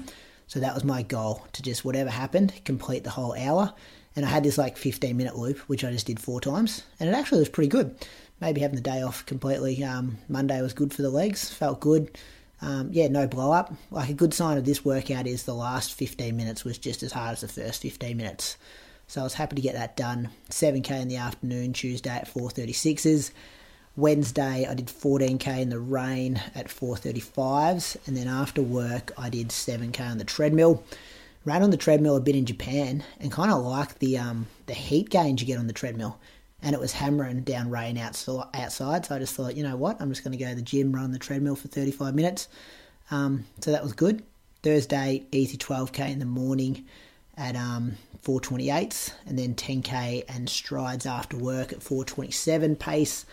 So 0.53 0.59
that 0.59 0.75
was 0.75 0.83
my 0.83 1.01
goal 1.01 1.43
to 1.53 1.63
just 1.63 1.83
whatever 1.83 2.11
happened, 2.11 2.53
complete 2.63 3.03
the 3.03 3.09
whole 3.09 3.33
hour. 3.33 3.73
And 4.15 4.23
I 4.23 4.29
had 4.29 4.43
this 4.43 4.59
like 4.59 4.77
15 4.77 5.17
minute 5.17 5.35
loop, 5.35 5.57
which 5.61 5.83
I 5.83 5.89
just 5.89 6.05
did 6.05 6.19
four 6.19 6.39
times, 6.39 6.83
and 6.99 7.09
it 7.09 7.13
actually 7.13 7.39
was 7.39 7.49
pretty 7.49 7.69
good. 7.69 7.95
Maybe 8.39 8.61
having 8.61 8.75
the 8.75 8.81
day 8.83 9.01
off 9.01 9.25
completely. 9.25 9.83
Um, 9.83 10.19
Monday 10.29 10.61
was 10.61 10.73
good 10.73 10.93
for 10.93 11.01
the 11.01 11.09
legs, 11.09 11.49
felt 11.49 11.79
good. 11.79 12.19
Um, 12.61 12.89
yeah, 12.91 13.07
no 13.07 13.25
blow 13.25 13.51
up. 13.51 13.73
Like 13.89 14.09
a 14.09 14.13
good 14.13 14.31
sign 14.31 14.59
of 14.59 14.65
this 14.65 14.85
workout 14.85 15.25
is 15.25 15.41
the 15.41 15.55
last 15.55 15.95
15 15.95 16.37
minutes 16.37 16.63
was 16.63 16.77
just 16.77 17.01
as 17.01 17.13
hard 17.13 17.33
as 17.33 17.41
the 17.41 17.47
first 17.47 17.81
15 17.81 18.15
minutes. 18.15 18.55
So 19.07 19.21
I 19.21 19.23
was 19.23 19.33
happy 19.33 19.55
to 19.55 19.61
get 19.63 19.73
that 19.73 19.97
done. 19.97 20.29
7k 20.51 21.01
in 21.01 21.07
the 21.07 21.17
afternoon, 21.17 21.73
Tuesday 21.73 22.11
at 22.11 22.31
436s. 22.31 23.31
Wednesday 23.95 24.65
I 24.67 24.73
did 24.73 24.87
14k 24.87 25.59
in 25.59 25.69
the 25.69 25.79
rain 25.79 26.41
at 26.55 26.67
435s, 26.67 27.95
and 28.07 28.17
then 28.17 28.27
after 28.27 28.61
work 28.61 29.11
I 29.17 29.29
did 29.29 29.49
7k 29.49 29.99
on 29.99 30.17
the 30.17 30.23
treadmill. 30.23 30.83
Ran 31.45 31.61
on 31.61 31.69
the 31.69 31.77
treadmill 31.77 32.15
a 32.15 32.21
bit 32.21 32.35
in 32.35 32.45
Japan, 32.45 33.03
and 33.19 33.31
kind 33.31 33.51
of 33.51 33.63
like 33.63 33.99
the 33.99 34.17
um, 34.17 34.47
the 34.65 34.73
heat 34.73 35.09
gains 35.09 35.41
you 35.41 35.47
get 35.47 35.59
on 35.59 35.67
the 35.67 35.73
treadmill. 35.73 36.17
And 36.61 36.73
it 36.73 36.79
was 36.79 36.93
hammering 36.93 37.41
down 37.41 37.69
rain 37.69 37.97
outside, 37.97 39.05
so 39.05 39.15
I 39.15 39.19
just 39.19 39.35
thought, 39.35 39.57
you 39.57 39.63
know 39.63 39.75
what, 39.75 40.01
I'm 40.01 40.09
just 40.09 40.23
going 40.23 40.31
to 40.31 40.41
go 40.41 40.49
to 40.49 40.55
the 40.55 40.61
gym, 40.61 40.93
run 40.93 41.11
the 41.11 41.19
treadmill 41.19 41.57
for 41.57 41.67
35 41.67 42.15
minutes. 42.15 42.47
Um, 43.11 43.45
so 43.59 43.71
that 43.71 43.83
was 43.83 43.91
good. 43.91 44.23
Thursday, 44.63 45.25
easy 45.33 45.57
12k 45.57 46.09
in 46.09 46.19
the 46.19 46.25
morning 46.25 46.85
at 47.35 47.57
um, 47.57 47.97
428s, 48.23 49.11
and 49.27 49.37
then 49.37 49.55
10k 49.55 50.23
and 50.29 50.49
strides 50.49 51.05
after 51.05 51.35
work 51.35 51.73
at 51.73 51.83
427 51.83 52.77
pace. 52.77 53.25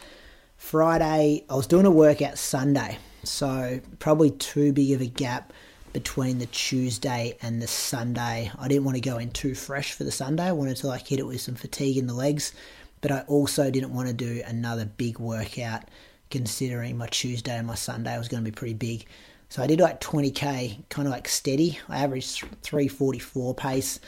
Friday, 0.60 1.42
I 1.50 1.54
was 1.56 1.66
doing 1.66 1.86
a 1.86 1.90
workout 1.90 2.38
Sunday, 2.38 2.98
so 3.24 3.80
probably 3.98 4.30
too 4.30 4.72
big 4.72 4.92
of 4.92 5.00
a 5.00 5.06
gap 5.06 5.52
between 5.92 6.38
the 6.38 6.46
Tuesday 6.46 7.36
and 7.42 7.60
the 7.60 7.66
Sunday. 7.66 8.52
I 8.56 8.68
didn't 8.68 8.84
want 8.84 8.94
to 8.94 9.00
go 9.00 9.18
in 9.18 9.30
too 9.30 9.56
fresh 9.56 9.94
for 9.94 10.04
the 10.04 10.12
Sunday. 10.12 10.44
I 10.44 10.52
wanted 10.52 10.76
to 10.76 10.86
like 10.86 11.08
hit 11.08 11.18
it 11.18 11.26
with 11.26 11.40
some 11.40 11.56
fatigue 11.56 11.96
in 11.96 12.06
the 12.06 12.14
legs, 12.14 12.52
but 13.00 13.10
I 13.10 13.22
also 13.26 13.68
didn't 13.68 13.92
want 13.92 14.08
to 14.08 14.14
do 14.14 14.42
another 14.46 14.84
big 14.84 15.18
workout 15.18 15.84
considering 16.30 16.96
my 16.96 17.08
Tuesday 17.08 17.56
and 17.56 17.66
my 17.66 17.74
Sunday 17.74 18.16
was 18.16 18.28
going 18.28 18.44
to 18.44 18.48
be 18.48 18.54
pretty 18.54 18.74
big. 18.74 19.06
So 19.48 19.64
I 19.64 19.66
did 19.66 19.80
like 19.80 20.00
20k, 20.00 20.88
kind 20.88 21.08
of 21.08 21.12
like 21.12 21.26
steady. 21.26 21.80
I 21.88 22.04
averaged 22.04 22.44
344 22.62 23.54
pace. 23.54 23.98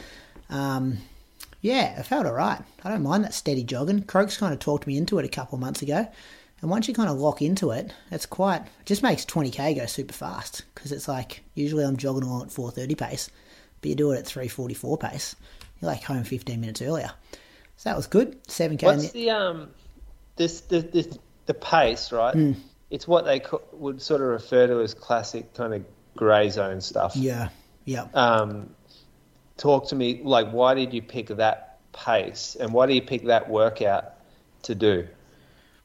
Um, 0.49 0.99
yeah, 1.63 1.99
it 1.99 2.05
felt 2.05 2.27
alright. 2.27 2.61
I 2.85 2.91
don't 2.91 3.03
mind 3.03 3.25
that 3.25 3.35
steady 3.35 3.65
jogging. 3.65 4.03
Croaks 4.03 4.37
kind 4.37 4.53
of 4.53 4.61
talked 4.61 4.87
me 4.87 4.97
into 4.97 5.19
it 5.19 5.25
a 5.25 5.29
couple 5.29 5.59
months 5.59 5.83
ago. 5.83 6.07
And 6.63 6.71
once 6.71 6.87
you 6.87 6.95
kind 6.95 7.11
of 7.11 7.19
lock 7.19 7.43
into 7.43 7.73
it, 7.73 7.93
it's 8.13 8.25
quite, 8.25 8.63
it 8.63 8.87
just 8.87 9.03
makes 9.03 9.25
20k 9.27 9.77
go 9.77 9.87
super 9.87 10.15
fast. 10.15 10.63
Because 10.75 10.93
it's 10.93 11.09
like, 11.09 11.43
usually 11.55 11.85
I'm 11.85 11.97
jogging 11.97 12.23
along 12.23 12.43
at 12.43 12.53
430 12.53 12.95
pace, 12.95 13.31
but 13.81 13.89
you 13.89 13.97
do 13.97 14.13
it 14.13 14.21
at 14.21 14.27
344 14.27 14.97
pace. 14.97 15.37
You're 15.81 15.91
like 15.91 16.05
home 16.05 16.23
15 16.23 16.61
minutes 16.61 16.81
earlier. 16.81 17.11
So 17.77 17.91
that 17.91 17.97
was 17.97 18.07
good. 18.07 18.43
7k. 18.45 18.83
What's 18.85 19.11
the, 19.11 19.31
um, 19.31 19.71
this, 20.37 20.61
the, 20.61 20.83
the, 20.83 21.19
the 21.47 21.55
pace, 21.55 22.13
right? 22.13 22.33
Hmm. 22.33 22.53
It's 22.91 23.09
what 23.09 23.25
they 23.25 23.41
co- 23.41 23.63
would 23.73 24.01
sort 24.01 24.21
of 24.21 24.29
refer 24.29 24.69
to 24.69 24.81
as 24.83 24.95
classic 24.95 25.55
kind 25.55 25.75
of 25.75 25.85
grey 26.17 26.49
zone 26.49 26.81
stuff. 26.81 27.17
Yeah, 27.17 27.49
yeah. 27.87 28.07
Um, 28.15 28.71
talk 29.57 29.89
to 29.89 29.97
me, 29.97 30.21
like, 30.23 30.51
why 30.53 30.75
did 30.75 30.95
you 30.95 31.03
pick 31.03 31.27
that 31.29 31.81
pace 31.93 32.57
and 32.61 32.73
why 32.73 32.87
do 32.87 32.95
you 32.95 33.03
pick 33.03 33.25
that 33.25 33.51
workout 33.51 34.13
to 34.63 34.77
do? 34.77 35.09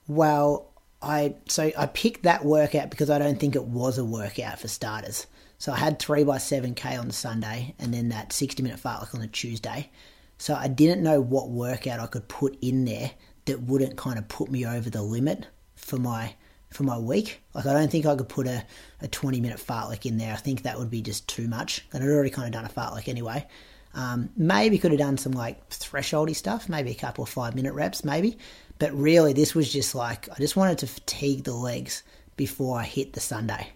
Well, 0.08 0.72
I 1.02 1.36
so 1.48 1.72
I 1.78 1.86
picked 1.86 2.24
that 2.24 2.46
workout 2.46 2.90
because 2.90 3.10
I 3.10 3.20
don't 3.20 3.40
think 3.40 3.56
it 3.56 3.66
was 3.66 3.98
a 3.98 4.06
workout 4.06 4.60
for 4.60 4.68
starters. 4.68 5.28
So 5.60 5.72
I 5.72 5.78
had 5.78 6.00
three 6.00 6.24
by 6.24 6.38
seven 6.38 6.76
k 6.76 6.96
on 6.96 7.12
Sunday, 7.12 7.76
and 7.80 7.94
then 7.94 8.10
that 8.10 8.34
sixty 8.34 8.64
minute 8.64 8.80
fartlek 8.80 9.14
on 9.14 9.22
the 9.22 9.28
Tuesday. 9.28 9.90
So 10.38 10.54
I 10.56 10.68
didn't 10.68 11.04
know 11.04 11.20
what 11.20 11.50
workout 11.50 12.00
I 12.00 12.08
could 12.08 12.28
put 12.28 12.58
in 12.62 12.86
there 12.86 13.12
that 13.46 13.64
wouldn't 13.64 13.98
kind 13.98 14.20
of 14.20 14.28
put 14.28 14.52
me 14.52 14.66
over 14.66 14.90
the 14.90 15.02
limit 15.02 15.48
for 15.76 15.98
my 15.98 16.36
for 16.70 16.84
my 16.84 16.98
week. 16.98 17.42
Like 17.54 17.66
I 17.66 17.74
don't 17.74 17.92
think 17.92 18.06
I 18.06 18.16
could 18.16 18.30
put 18.30 18.48
a, 18.48 18.64
a 19.02 19.08
twenty 19.08 19.42
minute 19.42 19.58
fartlek 19.58 20.06
in 20.06 20.18
there. 20.18 20.34
I 20.34 20.38
think 20.38 20.64
that 20.64 20.78
would 20.78 20.92
be 20.92 21.02
just 21.02 21.28
too 21.28 21.48
much. 21.48 21.86
And 21.92 22.04
I'd 22.04 22.10
already 22.10 22.30
kind 22.30 22.48
of 22.48 22.54
done 22.54 22.66
a 22.66 22.70
fartlek 22.70 23.08
anyway. 23.08 23.46
Um, 23.94 24.30
maybe 24.38 24.78
could 24.78 24.92
have 24.92 25.00
done 25.00 25.18
some 25.18 25.32
like 25.32 25.70
thresholdy 25.70 26.36
stuff, 26.36 26.70
maybe 26.70 26.92
a 26.92 26.96
couple 26.96 27.24
of 27.24 27.30
five 27.30 27.56
minute 27.56 27.74
reps, 27.74 28.04
maybe. 28.06 28.38
But 28.80 28.94
really, 28.94 29.34
this 29.34 29.56
was 29.56 29.72
just 29.72 29.96
like 29.96 30.30
I 30.30 30.36
just 30.36 30.56
wanted 30.56 30.80
to 30.80 30.88
fatigue 30.88 31.44
the 31.44 31.54
legs 31.54 32.04
before 32.36 32.80
I 32.80 32.84
hit 32.84 33.14
the 33.14 33.20
Sunday, 33.20 33.70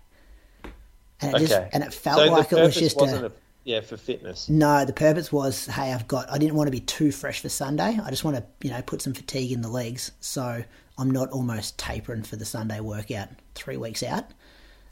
and 1.21 1.31
it 1.31 1.35
Okay. 1.35 1.45
just 1.47 1.61
and 1.71 1.83
it 1.83 1.93
felt 1.93 2.25
so 2.25 2.27
like 2.27 2.51
it 2.51 2.59
was 2.59 2.77
just 2.77 3.01
a, 3.01 3.27
a, 3.27 3.31
yeah, 3.63 3.81
for 3.81 3.97
fitness. 3.97 4.51
no. 4.51 4.85
The 4.85 4.93
purpose 4.93 5.31
was, 5.31 5.65
hey, 5.67 5.93
I've 5.93 6.07
got. 6.07 6.29
I 6.31 6.37
didn't 6.37 6.55
want 6.55 6.67
to 6.67 6.71
be 6.71 6.79
too 6.81 7.11
fresh 7.11 7.41
for 7.41 7.49
Sunday. 7.49 7.99
I 8.03 8.09
just 8.09 8.23
want 8.23 8.37
to, 8.37 8.45
you 8.61 8.71
know, 8.71 8.81
put 8.81 9.01
some 9.01 9.13
fatigue 9.13 9.51
in 9.51 9.61
the 9.61 9.69
legs, 9.69 10.11
so 10.19 10.63
I'm 10.97 11.11
not 11.11 11.29
almost 11.31 11.77
tapering 11.79 12.23
for 12.23 12.35
the 12.35 12.45
Sunday 12.45 12.79
workout 12.79 13.29
three 13.55 13.77
weeks 13.77 14.03
out. 14.03 14.25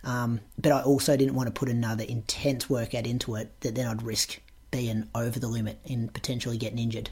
Um, 0.03 0.39
but 0.57 0.71
I 0.71 0.81
also 0.81 1.17
didn't 1.17 1.35
want 1.35 1.47
to 1.47 1.53
put 1.53 1.69
another 1.69 2.03
intense 2.05 2.69
workout 2.69 3.05
into 3.05 3.35
it 3.35 3.51
that 3.61 3.75
then 3.75 3.87
I'd 3.87 4.01
risk 4.03 4.39
being 4.71 5.07
over 5.13 5.39
the 5.39 5.47
limit 5.47 5.79
and 5.89 6.13
potentially 6.13 6.57
getting 6.57 6.79
injured. 6.79 7.09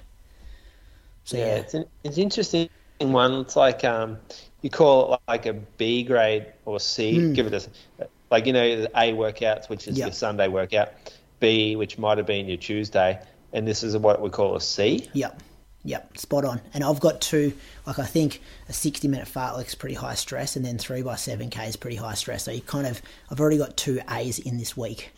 So 1.25 1.37
yeah, 1.37 1.55
yeah, 1.55 1.55
it's 1.55 1.73
an 1.73 1.85
it's 2.03 2.17
interesting 2.17 2.69
one. 2.99 3.33
It's 3.35 3.55
like 3.55 3.83
um, 3.83 4.17
you 4.61 4.69
call 4.69 5.15
it 5.15 5.21
like 5.27 5.45
a 5.45 5.53
B 5.53 6.03
grade 6.03 6.47
or 6.65 6.79
C. 6.79 7.33
Give 7.33 7.47
it 7.47 7.53
a 7.99 8.07
like 8.29 8.45
you 8.45 8.53
know 8.53 8.81
the 8.81 8.87
A 8.89 9.13
workouts, 9.13 9.69
which 9.69 9.87
is. 9.87 9.97
Yeah. 9.97 10.05
your 10.05 10.13
Sunday 10.13 10.47
workout. 10.47 10.93
B, 11.39 11.75
which 11.75 11.97
might 11.97 12.17
have 12.17 12.27
been 12.27 12.47
your 12.47 12.57
Tuesday, 12.57 13.19
and 13.53 13.67
this 13.67 13.83
is 13.83 13.95
what 13.97 14.21
we 14.21 14.29
call 14.29 14.55
a 14.55 14.61
C. 14.61 15.07
Yep. 15.13 15.41
Yep. 15.83 16.17
Spot 16.17 16.45
on. 16.45 16.61
And 16.73 16.83
I've 16.83 16.99
got 16.99 17.21
two, 17.21 17.53
like 17.85 17.99
I 17.99 18.05
think 18.05 18.41
a 18.67 18.73
60 18.73 19.07
minute 19.07 19.27
fartlek 19.27 19.67
is 19.67 19.75
pretty 19.75 19.95
high 19.95 20.15
stress 20.15 20.57
and 20.57 20.65
then 20.65 20.77
3 20.77 21.01
by 21.01 21.13
7K 21.13 21.67
is 21.69 21.75
pretty 21.77 21.95
high 21.95 22.15
stress. 22.15 22.43
So 22.43 22.51
you 22.51 22.59
kind 22.59 22.85
of, 22.87 23.01
I've 23.31 23.39
already 23.39 23.57
got 23.57 23.77
two 23.77 24.01
A's 24.09 24.37
in 24.39 24.57
this 24.57 24.75
week. 24.75 25.11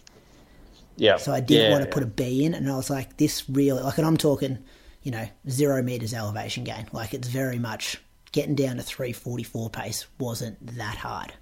Yeah. 0.96 1.18
So 1.18 1.34
I 1.34 1.40
didn't 1.40 1.66
yeah, 1.66 1.72
want 1.72 1.84
to 1.84 1.90
yeah. 1.90 1.94
put 1.94 2.04
a 2.04 2.08
B 2.08 2.46
in. 2.46 2.54
And 2.54 2.70
I 2.70 2.76
was 2.76 2.90
like, 2.90 3.18
this 3.18 3.50
really, 3.50 3.82
like, 3.82 3.98
and 3.98 4.06
I'm 4.06 4.18
talking, 4.18 4.60
you 5.04 5.12
know, 5.12 5.28
zero 5.50 5.82
meters 5.82 6.14
elevation 6.14 6.64
gain. 6.64 6.88
Like 6.92 7.14
it's 7.14 7.28
very 7.28 7.60
much 7.60 7.98
getting 8.32 8.56
down 8.56 8.78
to 8.78 8.84
344 8.84 9.70
pace 9.70 10.06
wasn't 10.20 10.76
that 10.78 10.98
hard. 10.98 11.34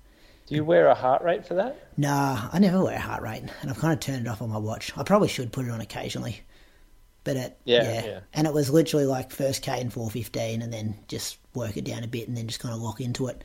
Do 0.47 0.55
you 0.55 0.63
wear 0.63 0.87
a 0.87 0.95
heart 0.95 1.23
rate 1.23 1.45
for 1.45 1.55
that? 1.55 1.89
Nah, 1.97 2.49
I 2.53 2.59
never 2.59 2.81
wear 2.81 2.95
a 2.95 2.99
heart 2.99 3.21
rate, 3.21 3.43
and 3.61 3.69
I've 3.69 3.79
kind 3.79 3.91
of 3.93 3.99
turned 3.99 4.25
it 4.25 4.29
off 4.29 4.41
on 4.41 4.49
my 4.49 4.57
watch. 4.57 4.93
I 4.97 5.03
probably 5.03 5.27
should 5.27 5.51
put 5.51 5.65
it 5.65 5.71
on 5.71 5.81
occasionally, 5.81 6.39
but 7.25 7.35
it 7.35 7.57
Yeah, 7.65 7.83
yeah, 7.83 8.05
yeah. 8.05 8.19
and 8.33 8.47
it 8.47 8.53
was 8.53 8.69
literally 8.69 9.05
like 9.05 9.31
first 9.31 9.61
K 9.61 9.81
in 9.81 9.89
four 9.89 10.09
fifteen, 10.09 10.61
and 10.61 10.71
then 10.71 10.95
just 11.09 11.37
work 11.53 11.75
it 11.75 11.83
down 11.83 12.05
a 12.05 12.07
bit, 12.07 12.29
and 12.29 12.37
then 12.37 12.47
just 12.47 12.61
kind 12.61 12.73
of 12.73 12.79
lock 12.81 13.01
into 13.01 13.27
it. 13.27 13.43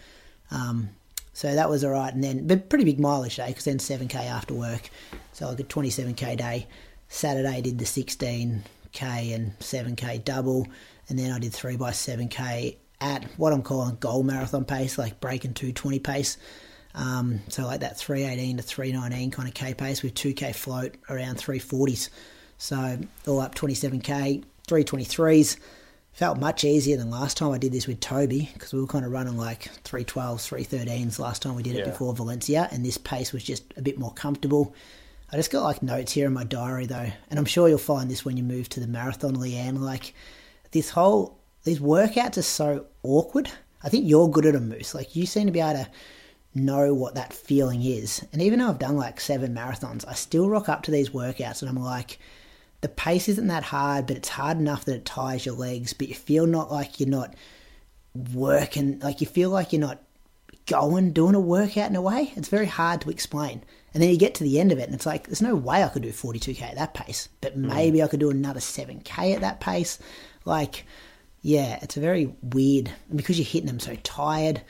Um, 0.52 0.90
so 1.32 1.52
that 1.52 1.68
was 1.68 1.82
all 1.82 1.90
right, 1.90 2.14
and 2.14 2.22
then 2.22 2.46
but 2.46 2.68
pretty 2.68 2.84
big 2.84 3.00
mileage 3.00 3.34
day 3.34 3.48
because 3.48 3.64
then 3.64 3.80
seven 3.80 4.06
K 4.06 4.20
after 4.20 4.54
work, 4.54 4.88
so 5.32 5.48
like 5.48 5.58
a 5.58 5.64
twenty 5.64 5.90
seven 5.90 6.14
K 6.14 6.36
day. 6.36 6.68
Saturday 7.08 7.60
did 7.62 7.78
the 7.78 7.84
sixteen 7.84 8.62
K 8.92 9.32
and 9.32 9.52
seven 9.60 9.96
K 9.96 10.18
double, 10.18 10.66
and 11.08 11.18
then 11.18 11.32
I 11.32 11.38
did 11.38 11.52
three 11.52 11.76
by 11.76 11.92
seven 11.92 12.28
K 12.28 12.78
at 13.00 13.24
what 13.36 13.52
I'm 13.52 13.62
calling 13.62 13.96
goal 13.96 14.22
marathon 14.22 14.64
pace, 14.64 14.96
like 14.98 15.20
breaking 15.20 15.54
220 15.54 15.98
pace. 15.98 16.36
Um, 16.94 17.40
so 17.48 17.64
like 17.64 17.80
that 17.80 17.96
318 17.98 18.58
to 18.58 18.62
319 18.62 19.30
kind 19.30 19.48
of 19.48 19.54
K 19.54 19.74
pace 19.74 20.02
with 20.02 20.14
2K 20.14 20.54
float 20.54 20.94
around 21.08 21.36
340s. 21.36 22.10
So 22.58 22.98
all 23.26 23.40
up 23.40 23.54
27K, 23.54 24.44
323s. 24.68 25.56
Felt 26.12 26.38
much 26.38 26.62
easier 26.62 26.98
than 26.98 27.08
last 27.08 27.38
time 27.38 27.52
I 27.52 27.58
did 27.58 27.72
this 27.72 27.86
with 27.86 27.98
Toby 28.00 28.50
because 28.52 28.74
we 28.74 28.80
were 28.82 28.86
kind 28.86 29.06
of 29.06 29.10
running 29.10 29.38
like 29.38 29.70
312s, 29.84 30.46
313s 30.46 31.18
last 31.18 31.40
time 31.40 31.54
we 31.54 31.62
did 31.62 31.74
it 31.74 31.78
Yeah. 31.78 31.90
before 31.90 32.12
Valencia, 32.14 32.68
and 32.70 32.84
this 32.84 32.98
pace 32.98 33.32
was 33.32 33.42
just 33.42 33.64
a 33.78 33.82
bit 33.82 33.98
more 33.98 34.12
comfortable. 34.12 34.74
I 35.32 35.36
just 35.36 35.50
got 35.50 35.62
like 35.62 35.82
notes 35.82 36.12
here 36.12 36.26
in 36.26 36.34
my 36.34 36.44
diary 36.44 36.86
though, 36.86 37.10
and 37.30 37.38
I'm 37.38 37.46
sure 37.46 37.68
you'll 37.68 37.78
find 37.78 38.10
this 38.10 38.24
when 38.24 38.36
you 38.36 38.42
move 38.42 38.68
to 38.70 38.80
the 38.80 38.86
marathon, 38.86 39.36
Leanne. 39.36 39.80
Like 39.80 40.14
this 40.72 40.90
whole 40.90 41.38
these 41.64 41.78
workouts 41.80 42.36
are 42.36 42.42
so 42.42 42.86
awkward. 43.02 43.50
I 43.82 43.88
think 43.88 44.08
you're 44.08 44.28
good 44.28 44.46
at 44.46 44.54
a 44.54 44.60
moose. 44.60 44.94
Like 44.94 45.16
you 45.16 45.26
seem 45.26 45.46
to 45.46 45.52
be 45.52 45.60
able 45.60 45.84
to 45.84 45.90
know 46.54 46.92
what 46.92 47.14
that 47.14 47.32
feeling 47.32 47.82
is. 47.82 48.24
And 48.32 48.42
even 48.42 48.58
though 48.58 48.68
I've 48.68 48.78
done 48.78 48.96
like 48.96 49.20
seven 49.20 49.54
marathons, 49.54 50.06
I 50.06 50.14
still 50.14 50.48
rock 50.48 50.68
up 50.68 50.82
to 50.82 50.90
these 50.90 51.10
workouts 51.10 51.62
and 51.62 51.68
I'm 51.68 51.82
like, 51.82 52.18
the 52.82 52.88
pace 52.88 53.28
isn't 53.28 53.46
that 53.46 53.62
hard, 53.62 54.06
but 54.06 54.16
it's 54.16 54.28
hard 54.28 54.58
enough 54.58 54.84
that 54.84 54.96
it 54.96 55.04
tires 55.04 55.46
your 55.46 55.54
legs, 55.54 55.92
but 55.92 56.08
you 56.08 56.14
feel 56.14 56.46
not 56.46 56.70
like 56.70 57.00
you're 57.00 57.08
not 57.08 57.34
working, 58.34 58.98
like 58.98 59.20
you 59.20 59.26
feel 59.26 59.50
like 59.50 59.72
you're 59.72 59.80
not 59.80 60.02
going, 60.66 61.12
doing 61.12 61.34
a 61.34 61.40
workout 61.40 61.90
in 61.90 61.96
a 61.96 62.02
way. 62.02 62.32
It's 62.36 62.48
very 62.48 62.66
hard 62.66 63.00
to 63.02 63.10
explain. 63.10 63.62
And 63.94 64.02
then 64.02 64.10
you 64.10 64.16
get 64.16 64.34
to 64.36 64.44
the 64.44 64.58
end 64.58 64.72
of 64.72 64.78
it 64.78 64.84
and 64.84 64.94
it's 64.94 65.06
like, 65.06 65.26
there's 65.26 65.42
no 65.42 65.54
way 65.54 65.82
I 65.84 65.88
could 65.88 66.02
do 66.02 66.10
42k 66.12 66.62
at 66.62 66.76
that 66.76 66.94
pace, 66.94 67.28
but 67.40 67.56
maybe 67.56 68.02
I 68.02 68.08
could 68.08 68.20
do 68.20 68.30
another 68.30 68.60
7k 68.60 69.34
at 69.34 69.40
that 69.42 69.60
pace. 69.60 69.98
Like, 70.44 70.86
yeah, 71.42 71.78
it's 71.82 71.96
a 71.96 72.00
very 72.00 72.34
weird, 72.42 72.90
because 73.14 73.38
you're 73.38 73.46
hitting 73.46 73.66
them 73.66 73.80
so 73.80 73.96
tired, 74.02 74.62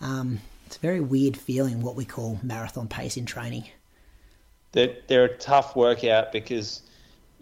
um, 0.00 0.40
it's 0.66 0.76
a 0.76 0.80
very 0.80 1.00
weird 1.00 1.36
feeling 1.36 1.80
what 1.82 1.96
we 1.96 2.04
call 2.04 2.38
marathon 2.42 2.88
pace 2.88 3.16
in 3.16 3.24
training. 3.24 3.64
they're, 4.72 4.94
they're 5.06 5.24
a 5.24 5.36
tough 5.38 5.74
workout 5.74 6.32
because 6.32 6.82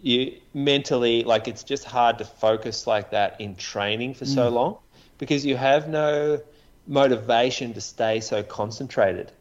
you 0.01 0.33
mentally 0.53 1.23
like 1.23 1.47
it's 1.47 1.63
just 1.63 1.83
hard 1.83 2.17
to 2.19 2.25
focus 2.25 2.85
like 2.87 3.11
that 3.11 3.39
in 3.41 3.55
training 3.55 4.13
for 4.13 4.25
so 4.25 4.49
long 4.49 4.77
because 5.17 5.45
you 5.45 5.57
have 5.57 5.89
no 5.89 6.39
motivation 6.87 7.73
to 7.73 7.81
stay 7.81 8.19
so 8.19 8.43
concentrated 8.43 9.31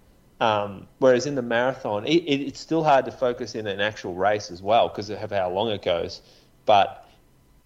um, 0.41 0.87
whereas 0.99 1.27
in 1.27 1.35
the 1.35 1.43
marathon 1.43 2.07
it, 2.07 2.23
it, 2.25 2.41
it's 2.41 2.61
still 2.61 2.85
hard 2.85 3.05
to 3.05 3.13
focus 3.13 3.55
in 3.55 3.67
an 3.67 3.81
actual 3.81 4.15
race 4.15 4.51
as 4.51 4.61
well 4.61 4.89
because 4.89 5.11
of 5.11 5.31
how 5.31 5.51
long 5.51 5.71
it 5.71 5.83
goes. 5.83 6.21
But 6.67 7.09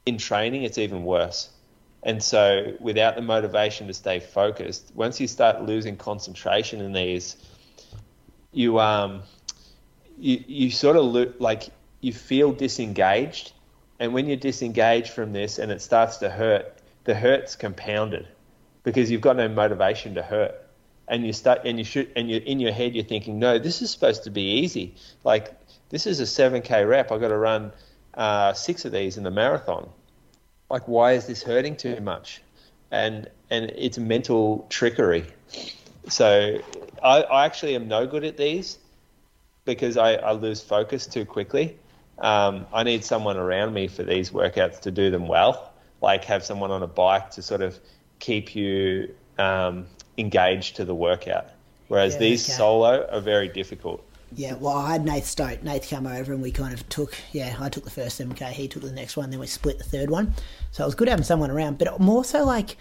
in 0.07 0.19
training 0.19 0.64
it's 0.64 0.79
even 0.79 1.05
worse. 1.05 1.51
And 2.03 2.23
so 2.23 2.75
without 2.81 3.16
the 3.16 3.23
motivation 3.23 3.87
to 3.89 3.95
stay 3.95 4.21
focused 4.21 4.93
once 4.95 5.21
you 5.21 5.27
start 5.27 5.62
losing 5.62 5.97
concentration 5.97 6.81
in 6.81 6.93
these 6.93 7.37
you 8.53 8.79
um 8.79 9.23
you 10.19 10.43
you 10.47 10.71
sort 10.71 10.97
of 10.97 11.05
lo- 11.05 11.33
like 11.39 11.64
you 12.01 12.12
feel 12.12 12.53
disengaged, 12.53 13.53
and 13.99 14.12
when 14.12 14.27
you're 14.27 14.37
disengaged 14.37 15.11
from 15.11 15.33
this 15.33 15.59
and 15.59 15.73
it 15.73 15.83
starts 15.83 16.19
to 16.19 16.31
hurt, 16.31 16.79
the 17.05 17.14
hurt's 17.14 17.57
compounded 17.57 18.29
because 18.85 19.11
you've 19.11 19.21
got 19.21 19.37
no 19.37 19.49
motivation 19.49 20.14
to 20.14 20.23
hurt, 20.23 20.55
and 21.09 21.27
you 21.27 21.33
start 21.33 21.63
and 21.65 21.79
you 21.79 21.85
should 21.85 22.11
and 22.15 22.31
you 22.31 22.41
in 22.45 22.61
your 22.61 22.73
head 22.73 22.95
you're 22.95 23.05
thinking, 23.05 23.39
no, 23.39 23.59
this 23.59 23.83
is 23.83 23.91
supposed 23.91 24.25
to 24.25 24.31
be 24.31 24.43
easy. 24.61 24.95
Like 25.25 25.53
this 25.89 26.07
is 26.07 26.21
a 26.21 26.27
seven 26.27 26.63
k 26.63 26.85
rep. 26.85 27.11
I've 27.11 27.21
got 27.21 27.29
to 27.29 27.37
run 27.37 27.73
uh, 28.15 28.53
six 28.53 28.85
of 28.85 28.93
these 28.93 29.17
in 29.17 29.25
the 29.25 29.31
marathon. 29.31 29.89
Like 30.71 30.87
why 30.87 31.13
is 31.13 31.27
this 31.27 31.43
hurting 31.43 31.77
too 31.77 32.01
much? 32.01 32.43
And 32.91 33.29
and 33.51 33.71
it's 33.77 33.99
mental 33.99 34.67
trickery. 34.69 35.25
So 36.09 36.61
I, 37.03 37.23
I 37.23 37.45
actually 37.47 37.75
am 37.75 37.89
no 37.89 38.07
good 38.07 38.25
at 38.25 38.37
these 38.37 38.79
because 39.65 39.97
I, 39.97 40.15
I 40.15 40.33
lose 40.33 40.63
focus 40.63 41.07
too 41.07 41.25
quickly. 41.25 41.79
Um, 42.19 42.67
I 42.73 42.83
need 42.83 43.05
someone 43.05 43.37
around 43.37 43.75
me 43.75 43.87
for 43.87 44.03
these 44.03 44.31
workouts 44.31 44.81
to 44.81 44.91
do 44.91 45.11
them 45.11 45.29
well, 45.29 45.73
like 46.01 46.25
have 46.25 46.45
someone 46.45 46.71
on 46.71 46.83
a 46.83 46.87
bike 46.87 47.31
to 47.33 47.43
sort 47.43 47.61
of 47.61 47.79
keep 48.19 48.57
you 48.57 49.15
um, 49.39 49.87
engaged 50.19 50.77
to 50.77 50.85
the 50.85 50.95
workout. 50.95 51.47
Whereas 51.89 52.14
Yeah, 52.14 52.21
these 52.21 52.45
solo 52.57 53.09
are 53.11 53.21
very 53.21 53.49
difficult. 53.49 54.05
Yeah, 54.37 54.55
well, 54.55 54.77
I 54.77 54.93
had 54.93 55.07
Nath 55.07 55.25
Stote. 55.25 55.62
Nath 55.62 55.89
come 55.89 56.07
over 56.07 56.35
and 56.35 56.43
we 56.43 56.51
kind 56.51 56.75
of 56.75 56.87
took, 56.91 57.14
yeah, 57.33 57.57
I 57.59 57.71
took 57.71 57.85
the 57.85 57.91
first 57.91 58.21
7K, 58.21 58.51
he 58.51 58.69
took 58.69 58.83
the 58.83 58.93
next 58.93 59.16
one, 59.16 59.31
then 59.31 59.41
we 59.41 59.47
split 59.47 59.79
the 59.79 59.85
third 59.85 60.11
one. 60.11 60.35
So 60.71 60.83
it 60.85 60.87
was 60.87 60.95
good 60.95 61.09
having 61.09 61.25
someone 61.25 61.51
around, 61.51 61.79
but 61.79 61.99
more 61.99 62.25
so 62.25 62.45
like, 62.45 62.77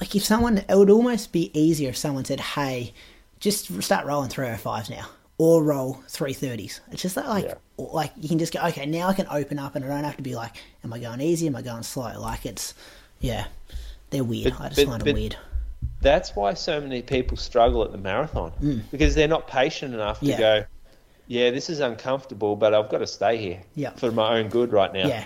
like 0.00 0.16
if 0.16 0.24
someone, 0.24 0.58
it 0.58 0.74
would 0.76 0.90
almost 0.90 1.30
be 1.30 1.56
easier 1.58 1.90
if 1.90 1.96
someone 1.96 2.24
said, 2.24 2.40
hey, 2.40 2.92
just 3.38 3.80
start 3.80 4.06
rolling 4.06 4.28
305s 4.28 4.90
now 4.90 5.06
or 5.38 5.62
roll 5.62 6.00
330s. 6.08 6.80
It's 6.90 7.02
just 7.02 7.14
that, 7.14 7.28
like, 7.28 7.44
Yeah. 7.44 7.54
like 7.78 8.10
you 8.20 8.28
can 8.28 8.40
just 8.40 8.52
go, 8.52 8.60
okay, 8.66 8.86
now 8.86 9.06
I 9.06 9.12
can 9.14 9.28
open 9.30 9.60
up 9.60 9.76
and 9.76 9.84
I 9.84 9.88
don't 9.88 10.02
have 10.02 10.16
to 10.16 10.22
be 10.22 10.34
like, 10.34 10.56
am 10.82 10.92
I 10.92 10.98
going 10.98 11.20
easy? 11.20 11.46
Am 11.46 11.54
I 11.54 11.62
going 11.62 11.84
slow? 11.84 12.18
Like 12.20 12.44
it's, 12.44 12.74
yeah, 13.20 13.46
they're 14.10 14.24
weird. 14.24 14.52
But- 14.54 14.60
I 14.60 14.68
just 14.70 14.76
but- 14.80 14.86
find 14.86 14.98
but- 14.98 15.04
them 15.04 15.14
weird. 15.14 15.36
That's 16.00 16.36
why 16.36 16.54
so 16.54 16.80
many 16.80 17.02
people 17.02 17.36
struggle 17.36 17.82
at 17.84 17.92
the 17.92 17.98
marathon 17.98 18.84
because 18.90 19.14
they're 19.14 19.28
not 19.28 19.48
patient 19.48 19.94
enough 19.94 20.20
to 20.20 20.26
Mm. 20.26 20.38
Go, 20.38 20.64
yeah, 21.26 21.50
this 21.50 21.68
is 21.70 21.80
uncomfortable, 21.80 22.54
but 22.54 22.74
I've 22.74 22.88
got 22.88 22.98
to 22.98 23.06
stay 23.06 23.38
here 23.38 23.62
Yeah. 23.74 23.90
for 23.90 24.12
my 24.12 24.38
own 24.38 24.48
good 24.48 24.72
right 24.72 24.92
now. 24.92 25.08
Yeah. 25.08 25.24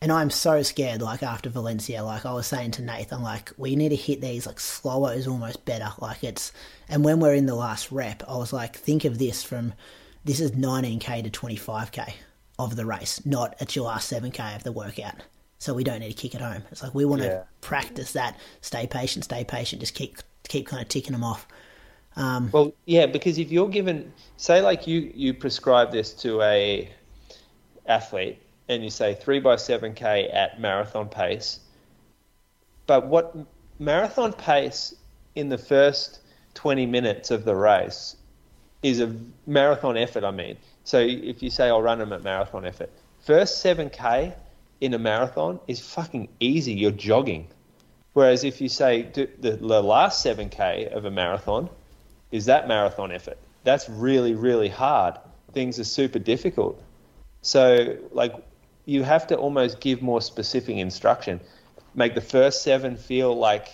And 0.00 0.12
I'm 0.12 0.30
so 0.30 0.62
scared, 0.62 1.02
like 1.02 1.22
after 1.22 1.48
Valencia, 1.50 2.04
like 2.04 2.24
I 2.26 2.32
was 2.32 2.46
saying 2.46 2.72
to 2.72 2.82
Nathan, 2.82 3.22
like 3.22 3.52
we 3.56 3.76
need 3.76 3.88
to 3.88 3.96
hit 3.96 4.20
these 4.20 4.46
like 4.46 4.60
slower 4.60 5.12
is 5.14 5.26
almost 5.26 5.64
better. 5.64 5.92
Like 5.98 6.22
it's 6.22 6.52
and 6.88 7.02
when 7.04 7.18
we're 7.18 7.34
in 7.34 7.46
the 7.46 7.54
last 7.54 7.90
rep, 7.90 8.22
I 8.28 8.36
was 8.36 8.52
like, 8.52 8.76
think 8.76 9.04
of 9.04 9.18
this 9.18 9.42
from 9.42 9.72
this 10.24 10.38
is 10.38 10.54
nineteen 10.54 10.98
K 11.00 11.22
to 11.22 11.30
twenty 11.30 11.56
five 11.56 11.92
K 11.92 12.14
of 12.58 12.76
the 12.76 12.84
race, 12.86 13.24
not 13.26 13.56
at 13.60 13.74
your 13.74 13.86
last 13.86 14.08
seven 14.08 14.30
K 14.30 14.54
of 14.54 14.62
the 14.64 14.72
workout. 14.72 15.16
So 15.58 15.72
we 15.74 15.84
don't 15.84 16.00
need 16.00 16.10
to 16.10 16.14
kick 16.14 16.34
it 16.34 16.40
home. 16.40 16.62
It's 16.70 16.82
like 16.82 16.94
we 16.94 17.04
want 17.04 17.22
to 17.22 17.28
Yeah. 17.28 17.42
practice 17.60 18.12
that. 18.12 18.38
Stay 18.60 18.86
patient, 18.86 19.24
stay 19.24 19.44
patient, 19.44 19.80
just 19.80 19.94
keep 19.94 20.18
keep 20.48 20.66
kind 20.66 20.82
of 20.82 20.88
ticking 20.88 21.12
them 21.12 21.24
off. 21.24 21.46
Um, 22.14 22.50
Well, 22.52 22.72
yeah, 22.84 23.06
because 23.06 23.38
if 23.38 23.50
you're 23.50 23.68
given, 23.68 24.12
say, 24.36 24.60
like 24.62 24.86
you 24.86 25.10
you 25.14 25.34
prescribe 25.34 25.92
this 25.92 26.12
to 26.22 26.40
a 26.42 26.88
athlete, 27.86 28.38
and 28.68 28.82
you 28.82 28.90
say 28.90 29.14
three 29.14 29.40
by 29.40 29.56
seven 29.56 29.94
k 29.94 30.28
at 30.28 30.60
marathon 30.60 31.08
pace, 31.08 31.60
but 32.86 33.06
what 33.06 33.34
marathon 33.78 34.32
pace 34.32 34.94
in 35.34 35.48
the 35.48 35.58
first 35.58 36.20
twenty 36.54 36.86
minutes 36.86 37.30
of 37.30 37.44
the 37.44 37.54
race 37.54 38.16
is 38.82 39.00
a 39.00 39.14
marathon 39.46 39.96
effort. 39.96 40.24
I 40.24 40.30
mean, 40.30 40.56
so 40.84 40.98
if 41.00 41.42
you 41.42 41.50
say 41.50 41.68
I'll 41.68 41.82
run 41.82 41.98
them 41.98 42.12
at 42.12 42.22
marathon 42.22 42.64
effort, 42.64 42.90
first 43.20 43.60
seven 43.60 43.90
k 43.90 44.34
in 44.80 44.94
a 44.94 44.98
marathon 44.98 45.60
is 45.66 45.80
fucking 45.80 46.28
easy. 46.40 46.72
You're 46.72 46.90
jogging. 46.90 47.48
Whereas 48.12 48.44
if 48.44 48.60
you 48.60 48.68
say 48.68 49.02
the, 49.12 49.28
the 49.50 49.82
last 49.82 50.24
7k 50.24 50.88
of 50.92 51.04
a 51.04 51.10
marathon 51.10 51.68
is 52.30 52.46
that 52.46 52.66
marathon 52.66 53.12
effort, 53.12 53.38
that's 53.64 53.88
really, 53.88 54.34
really 54.34 54.68
hard. 54.68 55.18
Things 55.52 55.78
are 55.78 55.84
super 55.84 56.18
difficult. 56.18 56.82
So, 57.42 57.96
like, 58.12 58.34
you 58.86 59.02
have 59.02 59.26
to 59.26 59.36
almost 59.36 59.80
give 59.80 60.00
more 60.02 60.20
specific 60.20 60.76
instruction. 60.76 61.40
Make 61.94 62.14
the 62.14 62.20
first 62.20 62.62
seven 62.62 62.96
feel 62.96 63.36
like 63.36 63.68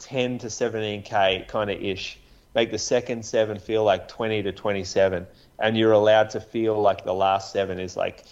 10 0.00 0.38
to 0.38 0.46
17k 0.46 1.48
kind 1.48 1.70
of 1.70 1.82
ish. 1.82 2.18
Make 2.54 2.70
the 2.70 2.78
second 2.78 3.24
seven 3.24 3.58
feel 3.58 3.84
like 3.84 4.08
20 4.08 4.42
to 4.44 4.52
27. 4.52 5.26
And 5.58 5.76
you're 5.76 5.92
allowed 5.92 6.30
to 6.30 6.40
feel 6.40 6.80
like 6.80 7.04
the 7.04 7.14
last 7.14 7.52
seven 7.52 7.78
is 7.78 7.96
like 7.96 8.24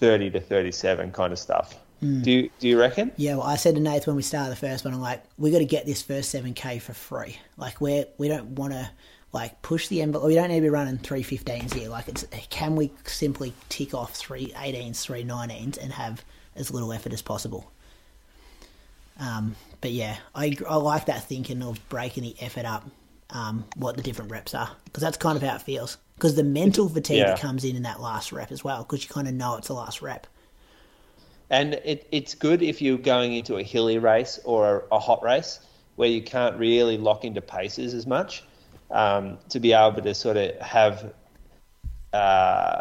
30 0.00 0.30
to 0.30 0.40
37 0.40 1.12
kind 1.12 1.32
of 1.32 1.38
stuff. 1.38 1.78
Do 2.00 2.30
you, 2.30 2.50
do 2.58 2.66
you 2.66 2.80
reckon? 2.80 3.12
Yeah, 3.16 3.36
well, 3.36 3.46
I 3.46 3.56
said 3.56 3.74
to 3.74 3.80
Nath 3.80 4.06
when 4.06 4.16
we 4.16 4.22
started 4.22 4.50
the 4.50 4.56
first 4.56 4.86
one, 4.86 4.94
I'm 4.94 5.02
like, 5.02 5.22
we 5.36 5.50
got 5.50 5.58
to 5.58 5.66
get 5.66 5.84
this 5.84 6.00
first 6.00 6.30
seven 6.30 6.54
k 6.54 6.78
for 6.78 6.94
free. 6.94 7.36
Like, 7.58 7.78
we're, 7.80 8.06
we 8.16 8.26
don't 8.28 8.52
want 8.52 8.72
to 8.72 8.90
like 9.32 9.60
push 9.60 9.88
the 9.88 10.00
envelope. 10.00 10.26
We 10.26 10.34
don't 10.34 10.48
need 10.48 10.56
to 10.56 10.62
be 10.62 10.70
running 10.70 10.96
three 10.96 11.22
15s 11.22 11.74
here. 11.74 11.90
Like, 11.90 12.08
it's 12.08 12.24
can 12.48 12.74
we 12.74 12.90
simply 13.04 13.52
tick 13.68 13.92
off 13.92 14.14
three 14.14 14.48
18s, 14.56 15.02
three 15.02 15.24
19s, 15.24 15.76
and 15.76 15.92
have 15.92 16.24
as 16.56 16.70
little 16.70 16.92
effort 16.92 17.12
as 17.12 17.20
possible. 17.20 17.70
Um, 19.18 19.54
but 19.82 19.92
yeah, 19.92 20.16
I 20.34 20.56
I 20.68 20.76
like 20.76 21.06
that 21.06 21.24
thinking 21.24 21.62
of 21.62 21.86
breaking 21.90 22.22
the 22.22 22.34
effort 22.40 22.64
up. 22.64 22.88
Um, 23.32 23.64
what 23.76 23.96
the 23.96 24.02
different 24.02 24.32
reps 24.32 24.54
are 24.54 24.70
because 24.86 25.04
that's 25.04 25.16
kind 25.16 25.36
of 25.36 25.42
how 25.42 25.54
it 25.54 25.62
feels. 25.62 25.98
Because 26.20 26.34
the 26.34 26.44
mental 26.44 26.86
fatigue 26.86 27.16
Yeah. 27.16 27.30
that 27.30 27.40
comes 27.40 27.64
in 27.64 27.76
in 27.76 27.82
that 27.84 27.98
last 27.98 28.30
rep 28.30 28.52
as 28.52 28.62
well, 28.62 28.82
because 28.84 29.02
you 29.02 29.08
kind 29.08 29.26
of 29.26 29.32
know 29.32 29.56
it's 29.56 29.68
the 29.68 29.74
last 29.74 30.02
rep. 30.02 30.26
And 31.48 31.74
it, 31.74 32.06
it's 32.12 32.34
good 32.34 32.60
if 32.62 32.82
you're 32.82 32.98
going 32.98 33.32
into 33.32 33.56
a 33.56 33.62
hilly 33.62 33.98
race 33.98 34.38
or 34.44 34.84
a, 34.90 34.96
a 34.96 34.98
hot 34.98 35.22
race 35.22 35.60
where 35.96 36.10
you 36.10 36.22
can't 36.22 36.56
really 36.58 36.98
lock 36.98 37.24
into 37.24 37.40
paces 37.40 37.94
as 37.94 38.06
much 38.06 38.44
um, 38.90 39.38
to 39.48 39.60
be 39.60 39.72
able 39.72 40.02
to 40.02 40.14
sort 40.14 40.36
of 40.36 40.54
have 40.60 41.12
uh, 42.12 42.80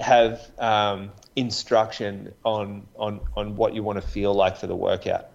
have 0.00 0.50
um, 0.58 1.12
instruction 1.36 2.34
on, 2.44 2.86
on 2.96 3.20
on 3.36 3.54
what 3.54 3.74
you 3.74 3.82
want 3.84 4.00
to 4.02 4.06
feel 4.06 4.34
like 4.34 4.56
for 4.56 4.66
the 4.66 4.74
workout. 4.76 5.26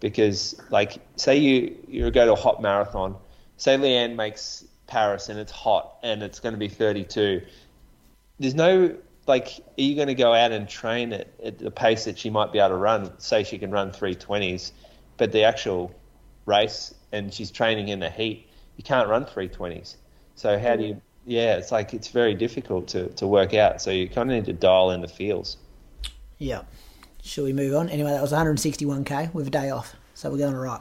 because 0.00 0.60
like 0.70 0.98
say 1.16 1.36
you 1.36 1.76
you 1.86 2.10
go 2.10 2.26
to 2.26 2.32
a 2.32 2.36
hot 2.36 2.62
marathon, 2.62 3.16
say 3.56 3.76
Leanne 3.76 4.16
makes 4.16 4.64
Paris 4.88 5.28
and 5.28 5.38
it's 5.38 5.52
hot 5.52 5.98
and 6.02 6.22
it's 6.22 6.40
going 6.40 6.54
to 6.54 6.58
be 6.58 6.68
32. 6.68 7.42
There's 8.40 8.54
no 8.54 8.96
like, 9.28 9.60
are 9.78 9.82
you 9.82 9.94
going 9.94 10.08
to 10.08 10.14
go 10.14 10.32
out 10.32 10.52
and 10.52 10.68
train 10.68 11.12
at, 11.12 11.28
at 11.44 11.58
the 11.58 11.70
pace 11.70 12.06
that 12.06 12.18
she 12.18 12.30
might 12.30 12.50
be 12.50 12.58
able 12.58 12.70
to 12.70 12.76
run? 12.76 13.12
Say 13.20 13.44
she 13.44 13.58
can 13.58 13.70
run 13.70 13.92
320s, 13.92 14.72
but 15.18 15.30
the 15.32 15.44
actual 15.44 15.94
race 16.46 16.94
and 17.12 17.32
she's 17.32 17.50
training 17.50 17.88
in 17.88 18.00
the 18.00 18.10
heat, 18.10 18.48
you 18.76 18.82
can't 18.82 19.08
run 19.08 19.26
320s. 19.26 19.96
So 20.34 20.58
how 20.58 20.76
do 20.76 20.84
you? 20.84 21.00
Yeah, 21.26 21.56
it's 21.56 21.70
like 21.70 21.92
it's 21.92 22.08
very 22.08 22.32
difficult 22.32 22.88
to, 22.88 23.08
to 23.08 23.26
work 23.26 23.52
out. 23.52 23.82
So 23.82 23.90
you 23.90 24.08
kind 24.08 24.30
of 24.30 24.36
need 24.36 24.46
to 24.46 24.54
dial 24.54 24.90
in 24.92 25.02
the 25.02 25.08
feels. 25.08 25.58
Yeah. 26.38 26.62
Shall 27.22 27.44
we 27.44 27.52
move 27.52 27.74
on? 27.74 27.90
Anyway, 27.90 28.10
that 28.10 28.22
was 28.22 28.32
161k 28.32 29.34
with 29.34 29.46
a 29.46 29.50
day 29.50 29.68
off, 29.68 29.94
so 30.14 30.30
we're 30.30 30.38
going 30.38 30.54
all 30.54 30.60
right. 30.60 30.80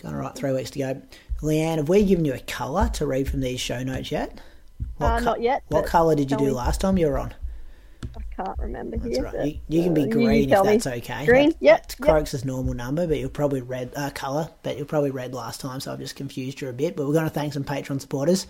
Going 0.00 0.14
all 0.14 0.20
right. 0.20 0.34
Three 0.34 0.52
weeks 0.52 0.70
to 0.72 0.78
go. 0.78 1.02
Leanne, 1.44 1.76
have 1.76 1.88
we 1.88 2.04
given 2.04 2.24
you 2.24 2.32
a 2.34 2.38
colour 2.40 2.88
to 2.94 3.06
read 3.06 3.28
from 3.28 3.40
these 3.40 3.60
show 3.60 3.82
notes 3.82 4.10
yet? 4.10 4.40
Uh, 4.98 5.20
not 5.20 5.40
yet, 5.40 5.62
What 5.68 5.86
colour 5.86 6.14
did 6.14 6.30
you 6.30 6.36
do 6.36 6.46
me. 6.46 6.50
last 6.50 6.80
time 6.80 6.96
you 6.98 7.06
were 7.06 7.18
on? 7.18 7.34
I 8.16 8.20
can't 8.42 8.58
remember 8.58 8.96
That's 8.96 9.16
here. 9.16 9.24
right. 9.24 9.32
but, 9.34 9.46
You, 9.46 9.60
you 9.68 9.82
can 9.84 9.94
be 9.94 10.04
uh, 10.04 10.06
green 10.06 10.44
if 10.44 10.50
tell 10.50 10.64
me. 10.64 10.72
that's 10.72 10.86
okay. 10.86 11.24
Green, 11.26 11.50
That- 11.50 11.56
yep, 11.62 11.92
That's 11.98 12.32
yep. 12.34 12.44
Normal 12.44 12.74
number, 12.74 13.06
but 13.06 13.18
you're 13.18 13.28
probably 13.28 13.60
red 13.60 13.92
uh, 13.96 14.10
colour, 14.14 14.48
but 14.62 14.76
you're 14.76 14.86
probably 14.86 15.10
red 15.10 15.34
last 15.34 15.60
time, 15.60 15.80
so 15.80 15.92
I've 15.92 15.98
just 16.00 16.16
confused 16.16 16.60
you 16.60 16.68
a 16.68 16.72
bit. 16.72 16.96
But 16.96 17.06
we're 17.06 17.12
going 17.12 17.24
to 17.24 17.30
thank 17.30 17.52
some 17.52 17.64
Patreon 17.64 18.00
supporters, 18.00 18.46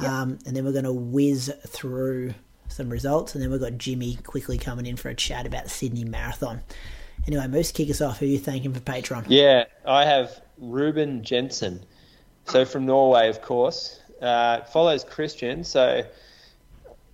um, 0.00 0.38
and 0.46 0.56
then 0.56 0.64
we're 0.64 0.72
going 0.72 0.84
to 0.84 0.92
whiz 0.92 1.52
through 1.68 2.34
some 2.68 2.88
results, 2.90 3.34
and 3.34 3.42
then 3.42 3.50
we've 3.50 3.60
got 3.60 3.78
Jimmy 3.78 4.16
quickly 4.24 4.58
coming 4.58 4.86
in 4.86 4.96
for 4.96 5.08
a 5.08 5.14
chat 5.14 5.46
about 5.46 5.64
the 5.64 5.70
Sydney 5.70 6.04
Marathon. 6.04 6.62
Anyway, 7.26 7.46
Moose, 7.46 7.72
kick 7.72 7.90
us 7.90 8.00
off. 8.00 8.18
Who 8.18 8.26
are 8.26 8.28
you 8.28 8.38
thanking 8.38 8.72
for 8.74 8.80
Patreon? 8.80 9.24
Yeah, 9.28 9.64
I 9.86 10.04
have 10.04 10.40
Ruben 10.58 11.22
Jensen. 11.24 11.84
So 12.46 12.64
from 12.64 12.86
Norway, 12.86 13.28
of 13.28 13.42
course. 13.42 14.00
Uh, 14.20 14.62
follows 14.64 15.04
Christian. 15.04 15.64
So 15.64 16.04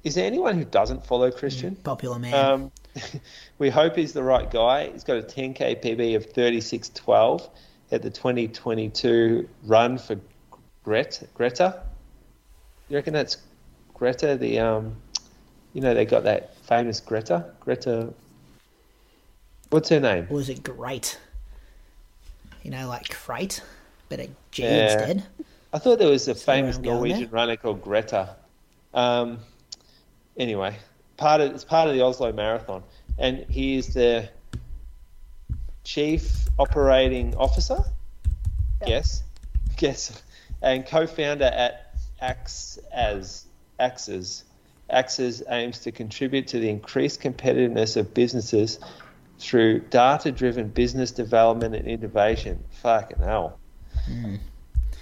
is 0.05 0.15
there 0.15 0.27
anyone 0.27 0.57
who 0.57 0.65
doesn't 0.65 1.05
follow 1.07 1.31
Christian? 1.31 1.77
Popular 1.77 2.19
man. 2.19 2.35
Um, 2.35 2.73
we 3.59 3.71
hope 3.71 3.97
he's 3.97 4.13
the 4.13 4.23
right 4.23 4.51
guy. 4.51 4.91
He's 4.91 5.05
got 5.05 5.19
a 5.19 5.23
10k 5.23 5.83
PB 5.83 6.17
of 6.17 6.33
36.12 6.33 7.49
at 7.93 8.03
the 8.03 8.11
2022 8.11 9.49
run 9.65 9.99
for 9.99 10.17
Gret, 10.85 11.29
Greta. 11.35 11.83
You 12.89 12.97
reckon 12.97 13.13
that's 13.13 13.37
Greta? 13.95 14.37
The 14.37 14.59
um, 14.59 14.97
you 15.75 15.81
know 15.81 15.95
they 15.95 16.05
got 16.05 16.25
that 16.25 16.57
famous 16.65 17.01
Greta. 17.01 17.53
Greta. 17.61 18.13
What's 19.69 19.91
her 19.91 20.01
name? 20.01 20.27
Was 20.31 20.49
it 20.49 20.63
great? 20.63 21.19
You 22.63 22.71
know, 22.71 22.89
like 22.89 23.13
freight, 23.13 23.63
but 24.11 24.21
a 24.21 24.29
G 24.51 24.63
Yeah. 24.65 24.69
instead. 25.09 25.23
I 25.73 25.79
thought 25.79 25.99
there 25.99 26.11
was 26.11 26.29
a 26.29 26.33
where 26.33 26.35
famous 26.35 26.77
Norwegian 26.79 27.21
there. 27.21 27.29
runner 27.31 27.57
called 27.57 27.81
Greta. 27.81 28.37
Um, 28.93 29.39
anyway, 30.37 30.77
part 31.17 31.41
of 31.41 31.55
it's 31.55 31.65
part 31.65 31.89
of 31.89 31.95
the 31.95 32.03
Oslo 32.03 32.33
Marathon, 32.33 32.83
and 33.19 33.47
he 33.49 33.77
is 33.79 33.95
the 33.95 34.29
chief 35.85 36.49
operating 36.59 37.35
officer. 37.37 37.85
Yes, 38.87 39.23
yes, 39.79 40.23
and 40.61 40.85
co-founder 40.85 41.45
at 41.45 41.95
Ax 42.21 42.79
as 42.93 43.47
Axes. 43.79 44.45
Axes 44.91 45.41
aims 45.49 45.79
to 45.81 45.93
contribute 45.93 46.49
to 46.49 46.59
the 46.59 46.69
increased 46.69 47.21
competitiveness 47.23 47.97
of 47.97 48.13
businesses 48.13 48.81
through 49.39 49.79
data-driven 49.83 50.69
business 50.71 51.13
development 51.13 51.77
and 51.77 51.87
innovation. 51.87 52.65
Fucking 52.83 53.19
hell! 53.21 53.60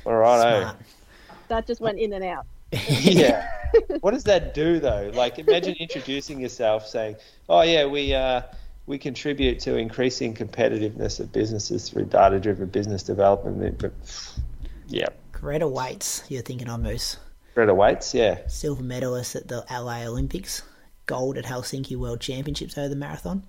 All 0.06 0.16
right. 0.16 0.62
Smart. 0.62 0.76
That 1.48 1.66
just 1.66 1.80
went 1.80 1.98
in 1.98 2.12
and 2.12 2.24
out. 2.24 2.46
yeah. 2.88 3.48
what 4.00 4.12
does 4.12 4.24
that 4.24 4.54
do 4.54 4.78
though? 4.78 5.10
Like, 5.14 5.38
imagine 5.38 5.74
introducing 5.78 6.40
yourself 6.40 6.86
saying, 6.86 7.16
"Oh 7.48 7.62
yeah, 7.62 7.86
we 7.86 8.14
uh, 8.14 8.42
we 8.86 8.98
contribute 8.98 9.60
to 9.60 9.76
increasing 9.76 10.34
competitiveness 10.34 11.20
of 11.20 11.32
businesses 11.32 11.88
through 11.88 12.06
data-driven 12.06 12.68
business 12.68 13.02
development." 13.02 13.78
But 13.78 13.92
yeah, 14.88 15.08
Greta 15.32 15.66
Waitz, 15.66 16.28
you're 16.30 16.42
thinking 16.42 16.68
of 16.68 16.80
Moose. 16.80 17.16
Greta 17.54 17.74
Waitz, 17.74 18.14
yeah, 18.14 18.46
Silver 18.48 18.82
medalist 18.82 19.34
at 19.36 19.48
the 19.48 19.64
LA 19.70 20.04
Olympics, 20.04 20.62
gold 21.06 21.36
at 21.38 21.44
Helsinki 21.44 21.96
World 21.96 22.20
Championships 22.20 22.78
over 22.78 22.88
the 22.88 22.96
marathon. 22.96 23.44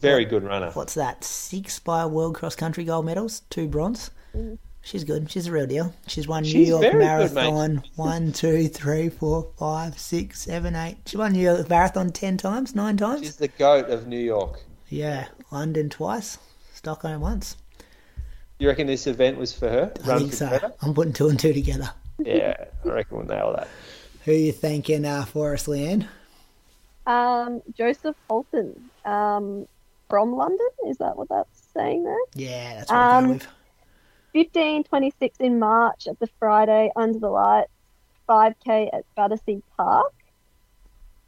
very 0.00 0.24
good 0.24 0.42
runner. 0.42 0.70
What's 0.72 0.94
that? 0.94 1.24
Six 1.24 1.78
by 1.78 2.06
world 2.06 2.34
cross 2.34 2.56
country 2.56 2.84
gold 2.84 3.06
medals, 3.06 3.42
two 3.50 3.68
bronze. 3.68 4.10
She's 4.88 5.04
good. 5.04 5.30
She's 5.30 5.46
a 5.46 5.52
real 5.52 5.66
deal. 5.66 5.94
She's 6.06 6.26
won 6.26 6.44
New 6.44 6.48
She's 6.48 6.68
York 6.68 6.80
very 6.80 6.94
good. 6.94 7.04
Marathon 7.34 7.84
one, 7.96 8.32
two, 8.32 8.68
three, 8.68 9.10
four, 9.10 9.50
five, 9.58 9.98
six, 9.98 10.40
seven, 10.40 10.74
eight. 10.74 10.96
She 11.04 11.18
won 11.18 11.34
New 11.34 11.42
York 11.42 11.68
Marathon 11.68 12.10
ten 12.10 12.38
times, 12.38 12.74
nine 12.74 12.96
times. 12.96 13.20
She's 13.20 13.36
the 13.36 13.48
goat 13.48 13.90
of 13.90 14.06
New 14.06 14.18
York. 14.18 14.60
Yeah, 14.88 15.28
London 15.50 15.90
twice, 15.90 16.38
Stockholm 16.72 17.20
once. 17.20 17.58
You 18.58 18.68
reckon 18.68 18.86
this 18.86 19.06
event 19.06 19.36
was 19.36 19.52
for 19.52 19.68
her? 19.68 19.92
I 20.04 20.08
Run 20.08 20.18
think 20.20 20.30
for 20.30 20.36
so. 20.36 20.48
Greta? 20.48 20.74
I'm 20.80 20.94
putting 20.94 21.12
two 21.12 21.28
and 21.28 21.38
two 21.38 21.52
together. 21.52 21.90
Yeah, 22.18 22.54
I 22.86 22.88
reckon 22.88 23.18
we'll 23.18 23.26
nail 23.26 23.52
that. 23.56 23.68
Who 24.24 24.32
are 24.32 24.34
you 24.34 24.52
thanking 24.52 25.04
uh, 25.04 25.26
for 25.26 25.52
us, 25.52 25.66
Leanne? 25.66 26.08
Um, 27.06 27.60
Joseph 27.76 28.16
Holton 28.30 28.88
um, 29.04 29.68
from 30.08 30.32
London. 30.34 30.66
Is 30.88 30.96
that 30.96 31.14
what 31.18 31.28
that's 31.28 31.60
saying 31.74 32.04
there? 32.04 32.16
Yeah, 32.34 32.76
that's 32.76 32.90
what 32.90 32.96
I'm 32.98 33.16
Um, 33.16 33.24
going 33.26 33.38
with. 33.38 33.48
1526 34.32 35.38
in 35.40 35.58
March 35.58 36.06
at 36.06 36.18
the 36.18 36.28
Friday 36.38 36.90
Under 36.94 37.18
the 37.18 37.30
Lights, 37.30 37.70
5k 38.28 38.90
at 38.92 39.04
Battersea 39.16 39.62
Park, 39.76 40.12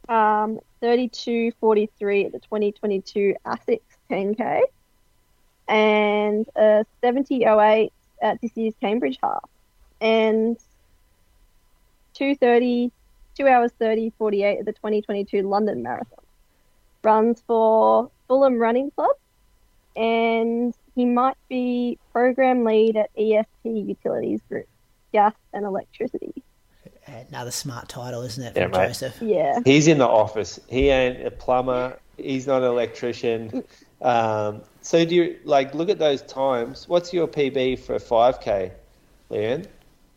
um, 0.07 0.59
32.43 0.81 2.25
at 2.25 2.31
the 2.31 2.39
2022 2.39 3.35
ASICS 3.45 3.81
10k, 4.09 4.61
and 5.67 6.47
uh, 6.55 6.83
70.08 7.01 7.91
at 8.21 8.39
this 8.41 8.51
year's 8.55 8.75
Cambridge 8.79 9.17
Half, 9.21 9.49
and 9.99 10.57
2.30, 12.15 12.91
2 13.35 13.47
hours 13.47 13.71
30, 13.79 14.11
48 14.17 14.59
at 14.59 14.65
the 14.65 14.73
2022 14.73 15.41
London 15.41 15.81
Marathon. 15.81 16.19
Runs 17.03 17.41
for 17.47 18.11
Fulham 18.27 18.59
Running 18.59 18.91
Club 18.91 19.15
and 19.95 20.75
he 20.95 21.05
might 21.05 21.37
be 21.49 21.97
program 22.11 22.63
lead 22.63 22.97
at 22.97 23.09
EFT 23.17 23.47
Utilities 23.65 24.41
Group, 24.49 24.67
gas 25.13 25.33
and 25.53 25.65
electricity. 25.65 26.33
Another 27.29 27.51
smart 27.51 27.89
title, 27.89 28.21
isn't 28.23 28.43
it, 28.43 28.55
Yeah, 28.55 28.63
from 28.63 28.71
mate. 28.71 28.87
Joseph? 28.87 29.21
Yeah. 29.21 29.59
He's 29.65 29.87
in 29.87 29.97
the 29.97 30.07
office. 30.07 30.59
He 30.67 30.89
ain't 30.89 31.25
a 31.25 31.31
plumber. 31.31 31.97
He's 32.17 32.47
not 32.47 32.61
an 32.61 32.67
electrician. 32.69 33.63
Um, 34.01 34.61
so 34.81 35.03
do 35.05 35.15
you 35.15 35.37
like 35.43 35.73
look 35.73 35.89
at 35.89 35.99
those 35.99 36.21
times? 36.23 36.87
What's 36.87 37.13
your 37.13 37.27
PB 37.27 37.79
for 37.79 37.95
5k, 37.95 38.71
Leanne? 39.29 39.65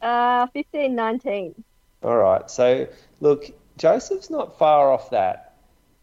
Uh, 0.03 0.47
15, 0.49 0.95
19. 0.95 1.64
All 2.03 2.16
right. 2.16 2.51
So 2.51 2.87
look, 3.20 3.51
Joseph's 3.79 4.31
not 4.31 4.59
far 4.59 4.93
off 4.93 5.11
that, 5.11 5.57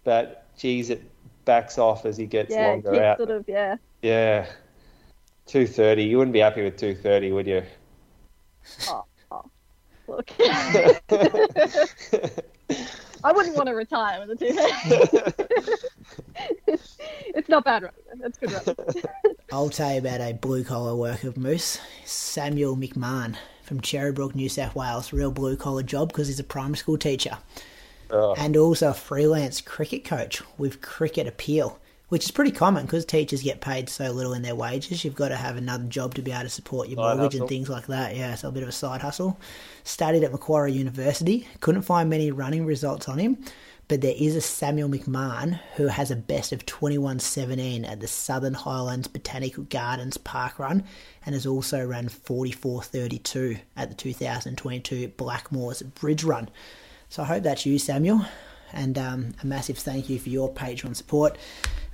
but 0.03 0.47
geez, 0.57 0.89
it 0.89 1.03
backs 1.45 1.77
off 1.77 2.05
as 2.05 2.17
he 2.17 2.25
gets 2.25 2.51
Yeah, 2.51 2.67
longer 2.67 2.91
keep 2.91 3.01
out. 3.01 3.17
sort 3.17 3.29
of, 3.31 3.45
yeah. 3.47 3.75
Yeah, 4.01 4.47
230. 5.51 6.03
You 6.03 6.17
wouldn't 6.17 6.33
be 6.33 6.39
happy 6.39 6.63
with 6.63 6.77
230, 6.77 7.31
would 7.33 7.45
you? 7.45 7.63
Oh, 8.87 9.03
oh. 9.31 9.43
Look. 10.07 10.31
I 13.23 13.31
wouldn't 13.31 13.55
want 13.55 13.67
to 13.67 13.75
retire 13.75 14.25
with 14.25 14.31
a 14.31 14.35
two 14.35 14.47
It's 17.35 17.49
not 17.49 17.65
bad 17.65 17.83
running. 17.83 17.97
though. 18.07 18.19
That's 18.21 18.37
good 18.37 18.51
running. 18.53 19.03
I'll 19.51 19.69
tell 19.69 19.91
you 19.91 19.99
about 19.99 20.21
a 20.21 20.33
blue 20.33 20.63
collar 20.63 20.95
worker, 20.95 21.27
of 21.27 21.37
Moose. 21.37 21.79
Samuel 22.05 22.77
McMahon 22.77 23.35
from 23.63 23.81
Cherrybrook, 23.81 24.33
New 24.33 24.47
South 24.49 24.73
Wales. 24.73 25.11
Real 25.11 25.31
blue 25.31 25.57
collar 25.57 25.83
job 25.83 26.07
because 26.07 26.27
he's 26.27 26.39
a 26.39 26.45
primary 26.45 26.77
school 26.77 26.97
teacher. 26.97 27.37
Oh. 28.09 28.35
And 28.37 28.55
also 28.57 28.89
a 28.89 28.93
freelance 28.93 29.59
cricket 29.61 30.05
coach 30.05 30.41
with 30.57 30.81
cricket 30.81 31.27
appeal, 31.27 31.79
which 32.11 32.25
is 32.25 32.31
pretty 32.31 32.51
common 32.51 32.85
because 32.85 33.05
teachers 33.05 33.41
get 33.41 33.61
paid 33.61 33.87
so 33.87 34.11
little 34.11 34.33
in 34.33 34.41
their 34.41 34.53
wages. 34.53 35.05
You've 35.05 35.15
got 35.15 35.29
to 35.29 35.37
have 35.37 35.55
another 35.55 35.85
job 35.85 36.13
to 36.15 36.21
be 36.21 36.29
able 36.33 36.43
to 36.43 36.49
support 36.49 36.89
your 36.89 36.97
Side 36.97 37.15
mortgage 37.15 37.31
hustle. 37.31 37.39
and 37.43 37.49
things 37.49 37.69
like 37.69 37.87
that. 37.87 38.17
Yeah, 38.17 38.35
so 38.35 38.49
a 38.49 38.51
bit 38.51 38.63
of 38.63 38.67
a 38.67 38.73
side 38.73 38.99
hustle. 39.01 39.39
Studied 39.85 40.25
at 40.25 40.33
Macquarie 40.33 40.73
University. 40.73 41.47
Couldn't 41.61 41.83
find 41.83 42.09
many 42.09 42.29
running 42.29 42.65
results 42.65 43.07
on 43.07 43.17
him, 43.17 43.37
but 43.87 44.01
there 44.01 44.13
is 44.17 44.35
a 44.35 44.41
Samuel 44.41 44.89
McMahon 44.89 45.57
who 45.77 45.87
has 45.87 46.11
a 46.11 46.17
best 46.17 46.51
of 46.51 46.65
21.17 46.65 47.89
at 47.89 48.01
the 48.01 48.09
Southern 48.09 48.55
Highlands 48.55 49.07
Botanical 49.07 49.63
Gardens 49.63 50.17
Park 50.17 50.59
Run 50.59 50.83
and 51.25 51.33
has 51.33 51.45
also 51.45 51.81
run 51.81 52.09
44.32 52.09 53.57
at 53.77 53.87
the 53.87 53.95
2022 53.95 55.07
Blackmores 55.17 55.81
Bridge 55.95 56.25
Run. 56.25 56.49
So 57.07 57.23
I 57.23 57.27
hope 57.27 57.43
that's 57.43 57.65
you, 57.65 57.79
Samuel. 57.79 58.25
And 58.73 58.97
um, 58.97 59.33
a 59.41 59.45
massive 59.45 59.77
thank 59.77 60.09
you 60.09 60.19
for 60.19 60.29
your 60.29 60.51
Patreon 60.51 60.95
support. 60.95 61.37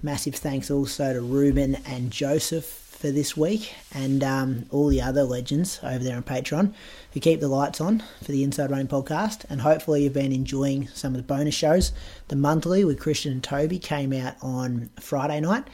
Massive 0.02 0.36
thanks 0.36 0.70
also 0.70 1.14
to 1.14 1.22
Ruben 1.22 1.76
and 1.86 2.12
Joseph 2.12 2.66
for 2.98 3.12
this 3.12 3.38
week, 3.38 3.76
and 3.94 4.24
um, 4.24 4.66
all 4.72 4.88
the 4.88 5.02
other 5.02 5.24
legends 5.24 5.80
over 5.84 6.04
there 6.04 6.18
on 6.18 6.24
Patreon 6.24 6.74
who 7.14 7.20
keep 7.20 7.40
the 7.40 7.48
lights 7.48 7.80
on 7.80 8.02
for 8.24 8.32
the 8.32 8.44
Inside 8.44 8.72
Running 8.72 8.88
podcast. 8.88 9.46
And 9.50 9.62
hopefully, 9.62 10.04
you've 10.04 10.14
been 10.14 10.32
enjoying 10.32 10.88
some 10.90 11.14
of 11.14 11.18
the 11.18 11.24
bonus 11.24 11.54
shows. 11.54 11.92
The 12.30 12.36
monthly 12.36 12.84
with 12.84 13.00
Christian 13.00 13.32
and 13.32 13.44
Toby 13.44 13.78
came 13.78 14.14
out 14.14 14.36
on 14.42 14.90
Friday 15.00 15.40
night. 15.40 15.68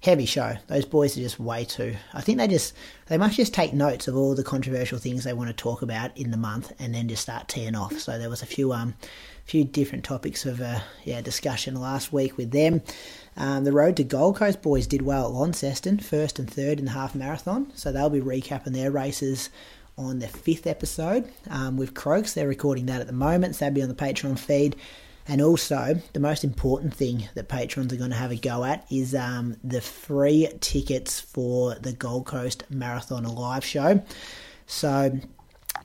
Heavy 0.00 0.26
show. 0.26 0.56
Those 0.68 0.84
boys 0.84 1.18
are 1.18 1.20
just 1.20 1.40
way 1.40 1.64
too. 1.64 1.96
I 2.14 2.20
think 2.20 2.38
they 2.38 2.46
just 2.46 2.72
they 3.06 3.18
must 3.18 3.36
just 3.36 3.52
take 3.52 3.72
notes 3.72 4.06
of 4.06 4.16
all 4.16 4.36
the 4.36 4.44
controversial 4.44 4.98
things 4.98 5.24
they 5.24 5.32
want 5.32 5.48
to 5.48 5.54
talk 5.54 5.82
about 5.82 6.16
in 6.16 6.30
the 6.30 6.36
month, 6.36 6.72
and 6.78 6.94
then 6.94 7.08
just 7.08 7.22
start 7.22 7.48
teeing 7.48 7.74
off. 7.74 7.98
So 7.98 8.16
there 8.16 8.30
was 8.30 8.42
a 8.42 8.46
few 8.46 8.72
um, 8.72 8.94
few 9.48 9.64
different 9.64 10.04
topics 10.04 10.44
of 10.44 10.60
uh, 10.60 10.78
yeah 11.04 11.22
discussion 11.22 11.74
last 11.74 12.12
week 12.12 12.36
with 12.36 12.50
them. 12.50 12.82
Um, 13.36 13.64
the 13.64 13.72
Road 13.72 13.96
to 13.96 14.04
Gold 14.04 14.36
Coast 14.36 14.60
boys 14.60 14.86
did 14.86 15.02
well 15.02 15.26
at 15.26 15.32
Launceston, 15.32 15.98
first 15.98 16.38
and 16.38 16.50
third 16.50 16.78
in 16.78 16.84
the 16.84 16.90
half 16.90 17.14
marathon. 17.14 17.72
So 17.74 17.90
they'll 17.90 18.10
be 18.10 18.20
recapping 18.20 18.74
their 18.74 18.90
races 18.90 19.48
on 19.96 20.18
the 20.18 20.28
fifth 20.28 20.66
episode 20.66 21.30
um, 21.48 21.76
with 21.76 21.94
Croaks. 21.94 22.34
They're 22.34 22.46
recording 22.46 22.86
that 22.86 23.00
at 23.00 23.06
the 23.06 23.12
moment, 23.12 23.56
so 23.56 23.64
that'll 23.64 23.74
be 23.74 23.82
on 23.82 23.88
the 23.88 23.94
Patreon 23.94 24.38
feed. 24.38 24.76
And 25.26 25.42
also, 25.42 26.00
the 26.14 26.20
most 26.20 26.42
important 26.42 26.94
thing 26.94 27.28
that 27.34 27.48
patrons 27.48 27.92
are 27.92 27.96
going 27.96 28.10
to 28.10 28.16
have 28.16 28.30
a 28.30 28.36
go 28.36 28.64
at 28.64 28.86
is 28.90 29.14
um, 29.14 29.56
the 29.62 29.80
free 29.80 30.48
tickets 30.60 31.20
for 31.20 31.74
the 31.74 31.92
Gold 31.92 32.26
Coast 32.26 32.64
Marathon 32.70 33.24
live 33.24 33.64
show. 33.64 34.02
So, 34.66 35.18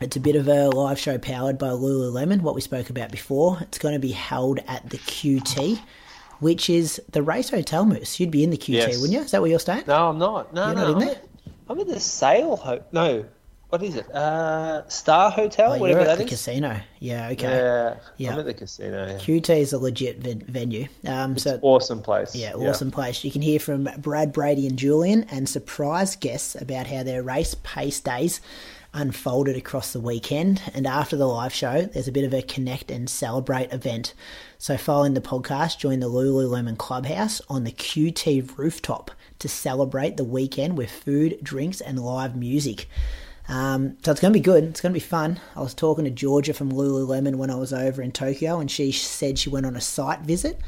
it's 0.01 0.15
a 0.15 0.19
bit 0.19 0.35
of 0.35 0.47
a 0.47 0.69
live 0.69 0.99
show 0.99 1.17
powered 1.17 1.57
by 1.57 1.67
Lululemon, 1.69 2.41
what 2.41 2.55
we 2.55 2.61
spoke 2.61 2.89
about 2.89 3.11
before. 3.11 3.57
It's 3.61 3.77
going 3.77 3.93
to 3.93 3.99
be 3.99 4.11
held 4.11 4.59
at 4.67 4.89
the 4.89 4.97
QT, 4.97 5.79
which 6.39 6.69
is 6.69 7.01
the 7.11 7.21
race 7.21 7.49
hotel 7.49 7.85
moose. 7.85 8.19
You'd 8.19 8.31
be 8.31 8.43
in 8.43 8.49
the 8.49 8.57
QT, 8.57 8.69
Yes. 8.73 8.95
wouldn't 8.99 9.13
you? 9.13 9.21
Is 9.21 9.31
that 9.31 9.41
where 9.41 9.49
you're 9.49 9.59
staying? 9.59 9.83
No, 9.87 10.09
I'm 10.09 10.17
not. 10.19 10.53
No, 10.53 10.65
You're 10.67 10.75
no. 10.75 10.81
not 10.81 10.89
in 10.89 10.95
I'm, 10.95 10.99
there? 11.07 11.21
I'm 11.69 11.79
at 11.79 11.87
the 11.87 11.99
Sail 11.99 12.57
Ho- 12.57 12.83
No, 12.91 13.25
what 13.69 13.81
is 13.81 13.95
it? 13.95 14.07
Uh, 14.13 14.87
Star 14.89 15.31
Hotel, 15.31 15.73
Oh, 15.73 15.77
whatever 15.79 16.01
you're 16.01 16.09
at 16.09 16.17
the 16.17 16.25
is. 16.25 16.29
casino. 16.29 16.79
Yeah, 16.99 17.29
okay. 17.29 17.47
Yeah, 17.47 17.95
Yeah. 18.17 18.33
I'm 18.33 18.39
at 18.39 18.45
the 18.45 18.53
casino. 18.53 19.07
Yeah. 19.07 19.17
QT 19.17 19.49
is 19.57 19.73
a 19.73 19.79
legit 19.79 20.19
ven- 20.19 20.43
venue. 20.47 20.87
Um, 21.07 21.37
so 21.37 21.57
Awesome 21.61 22.01
place. 22.01 22.35
Yeah, 22.35 22.53
awesome 22.53 22.91
place. 22.91 23.23
You 23.23 23.31
can 23.31 23.41
hear 23.41 23.59
from 23.59 23.87
Brad 23.97 24.31
Brady 24.33 24.67
and 24.67 24.77
Julian 24.77 25.23
and 25.31 25.47
surprise 25.49 26.15
guests 26.15 26.55
about 26.55 26.85
how 26.87 27.01
their 27.03 27.23
race 27.23 27.55
pace 27.63 27.99
days 27.99 28.41
unfolded 28.93 29.55
across 29.55 29.93
the 29.93 29.99
weekend. 29.99 30.61
And 30.73 30.85
after 30.85 31.15
the 31.15 31.27
live 31.27 31.53
show, 31.53 31.83
there's 31.83 32.07
a 32.07 32.11
bit 32.11 32.25
of 32.25 32.33
a 32.33 32.41
connect 32.41 32.91
and 32.91 33.09
celebrate 33.09 33.73
event. 33.73 34.13
So, 34.57 34.77
following 34.77 35.13
the 35.13 35.21
podcast, 35.21 35.79
join 35.79 35.99
the 35.99 36.09
Lululemon 36.09 36.77
Clubhouse 36.77 37.41
on 37.49 37.63
the 37.63 37.71
QT 37.71 38.57
rooftop 38.57 39.11
to 39.39 39.49
celebrate 39.49 40.17
the 40.17 40.23
weekend 40.23 40.77
with 40.77 40.91
food, 40.91 41.37
drinks, 41.43 41.81
and 41.81 41.99
live 41.99 42.35
music. 42.35 42.87
Um, 43.49 43.97
so 44.03 44.11
it's 44.11 44.21
going 44.21 44.33
to 44.33 44.39
be 44.39 44.43
good. 44.43 44.63
It's 44.63 44.81
going 44.81 44.91
to 44.93 44.99
be 44.99 45.05
fun. 45.05 45.39
I 45.55 45.61
was 45.61 45.73
talking 45.73 46.05
to 46.05 46.11
Georgia 46.11 46.53
from 46.53 46.71
Lululemon 46.71 47.35
when 47.35 47.49
I 47.49 47.55
was 47.55 47.73
over 47.73 48.01
in 48.01 48.11
Tokyo, 48.11 48.59
and 48.59 48.71
she 48.71 48.91
said 48.91 49.37
she 49.37 49.49
went 49.49 49.65
on 49.65 49.75
a 49.75 49.81
site 49.81 50.21
visit, 50.21 50.59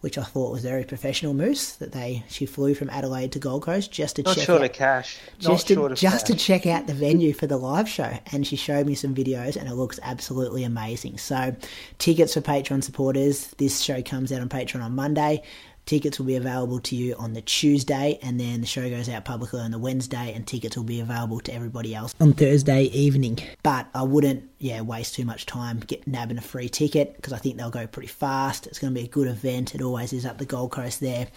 which 0.00 0.18
I 0.18 0.22
thought 0.22 0.52
was 0.52 0.62
very 0.62 0.84
professional. 0.84 1.34
Moose 1.34 1.72
that 1.76 1.92
they 1.92 2.24
she 2.28 2.46
flew 2.46 2.74
from 2.74 2.90
Adelaide 2.90 3.32
to 3.32 3.38
Gold 3.38 3.62
Coast 3.62 3.90
just 3.90 4.16
to 4.16 4.22
Not 4.22 4.36
check 4.36 4.46
short 4.46 4.62
out, 4.62 4.70
of 4.70 4.72
cash. 4.72 5.18
Not 5.42 5.50
just 5.50 5.68
to 5.68 5.74
short 5.74 5.92
of 5.92 5.98
just 5.98 6.26
to 6.26 6.34
check 6.34 6.66
out 6.66 6.86
the 6.86 6.94
venue 6.94 7.32
for 7.32 7.46
the 7.46 7.56
live 7.56 7.88
show, 7.88 8.18
and 8.32 8.46
she 8.46 8.56
showed 8.56 8.86
me 8.86 8.94
some 8.94 9.14
videos, 9.14 9.56
and 9.56 9.68
it 9.68 9.74
looks 9.74 9.98
absolutely 10.02 10.64
amazing. 10.64 11.18
So, 11.18 11.56
tickets 11.98 12.34
for 12.34 12.40
Patreon 12.40 12.84
supporters. 12.84 13.48
This 13.58 13.80
show 13.80 14.02
comes 14.02 14.32
out 14.32 14.40
on 14.40 14.48
Patreon 14.48 14.82
on 14.82 14.94
Monday. 14.94 15.42
Tickets 15.86 16.18
will 16.18 16.26
be 16.26 16.34
available 16.34 16.80
to 16.80 16.96
you 16.96 17.14
on 17.14 17.32
the 17.34 17.40
Tuesday, 17.42 18.18
and 18.20 18.40
then 18.40 18.60
the 18.60 18.66
show 18.66 18.90
goes 18.90 19.08
out 19.08 19.24
publicly 19.24 19.60
on 19.60 19.70
the 19.70 19.78
Wednesday, 19.78 20.32
and 20.34 20.44
tickets 20.44 20.76
will 20.76 20.82
be 20.82 20.98
available 20.98 21.38
to 21.38 21.54
everybody 21.54 21.94
else 21.94 22.12
on 22.20 22.32
Thursday 22.32 22.86
evening. 22.86 23.38
But 23.62 23.86
I 23.94 24.02
wouldn't, 24.02 24.50
yeah, 24.58 24.80
waste 24.80 25.14
too 25.14 25.24
much 25.24 25.46
time 25.46 25.78
get 25.78 26.04
nabbing 26.08 26.38
a 26.38 26.40
free 26.40 26.68
ticket 26.68 27.14
because 27.14 27.32
I 27.32 27.38
think 27.38 27.56
they'll 27.56 27.70
go 27.70 27.86
pretty 27.86 28.08
fast. 28.08 28.66
It's 28.66 28.80
going 28.80 28.92
to 28.94 29.00
be 29.00 29.06
a 29.06 29.08
good 29.08 29.28
event. 29.28 29.76
It 29.76 29.80
always 29.80 30.12
is 30.12 30.26
up 30.26 30.38
the 30.38 30.44
Gold 30.44 30.72
Coast 30.72 30.98
there, 30.98 31.28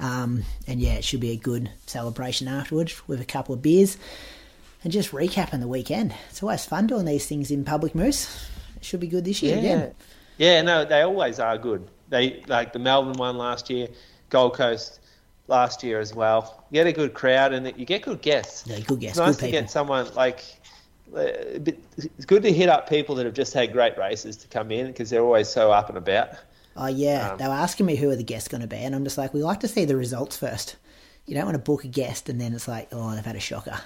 um, 0.00 0.42
and 0.66 0.80
yeah, 0.80 0.94
it 0.94 1.04
should 1.04 1.20
be 1.20 1.32
a 1.32 1.36
good 1.36 1.70
celebration 1.84 2.48
afterwards 2.48 3.06
with 3.08 3.20
a 3.20 3.26
couple 3.26 3.54
of 3.54 3.60
beers 3.60 3.98
and 4.84 4.90
just 4.90 5.10
recapping 5.12 5.60
the 5.60 5.68
weekend. 5.68 6.14
It's 6.30 6.42
always 6.42 6.64
fun 6.64 6.86
doing 6.86 7.04
these 7.04 7.26
things 7.26 7.50
in 7.50 7.62
public, 7.62 7.94
Moose. 7.94 8.48
It 8.78 8.86
should 8.86 9.00
be 9.00 9.06
good 9.06 9.26
this 9.26 9.42
year 9.42 9.56
Yeah. 9.56 9.60
again. 9.60 9.94
Yeah, 10.38 10.62
no, 10.62 10.86
they 10.86 11.02
always 11.02 11.38
are 11.38 11.58
good. 11.58 11.86
They 12.08 12.42
like 12.48 12.72
the 12.72 12.78
Melbourne 12.78 13.14
one 13.18 13.36
last 13.38 13.68
year, 13.70 13.88
Gold 14.30 14.54
Coast 14.54 15.00
last 15.46 15.82
year 15.82 16.00
as 16.00 16.14
well. 16.14 16.64
You 16.70 16.80
get 16.80 16.86
a 16.86 16.92
good 16.92 17.14
crowd 17.14 17.52
and 17.52 17.66
you 17.78 17.84
get 17.84 18.02
good 18.02 18.20
guests. 18.22 18.64
Yeah, 18.66 18.80
good 18.80 19.00
guests, 19.00 19.18
It's 19.18 19.26
nice 19.26 19.36
good 19.36 19.40
to 19.40 19.46
people. 19.46 19.60
get 19.62 19.70
someone 19.70 20.14
like. 20.14 20.44
a 21.14 21.58
bit- 21.58 21.82
It's 21.96 22.24
good 22.26 22.42
to 22.42 22.52
hit 22.52 22.68
up 22.68 22.88
people 22.88 23.14
that 23.16 23.24
have 23.26 23.34
just 23.34 23.54
had 23.54 23.72
great 23.72 23.96
races 23.98 24.36
to 24.38 24.48
come 24.48 24.70
in 24.70 24.88
because 24.88 25.08
they're 25.10 25.22
always 25.24 25.48
so 25.48 25.70
up 25.72 25.88
and 25.88 25.96
about. 25.98 26.30
Oh 26.76 26.86
yeah, 26.86 27.30
Um, 27.32 27.38
they 27.38 27.46
were 27.46 27.54
asking 27.54 27.86
me 27.86 27.96
who 27.96 28.08
are 28.10 28.16
the 28.16 28.22
guests 28.22 28.46
going 28.48 28.60
to 28.60 28.66
be, 28.66 28.76
and 28.76 28.94
I'm 28.94 29.04
just 29.04 29.18
like, 29.18 29.32
we 29.34 29.42
like 29.42 29.60
to 29.60 29.68
see 29.68 29.84
the 29.84 29.96
results 29.96 30.36
first. 30.36 30.76
You 31.26 31.34
don't 31.34 31.44
want 31.44 31.56
to 31.56 31.62
book 31.62 31.84
a 31.84 31.88
guest 31.88 32.28
and 32.28 32.40
then 32.40 32.52
it's 32.54 32.68
like, 32.68 32.88
oh, 32.92 33.14
they've 33.14 33.24
had 33.24 33.36
a 33.36 33.40
shocker. 33.40 33.78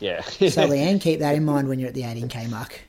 Yeah. 0.00 0.22
So 0.22 0.46
Leanne, 0.68 1.00
keep 1.00 1.20
that 1.20 1.34
in 1.36 1.44
mind 1.44 1.68
when 1.68 1.78
you're 1.78 1.88
at 1.88 1.94
the 1.94 2.02
18k 2.02 2.50
mark. 2.50 2.80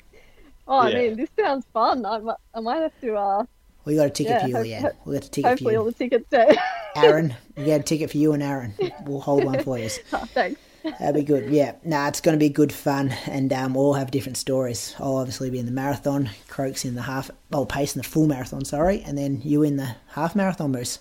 Oh, 0.67 0.77
I 0.77 0.89
Yeah. 0.89 0.97
mean, 0.99 1.17
this 1.17 1.29
sounds 1.39 1.65
fun. 1.73 2.05
I, 2.05 2.19
mi- 2.19 2.31
I 2.55 2.59
might 2.61 2.81
have 2.81 3.01
to. 3.01 3.15
Uh, 3.15 3.45
We 3.85 3.95
got 3.95 4.07
a 4.07 4.09
ticket 4.11 4.31
Yeah, 4.33 4.41
for 4.41 4.47
you, 4.65 4.75
hope- 4.75 4.91
Leanne. 4.93 4.95
We 5.05 5.13
got 5.15 5.25
a 5.25 5.29
ticket 5.29 5.33
for 5.33 5.39
you. 5.39 5.47
hopefully, 5.49 5.75
all 5.75 5.85
you, 5.85 5.91
the 5.91 5.97
tickets 5.97 6.25
there. 6.29 6.51
Aaron. 6.95 7.35
We 7.57 7.65
got 7.65 7.79
a 7.79 7.83
ticket 7.83 8.11
for 8.11 8.17
you 8.17 8.33
and 8.33 8.43
Aaron. 8.43 8.73
We'll 9.05 9.21
hold 9.21 9.43
one 9.43 9.63
for 9.63 9.77
you. 9.79 9.89
Oh, 10.13 10.25
thanks. 10.33 10.59
That'd 10.83 11.13
be 11.15 11.23
good. 11.23 11.51
Yeah, 11.51 11.73
nah, 11.83 12.07
it's 12.07 12.21
going 12.21 12.33
to 12.33 12.39
be 12.39 12.49
good 12.49 12.73
fun, 12.73 13.09
and 13.27 13.53
um, 13.53 13.75
we'll 13.75 13.85
all 13.85 13.93
have 13.93 14.09
different 14.09 14.37
stories. 14.37 14.95
I'll 14.99 15.17
obviously 15.17 15.51
be 15.51 15.59
in 15.59 15.67
the 15.67 15.71
marathon, 15.71 16.31
Croaks 16.47 16.85
in 16.85 16.95
the 16.95 17.03
half, 17.03 17.29
oh, 17.53 17.65
pace 17.65 17.95
in 17.95 18.01
the 18.01 18.07
full 18.07 18.25
marathon, 18.25 18.65
sorry, 18.65 19.03
and 19.03 19.15
then 19.15 19.41
you 19.43 19.61
in 19.61 19.77
the 19.77 19.95
half 20.07 20.35
marathon, 20.35 20.71
Moose. 20.71 20.97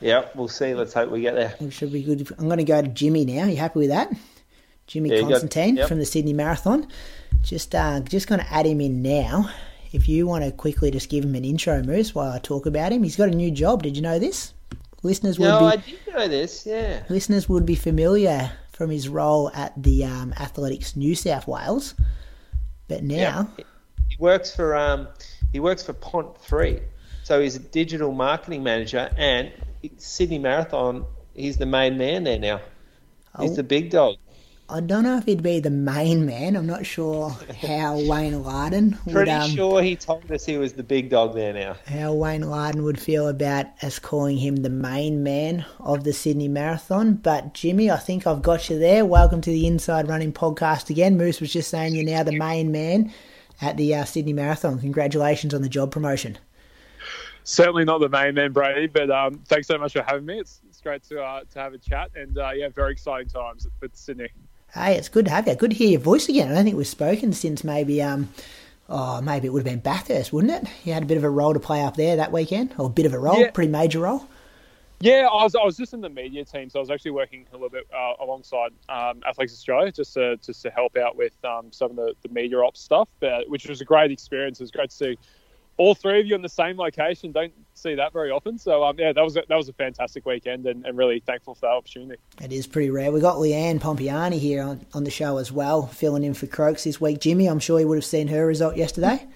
yeah, 0.00 0.26
we'll 0.34 0.48
see. 0.48 0.74
Let's 0.74 0.92
hope 0.92 1.10
we 1.12 1.20
get 1.20 1.36
there. 1.36 1.54
It 1.60 1.72
should 1.72 1.92
be 1.92 2.02
good. 2.02 2.26
I'm 2.36 2.46
going 2.46 2.58
to 2.58 2.64
go 2.64 2.82
to 2.82 2.88
Jimmy 2.88 3.24
now. 3.24 3.44
You 3.46 3.56
happy 3.56 3.78
with 3.78 3.90
that? 3.90 4.12
Jimmy 4.88 5.10
Yeah, 5.10 5.16
you 5.16 5.22
got- 5.22 5.30
Constantine 5.30 5.76
yep. 5.76 5.88
from 5.88 5.98
the 6.00 6.04
Sydney 6.04 6.32
Marathon. 6.32 6.88
Just, 7.44 7.76
uh, 7.76 8.00
just 8.00 8.26
going 8.26 8.40
to 8.40 8.52
add 8.52 8.66
him 8.66 8.80
in 8.80 9.02
now. 9.02 9.50
If 9.92 10.08
you 10.08 10.26
want 10.26 10.44
to 10.44 10.52
quickly 10.52 10.90
just 10.90 11.08
give 11.08 11.24
him 11.24 11.34
an 11.34 11.44
intro, 11.44 11.82
Moose, 11.82 12.14
while 12.14 12.32
I 12.32 12.38
talk 12.38 12.66
about 12.66 12.92
him, 12.92 13.02
he's 13.02 13.16
got 13.16 13.28
a 13.28 13.34
new 13.34 13.50
job. 13.50 13.82
Did 13.82 13.96
you 13.96 14.02
know 14.02 14.18
this? 14.18 14.52
Listeners 15.02 15.38
would 15.38 15.46
No, 15.46 15.60
be 15.60 15.64
I 15.66 15.76
did 15.76 15.98
know 16.14 16.28
this. 16.28 16.66
Yeah. 16.66 17.02
listeners 17.08 17.48
would 17.48 17.64
be 17.66 17.74
familiar 17.76 18.50
from 18.72 18.90
his 18.90 19.08
role 19.08 19.50
at 19.54 19.72
the 19.80 20.04
um, 20.04 20.32
Athletics 20.38 20.96
New 20.96 21.14
South 21.14 21.46
Wales, 21.46 21.94
but 22.88 23.02
now 23.02 23.14
Yeah. 23.58 23.64
He 24.08 24.16
works 24.18 24.54
for 24.54 24.74
um, 24.76 25.08
he 25.52 25.60
works 25.60 25.82
for 25.82 25.92
Pont3, 25.94 26.80
so 27.22 27.40
he's 27.40 27.56
a 27.56 27.60
digital 27.60 28.12
marketing 28.12 28.62
manager 28.62 29.10
and 29.16 29.52
Sydney 29.98 30.38
Marathon. 30.38 31.04
He's 31.34 31.56
the 31.58 31.66
main 31.66 31.96
man 31.98 32.24
there 32.24 32.38
now. 32.38 32.60
He's 33.40 33.52
Oh. 33.52 33.56
the 33.56 33.62
big 33.62 33.90
dog. 33.90 34.16
I 34.68 34.80
don't 34.80 35.04
know 35.04 35.16
if 35.16 35.26
he'd 35.26 35.44
be 35.44 35.60
the 35.60 35.70
main 35.70 36.26
man. 36.26 36.56
I'm 36.56 36.66
not 36.66 36.84
sure 36.84 37.30
how 37.62 37.94
Wayne 37.94 38.42
Larden 38.42 38.98
would 39.04 39.14
Pretty 39.14 39.30
um, 39.30 39.48
sure 39.48 39.80
he 39.80 39.94
told 39.94 40.28
us 40.32 40.44
he 40.44 40.58
was 40.58 40.72
the 40.72 40.82
big 40.82 41.08
dog 41.08 41.34
there 41.34 41.52
now. 41.52 41.76
how 41.86 42.12
Wayne 42.14 42.42
Larden 42.42 42.82
would 42.82 42.98
feel 42.98 43.28
about 43.28 43.66
us 43.84 44.00
calling 44.00 44.38
him 44.38 44.56
the 44.56 44.70
main 44.70 45.22
man 45.22 45.64
of 45.78 46.02
the 46.02 46.12
Sydney 46.12 46.48
Marathon. 46.48 47.14
But 47.14 47.54
Jimmy, 47.54 47.92
I 47.92 47.96
think 47.96 48.26
I've 48.26 48.42
got 48.42 48.68
you 48.68 48.76
there. 48.76 49.04
Welcome 49.04 49.40
to 49.42 49.50
the 49.50 49.68
Inside 49.68 50.08
Running 50.08 50.32
podcast 50.32 50.90
again. 50.90 51.16
Moose 51.16 51.40
was 51.40 51.52
just 51.52 51.70
saying 51.70 51.94
you're 51.94 52.04
now 52.04 52.24
the 52.24 52.36
main 52.36 52.72
man 52.72 53.12
at 53.60 53.76
the 53.76 53.94
uh, 53.94 54.04
Sydney 54.04 54.32
Marathon. 54.32 54.80
Congratulations 54.80 55.54
on 55.54 55.62
the 55.62 55.68
job 55.68 55.92
promotion. 55.92 56.38
certainly 57.44 57.84
not 57.84 58.00
the 58.00 58.08
main 58.08 58.34
man, 58.34 58.50
Brady, 58.52 58.88
but 58.88 59.12
um, 59.12 59.40
thanks 59.46 59.68
so 59.68 59.78
much 59.78 59.92
for 59.92 60.02
having 60.02 60.26
me. 60.26 60.40
It's, 60.40 60.60
it's 60.68 60.80
great 60.80 61.04
to 61.04 61.22
uh, 61.22 61.44
to 61.52 61.58
have 61.60 61.72
a 61.72 61.78
chat, 61.78 62.10
and 62.16 62.36
uh, 62.36 62.50
yeah, 62.52 62.68
very 62.68 62.90
exciting 62.90 63.28
times 63.28 63.68
with 63.80 63.94
Sydney. 63.94 64.28
Hey, 64.76 64.96
it's 64.96 65.08
good 65.08 65.24
to 65.24 65.30
have 65.30 65.48
you. 65.48 65.54
Good 65.54 65.70
to 65.70 65.76
hear 65.76 65.88
your 65.88 66.00
voice 66.00 66.28
again. 66.28 66.50
I 66.50 66.54
don't 66.54 66.64
think 66.64 66.76
we've 66.76 66.86
spoken 66.86 67.32
since 67.32 67.64
maybe 67.64 68.02
um 68.02 68.28
oh 68.90 69.22
maybe 69.22 69.46
it 69.46 69.50
would 69.50 69.60
have 69.66 69.72
been 69.72 69.80
Bathurst, 69.80 70.34
wouldn't 70.34 70.52
it? 70.52 70.70
You 70.84 70.92
had 70.92 71.02
a 71.02 71.06
bit 71.06 71.16
of 71.16 71.24
a 71.24 71.30
role 71.30 71.54
to 71.54 71.60
play 71.60 71.82
up 71.82 71.96
there 71.96 72.16
that 72.16 72.30
weekend, 72.30 72.74
or 72.76 72.86
a 72.86 72.90
bit 72.90 73.06
of 73.06 73.14
a 73.14 73.18
role, 73.18 73.40
Yeah. 73.40 73.50
pretty 73.52 73.70
major 73.70 74.00
role. 74.00 74.28
Yeah, 75.00 75.28
I 75.30 75.44
was 75.44 75.54
I 75.54 75.64
was 75.64 75.76
just 75.78 75.94
in 75.94 76.00
the 76.02 76.10
media 76.10 76.44
team, 76.44 76.68
so 76.68 76.78
I 76.78 76.80
was 76.80 76.90
actually 76.90 77.12
working 77.12 77.46
a 77.52 77.54
little 77.54 77.70
bit 77.70 77.86
uh, 77.94 78.14
alongside 78.20 78.72
um, 78.88 79.22
Athletics 79.26 79.52
Australia 79.54 79.92
just 79.92 80.12
to 80.14 80.36
just 80.38 80.62
to 80.62 80.70
help 80.70 80.96
out 80.96 81.16
with 81.16 81.32
um, 81.44 81.72
some 81.72 81.90
of 81.90 81.96
the, 81.96 82.14
the 82.22 82.28
media 82.28 82.58
ops 82.60 82.80
stuff, 82.80 83.08
but, 83.20 83.48
which 83.48 83.66
was 83.68 83.80
a 83.80 83.84
great 83.84 84.10
experience. 84.10 84.60
It 84.60 84.64
was 84.64 84.70
great 84.70 84.90
to 84.90 84.96
see 84.96 85.18
all 85.76 85.94
three 85.94 86.20
of 86.20 86.26
you 86.26 86.34
in 86.34 86.42
the 86.42 86.48
same 86.48 86.76
location. 86.76 87.32
Don't 87.32 87.52
see 87.74 87.94
that 87.94 88.12
very 88.12 88.30
often, 88.30 88.58
so 88.58 88.84
um, 88.84 88.98
yeah, 88.98 89.12
that 89.12 89.22
was 89.22 89.36
a, 89.36 89.42
that 89.48 89.56
was 89.56 89.68
a 89.68 89.72
fantastic 89.72 90.24
weekend, 90.26 90.66
and, 90.66 90.84
and 90.86 90.96
really 90.96 91.20
thankful 91.20 91.54
for 91.54 91.62
that 91.62 91.72
opportunity. 91.72 92.20
It 92.42 92.52
is 92.52 92.66
pretty 92.66 92.90
rare. 92.90 93.12
We 93.12 93.20
got 93.20 93.36
Leanne 93.36 93.80
Pompeani 93.80 94.38
here 94.38 94.62
on, 94.62 94.84
on 94.94 95.04
the 95.04 95.10
show 95.10 95.38
as 95.38 95.52
well, 95.52 95.86
filling 95.86 96.24
in 96.24 96.34
for 96.34 96.46
Croaks 96.46 96.84
this 96.84 97.00
week. 97.00 97.20
Jimmy, 97.20 97.46
I'm 97.46 97.60
sure 97.60 97.78
you 97.80 97.88
would 97.88 97.98
have 97.98 98.04
seen 98.04 98.28
her 98.28 98.46
result 98.46 98.76
yesterday. 98.76 99.26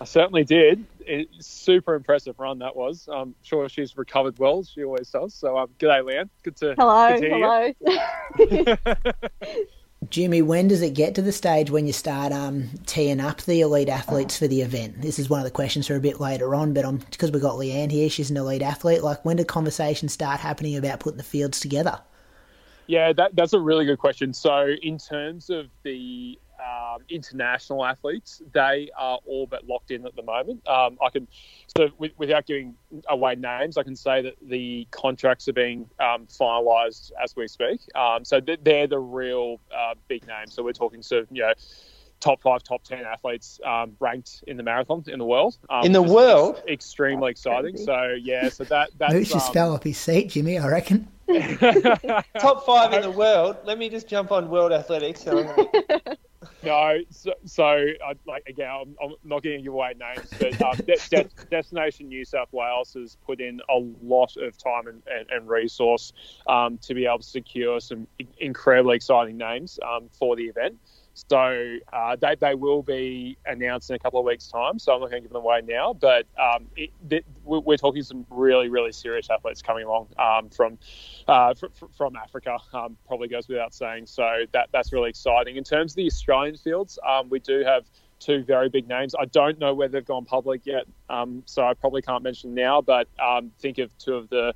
I 0.00 0.04
certainly 0.04 0.44
did. 0.44 0.84
It, 1.00 1.28
super 1.38 1.94
impressive 1.94 2.38
run 2.38 2.58
that 2.58 2.74
was. 2.74 3.08
I'm 3.10 3.34
sure 3.42 3.68
she's 3.68 3.96
recovered 3.96 4.38
well. 4.38 4.64
She 4.64 4.84
always 4.84 5.08
does. 5.08 5.34
So, 5.34 5.56
um, 5.56 5.68
g'day, 5.78 6.02
Leanne. 6.02 6.28
Good 6.42 6.56
to 6.56 6.74
Hello, 6.76 7.08
good 7.08 7.20
to 7.20 7.28
hear 7.28 7.74
you. 8.36 8.76
hello. 8.76 9.56
Jimmy, 10.10 10.42
when 10.42 10.68
does 10.68 10.82
it 10.82 10.94
get 10.94 11.14
to 11.14 11.22
the 11.22 11.32
stage 11.32 11.70
when 11.70 11.86
you 11.86 11.92
start 11.92 12.32
um, 12.32 12.68
teeing 12.86 13.20
up 13.20 13.42
the 13.42 13.60
elite 13.60 13.88
athletes 13.88 14.38
for 14.38 14.46
the 14.46 14.62
event? 14.62 15.00
This 15.00 15.18
is 15.18 15.30
one 15.30 15.40
of 15.40 15.44
the 15.44 15.50
questions 15.50 15.86
for 15.86 15.96
a 15.96 16.00
bit 16.00 16.20
later 16.20 16.54
on, 16.54 16.74
but 16.74 16.84
um, 16.84 16.98
because 17.10 17.30
we've 17.30 17.42
got 17.42 17.56
Leanne 17.56 17.90
here, 17.90 18.08
she's 18.08 18.30
an 18.30 18.36
elite 18.36 18.62
athlete. 18.62 19.02
Like, 19.02 19.24
when 19.24 19.36
do 19.36 19.44
conversations 19.44 20.12
start 20.12 20.40
happening 20.40 20.76
about 20.76 21.00
putting 21.00 21.16
the 21.16 21.22
fields 21.22 21.60
together? 21.60 22.00
Yeah, 22.86 23.12
that, 23.14 23.34
that's 23.34 23.52
a 23.52 23.60
really 23.60 23.84
good 23.84 23.98
question. 23.98 24.32
So, 24.32 24.74
in 24.82 24.98
terms 24.98 25.50
of 25.50 25.66
the 25.82 26.38
um, 26.60 27.02
international 27.08 27.84
athletes, 27.84 28.42
they 28.52 28.90
are 28.96 29.18
all 29.26 29.46
but 29.46 29.66
locked 29.66 29.90
in 29.90 30.06
at 30.06 30.16
the 30.16 30.22
moment. 30.22 30.66
Um, 30.68 30.98
I 31.04 31.10
can, 31.10 31.28
so 31.76 31.88
with, 31.98 32.12
without 32.18 32.46
giving 32.46 32.74
away 33.08 33.34
names, 33.34 33.76
I 33.76 33.82
can 33.82 33.96
say 33.96 34.22
that 34.22 34.34
the 34.42 34.86
contracts 34.90 35.48
are 35.48 35.52
being 35.52 35.88
um, 36.00 36.26
finalised 36.26 37.12
as 37.22 37.34
we 37.36 37.48
speak. 37.48 37.80
Um, 37.94 38.24
so 38.24 38.40
they're 38.40 38.86
the 38.86 38.98
real 38.98 39.60
uh, 39.76 39.94
big 40.08 40.26
names. 40.26 40.54
So 40.54 40.62
we're 40.62 40.72
talking 40.72 41.02
sort 41.02 41.22
of, 41.24 41.28
you 41.30 41.42
know, 41.42 41.52
top 42.20 42.40
five, 42.42 42.62
top 42.62 42.82
ten 42.82 43.04
athletes 43.04 43.60
um, 43.64 43.96
ranked 44.00 44.42
in 44.46 44.56
the 44.56 44.62
marathon 44.62 45.04
in 45.06 45.18
the 45.18 45.24
world. 45.24 45.58
Um, 45.68 45.84
In 45.84 45.92
the 45.92 46.00
which 46.00 46.08
is 46.10 46.14
world? 46.14 46.62
extremely 46.68 47.30
exciting. 47.30 47.72
crazy. 47.72 47.84
So 47.84 48.16
yeah, 48.20 48.48
so 48.48 48.64
that 48.64 48.90
that's 48.98 49.12
Moose 49.12 49.28
just 49.30 49.48
um, 49.48 49.52
fell 49.52 49.74
off 49.74 49.82
his 49.82 49.98
seat, 49.98 50.30
Jimmy, 50.30 50.58
I 50.58 50.68
reckon. 50.68 51.08
Top 52.38 52.64
five 52.64 52.92
in 52.92 53.02
the 53.02 53.10
world. 53.10 53.56
Let 53.64 53.78
me 53.78 53.88
just 53.88 54.08
jump 54.08 54.32
on 54.32 54.48
World 54.48 54.72
Athletics. 54.72 55.24
So 55.26 55.44
No, 56.62 56.98
so, 57.10 57.32
so 57.44 57.64
I, 57.64 58.14
like 58.26 58.44
again, 58.48 58.68
I'm, 58.68 58.96
I'm 59.02 59.14
not 59.24 59.42
going 59.42 59.58
to 59.58 59.62
give 59.62 59.72
away 59.72 59.94
names, 59.98 60.30
but 60.38 60.60
um, 60.62 60.76
De- 60.86 60.96
De- 61.10 61.30
Destination 61.50 62.08
New 62.08 62.24
South 62.24 62.52
Wales 62.52 62.92
has 62.94 63.16
put 63.24 63.40
in 63.40 63.60
a 63.68 63.78
lot 64.02 64.36
of 64.36 64.56
time 64.58 64.86
and, 64.86 65.02
and, 65.06 65.30
and 65.30 65.48
resource 65.48 66.12
um, 66.46 66.78
to 66.78 66.94
be 66.94 67.06
able 67.06 67.18
to 67.18 67.24
secure 67.24 67.80
some 67.80 68.06
incredibly 68.38 68.96
exciting 68.96 69.36
names 69.36 69.78
um, 69.86 70.08
for 70.12 70.36
the 70.36 70.44
event. 70.44 70.76
So 71.16 71.78
uh, 71.94 72.16
they, 72.20 72.36
they 72.38 72.54
will 72.54 72.82
be 72.82 73.38
announced 73.46 73.88
in 73.88 73.96
a 73.96 73.98
couple 73.98 74.20
of 74.20 74.26
weeks' 74.26 74.48
time. 74.48 74.78
So 74.78 74.92
I'm 74.92 75.00
not 75.00 75.10
going 75.10 75.22
to 75.22 75.28
give 75.28 75.32
them 75.32 75.42
away 75.42 75.62
now, 75.66 75.94
but 75.94 76.26
um, 76.38 76.66
it, 76.76 76.90
th- 77.08 77.24
we're 77.42 77.78
talking 77.78 78.02
some 78.02 78.26
really, 78.28 78.68
really 78.68 78.92
serious 78.92 79.30
athletes 79.30 79.62
coming 79.62 79.86
along 79.86 80.08
um, 80.18 80.50
from 80.50 80.78
uh, 81.26 81.54
fr- 81.54 81.66
fr- 81.72 81.86
from 81.96 82.16
Africa. 82.16 82.58
Um, 82.74 82.98
probably 83.06 83.28
goes 83.28 83.48
without 83.48 83.72
saying. 83.72 84.04
So 84.06 84.44
that 84.52 84.68
that's 84.72 84.92
really 84.92 85.08
exciting. 85.08 85.56
In 85.56 85.64
terms 85.64 85.92
of 85.92 85.96
the 85.96 86.06
Australian 86.06 86.58
fields, 86.58 86.98
um, 87.08 87.30
we 87.30 87.38
do 87.38 87.64
have 87.64 87.86
two 88.18 88.44
very 88.44 88.68
big 88.68 88.86
names. 88.86 89.14
I 89.18 89.24
don't 89.24 89.58
know 89.58 89.72
whether 89.72 89.92
they've 89.92 90.04
gone 90.04 90.26
public 90.26 90.66
yet, 90.66 90.84
um, 91.08 91.42
so 91.46 91.66
I 91.66 91.72
probably 91.72 92.02
can't 92.02 92.22
mention 92.22 92.54
now. 92.54 92.82
But 92.82 93.08
um, 93.18 93.52
think 93.58 93.78
of 93.78 93.90
two 93.96 94.16
of 94.16 94.28
the, 94.28 94.52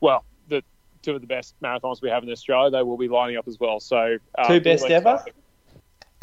well, 0.00 0.24
the 0.48 0.62
two 1.02 1.16
of 1.16 1.20
the 1.20 1.26
best 1.26 1.56
marathons 1.60 2.00
we 2.02 2.08
have 2.10 2.22
in 2.22 2.30
Australia. 2.30 2.70
They 2.70 2.82
will 2.84 2.98
be 2.98 3.08
lining 3.08 3.36
up 3.36 3.48
as 3.48 3.58
well. 3.58 3.80
So 3.80 4.18
um, 4.38 4.46
Two 4.46 4.60
best 4.60 4.84
ever? 4.86 5.14
exciting. 5.14 5.34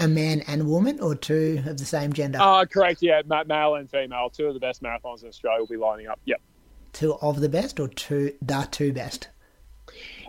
A 0.01 0.07
man 0.07 0.41
and 0.47 0.67
woman, 0.67 0.99
or 0.99 1.15
two 1.15 1.63
of 1.65 1.77
the 1.77 1.85
same 1.85 2.11
gender? 2.13 2.39
Uh, 2.41 2.65
correct, 2.65 3.01
yeah, 3.01 3.21
ma- 3.25 3.43
male 3.45 3.75
and 3.75 3.89
female. 3.89 4.29
Two 4.29 4.47
of 4.47 4.53
the 4.53 4.59
best 4.59 4.81
marathons 4.81 5.21
in 5.21 5.29
Australia 5.29 5.59
will 5.59 5.67
be 5.67 5.77
lining 5.77 6.07
up. 6.07 6.19
Yep. 6.25 6.41
two 6.93 7.13
of 7.21 7.39
the 7.39 7.49
best, 7.49 7.79
or 7.79 7.87
two 7.87 8.33
the 8.41 8.67
two 8.71 8.91
best? 8.93 9.29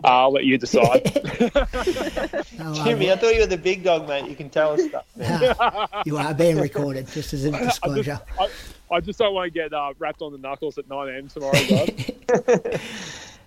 Uh, 0.03 0.07
I'll 0.07 0.31
let 0.33 0.43
you 0.45 0.57
decide. 0.57 1.01
Oh, 2.59 2.85
Jimmy, 2.85 3.11
I 3.11 3.15
thought 3.15 3.33
you 3.33 3.41
were 3.41 3.47
the 3.47 3.57
big 3.57 3.83
dog, 3.83 4.07
mate. 4.07 4.29
You 4.29 4.35
can 4.35 4.49
tell 4.49 4.73
us 4.73 4.83
stuff. 4.85 5.05
man. 5.15 5.55
you 6.05 6.17
are 6.17 6.33
being 6.33 6.57
recorded, 6.59 7.07
just 7.09 7.33
as 7.33 7.45
a 7.45 7.51
disclosure. 7.51 8.21
I, 8.39 8.47
I 8.91 8.99
just 8.99 9.17
don't 9.19 9.33
want 9.33 9.51
to 9.51 9.59
get 9.59 9.73
uh, 9.73 9.93
wrapped 9.97 10.21
on 10.21 10.31
the 10.31 10.37
knuckles 10.37 10.77
at 10.77 10.87
9 10.87 11.09
a.m. 11.09 11.27
tomorrow, 11.27 11.53
guys. 11.53 12.79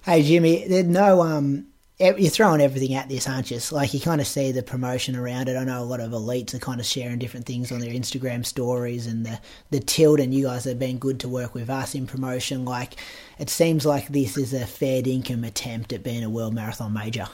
Hey 0.04 0.22
Jimmy, 0.22 0.66
there's 0.68 0.86
no 0.86 1.22
um, 1.22 1.58
ev- 1.58 1.75
you're 1.98 2.30
throwing 2.30 2.60
everything 2.60 2.94
at 2.94 3.08
this, 3.08 3.26
aren't 3.26 3.50
you? 3.50 3.58
Like 3.72 3.94
you 3.94 4.00
kind 4.00 4.20
of 4.20 4.26
see 4.26 4.52
the 4.52 4.62
promotion 4.62 5.16
around 5.16 5.48
it. 5.48 5.56
I 5.56 5.64
know 5.64 5.80
a 5.80 5.84
lot 5.84 6.00
of 6.00 6.10
elites 6.10 6.52
are 6.52 6.58
kind 6.58 6.78
of 6.78 6.84
sharing 6.84 7.18
different 7.18 7.46
things 7.46 7.72
on 7.72 7.78
their 7.78 7.90
Instagram 7.90 8.44
stories, 8.44 9.06
and 9.06 9.24
the 9.24 9.40
the 9.70 9.80
tilt. 9.80 10.20
And 10.20 10.34
you 10.34 10.44
guys 10.44 10.64
have 10.64 10.78
been 10.78 10.98
good 10.98 11.20
to 11.20 11.28
work 11.28 11.54
with 11.54 11.70
us 11.70 11.94
in 11.94 12.06
promotion. 12.06 12.64
Like 12.66 12.96
it 13.38 13.48
seems 13.48 13.86
like 13.86 14.08
this 14.08 14.36
is 14.36 14.52
a 14.52 14.66
fair 14.66 15.02
income 15.06 15.44
attempt 15.44 15.92
at 15.92 16.02
being 16.02 16.22
a 16.22 16.30
world 16.30 16.54
marathon 16.54 16.92
major. 16.92 17.28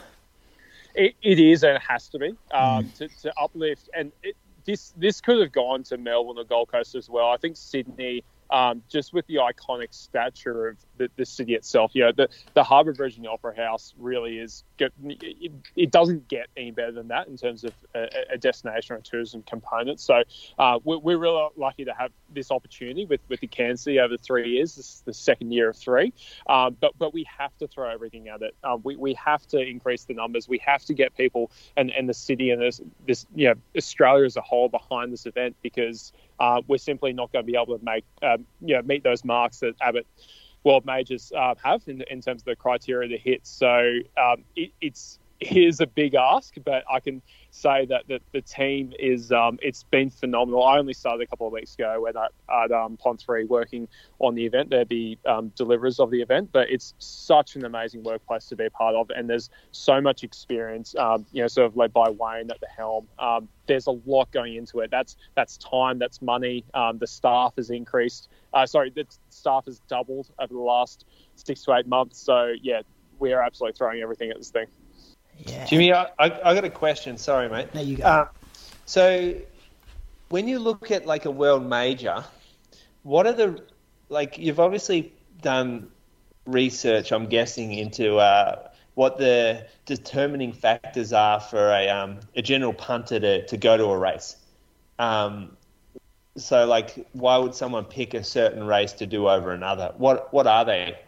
It, 0.94 1.14
it 1.22 1.40
is 1.40 1.64
and 1.64 1.76
it 1.76 1.82
has 1.82 2.09
to 2.10 2.18
be 2.18 2.34
um, 2.52 2.89
to, 2.98 3.09
to 3.09 3.32
uplift. 3.40 3.89
And 3.94 4.12
it, 4.22 4.36
this 4.64 4.94
this 4.97 5.20
could 5.20 5.40
have 5.40 5.51
gone 5.51 5.82
to 5.84 5.98
Melbourne 5.98 6.39
or 6.39 6.44
Gold 6.44 6.70
Coast 6.70 6.94
as 6.94 7.10
well. 7.10 7.30
I 7.30 7.36
think 7.36 7.56
Sydney, 7.56 8.22
um, 8.53 8.83
just 8.89 9.15
with 9.15 9.27
the 9.27 9.37
iconic 9.37 9.93
stature 9.93 10.69
of 10.69 10.77
the, 10.99 11.09
the 11.16 11.24
city 11.24 11.55
itself, 11.55 11.93
you 11.95 12.03
know, 12.05 12.12
the, 12.12 12.29
the 12.55 12.62
Harbour 12.62 12.93
the 12.93 13.29
Opera 13.29 13.57
House 13.57 13.95
really 13.99 14.39
is. 14.39 14.62
It, 14.79 15.53
it 15.74 15.91
doesn't 15.91 16.29
get 16.29 16.49
any 16.57 16.70
better 16.70 16.93
than 16.93 17.09
that 17.09 17.29
in 17.29 17.37
terms 17.37 17.65
of 17.65 17.73
a, 17.95 18.09
a 18.35 18.39
destination 18.39 18.97
or 18.97 18.99
a 18.99 19.03
tourism 19.03 19.43
component. 19.43 20.01
So 20.01 20.23
uh, 20.59 20.79
we're, 20.85 20.99
we're 20.99 21.19
really 21.19 21.49
lucky 21.57 21.87
to 21.87 21.95
have 21.95 22.12
this 22.35 22.51
opportunity 22.51 23.07
with, 23.07 23.20
with 23.29 23.41
the 23.41 23.47
Cairns 23.47 23.83
City 23.83 23.99
over 23.99 24.16
three 24.19 24.51
years. 24.51 24.77
This 24.77 24.87
is 24.87 25.03
the 25.07 25.15
second 25.15 25.53
year 25.53 25.70
of 25.70 25.77
three. 25.77 26.12
Um, 26.47 26.77
but 26.81 26.93
but 26.99 27.15
we 27.15 27.27
have 27.39 27.57
to 27.59 27.66
throw 27.69 27.89
everything 27.89 28.29
at 28.29 28.43
it. 28.43 28.55
Um, 28.62 28.81
we, 28.85 28.97
we 28.97 29.15
have 29.15 29.47
to 29.49 29.61
increase 29.61 30.05
the 30.05 30.15
numbers. 30.15 30.49
We 30.49 30.59
have 30.59 30.85
to 30.85 30.95
get 30.95 31.16
people 31.16 31.51
and, 31.77 31.91
and 31.91 32.09
the 32.09 32.15
city 32.15 32.51
and 32.51 32.61
this, 32.61 32.81
this 33.07 33.27
you 33.35 33.49
know 33.49 33.55
Australia 33.77 34.27
as 34.27 34.37
a 34.37 34.43
whole 34.43 34.69
behind 34.69 35.12
this 35.12 35.27
event 35.27 35.57
because 35.62 36.12
uh, 36.38 36.62
we're 36.66 36.78
simply 36.78 37.12
not 37.12 37.32
going 37.32 37.44
to 37.44 37.50
be 37.50 37.56
able 37.56 37.78
to 37.78 37.84
make 37.84 38.04
um, 38.22 38.46
you 38.60 38.74
know 38.74 38.82
meet 38.82 39.02
those 39.02 39.24
marks 39.24 39.60
that 39.60 39.74
Abbott 39.80 40.06
World 40.64 40.84
Majors 40.84 41.32
uh, 41.36 41.54
have 41.62 41.82
in, 41.86 42.02
in 42.10 42.20
terms 42.20 42.42
of 42.42 42.46
the 42.46 42.56
criteria 42.56 43.09
to 43.09 43.18
hit. 43.18 43.46
So 43.46 43.94
um, 44.16 44.44
it, 44.56 44.72
it's 44.80 45.18
it 45.20 45.22
is 45.51 45.81
a 45.81 45.86
big 45.86 46.14
ask, 46.14 46.55
but 46.64 46.85
I 46.90 47.01
can 47.01 47.23
say 47.51 47.86
that 47.86 48.06
the, 48.09 48.20
the 48.32 48.40
team 48.40 48.93
is 48.98 49.32
um, 49.32 49.59
it's 49.62 49.82
been 49.85 50.10
phenomenal. 50.10 50.64
I 50.64 50.78
only 50.78 50.94
started 50.94 51.23
a 51.23 51.27
couple 51.27 51.47
of 51.47 51.52
weeks 51.52 51.74
ago 51.74 52.02
when 52.02 52.16
I 52.16 52.27
at 52.64 52.70
um, 52.70 52.98
Pont3 53.05 53.48
working 53.48 53.89
on 54.19 54.35
the 54.35 54.44
event. 54.44 54.70
They're 54.70 54.85
the 54.85 55.19
um, 55.27 55.52
deliverers 55.56 56.01
of 56.01 56.10
the 56.10 56.20
event, 56.20 56.51
but 56.52 56.70
it's 56.70 56.94
such 56.98 57.56
an 57.56 57.64
amazing 57.64 58.02
workplace 58.02 58.47
to 58.47 58.56
be 58.56 58.69
part 58.69 58.94
of, 58.94 59.10
and 59.10 59.28
there's 59.28 59.51
so 59.70 60.01
much 60.01 60.23
experience. 60.23 60.94
Um, 60.97 61.27
you 61.32 61.43
know, 61.43 61.48
sort 61.48 61.66
of 61.66 61.77
led 61.77 61.93
by 61.93 62.09
Wayne 62.09 62.51
at 62.51 62.60
the 62.60 62.69
helm. 62.74 63.09
Um, 63.19 63.48
there's 63.66 63.86
a 63.86 63.98
lot 64.06 64.31
going 64.32 64.56
into 64.56 64.81
it. 64.81 64.90
That's 64.90 65.16
that's 65.35 65.56
time, 65.59 65.98
that's 65.98 66.23
money. 66.23 66.64
Um, 66.74 66.98
the 66.98 67.06
staff 67.06 67.55
has 67.56 67.70
increased. 67.70 68.28
Uh, 68.52 68.66
sorry, 68.66 68.90
the 68.90 69.06
staff 69.31 69.64
has 69.66 69.81
doubled 69.89 70.31
over 70.39 70.52
the 70.52 70.60
last 70.60 71.06
six 71.36 71.62
to 71.64 71.74
eight 71.74 71.86
months. 71.86 72.19
So 72.19 72.52
yeah, 72.62 72.82
we 73.19 73.32
are 73.32 73.43
absolutely 73.43 73.77
throwing 73.77 74.01
everything 74.01 74.31
at 74.31 74.39
this 74.39 74.51
thing. 74.51 74.66
Yeah, 75.47 75.66
Jimmy, 75.66 75.93
I, 75.93 76.05
I, 76.19 76.40
I 76.44 76.55
got 76.55 76.64
a 76.64 76.70
question. 76.70 77.19
Sorry, 77.19 77.48
mate. 77.48 77.73
There 77.73 77.82
you 77.82 77.97
go. 77.97 78.05
Um, 78.05 78.28
so, 78.86 79.35
when 80.28 80.47
you 80.48 80.59
look 80.59 80.90
at 80.90 81.06
like 81.06 81.24
a 81.24 81.31
world 81.31 81.64
major, 81.64 82.24
what 83.02 83.27
are 83.27 83.32
the 83.32 83.64
like? 84.09 84.39
You've 84.39 84.60
obviously 84.60 85.12
done 85.40 85.90
research, 86.47 87.12
I'm 87.12 87.27
guessing, 87.27 87.73
into 87.73 88.16
uh, 88.16 88.69
what 88.94 89.19
the 89.19 89.66
determining 89.86 90.52
factors 90.52 91.12
are 91.12 91.40
for 91.40 91.70
a 91.70 91.89
um, 91.89 92.20
a 92.36 92.43
general 92.43 92.73
punter 92.73 93.19
to, 93.19 93.47
to 93.47 93.56
go 93.56 93.77
to 93.77 93.85
a 93.85 93.98
race. 93.98 94.36
Um, 94.98 95.56
so, 96.36 96.66
like, 96.66 97.06
why 97.12 97.36
would 97.36 97.55
someone 97.55 97.85
pick 97.85 98.14
a 98.14 98.24
certain 98.24 98.64
race 98.64 98.93
to 98.94 99.06
do 99.06 99.28
over 99.28 99.52
another? 99.52 99.93
What 99.97 100.32
what 100.32 100.47
are 100.47 100.64
they? 100.64 100.98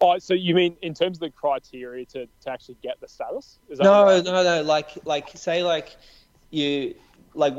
Oh, 0.00 0.18
so 0.18 0.34
you 0.34 0.54
mean 0.54 0.76
in 0.82 0.94
terms 0.94 1.18
of 1.18 1.20
the 1.20 1.30
criteria 1.30 2.04
to, 2.06 2.26
to 2.26 2.50
actually 2.50 2.76
get 2.82 3.00
the 3.00 3.08
status? 3.08 3.58
Is 3.68 3.78
that 3.78 3.84
No, 3.84 4.04
right? 4.04 4.24
no, 4.24 4.42
no. 4.42 4.62
Like, 4.62 4.90
like, 5.04 5.30
say, 5.34 5.62
like, 5.62 5.96
you, 6.50 6.94
like, 7.34 7.54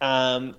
um, 0.00 0.56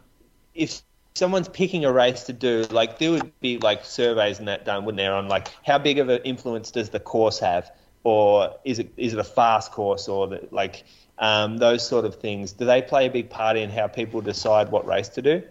if 0.54 0.82
someone's 1.16 1.48
picking 1.50 1.86
a 1.86 1.92
race 1.92 2.24
to 2.24 2.34
do, 2.34 2.64
like, 2.72 3.00
there 3.00 3.12
would 3.12 3.40
be 3.40 3.58
like 3.58 3.86
surveys 3.86 4.40
and 4.40 4.48
that 4.48 4.66
done, 4.66 4.86
wouldn't 4.86 4.98
there? 4.98 5.14
On 5.14 5.28
like, 5.28 5.48
how 5.66 5.78
big 5.78 6.00
of 6.00 6.10
an 6.10 6.22
influence 6.24 6.72
does 6.72 6.90
the 6.90 7.00
course 7.00 7.40
have, 7.40 7.72
or 8.04 8.56
is 8.64 8.80
it 8.80 8.94
is 8.98 9.14
it 9.14 9.20
a 9.20 9.24
fast 9.24 9.72
course, 9.72 10.08
or 10.08 10.28
the, 10.28 10.48
like, 10.52 10.84
um, 11.18 11.58
those 11.58 11.88
sort 11.88 12.06
of 12.06 12.16
things? 12.16 12.52
Do 12.54 12.66
they 12.66 12.82
play 12.82 13.08
a 13.08 13.10
big 13.10 13.30
part 13.30 13.58
in 13.58 13.70
how 13.70 13.88
people 13.88 14.22
decide 14.22 14.70
what 14.70 14.86
race 14.86 15.10
to 15.10 15.22
do? 15.22 15.44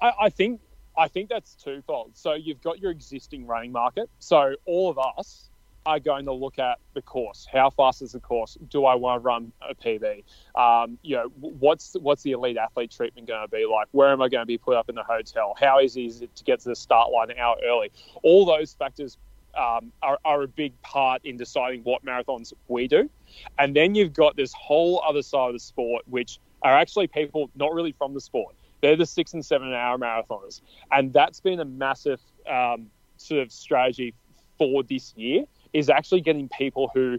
I, 0.00 0.12
I 0.22 0.30
think 0.30 0.60
I 0.96 1.08
think 1.08 1.28
that's 1.28 1.54
twofold. 1.54 2.12
So 2.14 2.34
you've 2.34 2.62
got 2.62 2.78
your 2.80 2.90
existing 2.90 3.46
running 3.46 3.72
market. 3.72 4.08
So 4.18 4.54
all 4.64 4.90
of 4.90 4.98
us 4.98 5.50
are 5.86 6.00
going 6.00 6.24
to 6.24 6.32
look 6.32 6.58
at 6.58 6.78
the 6.94 7.02
course. 7.02 7.46
How 7.52 7.68
fast 7.70 8.00
is 8.00 8.12
the 8.12 8.20
course? 8.20 8.56
Do 8.70 8.86
I 8.86 8.94
want 8.94 9.20
to 9.20 9.24
run 9.24 9.52
a 9.60 9.74
PB? 9.74 10.24
Um, 10.54 10.98
you 11.02 11.16
know, 11.16 11.30
what's 11.40 11.94
what's 12.00 12.22
the 12.22 12.32
elite 12.32 12.56
athlete 12.56 12.90
treatment 12.90 13.28
going 13.28 13.42
to 13.42 13.48
be 13.48 13.66
like? 13.66 13.88
Where 13.90 14.10
am 14.10 14.22
I 14.22 14.28
going 14.28 14.42
to 14.42 14.46
be 14.46 14.56
put 14.56 14.76
up 14.76 14.88
in 14.88 14.94
the 14.94 15.02
hotel? 15.02 15.54
How 15.58 15.80
easy 15.80 16.06
is 16.06 16.22
it 16.22 16.34
to 16.36 16.44
get 16.44 16.60
to 16.60 16.70
the 16.70 16.76
start 16.76 17.10
line 17.10 17.30
an 17.30 17.38
hour 17.38 17.56
early? 17.64 17.90
All 18.22 18.46
those 18.46 18.72
factors 18.72 19.18
um, 19.56 19.92
are, 20.02 20.18
are 20.24 20.42
a 20.42 20.48
big 20.48 20.80
part 20.82 21.24
in 21.24 21.36
deciding 21.36 21.82
what 21.82 22.04
marathons 22.04 22.52
we 22.68 22.88
do. 22.88 23.10
And 23.58 23.74
then 23.76 23.94
you've 23.94 24.12
got 24.12 24.36
this 24.36 24.52
whole 24.52 25.02
other 25.06 25.22
side 25.22 25.48
of 25.48 25.52
the 25.54 25.60
sport, 25.60 26.02
which 26.08 26.38
are 26.62 26.76
actually 26.76 27.08
people 27.08 27.50
not 27.54 27.74
really 27.74 27.92
from 27.92 28.14
the 28.14 28.20
sport. 28.20 28.54
They're 28.84 28.96
the 28.96 29.06
six 29.06 29.32
and 29.32 29.42
seven 29.42 29.72
hour 29.72 29.96
marathoners, 29.96 30.60
and 30.92 31.10
that's 31.10 31.40
been 31.40 31.58
a 31.58 31.64
massive 31.64 32.20
um, 32.46 32.90
sort 33.16 33.40
of 33.40 33.50
strategy 33.50 34.12
for 34.58 34.82
this 34.82 35.14
year. 35.16 35.44
Is 35.72 35.88
actually 35.88 36.20
getting 36.20 36.50
people 36.50 36.90
who 36.92 37.18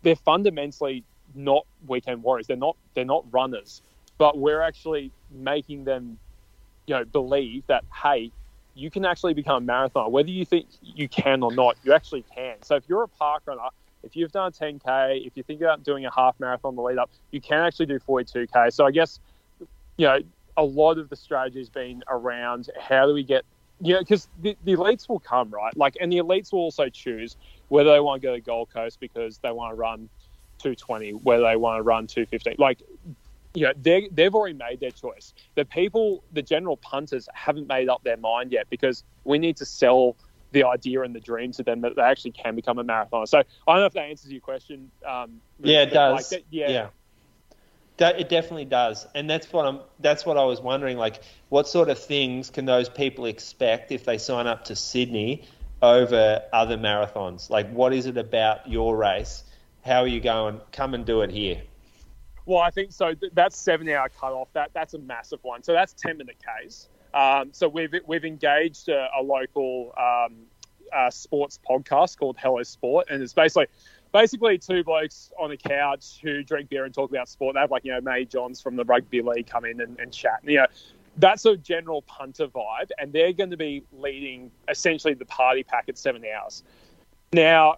they're 0.00 0.16
fundamentally 0.16 1.04
not 1.34 1.66
weekend 1.86 2.22
warriors. 2.22 2.46
They're 2.46 2.56
not 2.56 2.78
they're 2.94 3.04
not 3.04 3.26
runners, 3.30 3.82
but 4.16 4.38
we're 4.38 4.62
actually 4.62 5.12
making 5.30 5.84
them, 5.84 6.16
you 6.86 6.94
know, 6.94 7.04
believe 7.04 7.66
that 7.66 7.84
hey, 8.02 8.32
you 8.74 8.90
can 8.90 9.04
actually 9.04 9.34
become 9.34 9.68
a 9.68 9.70
marathoner. 9.70 10.10
Whether 10.10 10.30
you 10.30 10.46
think 10.46 10.64
you 10.80 11.10
can 11.10 11.42
or 11.42 11.52
not, 11.54 11.76
you 11.84 11.92
actually 11.92 12.24
can. 12.34 12.54
So 12.62 12.76
if 12.76 12.84
you're 12.88 13.02
a 13.02 13.08
park 13.08 13.42
runner, 13.44 13.60
if 14.02 14.16
you've 14.16 14.32
done 14.32 14.48
a 14.48 14.50
10k, 14.50 15.26
if 15.26 15.36
you 15.36 15.42
think 15.42 15.60
about 15.60 15.82
doing 15.82 16.06
a 16.06 16.10
half 16.10 16.40
marathon 16.40 16.74
the 16.74 16.80
lead 16.80 16.96
up, 16.96 17.10
you 17.32 17.40
can 17.42 17.60
actually 17.60 17.84
do 17.84 17.98
42k. 17.98 18.72
So 18.72 18.86
I 18.86 18.90
guess, 18.90 19.20
you 19.98 20.06
know, 20.06 20.20
a 20.56 20.64
lot 20.64 20.98
of 20.98 21.08
the 21.08 21.16
strategy 21.16 21.58
has 21.58 21.70
been 21.70 22.02
around 22.08 22.68
how 22.80 23.06
do 23.06 23.14
we 23.14 23.22
get, 23.22 23.44
you 23.80 23.94
know, 23.94 24.00
because 24.00 24.28
the, 24.40 24.56
the 24.64 24.76
elites 24.76 25.08
will 25.08 25.20
come, 25.20 25.50
right? 25.50 25.76
Like, 25.76 25.96
and 26.00 26.12
the 26.12 26.18
elites 26.18 26.52
will 26.52 26.60
also 26.60 26.88
choose 26.88 27.36
whether 27.68 27.90
they 27.92 28.00
want 28.00 28.20
to 28.20 28.28
go 28.28 28.34
to 28.34 28.40
Gold 28.40 28.70
Coast 28.72 29.00
because 29.00 29.38
they 29.38 29.50
want 29.50 29.72
to 29.72 29.76
run 29.76 30.08
220, 30.58 31.12
whether 31.12 31.44
they 31.44 31.56
want 31.56 31.78
to 31.78 31.82
run 31.82 32.06
215. 32.06 32.56
Like, 32.58 32.82
you 33.54 33.66
know, 33.66 33.72
they 33.80 34.08
they've 34.10 34.34
already 34.34 34.56
made 34.56 34.80
their 34.80 34.90
choice. 34.90 35.34
The 35.56 35.64
people, 35.64 36.24
the 36.32 36.42
general 36.42 36.76
punters, 36.78 37.28
haven't 37.34 37.66
made 37.66 37.88
up 37.88 38.02
their 38.02 38.16
mind 38.16 38.52
yet 38.52 38.66
because 38.70 39.04
we 39.24 39.38
need 39.38 39.56
to 39.58 39.66
sell 39.66 40.16
the 40.52 40.64
idea 40.64 41.02
and 41.02 41.14
the 41.14 41.20
dream 41.20 41.52
to 41.52 41.62
them 41.62 41.80
that 41.80 41.96
they 41.96 42.02
actually 42.02 42.32
can 42.32 42.54
become 42.54 42.78
a 42.78 42.84
marathoner. 42.84 43.26
So 43.26 43.38
I 43.38 43.44
don't 43.66 43.80
know 43.80 43.86
if 43.86 43.92
that 43.94 44.02
answers 44.04 44.30
your 44.30 44.40
question. 44.40 44.90
Um, 45.06 45.40
yeah, 45.62 45.82
it 45.82 45.92
does. 45.92 46.32
Like, 46.32 46.44
yeah. 46.50 46.68
yeah. 46.70 46.86
It 47.98 48.28
definitely 48.28 48.64
does, 48.64 49.06
and 49.14 49.28
that's 49.30 49.52
what 49.52 49.66
I'm. 49.66 49.80
That's 50.00 50.26
what 50.26 50.36
I 50.36 50.44
was 50.44 50.60
wondering. 50.60 50.96
Like, 50.96 51.22
what 51.50 51.68
sort 51.68 51.88
of 51.88 51.98
things 51.98 52.50
can 52.50 52.64
those 52.64 52.88
people 52.88 53.26
expect 53.26 53.92
if 53.92 54.04
they 54.04 54.18
sign 54.18 54.46
up 54.46 54.64
to 54.66 54.76
Sydney 54.76 55.44
over 55.82 56.42
other 56.52 56.76
marathons? 56.76 57.48
Like, 57.50 57.70
what 57.70 57.92
is 57.92 58.06
it 58.06 58.16
about 58.16 58.68
your 58.68 58.96
race? 58.96 59.44
How 59.84 60.00
are 60.00 60.06
you 60.08 60.20
going? 60.20 60.60
Come 60.72 60.94
and 60.94 61.04
do 61.04 61.22
it 61.22 61.30
here. 61.30 61.62
Well, 62.44 62.60
I 62.60 62.70
think 62.70 62.92
so. 62.92 63.14
That's 63.34 63.56
seven 63.56 63.88
hour 63.88 64.08
cutoff. 64.08 64.48
That 64.54 64.70
that's 64.72 64.94
a 64.94 64.98
massive 64.98 65.40
one. 65.42 65.62
So 65.62 65.72
that's 65.72 65.92
ten 65.92 66.16
minute 66.18 66.38
Ks. 66.40 66.88
Um, 67.14 67.50
so 67.52 67.68
we've 67.68 67.94
we've 68.06 68.24
engaged 68.24 68.88
a, 68.88 69.08
a 69.18 69.22
local 69.22 69.92
um, 69.96 70.46
uh, 70.92 71.10
sports 71.10 71.58
podcast 71.68 72.18
called 72.18 72.36
Hello 72.38 72.62
Sport, 72.62 73.08
and 73.10 73.22
it's 73.22 73.32
basically 73.32 73.66
basically 74.12 74.58
two 74.58 74.84
blokes 74.84 75.32
on 75.38 75.50
a 75.50 75.56
couch 75.56 76.20
who 76.22 76.42
drink 76.42 76.68
beer 76.68 76.84
and 76.84 76.94
talk 76.94 77.10
about 77.10 77.28
sport. 77.28 77.54
They 77.54 77.60
have 77.60 77.70
like 77.70 77.84
you 77.84 77.92
know 77.92 78.00
Matty 78.00 78.26
Johns 78.26 78.60
from 78.60 78.76
the 78.76 78.84
rugby 78.84 79.22
league 79.22 79.46
come 79.46 79.64
in 79.64 79.80
and, 79.80 79.98
and 79.98 80.12
chat. 80.12 80.40
And, 80.42 80.50
you 80.50 80.58
know, 80.58 80.66
that's 81.16 81.44
a 81.44 81.56
general 81.56 82.02
punter 82.02 82.46
vibe, 82.46 82.90
and 82.98 83.12
they're 83.12 83.32
going 83.32 83.50
to 83.50 83.56
be 83.56 83.82
leading 83.92 84.50
essentially 84.68 85.14
the 85.14 85.26
party 85.26 85.62
pack 85.62 85.88
at 85.88 85.98
seven 85.98 86.22
hours. 86.24 86.62
Now, 87.32 87.76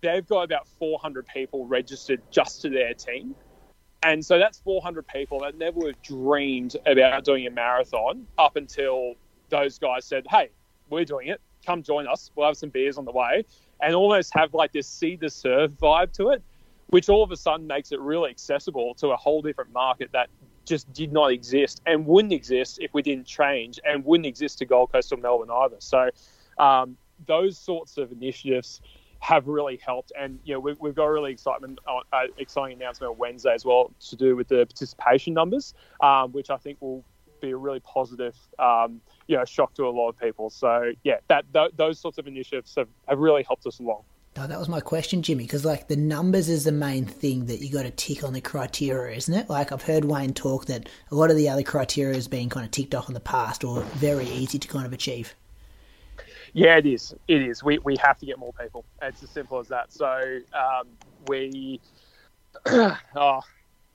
they've 0.00 0.26
got 0.26 0.42
about 0.42 0.68
400 0.78 1.26
people 1.26 1.66
registered 1.66 2.20
just 2.30 2.62
to 2.62 2.70
their 2.70 2.94
team. 2.94 3.34
And 4.02 4.24
so 4.24 4.38
that's 4.38 4.58
400 4.60 5.06
people 5.06 5.40
that 5.40 5.58
never 5.58 5.80
would 5.80 5.94
have 5.96 6.02
dreamed 6.02 6.76
about 6.86 7.24
doing 7.24 7.46
a 7.46 7.50
marathon 7.50 8.26
up 8.38 8.56
until 8.56 9.14
those 9.48 9.78
guys 9.78 10.04
said, 10.04 10.26
hey, 10.30 10.50
we're 10.90 11.04
doing 11.04 11.28
it. 11.28 11.40
Come 11.66 11.82
join 11.82 12.06
us. 12.06 12.30
We'll 12.34 12.46
have 12.46 12.56
some 12.56 12.70
beers 12.70 12.96
on 12.96 13.04
the 13.04 13.12
way. 13.12 13.44
And 13.80 13.94
almost 13.94 14.32
have 14.34 14.54
like 14.54 14.72
this 14.72 14.88
City2Surf 14.88 15.68
vibe 15.70 16.12
to 16.14 16.30
it, 16.30 16.42
which 16.86 17.08
all 17.08 17.22
of 17.22 17.30
a 17.32 17.36
sudden 17.36 17.66
makes 17.66 17.92
it 17.92 18.00
really 18.00 18.30
accessible 18.30 18.94
to 18.94 19.08
a 19.08 19.16
whole 19.16 19.42
different 19.42 19.72
market 19.72 20.10
that 20.12 20.30
just 20.64 20.92
did 20.92 21.12
not 21.12 21.32
exist 21.32 21.82
and 21.86 22.06
wouldn't 22.06 22.32
exist 22.32 22.78
if 22.80 22.92
we 22.94 23.02
didn't 23.02 23.26
change 23.26 23.78
and 23.84 24.04
wouldn't 24.04 24.26
exist 24.26 24.58
to 24.58 24.64
Gold 24.64 24.92
Coast 24.92 25.12
or 25.12 25.16
Melbourne 25.16 25.50
either. 25.50 25.76
So 25.78 26.10
um, 26.58 26.96
those 27.26 27.58
sorts 27.58 27.98
of 27.98 28.12
initiatives 28.12 28.80
have 29.20 29.46
really 29.46 29.80
helped. 29.84 30.12
And 30.18 30.38
you 30.44 30.54
know, 30.54 30.60
we, 30.60 30.74
we've 30.78 30.94
got 30.94 31.04
a 31.04 31.12
really 31.12 31.32
excitement, 31.32 31.78
uh, 31.86 32.26
exciting 32.38 32.76
announcement 32.76 33.12
on 33.12 33.18
Wednesday 33.18 33.54
as 33.54 33.64
well 33.64 33.92
to 34.08 34.16
do 34.16 34.36
with 34.36 34.48
the 34.48 34.66
participation 34.66 35.34
numbers, 35.34 35.74
um, 36.00 36.32
which 36.32 36.50
I 36.50 36.56
think 36.56 36.80
will 36.80 37.04
be 37.40 37.50
a 37.50 37.56
really 37.56 37.80
positive, 37.80 38.36
um, 38.58 39.00
you 39.26 39.36
know, 39.36 39.44
shock 39.44 39.74
to 39.74 39.84
a 39.84 39.90
lot 39.90 40.08
of 40.10 40.18
people. 40.18 40.50
So 40.50 40.92
yeah, 41.04 41.16
that 41.28 41.44
th- 41.52 41.72
those 41.76 41.98
sorts 41.98 42.18
of 42.18 42.26
initiatives 42.26 42.74
have, 42.76 42.88
have 43.08 43.18
really 43.18 43.42
helped 43.42 43.66
us 43.66 43.78
along. 43.78 44.02
Oh, 44.38 44.46
that 44.46 44.58
was 44.58 44.68
my 44.68 44.80
question, 44.80 45.22
Jimmy, 45.22 45.44
because 45.44 45.64
like 45.64 45.88
the 45.88 45.96
numbers 45.96 46.50
is 46.50 46.64
the 46.64 46.72
main 46.72 47.06
thing 47.06 47.46
that 47.46 47.60
you 47.62 47.72
got 47.72 47.84
to 47.84 47.90
tick 47.90 48.22
on 48.22 48.34
the 48.34 48.40
criteria, 48.40 49.16
isn't 49.16 49.32
it? 49.32 49.48
Like 49.48 49.72
I've 49.72 49.82
heard 49.82 50.04
Wayne 50.04 50.34
talk 50.34 50.66
that 50.66 50.88
a 51.10 51.14
lot 51.14 51.30
of 51.30 51.36
the 51.36 51.48
other 51.48 51.62
criteria 51.62 52.14
has 52.14 52.28
been 52.28 52.50
kind 52.50 52.66
of 52.66 52.70
ticked 52.70 52.94
off 52.94 53.08
in 53.08 53.14
the 53.14 53.20
past 53.20 53.64
or 53.64 53.80
very 53.94 54.26
easy 54.26 54.58
to 54.58 54.68
kind 54.68 54.84
of 54.84 54.92
achieve. 54.92 55.34
Yeah, 56.52 56.76
it 56.76 56.86
is. 56.86 57.14
It 57.28 57.42
is. 57.42 57.62
We, 57.62 57.78
we 57.78 57.96
have 57.96 58.18
to 58.18 58.26
get 58.26 58.38
more 58.38 58.52
people. 58.52 58.84
It's 59.00 59.22
as 59.22 59.30
simple 59.30 59.58
as 59.58 59.68
that. 59.68 59.92
So 59.92 60.40
um, 60.52 60.88
we. 61.28 61.80
oh, 62.66 63.40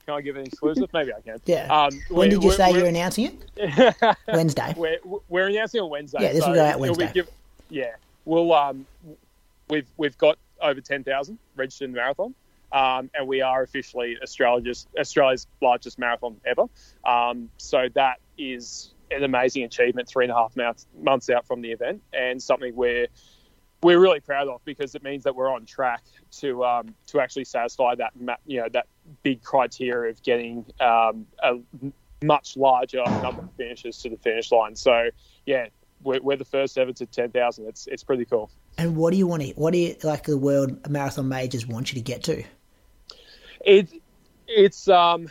can 0.04 0.14
I 0.14 0.20
give 0.20 0.36
an 0.36 0.46
exclusive? 0.46 0.88
Maybe 0.92 1.12
I 1.12 1.20
can. 1.20 1.40
Yeah. 1.46 1.66
Um, 1.66 2.00
when 2.08 2.30
did 2.30 2.42
you 2.42 2.52
say 2.52 2.72
you're 2.72 2.86
announcing 2.86 3.38
it? 3.56 4.16
Wednesday. 4.28 4.74
We're, 4.76 4.98
we're 5.28 5.48
announcing 5.48 5.80
on 5.80 5.90
Wednesday. 5.90 6.22
Yeah, 6.22 6.32
this 6.32 6.42
so 6.42 6.48
will 6.48 6.56
go 6.56 6.64
out 6.64 6.80
Wednesday. 6.80 7.10
Give, 7.12 7.28
yeah, 7.68 7.94
we'll 8.24 8.52
um, 8.52 8.86
we've 9.68 9.86
we've 9.96 10.18
got 10.18 10.38
over 10.60 10.80
ten 10.80 11.04
thousand 11.04 11.38
registered 11.56 11.86
in 11.86 11.92
the 11.92 11.96
marathon. 11.96 12.34
Um, 12.72 13.10
and 13.14 13.28
we 13.28 13.42
are 13.42 13.62
officially 13.62 14.16
Australia's 14.22 14.86
Australia's 14.98 15.46
largest 15.60 15.98
marathon 15.98 16.40
ever. 16.46 16.64
Um, 17.04 17.50
so 17.58 17.88
that 17.94 18.18
is 18.38 18.94
an 19.10 19.24
amazing 19.24 19.64
achievement 19.64 20.08
three 20.08 20.24
and 20.24 20.32
a 20.32 20.34
half 20.34 20.56
months, 20.56 20.86
months 21.02 21.28
out 21.28 21.46
from 21.46 21.60
the 21.60 21.70
event, 21.70 22.02
and 22.14 22.42
something 22.42 22.74
we're 22.74 23.08
we're 23.82 23.98
really 23.98 24.20
proud 24.20 24.48
of 24.48 24.64
because 24.64 24.94
it 24.94 25.02
means 25.02 25.24
that 25.24 25.34
we're 25.34 25.52
on 25.52 25.66
track 25.66 26.02
to 26.38 26.64
um, 26.64 26.94
to 27.08 27.20
actually 27.20 27.44
satisfy 27.44 27.94
that 27.96 28.12
you 28.46 28.60
know 28.60 28.68
that 28.72 28.86
big 29.22 29.42
criteria 29.42 30.10
of 30.10 30.22
getting 30.22 30.64
um, 30.80 31.26
a 31.42 31.54
much 32.22 32.56
larger 32.56 33.02
number 33.22 33.42
of 33.42 33.52
finishes 33.56 33.98
to 33.98 34.10
the 34.10 34.16
finish 34.16 34.52
line. 34.52 34.76
So 34.76 35.10
yeah, 35.46 35.66
we're, 36.02 36.20
we're 36.20 36.36
the 36.36 36.44
first 36.44 36.78
ever 36.78 36.92
to 36.92 37.06
ten 37.06 37.30
thousand. 37.30 37.66
It's 37.66 37.86
it's 37.86 38.04
pretty 38.04 38.24
cool. 38.24 38.50
And 38.78 38.96
what 38.96 39.12
do 39.12 39.18
you 39.18 39.26
want 39.26 39.42
to? 39.42 39.48
What 39.50 39.72
do 39.72 39.78
you 39.78 39.96
like? 40.02 40.24
The 40.24 40.38
world 40.38 40.88
marathon 40.88 41.28
majors 41.28 41.66
want 41.66 41.92
you 41.92 42.00
to 42.00 42.04
get 42.04 42.22
to? 42.24 42.42
It 43.64 43.88
it's 44.48 44.88
um 44.88 45.28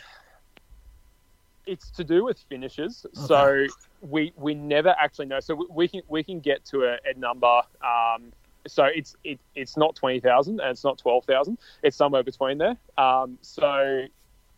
it's 1.66 1.92
to 1.92 2.04
do 2.04 2.24
with 2.24 2.40
finishes. 2.50 3.06
Okay. 3.18 3.28
So 3.28 3.68
we 4.02 4.34
we 4.36 4.54
never 4.54 4.96
actually 5.00 5.28
know. 5.28 5.40
So 5.40 5.56
we, 5.56 5.66
we 5.70 5.88
can 5.88 6.02
we 6.08 6.24
can 6.24 6.40
get 6.40 6.66
to 6.66 6.84
a, 6.84 6.98
a 7.06 7.18
number. 7.18 7.62
Um, 7.82 8.34
so 8.68 8.86
it's 8.86 9.16
it, 9.24 9.40
it's 9.56 9.78
not 9.78 9.96
twenty 9.96 10.20
thousand 10.20 10.60
and 10.60 10.70
it's 10.70 10.84
not 10.84 10.98
twelve 10.98 11.26
thousand. 11.26 11.58
It's 11.84 11.98
somewhere 11.98 12.24
between 12.24 12.58
there. 12.58 12.78
Um, 12.98 13.38
so 13.42 14.06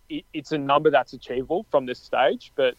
it, 0.09 0.25
it's 0.33 0.51
a 0.51 0.57
number 0.57 0.91
that's 0.91 1.13
achievable 1.13 1.65
from 1.71 1.85
this 1.85 1.99
stage, 1.99 2.51
but 2.55 2.75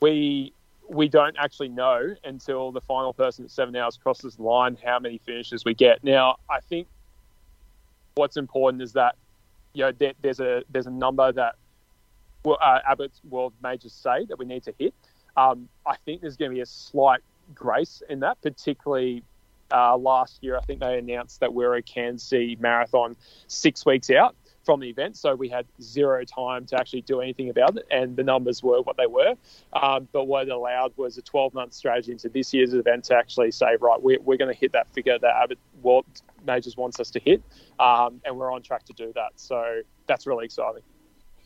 we 0.00 0.52
we 0.88 1.08
don't 1.08 1.36
actually 1.38 1.68
know 1.68 2.14
until 2.24 2.70
the 2.70 2.80
final 2.80 3.12
person 3.12 3.44
at 3.44 3.50
seven 3.50 3.74
hours 3.74 3.96
crosses 3.96 4.36
the 4.36 4.42
line 4.42 4.76
how 4.84 4.98
many 4.98 5.18
finishes 5.18 5.64
we 5.64 5.74
get. 5.74 6.02
Now, 6.04 6.36
I 6.48 6.60
think 6.60 6.86
what's 8.14 8.36
important 8.36 8.82
is 8.82 8.92
that 8.92 9.16
you 9.74 9.84
know 9.84 9.92
there, 9.92 10.12
there's 10.22 10.40
a 10.40 10.62
there's 10.70 10.86
a 10.86 10.90
number 10.90 11.32
that 11.32 11.56
uh, 12.46 12.78
Abbott's 12.88 13.20
World 13.28 13.52
Majors 13.62 13.92
say 13.92 14.24
that 14.26 14.38
we 14.38 14.44
need 14.44 14.62
to 14.64 14.74
hit. 14.78 14.94
Um, 15.36 15.68
I 15.86 15.96
think 16.04 16.20
there's 16.20 16.36
going 16.36 16.50
to 16.50 16.54
be 16.54 16.60
a 16.60 16.66
slight 16.66 17.20
grace 17.54 18.02
in 18.08 18.20
that, 18.20 18.40
particularly 18.40 19.22
uh, 19.72 19.96
last 19.96 20.42
year. 20.42 20.56
I 20.56 20.60
think 20.60 20.80
they 20.80 20.98
announced 20.98 21.40
that 21.40 21.52
we're 21.52 21.74
a 21.74 21.82
Cairns 21.82 22.22
City 22.22 22.56
Marathon 22.60 23.16
six 23.46 23.84
weeks 23.84 24.10
out 24.10 24.36
from 24.64 24.80
the 24.80 24.88
event, 24.88 25.16
so 25.16 25.34
we 25.34 25.48
had 25.48 25.64
zero 25.80 26.24
time 26.24 26.66
to 26.66 26.76
actually 26.78 27.02
do 27.02 27.20
anything 27.20 27.48
about 27.50 27.76
it, 27.76 27.86
and 27.90 28.16
the 28.16 28.24
numbers 28.24 28.62
were 28.62 28.82
what 28.82 28.96
they 28.96 29.06
were. 29.06 29.34
Um, 29.72 30.08
but 30.12 30.24
what 30.24 30.48
it 30.48 30.50
allowed 30.50 30.92
was 30.96 31.16
a 31.18 31.22
12 31.22 31.54
month 31.54 31.72
strategy 31.72 32.12
into 32.12 32.28
this 32.28 32.52
year's 32.52 32.74
event 32.74 33.04
to 33.04 33.14
actually 33.14 33.52
say, 33.52 33.76
right, 33.80 34.02
we're, 34.02 34.20
we're 34.20 34.36
going 34.36 34.52
to 34.52 34.58
hit 34.58 34.72
that 34.72 34.92
figure 34.92 35.18
that 35.18 35.36
Abbott 35.42 35.58
World 35.82 36.04
Majors 36.44 36.76
wants 36.76 36.98
us 36.98 37.10
to 37.12 37.20
hit, 37.20 37.42
um, 37.78 38.20
and 38.24 38.36
we're 38.36 38.52
on 38.52 38.62
track 38.62 38.84
to 38.86 38.92
do 38.92 39.12
that. 39.14 39.32
So 39.36 39.82
that's 40.08 40.26
really 40.26 40.44
exciting. 40.44 40.82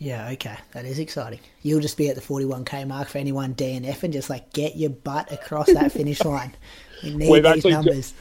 Yeah, 0.00 0.30
okay, 0.30 0.56
that 0.72 0.86
is 0.86 0.98
exciting. 0.98 1.40
You'll 1.60 1.82
just 1.82 1.98
be 1.98 2.08
at 2.08 2.16
the 2.16 2.22
41k 2.22 2.86
mark 2.86 3.08
for 3.08 3.18
anyone 3.18 3.54
DNF 3.54 4.02
and 4.02 4.14
just 4.14 4.30
like 4.30 4.50
get 4.54 4.74
your 4.74 4.88
butt 4.88 5.30
across 5.30 5.66
that 5.66 5.92
finish 5.92 6.24
line. 6.24 6.56
We 7.04 7.14
need 7.14 7.30
We've 7.30 7.42
these 7.42 7.66
numbers. 7.66 8.14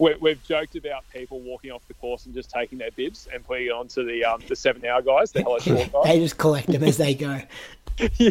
Jo- 0.00 0.14
we've 0.22 0.42
joked 0.42 0.76
about 0.76 1.04
people 1.12 1.40
walking 1.40 1.70
off 1.70 1.86
the 1.86 1.92
course 1.92 2.24
and 2.24 2.34
just 2.34 2.48
taking 2.48 2.78
their 2.78 2.92
bibs 2.92 3.28
and 3.30 3.44
putting 3.44 3.66
it 3.66 3.72
onto 3.72 4.06
the 4.06 4.24
um, 4.24 4.40
the 4.48 4.56
seven 4.56 4.86
hour 4.86 5.02
guys, 5.02 5.32
the 5.32 5.42
Hello 5.42 5.58
Sport 5.58 5.92
guys. 5.92 6.04
they 6.04 6.18
just 6.18 6.38
collect 6.38 6.68
them 6.68 6.82
as 6.82 6.96
they 6.96 7.12
go. 7.12 7.42
yeah, 7.98 8.30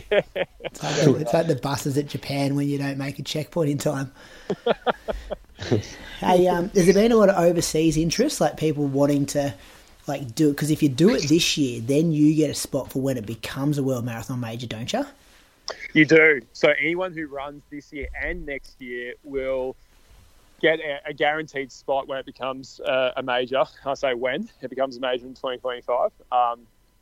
it's 0.65 0.81
like, 0.81 0.95
the, 0.95 1.15
it's 1.19 1.33
like 1.35 1.45
the 1.45 1.55
buses 1.55 1.99
at 1.99 2.07
Japan 2.07 2.55
when 2.55 2.67
you 2.67 2.79
don't 2.79 2.97
make 2.97 3.19
a 3.19 3.23
checkpoint 3.23 3.69
in 3.69 3.77
time. 3.77 4.11
hey, 6.19 6.47
um, 6.47 6.69
has 6.69 6.85
there 6.85 6.93
been 6.95 7.11
a 7.11 7.15
lot 7.15 7.29
of 7.29 7.35
overseas 7.35 7.95
interest, 7.95 8.41
like 8.41 8.57
people 8.57 8.87
wanting 8.87 9.27
to 9.27 9.53
like 10.07 10.35
do 10.35 10.49
it 10.49 10.53
because 10.53 10.71
if 10.71 10.81
you 10.81 10.89
do 10.89 11.09
it 11.09 11.27
this 11.27 11.57
year, 11.57 11.81
then 11.81 12.11
you 12.11 12.35
get 12.35 12.49
a 12.49 12.53
spot 12.53 12.91
for 12.91 13.01
when 13.01 13.17
it 13.17 13.25
becomes 13.25 13.77
a 13.77 13.83
world 13.83 14.05
marathon 14.05 14.39
major, 14.39 14.67
don't 14.67 14.91
you? 14.91 15.05
You 15.93 16.05
do. 16.05 16.41
So 16.53 16.69
anyone 16.79 17.13
who 17.13 17.27
runs 17.27 17.63
this 17.69 17.91
year 17.91 18.07
and 18.21 18.45
next 18.45 18.81
year 18.81 19.13
will 19.23 19.75
get 20.61 20.79
a, 21.05 21.13
guaranteed 21.13 21.71
spot 21.71 22.07
when 22.07 22.17
it 22.17 22.25
becomes 22.25 22.79
uh, 22.81 23.11
a 23.17 23.23
major. 23.23 23.63
I 23.85 23.93
say 23.93 24.13
when 24.13 24.49
it 24.61 24.69
becomes 24.69 24.97
a 24.97 24.99
major 24.99 25.25
in 25.25 25.33
2025. 25.33 26.11
Um, 26.31 26.61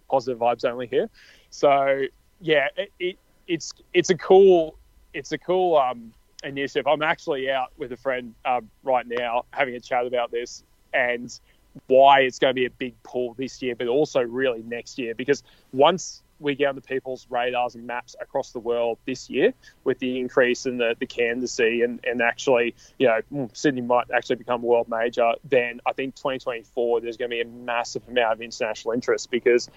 positive 0.10 0.40
vibes 0.40 0.66
only 0.66 0.88
here. 0.88 1.10
So 1.50 2.04
yeah, 2.42 2.68
it, 2.76 2.92
it, 3.00 3.18
it's 3.48 3.74
it's 3.94 4.10
a 4.10 4.18
cool 4.18 4.78
it's 5.14 5.32
a 5.32 5.38
cool 5.38 5.78
um, 5.78 6.12
initiative. 6.44 6.88
I'm 6.88 7.02
actually 7.02 7.50
out 7.50 7.72
with 7.78 7.92
a 7.92 7.98
friend 7.98 8.34
um, 8.46 8.70
right 8.84 9.06
now 9.08 9.46
having 9.52 9.76
a 9.76 9.80
chat 9.80 10.06
about 10.06 10.32
this 10.32 10.64
and 10.94 11.40
why 11.88 12.22
it's 12.22 12.40
going 12.40 12.52
to 12.52 12.56
be 12.56 12.66
a 12.66 12.70
big 12.70 13.02
pull 13.04 13.34
this 13.34 13.62
year, 13.62 13.76
but 13.76 13.88
also 13.88 14.22
really 14.22 14.64
next 14.64 14.98
year 14.98 15.14
because 15.16 15.44
once 15.72 16.24
we 16.40 16.56
get 16.56 16.68
on 16.68 16.76
the 16.76 16.82
people's 16.82 17.28
radars 17.30 17.76
and 17.76 17.88
maps 17.88 18.16
across 18.20 18.52
the 18.52 18.60
world 18.60 18.98
this 19.06 19.30
year 19.30 19.54
with 19.84 20.00
the 20.00 20.20
increase 20.20 20.66
in 20.66 20.78
the, 20.78 20.96
the 21.00 21.06
candidacy 21.06 21.82
and, 21.82 22.00
and 22.04 22.22
actually, 22.22 22.76
you 23.00 23.08
know, 23.08 23.20
hmm, 23.30 23.46
Sydney 23.54 23.82
might 23.82 24.08
actually 24.14 24.36
become 24.36 24.62
a 24.64 24.66
world 24.66 24.90
major, 24.90 25.34
then 25.46 25.80
I 25.86 25.94
think 25.94 26.16
2024 26.16 27.02
there's 27.02 27.18
going 27.18 27.32
to 27.32 27.36
be 27.36 27.42
a 27.42 27.46
massive 27.46 28.08
amount 28.10 28.34
of 28.34 28.42
international 28.42 28.94
interest 28.94 29.32
because 29.32 29.70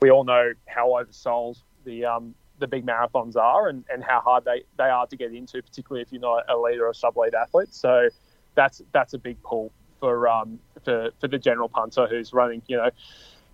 we 0.00 0.10
all 0.10 0.24
know 0.24 0.52
how 0.66 0.88
oversold 0.88 1.58
the 1.84 2.04
um, 2.06 2.34
the 2.58 2.66
big 2.66 2.84
marathons 2.84 3.36
are 3.36 3.68
and, 3.68 3.84
and 3.92 4.02
how 4.02 4.20
hard 4.20 4.44
they, 4.44 4.64
they 4.76 4.84
are 4.84 5.06
to 5.06 5.16
get 5.16 5.32
into, 5.32 5.62
particularly 5.62 6.02
if 6.02 6.12
you're 6.12 6.20
not 6.20 6.44
a 6.48 6.56
leader 6.56 6.86
or 6.86 6.94
sub 6.94 7.16
lead 7.16 7.34
athlete. 7.34 7.72
So 7.72 8.08
that's 8.54 8.82
that's 8.92 9.14
a 9.14 9.18
big 9.18 9.40
pull 9.42 9.72
for 10.00 10.28
um 10.28 10.58
for, 10.84 11.10
for 11.20 11.28
the 11.28 11.38
general 11.38 11.68
punter 11.68 12.06
who's 12.06 12.32
running, 12.32 12.62
you 12.66 12.76
know, 12.76 12.90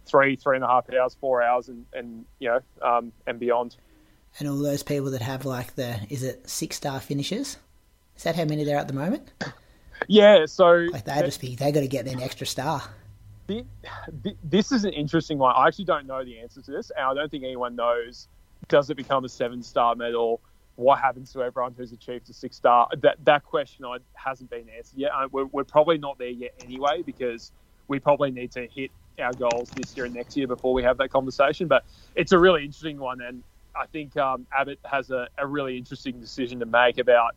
three, 0.06 0.36
three 0.36 0.56
and 0.56 0.64
a 0.64 0.68
half 0.68 0.92
hours, 0.92 1.16
four 1.20 1.42
hours, 1.42 1.68
and, 1.68 1.84
and 1.92 2.24
you 2.38 2.48
know, 2.48 2.60
um, 2.82 3.12
and 3.26 3.38
beyond. 3.38 3.76
And 4.38 4.48
all 4.48 4.58
those 4.58 4.82
people 4.82 5.10
that 5.12 5.22
have 5.22 5.44
like 5.44 5.74
the 5.76 6.00
is 6.10 6.22
it 6.22 6.48
six 6.48 6.76
star 6.76 7.00
finishes? 7.00 7.58
Is 8.16 8.22
that 8.24 8.36
how 8.36 8.44
many 8.44 8.64
there 8.64 8.76
are 8.76 8.80
at 8.80 8.88
the 8.88 8.94
moment? 8.94 9.32
Yeah, 10.08 10.46
so 10.46 10.88
like 10.92 11.04
they 11.04 11.20
just 11.20 11.40
be 11.40 11.54
they 11.54 11.72
got 11.72 11.80
to 11.80 11.88
get 11.88 12.06
an 12.06 12.20
extra 12.20 12.46
star. 12.46 12.82
The, 13.46 13.64
the, 14.22 14.34
this 14.42 14.72
is 14.72 14.84
an 14.84 14.92
interesting 14.92 15.38
one. 15.38 15.54
I 15.54 15.68
actually 15.68 15.84
don't 15.84 16.06
know 16.06 16.24
the 16.24 16.38
answer 16.40 16.62
to 16.62 16.70
this, 16.70 16.90
and 16.96 17.04
I 17.04 17.14
don't 17.14 17.30
think 17.30 17.44
anyone 17.44 17.76
knows. 17.76 18.28
Does 18.68 18.88
it 18.90 18.96
become 18.96 19.24
a 19.24 19.28
seven 19.28 19.62
star 19.62 19.94
medal? 19.94 20.40
What 20.76 20.98
happens 20.98 21.32
to 21.32 21.42
everyone 21.42 21.74
who's 21.76 21.92
achieved 21.92 22.28
a 22.30 22.32
six 22.32 22.56
star? 22.56 22.88
That 23.00 23.16
that 23.24 23.44
question 23.44 23.86
hasn't 24.14 24.50
been 24.50 24.68
answered 24.68 24.98
yet. 24.98 25.12
Uh, 25.14 25.28
we're, 25.30 25.46
we're 25.46 25.64
probably 25.64 25.98
not 25.98 26.18
there 26.18 26.28
yet 26.28 26.54
anyway 26.64 27.02
because 27.02 27.52
we 27.88 28.00
probably 28.00 28.30
need 28.30 28.50
to 28.52 28.66
hit 28.66 28.90
our 29.18 29.32
goals 29.32 29.70
this 29.70 29.96
year 29.96 30.06
and 30.06 30.14
next 30.14 30.36
year 30.36 30.46
before 30.46 30.74
we 30.74 30.82
have 30.82 30.98
that 30.98 31.10
conversation. 31.10 31.68
But 31.68 31.84
it's 32.14 32.32
a 32.32 32.38
really 32.38 32.64
interesting 32.64 32.98
one, 32.98 33.20
and 33.20 33.42
I 33.76 33.86
think 33.86 34.16
um, 34.16 34.46
Abbott 34.56 34.78
has 34.84 35.10
a, 35.10 35.28
a, 35.38 35.46
really 35.46 35.76
interesting 35.76 36.20
decision 36.20 36.60
to 36.60 36.66
make 36.66 36.98
about 36.98 37.34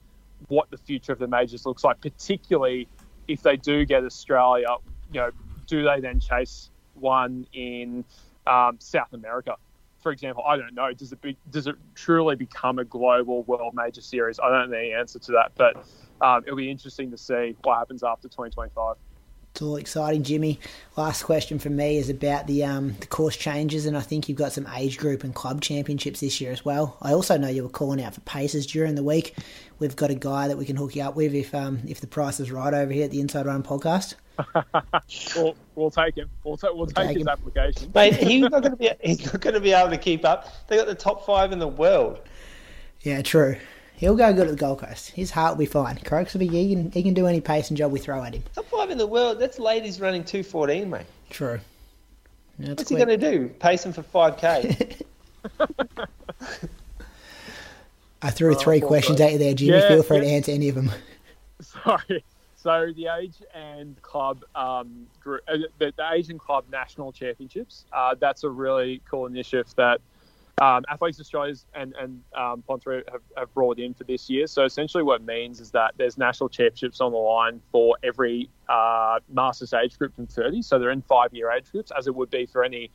what 0.47 0.69
the 0.69 0.77
future 0.77 1.11
of 1.11 1.19
the 1.19 1.27
majors 1.27 1.65
looks 1.65 1.83
like, 1.83 1.99
particularly 2.01 2.87
if 3.27 3.41
they 3.41 3.57
do 3.57 3.85
get 3.85 4.03
Australia. 4.03 4.67
You 5.11 5.21
know, 5.21 5.31
do 5.67 5.83
they 5.83 5.99
then 5.99 6.19
chase 6.19 6.69
one 6.93 7.47
in 7.53 8.05
um, 8.45 8.77
South 8.79 9.13
America? 9.13 9.55
For 9.99 10.11
example, 10.11 10.43
I 10.45 10.57
don't 10.57 10.73
know. 10.73 10.93
Does 10.93 11.11
it 11.11 11.21
be, 11.21 11.37
does 11.49 11.67
it 11.67 11.75
truly 11.95 12.35
become 12.35 12.79
a 12.79 12.85
global 12.85 13.43
world 13.43 13.73
major 13.73 14.01
series? 14.01 14.39
I 14.39 14.49
don't 14.49 14.69
know 14.69 14.77
the 14.77 14.93
answer 14.93 15.19
to 15.19 15.31
that, 15.33 15.51
but 15.55 15.75
um, 16.21 16.43
it'll 16.45 16.57
be 16.57 16.69
interesting 16.69 17.11
to 17.11 17.17
see 17.17 17.55
what 17.63 17.77
happens 17.77 18.03
after 18.03 18.27
2025. 18.27 18.95
It's 19.57 19.61
all 19.63 19.77
exciting, 19.77 20.21
Jimmy. 20.21 20.59
Last 20.97 21.23
question 21.23 21.57
from 21.57 21.75
me 21.75 21.97
is 21.97 22.11
about 22.11 22.45
the 22.45 22.63
um, 22.63 22.95
the 22.99 23.07
course 23.07 23.35
changes, 23.35 23.87
and 23.87 23.97
I 23.97 24.01
think 24.01 24.29
you've 24.29 24.37
got 24.37 24.51
some 24.51 24.67
age 24.75 24.99
group 24.99 25.23
and 25.23 25.33
club 25.33 25.61
championships 25.61 26.19
this 26.19 26.39
year 26.39 26.51
as 26.51 26.63
well. 26.63 26.95
I 27.01 27.13
also 27.13 27.37
know 27.37 27.47
you 27.47 27.63
were 27.63 27.69
calling 27.69 28.03
out 28.03 28.13
for 28.13 28.21
paces 28.21 28.67
during 28.67 28.93
the 28.93 29.01
week. 29.01 29.35
We've 29.79 29.95
got 29.95 30.11
a 30.11 30.15
guy 30.15 30.47
that 30.47 30.59
we 30.59 30.65
can 30.65 30.75
hook 30.75 30.95
you 30.95 31.01
up 31.01 31.15
with 31.15 31.33
if 31.33 31.55
um, 31.55 31.79
if 31.87 32.01
the 32.01 32.05
price 32.05 32.39
is 32.39 32.51
right 32.51 32.71
over 32.71 32.93
here 32.93 33.05
at 33.05 33.09
the 33.09 33.19
Inside 33.19 33.47
Run 33.47 33.63
podcast. 33.63 34.13
We'll, 35.35 35.55
we'll 35.75 35.91
take 35.91 36.15
him. 36.15 36.29
We'll, 36.43 36.57
ta- 36.57 36.67
we'll, 36.69 36.77
we'll 36.77 36.87
take, 36.87 37.07
take, 37.07 37.17
his 37.17 37.23
him. 37.23 37.29
application. 37.29 37.91
Mate, 37.93 38.13
he's 38.17 38.41
not 38.41 38.61
going 38.61 38.71
to 38.71 38.75
be. 38.75 38.89
He's 39.01 39.25
not 39.25 39.41
going 39.41 39.53
to 39.53 39.59
be 39.59 39.73
able 39.73 39.89
to 39.89 39.97
keep 39.97 40.25
up. 40.25 40.67
They 40.67 40.77
got 40.77 40.87
the 40.87 40.95
top 40.95 41.25
five 41.25 41.51
in 41.51 41.59
the 41.59 41.67
world. 41.67 42.21
Yeah, 43.01 43.21
true. 43.21 43.57
He'll 43.95 44.15
go 44.15 44.31
good 44.31 44.47
at 44.47 44.51
the 44.51 44.57
Gold 44.57 44.79
Coast. 44.79 45.09
His 45.09 45.31
heart 45.31 45.53
will 45.53 45.59
be 45.59 45.65
fine. 45.65 45.97
Croaks 45.97 46.33
will 46.33 46.39
be 46.39 46.47
he 46.47 46.75
can 46.75 46.91
he 46.91 47.01
can 47.01 47.13
do 47.13 47.25
any 47.25 47.41
pacing 47.41 47.77
job 47.77 47.91
we 47.91 47.99
throw 47.99 48.23
at 48.23 48.33
him. 48.35 48.43
Top 48.53 48.65
five 48.65 48.91
in 48.91 48.97
the 48.97 49.07
world. 49.07 49.39
That's 49.39 49.57
ladies 49.57 49.99
running 49.99 50.23
two 50.23 50.43
fourteen, 50.43 50.89
mate. 50.89 51.07
True. 51.29 51.59
That's 52.59 52.69
What's 52.69 52.83
quick. 52.85 52.99
he 52.99 53.05
going 53.05 53.19
to 53.19 53.31
do? 53.31 53.49
Pace 53.49 53.85
him 53.85 53.93
for 53.93 54.03
five 54.03 54.37
k. 54.37 54.97
I 58.21 58.31
threw 58.31 58.55
oh, 58.55 58.57
three 58.57 58.81
questions 58.81 59.21
at 59.21 59.31
you 59.31 59.37
there, 59.37 59.53
Jimmy. 59.53 59.77
Yeah, 59.77 59.87
Feel 59.87 60.03
free 60.03 60.17
yeah. 60.17 60.23
to 60.23 60.29
answer 60.29 60.51
any 60.51 60.69
of 60.69 60.75
them. 60.75 60.91
Sorry. 61.61 62.23
So 62.67 62.91
the 62.93 63.07
age 63.17 63.41
and 63.53 63.95
club, 64.01 64.43
um, 64.53 65.07
the, 65.23 65.69
the 65.79 66.11
age 66.13 66.29
and 66.29 66.37
club 66.37 66.65
national 66.69 67.13
championships. 67.13 67.85
Uh, 67.93 68.13
that's 68.19 68.43
a 68.43 68.49
really 68.49 69.01
cool 69.09 69.25
initiative 69.25 69.73
that 69.77 70.01
um, 70.61 70.83
Athletics 70.91 71.21
Australia 71.21 71.55
and, 71.73 71.95
and 71.97 72.21
um, 72.35 72.65
Pont3 72.67 73.09
have, 73.09 73.21
have 73.37 73.53
brought 73.53 73.79
in 73.79 73.93
for 73.93 74.03
this 74.03 74.29
year. 74.29 74.47
So 74.47 74.65
essentially, 74.65 75.01
what 75.01 75.21
it 75.21 75.25
means 75.25 75.61
is 75.61 75.71
that 75.71 75.93
there's 75.95 76.17
national 76.17 76.49
championships 76.49 76.99
on 76.99 77.13
the 77.13 77.17
line 77.17 77.61
for 77.71 77.95
every 78.03 78.49
uh, 78.67 79.21
Masters 79.31 79.71
age 79.71 79.97
group 79.97 80.13
from 80.13 80.27
30. 80.27 80.61
So 80.61 80.77
they're 80.77 80.91
in 80.91 81.01
five 81.03 81.33
year 81.33 81.49
age 81.49 81.71
groups, 81.71 81.93
as 81.97 82.07
it 82.07 82.15
would 82.15 82.29
be 82.29 82.47
for 82.47 82.65
any 82.65 82.91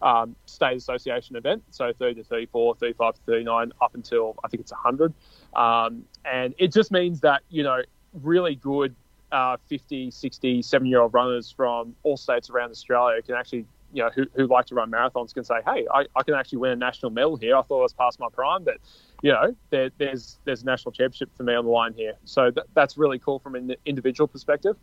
um, 0.00 0.34
state 0.46 0.78
association 0.78 1.36
event. 1.36 1.62
So 1.70 1.92
30 1.96 2.16
to 2.16 2.24
34, 2.24 2.74
35 2.74 3.14
to 3.14 3.20
39, 3.20 3.72
up 3.80 3.94
until 3.94 4.34
I 4.42 4.48
think 4.48 4.62
it's 4.62 4.72
100. 4.72 5.14
Um, 5.54 6.06
and 6.24 6.56
it 6.58 6.72
just 6.72 6.90
means 6.90 7.20
that, 7.20 7.42
you 7.50 7.62
know, 7.62 7.82
really 8.20 8.56
good 8.56 8.94
uh, 9.32 9.56
50, 9.68 10.10
60, 10.12 10.62
70 10.62 10.90
year 10.90 11.00
old 11.00 11.14
runners 11.14 11.50
from 11.50 11.96
all 12.04 12.16
states 12.16 12.50
around 12.50 12.70
Australia 12.70 13.22
can 13.22 13.34
actually 13.34 13.66
you 13.92 14.02
know, 14.02 14.10
who, 14.14 14.26
who 14.34 14.46
like 14.46 14.66
to 14.66 14.74
run 14.74 14.90
marathons 14.90 15.34
can 15.34 15.44
say, 15.44 15.56
hey, 15.66 15.86
I, 15.92 16.06
I 16.16 16.22
can 16.22 16.34
actually 16.34 16.58
win 16.58 16.72
a 16.72 16.76
national 16.76 17.10
medal 17.10 17.36
here. 17.36 17.56
I 17.56 17.62
thought 17.62 17.80
I 17.80 17.82
was 17.82 17.92
past 17.92 18.18
my 18.18 18.28
prime, 18.32 18.64
but 18.64 18.78
you 19.22 19.32
know, 19.32 19.54
there, 19.70 19.90
there's 19.98 20.38
there's 20.44 20.62
a 20.62 20.66
national 20.66 20.92
championship 20.92 21.30
for 21.36 21.42
me 21.42 21.54
on 21.54 21.64
the 21.64 21.70
line 21.70 21.92
here. 21.94 22.14
So 22.24 22.50
th- 22.50 22.66
that's 22.74 22.96
really 22.96 23.18
cool 23.18 23.38
from 23.38 23.54
an 23.54 23.74
individual 23.84 24.26
perspective. 24.28 24.76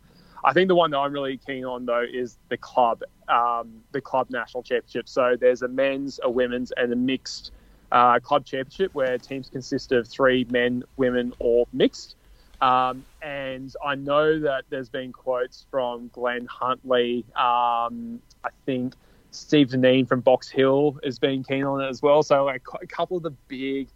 I 0.44 0.52
think 0.52 0.68
the 0.68 0.74
one 0.74 0.90
that 0.92 0.98
I'm 0.98 1.12
really 1.12 1.36
keen 1.38 1.64
on 1.64 1.86
though 1.86 2.04
is 2.10 2.38
the 2.48 2.56
club, 2.56 3.02
um, 3.28 3.82
the 3.92 4.00
club 4.00 4.28
national 4.30 4.62
championship. 4.62 5.08
So 5.08 5.36
there's 5.38 5.62
a 5.62 5.68
men's, 5.68 6.20
a 6.22 6.30
women's, 6.30 6.72
and 6.76 6.92
a 6.92 6.96
mixed 6.96 7.52
uh, 7.92 8.20
club 8.20 8.46
championship 8.46 8.94
where 8.94 9.18
teams 9.18 9.50
consist 9.50 9.92
of 9.92 10.08
three 10.08 10.46
men, 10.50 10.84
women, 10.96 11.32
or 11.40 11.66
mixed. 11.72 12.16
Um, 12.60 13.04
and 13.22 13.74
I 13.84 13.94
know 13.94 14.38
that 14.40 14.64
there's 14.68 14.88
been 14.88 15.12
quotes 15.12 15.66
from 15.70 16.10
Glenhuntly. 16.10 17.24
Um, 17.36 18.20
I 18.44 18.50
think 18.66 18.94
Steve 19.30 19.68
Deneen 19.68 20.06
from 20.06 20.20
Box 20.20 20.48
Hill 20.48 20.98
has 21.04 21.18
been 21.18 21.42
keen 21.42 21.64
on 21.64 21.80
it 21.80 21.88
as 21.88 22.02
well. 22.02 22.22
So 22.22 22.44
like, 22.44 22.62
a 22.80 22.86
couple 22.86 23.16
of 23.16 23.22
the 23.22 23.32
big 23.48 23.88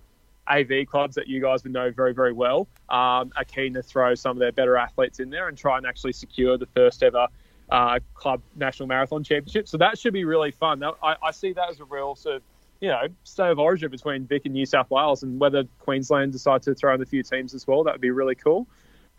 AV 0.46 0.86
clubs 0.86 1.14
that 1.14 1.26
you 1.26 1.40
guys 1.40 1.64
would 1.64 1.72
know 1.72 1.90
very, 1.90 2.14
very 2.14 2.32
well 2.32 2.68
um, 2.88 3.32
are 3.36 3.44
keen 3.46 3.74
to 3.74 3.82
throw 3.82 4.14
some 4.14 4.32
of 4.32 4.38
their 4.38 4.52
better 4.52 4.76
athletes 4.76 5.20
in 5.20 5.30
there 5.30 5.48
and 5.48 5.56
try 5.56 5.76
and 5.76 5.86
actually 5.86 6.12
secure 6.12 6.56
the 6.58 6.66
first 6.66 7.02
ever 7.02 7.26
uh, 7.70 7.98
club 8.14 8.40
national 8.56 8.86
marathon 8.86 9.24
championship. 9.24 9.68
So 9.68 9.78
that 9.78 9.98
should 9.98 10.12
be 10.12 10.24
really 10.24 10.50
fun. 10.50 10.82
I, 10.84 11.16
I 11.22 11.30
see 11.30 11.52
that 11.54 11.70
as 11.70 11.80
a 11.80 11.84
real 11.84 12.14
sort 12.14 12.36
of 12.36 12.42
you 12.84 12.90
know, 12.90 13.08
state 13.22 13.50
of 13.50 13.58
origin 13.58 13.90
between 13.90 14.26
Vic 14.26 14.42
and 14.44 14.52
New 14.52 14.66
South 14.66 14.90
Wales, 14.90 15.22
and 15.22 15.40
whether 15.40 15.64
Queensland 15.80 16.32
decide 16.32 16.60
to 16.64 16.74
throw 16.74 16.94
in 16.94 17.00
a 17.00 17.06
few 17.06 17.22
teams 17.22 17.54
as 17.54 17.66
well, 17.66 17.82
that 17.84 17.94
would 17.94 18.00
be 18.02 18.10
really 18.10 18.34
cool. 18.34 18.66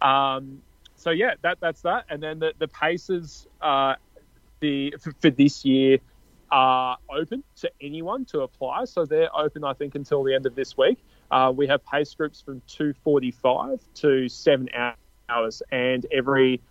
Um, 0.02 0.62
so 0.96 1.10
yeah, 1.10 1.34
that 1.42 1.58
that's 1.62 1.82
that. 1.82 2.06
And 2.08 2.22
then 2.22 2.38
the 2.38 2.54
the 2.60 2.68
paces, 2.68 3.48
uh, 3.62 3.96
the 4.60 4.94
for, 5.02 5.14
for, 5.20 5.32
this 5.32 5.66
year 5.66 5.98
are 6.52 7.00
open 7.10 7.44
to 7.56 7.72
anyone 7.82 8.26
to 8.26 8.42
apply. 8.42 8.86
So 8.86 9.04
they're 9.04 9.36
open, 9.36 9.64
I 9.64 9.74
think, 9.74 9.96
until 9.96 10.24
the 10.24 10.36
end 10.36 10.46
of 10.46 10.54
this 10.54 10.78
week. 10.78 11.00
Uh, 11.32 11.52
we 11.56 11.66
have 11.66 11.84
pace 11.84 12.14
groups 12.14 12.42
from 12.42 12.62
2:45 12.68 13.80
to 13.96 14.30
seven 14.30 14.70
hours, 15.28 15.64
and 15.72 16.06
every 16.12 16.62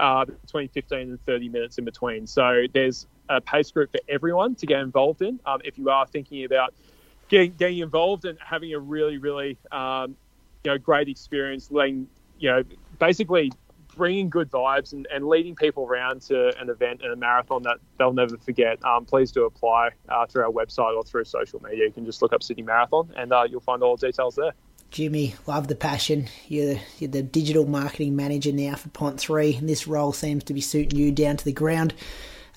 uh, 0.00 0.24
between 0.24 0.68
15 0.68 0.98
and 0.98 1.26
30 1.26 1.48
minutes 1.48 1.78
in 1.78 1.84
between. 1.84 2.26
So 2.26 2.64
there's 2.74 3.06
a 3.30 3.40
pace 3.40 3.70
group 3.70 3.90
for 3.92 4.00
everyone 4.08 4.54
to 4.56 4.66
get 4.66 4.80
involved 4.80 5.22
in. 5.22 5.40
Um, 5.46 5.60
if 5.64 5.78
you 5.78 5.88
are 5.88 6.06
thinking 6.06 6.44
about 6.44 6.74
getting, 7.28 7.52
getting 7.54 7.78
involved 7.78 8.24
and 8.26 8.36
having 8.44 8.74
a 8.74 8.78
really, 8.78 9.16
really, 9.16 9.56
um, 9.72 10.16
you 10.64 10.72
know, 10.72 10.78
great 10.78 11.08
experience, 11.08 11.70
letting, 11.70 12.08
you 12.38 12.50
know, 12.50 12.62
basically 12.98 13.50
bringing 13.96 14.28
good 14.28 14.50
vibes 14.50 14.92
and, 14.92 15.06
and 15.12 15.26
leading 15.26 15.54
people 15.54 15.84
around 15.84 16.22
to 16.22 16.52
an 16.60 16.68
event 16.68 17.00
and 17.02 17.12
a 17.12 17.16
marathon 17.16 17.62
that 17.62 17.78
they'll 17.98 18.12
never 18.12 18.36
forget, 18.36 18.84
um, 18.84 19.04
please 19.04 19.32
do 19.32 19.44
apply 19.44 19.90
uh, 20.08 20.26
through 20.26 20.44
our 20.44 20.50
website 20.50 20.96
or 20.96 21.02
through 21.02 21.24
social 21.24 21.60
media. 21.62 21.84
You 21.84 21.92
can 21.92 22.04
just 22.04 22.20
look 22.22 22.32
up 22.32 22.42
Sydney 22.42 22.62
Marathon 22.62 23.12
and 23.16 23.32
uh, 23.32 23.44
you'll 23.48 23.60
find 23.60 23.82
all 23.82 23.96
the 23.96 24.06
details 24.06 24.34
there. 24.36 24.52
Jimmy, 24.90 25.36
love 25.46 25.68
the 25.68 25.76
passion. 25.76 26.26
You're, 26.48 26.76
you're 26.98 27.10
the 27.10 27.22
digital 27.22 27.64
marketing 27.64 28.16
manager 28.16 28.50
now 28.50 28.74
for 28.74 28.88
Pont3, 28.88 29.58
and 29.58 29.68
this 29.68 29.86
role 29.86 30.12
seems 30.12 30.42
to 30.44 30.54
be 30.54 30.60
suiting 30.60 30.98
you 30.98 31.12
down 31.12 31.36
to 31.36 31.44
the 31.44 31.52
ground. 31.52 31.94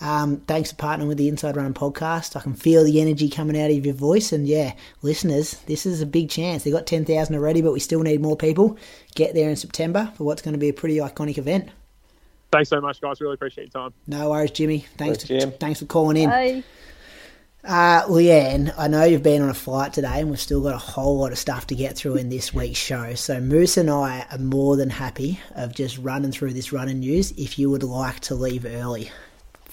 Um, 0.01 0.37
thanks 0.47 0.71
for 0.71 0.77
partnering 0.77 1.07
with 1.07 1.17
the 1.17 1.29
Inside 1.29 1.55
Run 1.55 1.73
podcast. 1.73 2.35
I 2.35 2.41
can 2.41 2.53
feel 2.53 2.83
the 2.83 2.99
energy 2.99 3.29
coming 3.29 3.59
out 3.59 3.71
of 3.71 3.85
your 3.85 3.95
voice. 3.95 4.31
And 4.31 4.47
yeah, 4.47 4.73
listeners, 5.01 5.55
this 5.65 5.85
is 5.85 6.01
a 6.01 6.05
big 6.05 6.29
chance. 6.29 6.63
They 6.63 6.71
got 6.71 6.85
10,000 6.87 7.35
already, 7.35 7.61
but 7.61 7.73
we 7.73 7.79
still 7.79 8.01
need 8.01 8.21
more 8.21 8.35
people. 8.35 8.77
Get 9.15 9.33
there 9.33 9.49
in 9.49 9.55
September 9.55 10.11
for 10.15 10.25
what's 10.25 10.41
going 10.41 10.53
to 10.53 10.59
be 10.59 10.69
a 10.69 10.73
pretty 10.73 10.97
iconic 10.97 11.37
event. 11.37 11.69
Thanks 12.51 12.69
so 12.69 12.79
much, 12.81 13.01
guys. 13.01 13.19
Really 13.19 13.33
appreciate 13.33 13.73
your 13.73 13.83
time. 13.83 13.93
No 14.05 14.29
worries, 14.29 14.51
Jimmy. 14.51 14.79
Thanks, 14.97 15.23
Thanks, 15.23 15.23
Jim. 15.25 15.51
thanks 15.59 15.79
for 15.79 15.85
calling 15.85 16.17
in. 16.17 16.29
Bye. 16.29 16.63
Uh, 17.63 18.03
Leanne, 18.07 18.73
I 18.77 18.89
know 18.89 19.05
you've 19.05 19.23
been 19.23 19.41
on 19.41 19.49
a 19.49 19.53
flight 19.53 19.93
today 19.93 20.19
and 20.19 20.29
we've 20.29 20.39
still 20.39 20.61
got 20.61 20.75
a 20.75 20.77
whole 20.77 21.17
lot 21.19 21.31
of 21.31 21.37
stuff 21.37 21.65
to 21.67 21.75
get 21.75 21.95
through 21.95 22.17
in 22.17 22.27
this 22.27 22.53
week's 22.53 22.77
show. 22.77 23.13
So 23.15 23.39
Moose 23.39 23.77
and 23.77 23.89
I 23.89 24.25
are 24.29 24.37
more 24.37 24.75
than 24.75 24.89
happy 24.89 25.39
of 25.55 25.73
just 25.73 25.97
running 25.97 26.31
through 26.33 26.53
this 26.53 26.73
running 26.73 26.99
news 26.99 27.31
if 27.37 27.57
you 27.57 27.69
would 27.69 27.83
like 27.83 28.19
to 28.21 28.35
leave 28.35 28.65
early. 28.65 29.11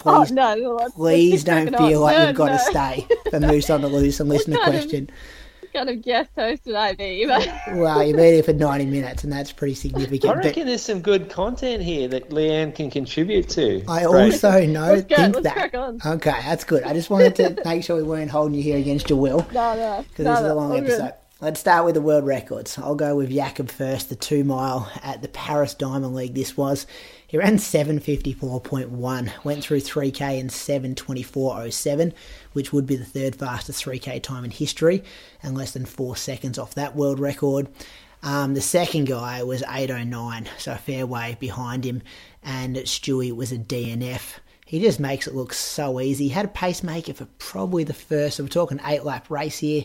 Oh 0.06 0.20
Please, 0.24 0.32
no! 0.32 0.76
well, 0.76 0.90
please 0.90 1.44
don't 1.44 1.76
feel 1.76 2.02
off. 2.04 2.12
like 2.12 2.16
No, 2.18 2.26
you've 2.28 2.36
got 2.36 2.46
no. 2.52 2.52
to 2.52 2.58
stay 2.64 3.06
for 3.30 3.40
Moose 3.40 3.70
on 3.70 3.80
the 3.82 3.88
loose 3.88 4.20
and 4.20 4.28
listen 4.28 4.52
to 4.52 4.58
kind 4.58 4.74
of- 4.74 4.80
question. 4.82 5.10
What 5.72 5.86
kind 5.86 5.90
of 5.98 6.02
guest 6.04 6.30
host 6.36 6.62
would 6.66 6.74
I 6.74 6.94
be? 6.94 7.26
But 7.26 7.48
Well, 7.74 8.02
you've 8.02 8.16
been 8.16 8.34
here 8.34 8.42
for 8.42 8.52
90 8.52 8.86
minutes 8.86 9.22
and 9.22 9.32
that's 9.32 9.52
pretty 9.52 9.74
significant. 9.74 10.10
I 10.10 10.16
significant. 10.16 10.42
But 10.42 10.44
reckon 10.48 10.66
there's 10.66 10.82
some 10.82 11.00
good 11.00 11.30
content 11.30 11.80
here 11.84 12.08
that 12.08 12.30
Leanne 12.30 12.74
can 12.74 12.90
contribute 12.90 13.48
to. 13.50 13.84
I 13.86 14.02
Great. 14.04 14.32
also 14.32 14.66
know, 14.66 14.94
Let's 14.94 15.02
go, 15.06 15.14
think 15.14 15.34
let's 15.36 15.44
that. 15.44 15.54
crack 15.54 15.74
on. 15.74 16.00
Okay, 16.04 16.32
that's 16.32 16.64
good. 16.64 16.82
I 16.82 16.92
just 16.92 17.08
wanted 17.08 17.36
to 17.36 17.56
make 17.64 17.84
sure 17.84 17.94
we 17.96 18.02
weren't 18.02 18.32
holding 18.32 18.56
you 18.56 18.64
here 18.64 18.78
against 18.78 19.08
your 19.10 19.20
will. 19.20 19.46
no, 19.52 19.76
no, 19.76 20.04
because 20.08 20.24
no, 20.24 20.32
this 20.32 20.40
is 20.40 20.46
a 20.50 20.54
long 20.54 20.72
all 20.72 20.80
good. 20.80 20.90
episode. 20.90 21.14
Let's 21.40 21.60
start 21.60 21.84
with 21.86 21.94
the 21.94 22.00
world 22.02 22.26
records. 22.26 22.76
I'll 22.76 22.96
go 22.96 23.14
with 23.16 23.30
Jakob 23.30 23.70
first, 23.70 24.08
the 24.08 24.16
two 24.16 24.42
mile 24.42 24.90
at 25.04 25.22
the 25.22 25.28
Paris 25.28 25.72
Diamond 25.74 26.16
League. 26.16 26.34
This 26.34 26.56
was 26.56 26.86
he 27.30 27.38
ran 27.38 27.58
754.1, 27.58 29.44
went 29.44 29.62
through 29.62 29.80
3k 29.80 30.40
in 30.40 30.48
724.07, 30.48 32.12
which 32.54 32.72
would 32.72 32.86
be 32.86 32.96
the 32.96 33.04
third 33.04 33.36
fastest 33.36 33.84
3k 33.84 34.20
time 34.20 34.44
in 34.44 34.50
history, 34.50 35.04
and 35.40 35.56
less 35.56 35.70
than 35.70 35.84
four 35.84 36.16
seconds 36.16 36.58
off 36.58 36.74
that 36.74 36.96
world 36.96 37.20
record. 37.20 37.68
Um, 38.24 38.54
the 38.54 38.60
second 38.60 39.06
guy 39.06 39.44
was 39.44 39.62
809, 39.62 40.48
so 40.58 40.72
a 40.72 40.76
fair 40.76 41.06
way 41.06 41.36
behind 41.38 41.84
him, 41.84 42.02
and 42.42 42.74
Stewie 42.74 43.30
was 43.30 43.52
a 43.52 43.58
DNF. 43.58 44.40
He 44.66 44.80
just 44.80 44.98
makes 44.98 45.28
it 45.28 45.34
look 45.36 45.52
so 45.52 46.00
easy. 46.00 46.24
He 46.24 46.30
had 46.30 46.46
a 46.46 46.48
pacemaker 46.48 47.14
for 47.14 47.26
probably 47.38 47.84
the 47.84 47.94
first, 47.94 48.38
so 48.38 48.42
we're 48.42 48.48
talking 48.48 48.80
eight 48.84 49.04
lap 49.04 49.30
race 49.30 49.58
here, 49.58 49.84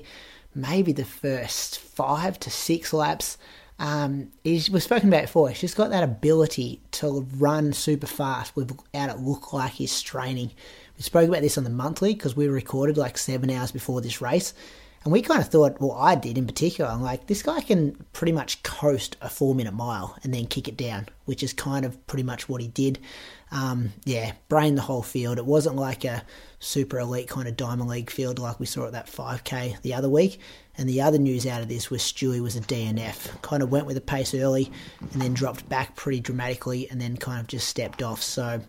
maybe 0.56 0.94
the 0.94 1.06
first 1.06 1.78
five 1.78 2.40
to 2.40 2.50
six 2.50 2.92
laps. 2.92 3.38
Um, 3.78 4.32
he's, 4.44 4.70
we've 4.70 4.84
spoken 4.84 5.10
about 5.10 5.24
before. 5.24 5.50
He's 5.50 5.62
just 5.62 5.76
got 5.76 5.90
that 5.90 6.04
ability 6.04 6.82
to 6.92 7.28
run 7.38 7.74
super 7.74 8.08
fast 8.08 8.56
without 8.56 9.10
it 9.10 9.20
look 9.20 9.52
like 9.54 9.74
he's 9.74 9.92
straining. 9.92 10.52
We 10.98 11.04
spoke 11.04 11.28
about 11.28 11.42
this 11.42 11.58
on 11.58 11.66
the 11.66 11.70
monthly 11.70 12.14
because 12.14 12.36
we 12.36 12.48
recorded 12.48 12.98
like 12.98 13.18
seven 13.18 13.50
hours 13.50 13.72
before 13.72 14.02
this 14.02 14.22
race. 14.22 14.54
And 15.04 15.12
we 15.12 15.22
kind 15.22 15.40
of 15.40 15.50
thought, 15.50 15.80
well, 15.80 15.92
I 15.92 16.16
did 16.16 16.36
in 16.36 16.48
particular, 16.48 16.90
I'm 16.90 17.04
like, 17.04 17.28
this 17.28 17.44
guy 17.44 17.62
can 17.62 17.96
pretty 18.12 18.32
much 18.32 18.64
coast 18.64 19.18
a 19.22 19.30
four 19.30 19.54
minute 19.54 19.74
mile 19.74 20.18
and 20.24 20.34
then 20.34 20.48
kick 20.48 20.68
it 20.68 20.78
down, 20.78 21.08
which 21.26 21.44
is 21.44 21.54
kind 21.54 21.86
of 21.86 22.08
pretty 22.08 22.24
much 22.24 22.50
what 22.50 22.60
he 22.60 22.70
did. 22.70 22.98
Um, 23.56 23.94
yeah, 24.04 24.34
brain 24.50 24.76
the 24.76 24.82
whole 24.82 25.02
field. 25.02 25.38
It 25.38 25.46
wasn't 25.46 25.78
like 25.78 26.04
a 26.04 26.24
super 26.60 27.00
elite 27.00 27.30
kind 27.30 27.48
of 27.48 27.56
Diamond 27.56 27.90
League 27.90 28.10
field 28.10 28.38
like 28.38 28.60
we 28.60 28.66
saw 28.66 28.86
at 28.86 28.92
that 28.92 29.08
5K 29.08 29.82
the 29.82 29.94
other 29.94 30.10
week. 30.10 30.42
And 30.78 30.90
the 30.90 31.02
other 31.02 31.18
news 31.18 31.48
out 31.48 31.62
of 31.62 31.70
this 31.70 31.90
was 31.90 32.02
Stewy 32.02 32.42
was 32.42 32.58
a 32.58 32.62
DNF. 32.62 33.42
Kind 33.42 33.64
of 33.64 33.72
went 33.72 33.86
with 33.86 33.96
the 33.96 34.02
pace 34.02 34.36
early 34.36 34.70
and 35.00 35.22
then 35.22 35.34
dropped 35.34 35.70
back 35.70 35.96
pretty 35.96 36.20
dramatically 36.20 36.90
and 36.90 37.00
then 37.00 37.16
kind 37.16 37.40
of 37.40 37.48
just 37.48 37.70
stepped 37.70 38.04
off. 38.04 38.22
So 38.22 38.60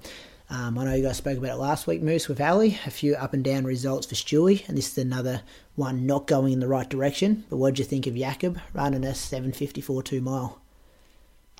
um, 0.51 0.79
I 0.79 0.85
know 0.85 0.95
you 0.95 1.03
guys 1.03 1.17
spoke 1.17 1.37
about 1.37 1.51
it 1.51 1.61
last 1.61 1.89
week, 1.89 2.01
Moose, 2.01 2.29
with 2.29 2.41
Ali. 2.41 2.79
A 2.87 2.91
few 2.91 3.17
up 3.17 3.35
and 3.35 3.43
down 3.43 3.65
results 3.65 4.07
for 4.07 4.15
Stewy, 4.15 4.69
and 4.69 4.79
this 4.79 4.93
is 4.93 4.99
another 4.99 5.43
one 5.75 6.07
not 6.07 6.29
going 6.29 6.53
in 6.53 6.61
the 6.61 6.69
right 6.69 6.89
direction. 6.89 7.45
But 7.51 7.57
what 7.57 7.71
did 7.75 7.81
you 7.81 7.87
think 7.87 8.07
of 8.07 8.15
Jakob 8.15 8.61
running 8.73 9.05
a 9.05 9.17
754 9.17 10.05
two 10.05 10.21
mile? 10.21 10.61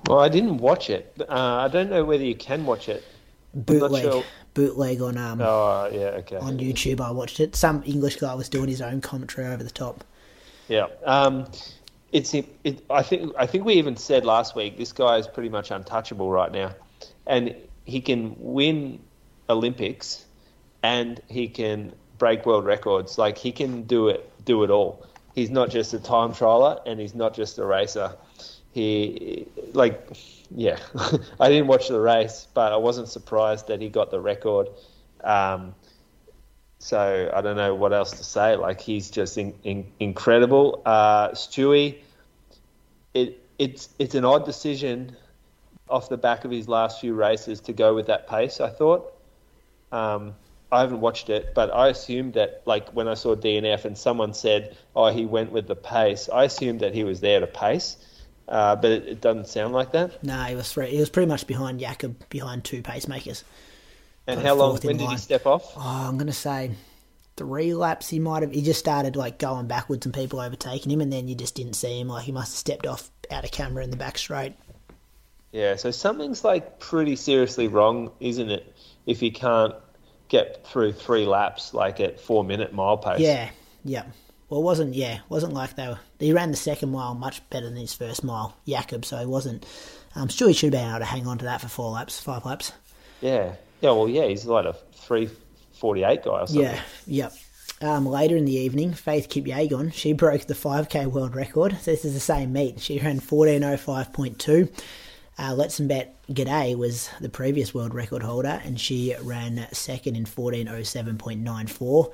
Well, 0.07 0.19
I 0.19 0.29
didn't 0.29 0.59
watch 0.59 0.89
it. 0.89 1.13
Uh, 1.19 1.25
I 1.27 1.67
don't 1.67 1.89
know 1.89 2.05
whether 2.05 2.23
you 2.23 2.35
can 2.35 2.65
watch 2.65 2.87
it. 2.87 3.03
Bootleg, 3.65 4.03
sure. 4.03 4.23
bootleg 4.53 5.01
on 5.01 5.17
um, 5.17 5.41
Oh, 5.41 5.89
yeah, 5.91 6.19
okay. 6.19 6.37
on 6.37 6.59
YouTube. 6.59 7.01
I 7.01 7.11
watched 7.11 7.39
it. 7.39 7.55
Some 7.55 7.83
English 7.85 8.17
guy 8.17 8.33
was 8.35 8.49
doing 8.49 8.69
his 8.69 8.81
own 8.81 9.01
commentary 9.01 9.47
over 9.47 9.63
the 9.63 9.71
top. 9.71 10.03
Yeah. 10.67 10.87
Um, 11.05 11.47
it's 12.11 12.33
it, 12.33 12.47
I 12.89 13.03
think 13.03 13.33
I 13.37 13.45
think 13.47 13.65
we 13.65 13.73
even 13.73 13.97
said 13.97 14.25
last 14.25 14.55
week 14.55 14.77
this 14.77 14.93
guy 14.93 15.17
is 15.17 15.27
pretty 15.27 15.49
much 15.49 15.71
untouchable 15.71 16.31
right 16.31 16.51
now, 16.51 16.73
and 17.25 17.55
he 17.85 17.99
can 17.99 18.35
win 18.37 18.99
Olympics, 19.49 20.25
and 20.83 21.19
he 21.27 21.47
can 21.47 21.93
break 22.17 22.45
world 22.45 22.65
records. 22.65 23.17
Like 23.17 23.37
he 23.37 23.51
can 23.51 23.83
do 23.83 24.07
it 24.09 24.29
do 24.45 24.63
it 24.63 24.69
all. 24.69 25.05
He's 25.35 25.49
not 25.49 25.69
just 25.69 25.93
a 25.93 25.99
time 25.99 26.31
trialer, 26.31 26.79
and 26.85 26.99
he's 26.99 27.13
not 27.13 27.33
just 27.33 27.57
a 27.57 27.65
racer. 27.65 28.15
He 28.71 29.47
like 29.73 30.15
yeah. 30.55 30.77
I 31.39 31.49
didn't 31.49 31.67
watch 31.67 31.87
the 31.87 31.99
race, 31.99 32.47
but 32.53 32.71
I 32.71 32.77
wasn't 32.77 33.09
surprised 33.09 33.67
that 33.67 33.81
he 33.81 33.89
got 33.89 34.11
the 34.11 34.19
record. 34.19 34.69
Um, 35.23 35.75
so 36.79 37.31
I 37.33 37.41
don't 37.41 37.57
know 37.57 37.73
what 37.75 37.93
else 37.93 38.11
to 38.11 38.23
say. 38.23 38.55
Like 38.55 38.79
he's 38.79 39.09
just 39.09 39.37
in, 39.37 39.53
in, 39.63 39.91
incredible. 39.99 40.81
Uh, 40.85 41.29
Stewy, 41.29 41.99
it 43.13 43.43
it's 43.57 43.89
it's 43.97 44.15
an 44.15 44.25
odd 44.25 44.45
decision 44.45 45.15
off 45.89 46.09
the 46.09 46.17
back 46.17 46.45
of 46.45 46.51
his 46.51 46.67
last 46.67 47.01
few 47.01 47.13
races 47.13 47.59
to 47.61 47.73
go 47.73 47.95
with 47.95 48.07
that 48.07 48.27
pace. 48.27 48.59
I 48.59 48.69
thought. 48.69 49.13
Um, 49.91 50.35
I 50.69 50.81
haven't 50.81 50.99
watched 50.99 51.29
it, 51.29 51.53
but 51.55 51.73
I 51.73 51.87
assumed 51.87 52.33
that 52.33 52.61
like 52.65 52.89
when 52.89 53.07
I 53.07 53.13
saw 53.13 53.35
DNF 53.35 53.85
and 53.85 53.97
someone 53.97 54.33
said, 54.33 54.75
"Oh, 54.95 55.07
he 55.07 55.25
went 55.25 55.51
with 55.51 55.67
the 55.67 55.77
pace," 55.77 56.29
I 56.31 56.43
assumed 56.43 56.81
that 56.81 56.93
he 56.93 57.03
was 57.05 57.21
there 57.21 57.39
to 57.39 57.47
pace. 57.47 57.95
Uh, 58.47 58.75
but 58.75 58.91
it, 58.91 59.07
it 59.07 59.21
doesn't 59.21 59.47
sound 59.47 59.73
like 59.73 59.91
that. 59.91 60.23
No, 60.23 60.41
he 60.43 60.55
was 60.55 60.71
three, 60.71 60.89
he 60.89 60.99
was 60.99 61.09
pretty 61.09 61.27
much 61.27 61.47
behind 61.47 61.79
Jakob, 61.79 62.29
behind 62.29 62.63
two 62.63 62.81
pacemakers. 62.81 63.43
And 64.25 64.41
how 64.41 64.55
long? 64.55 64.77
When 64.77 64.97
did 64.97 65.09
he 65.09 65.17
step 65.17 65.45
off? 65.45 65.73
Oh, 65.77 66.07
I'm 66.09 66.17
gonna 66.17 66.33
say 66.33 66.71
three 67.37 67.73
laps. 67.73 68.09
He 68.09 68.19
might 68.19 68.43
have. 68.43 68.51
He 68.51 68.61
just 68.61 68.79
started 68.79 69.15
like 69.15 69.39
going 69.39 69.67
backwards 69.67 70.05
and 70.05 70.13
people 70.13 70.39
overtaking 70.39 70.91
him, 70.91 70.99
and 71.01 71.11
then 71.11 71.27
you 71.27 71.35
just 71.35 71.55
didn't 71.55 71.75
see 71.75 71.99
him. 71.99 72.09
Like 72.09 72.25
he 72.25 72.33
must 72.33 72.51
have 72.51 72.57
stepped 72.57 72.85
off 72.85 73.09
out 73.31 73.45
of 73.45 73.51
camera 73.51 73.83
in 73.83 73.89
the 73.89 73.97
back 73.97 74.17
straight. 74.17 74.53
Yeah, 75.51 75.77
so 75.77 75.91
something's 75.91 76.43
like 76.43 76.79
pretty 76.79 77.15
seriously 77.15 77.69
wrong, 77.69 78.11
isn't 78.19 78.51
it? 78.51 78.75
If 79.05 79.21
he 79.21 79.31
can't 79.31 79.75
get 80.27 80.67
through 80.67 80.91
three 80.91 81.25
laps, 81.25 81.73
like 81.73 82.01
at 82.01 82.19
four 82.19 82.43
minute 82.43 82.73
mile 82.73 82.97
pace. 82.97 83.19
Yeah, 83.19 83.49
yeah. 83.85 84.03
Well, 84.49 84.61
it 84.61 84.63
wasn't 84.63 84.95
yeah, 84.95 85.15
it 85.15 85.29
wasn't 85.29 85.53
like 85.53 85.75
they 85.75 85.87
were. 85.87 85.99
He 86.19 86.33
ran 86.33 86.51
the 86.51 86.57
second 86.57 86.91
mile 86.91 87.13
much 87.13 87.47
better 87.49 87.65
than 87.65 87.75
his 87.75 87.93
first 87.93 88.23
mile, 88.23 88.55
Jakob. 88.65 89.05
So 89.05 89.17
he 89.17 89.25
wasn't. 89.25 89.65
Um, 90.15 90.29
still, 90.29 90.47
he 90.47 90.53
should 90.53 90.73
have 90.73 90.81
been 90.81 90.89
able 90.89 90.99
to 90.99 91.05
hang 91.05 91.27
on 91.27 91.37
to 91.39 91.45
that 91.45 91.61
for 91.61 91.67
four 91.67 91.91
laps, 91.91 92.19
five 92.19 92.45
laps. 92.45 92.71
Yeah. 93.21 93.53
Yeah, 93.81 93.91
well, 93.91 94.09
yeah, 94.09 94.25
he's 94.25 94.45
like 94.45 94.65
a 94.65 94.73
348 94.93 96.23
guy 96.23 96.31
or 96.31 96.47
something. 96.47 96.63
Yeah, 96.63 96.79
yep. 97.05 97.33
Um, 97.79 98.07
later 98.07 98.35
in 98.35 98.45
the 98.45 98.55
evening, 98.55 98.93
Faith 98.93 99.29
Kipyegon, 99.29 99.93
she 99.93 100.13
broke 100.13 100.47
the 100.47 100.55
5k 100.55 101.05
world 101.07 101.35
record. 101.35 101.77
So 101.79 101.91
this 101.91 102.05
is 102.05 102.15
the 102.15 102.19
same 102.19 102.51
meet. 102.53 102.79
She 102.79 102.99
ran 102.99 103.19
14.05.2. 103.19 104.71
Uh, 105.37 105.51
Letesenbet 105.51 106.09
Gidey 106.31 106.75
was 106.75 107.11
the 107.21 107.29
previous 107.29 107.75
world 107.75 107.93
record 107.93 108.23
holder, 108.23 108.59
and 108.65 108.79
she 108.79 109.15
ran 109.21 109.67
second 109.71 110.15
in 110.15 110.25
14.07.94. 110.25 112.11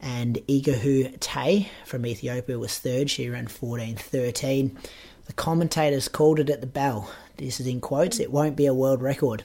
And 0.00 0.36
Ejgayehu 0.48 1.18
Taye 1.18 1.68
from 1.84 2.06
Ethiopia 2.06 2.58
was 2.58 2.78
third. 2.78 3.10
She 3.10 3.28
ran 3.28 3.46
14.13. 3.46 4.76
The 5.26 5.32
commentators 5.32 6.08
called 6.08 6.38
it 6.38 6.50
at 6.50 6.60
the 6.60 6.66
bell. 6.66 7.10
This 7.36 7.60
is 7.60 7.66
in 7.66 7.80
quotes. 7.80 8.20
It 8.20 8.30
won't 8.30 8.56
be 8.56 8.66
a 8.66 8.74
world 8.74 9.02
record. 9.02 9.44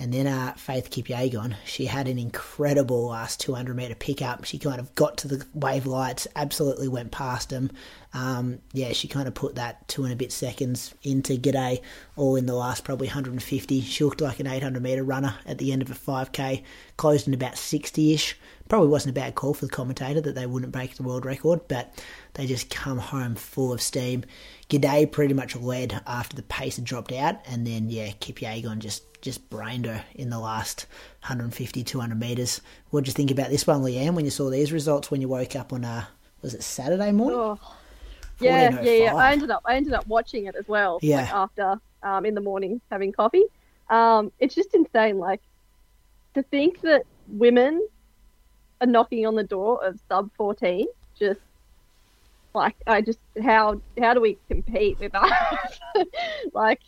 And 0.00 0.14
then 0.14 0.28
uh, 0.28 0.52
Faith 0.54 0.90
Kipyegon, 0.90 1.56
she 1.64 1.86
had 1.86 2.06
an 2.06 2.20
incredible 2.20 3.08
last 3.08 3.40
200 3.40 3.74
metre 3.74 3.96
pickup. 3.96 4.44
She 4.44 4.56
kind 4.56 4.78
of 4.78 4.94
got 4.94 5.18
to 5.18 5.28
the 5.28 5.44
wave 5.54 5.86
lights, 5.86 6.28
absolutely 6.36 6.86
went 6.86 7.10
past 7.10 7.50
them. 7.50 7.72
Um, 8.14 8.60
yeah, 8.72 8.92
she 8.92 9.08
kind 9.08 9.26
of 9.26 9.34
put 9.34 9.56
that 9.56 9.88
two 9.88 10.04
and 10.04 10.12
a 10.12 10.16
bit 10.16 10.30
seconds 10.30 10.94
into 11.02 11.36
Gidey, 11.36 11.80
all 12.14 12.36
in 12.36 12.46
the 12.46 12.54
last 12.54 12.84
probably 12.84 13.08
150. 13.08 13.80
She 13.80 14.04
looked 14.04 14.20
like 14.20 14.38
an 14.38 14.46
800 14.46 14.80
metre 14.80 15.02
runner 15.02 15.34
at 15.44 15.58
the 15.58 15.72
end 15.72 15.82
of 15.82 15.90
a 15.90 15.94
5k, 15.94 16.62
closed 16.96 17.26
in 17.26 17.34
about 17.34 17.58
60 17.58 18.14
ish. 18.14 18.38
Probably 18.68 18.88
wasn't 18.88 19.16
a 19.16 19.20
bad 19.20 19.34
call 19.34 19.52
for 19.52 19.66
the 19.66 19.72
commentator 19.72 20.20
that 20.20 20.36
they 20.36 20.46
wouldn't 20.46 20.72
break 20.72 20.94
the 20.94 21.02
world 21.02 21.26
record, 21.26 21.62
but 21.66 21.92
they 22.34 22.46
just 22.46 22.70
come 22.70 22.98
home 22.98 23.34
full 23.34 23.72
of 23.72 23.82
steam. 23.82 24.24
Gidey 24.70 25.10
pretty 25.10 25.34
much 25.34 25.56
led 25.56 26.00
after 26.06 26.36
the 26.36 26.42
pace 26.42 26.76
had 26.76 26.84
dropped 26.84 27.10
out, 27.10 27.40
and 27.46 27.66
then 27.66 27.90
yeah, 27.90 28.10
Kipyegon 28.20 28.78
just 28.78 29.02
just 29.20 29.48
brained 29.50 29.86
her 29.86 30.04
in 30.14 30.30
the 30.30 30.38
last 30.38 30.86
150, 31.22 31.84
200 31.84 32.18
metres. 32.18 32.60
What 32.90 33.00
did 33.00 33.08
you 33.08 33.14
think 33.14 33.30
about 33.30 33.50
this 33.50 33.66
one, 33.66 33.82
Leanne, 33.82 34.14
when 34.14 34.24
you 34.24 34.30
saw 34.30 34.50
these 34.50 34.72
results 34.72 35.10
when 35.10 35.20
you 35.20 35.28
woke 35.28 35.56
up 35.56 35.72
on, 35.72 35.84
uh, 35.84 36.04
was 36.42 36.54
it 36.54 36.62
Saturday 36.62 37.12
morning? 37.12 37.38
Oh. 37.38 37.58
Yeah, 38.40 38.80
yeah, 38.82 38.90
yeah. 38.90 39.14
I 39.16 39.32
ended 39.32 39.50
up 39.50 39.62
I 39.64 39.74
ended 39.74 39.92
up 39.92 40.06
watching 40.06 40.46
it 40.46 40.54
as 40.54 40.68
well. 40.68 41.00
Yeah. 41.02 41.22
Like 41.22 41.32
after 41.32 41.80
um, 42.02 42.24
in 42.24 42.34
the 42.34 42.40
morning 42.40 42.80
having 42.90 43.12
coffee. 43.12 43.44
Um, 43.90 44.32
it's 44.38 44.54
just 44.54 44.74
insane. 44.74 45.18
Like 45.18 45.40
to 46.34 46.42
think 46.42 46.80
that 46.82 47.02
women 47.28 47.86
are 48.80 48.86
knocking 48.86 49.26
on 49.26 49.34
the 49.34 49.44
door 49.44 49.84
of 49.84 49.98
sub 50.08 50.30
14. 50.36 50.86
Just 51.18 51.40
like 52.54 52.76
I 52.86 53.00
just 53.00 53.18
how 53.42 53.80
how 54.00 54.14
do 54.14 54.20
we 54.20 54.38
compete 54.48 54.98
with 55.00 55.12
that? 55.12 55.78
like, 56.52 56.80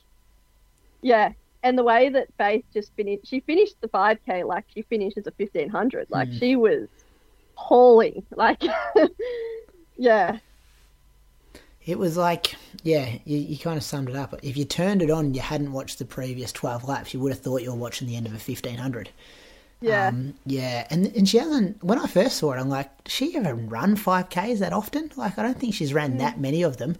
yeah. 1.02 1.32
And 1.62 1.76
the 1.78 1.84
way 1.84 2.08
that 2.08 2.28
Faith 2.38 2.64
just 2.72 2.92
finished, 2.96 3.26
she 3.26 3.40
finished 3.40 3.76
the 3.80 3.88
5K 3.88 4.44
like 4.46 4.64
she 4.74 4.82
finished 4.82 5.18
as 5.18 5.26
a 5.26 5.32
1500. 5.36 6.08
Like 6.10 6.30
Mm. 6.30 6.38
she 6.38 6.56
was 6.56 6.88
hauling. 7.54 8.26
Like, 8.36 8.62
yeah, 9.96 10.38
It 11.82 11.98
was 11.98 12.16
like, 12.16 12.54
yeah, 12.82 13.18
you, 13.24 13.38
you 13.38 13.58
kind 13.58 13.76
of 13.76 13.82
summed 13.84 14.10
it 14.10 14.16
up. 14.16 14.34
If 14.42 14.56
you 14.56 14.64
turned 14.64 15.02
it 15.02 15.10
on 15.10 15.34
you 15.34 15.40
hadn't 15.40 15.72
watched 15.72 15.98
the 15.98 16.04
previous 16.04 16.52
12 16.52 16.84
laps, 16.84 17.14
you 17.14 17.20
would 17.20 17.32
have 17.32 17.40
thought 17.40 17.62
you 17.62 17.70
were 17.70 17.76
watching 17.76 18.06
the 18.06 18.16
end 18.16 18.26
of 18.26 18.32
a 18.32 18.38
1500. 18.38 19.10
yeah. 19.80 20.08
Um, 20.08 20.34
yeah, 20.44 20.86
and 20.90 21.06
and 21.16 21.28
she 21.28 21.38
hasn't. 21.38 21.82
When 21.82 21.98
I 21.98 22.06
first 22.06 22.36
saw 22.38 22.52
it, 22.52 22.58
I'm 22.60 22.68
like, 22.68 22.90
she 23.06 23.34
ever 23.36 23.54
run 23.54 23.96
5Ks 23.96 24.58
that 24.58 24.72
often? 24.74 25.10
Like, 25.16 25.38
I 25.38 25.42
don't 25.42 25.58
think 25.58 25.74
she's 25.74 25.94
ran 25.94 26.18
that 26.18 26.38
many 26.40 26.62
of 26.62 26.76
them. 26.76 26.96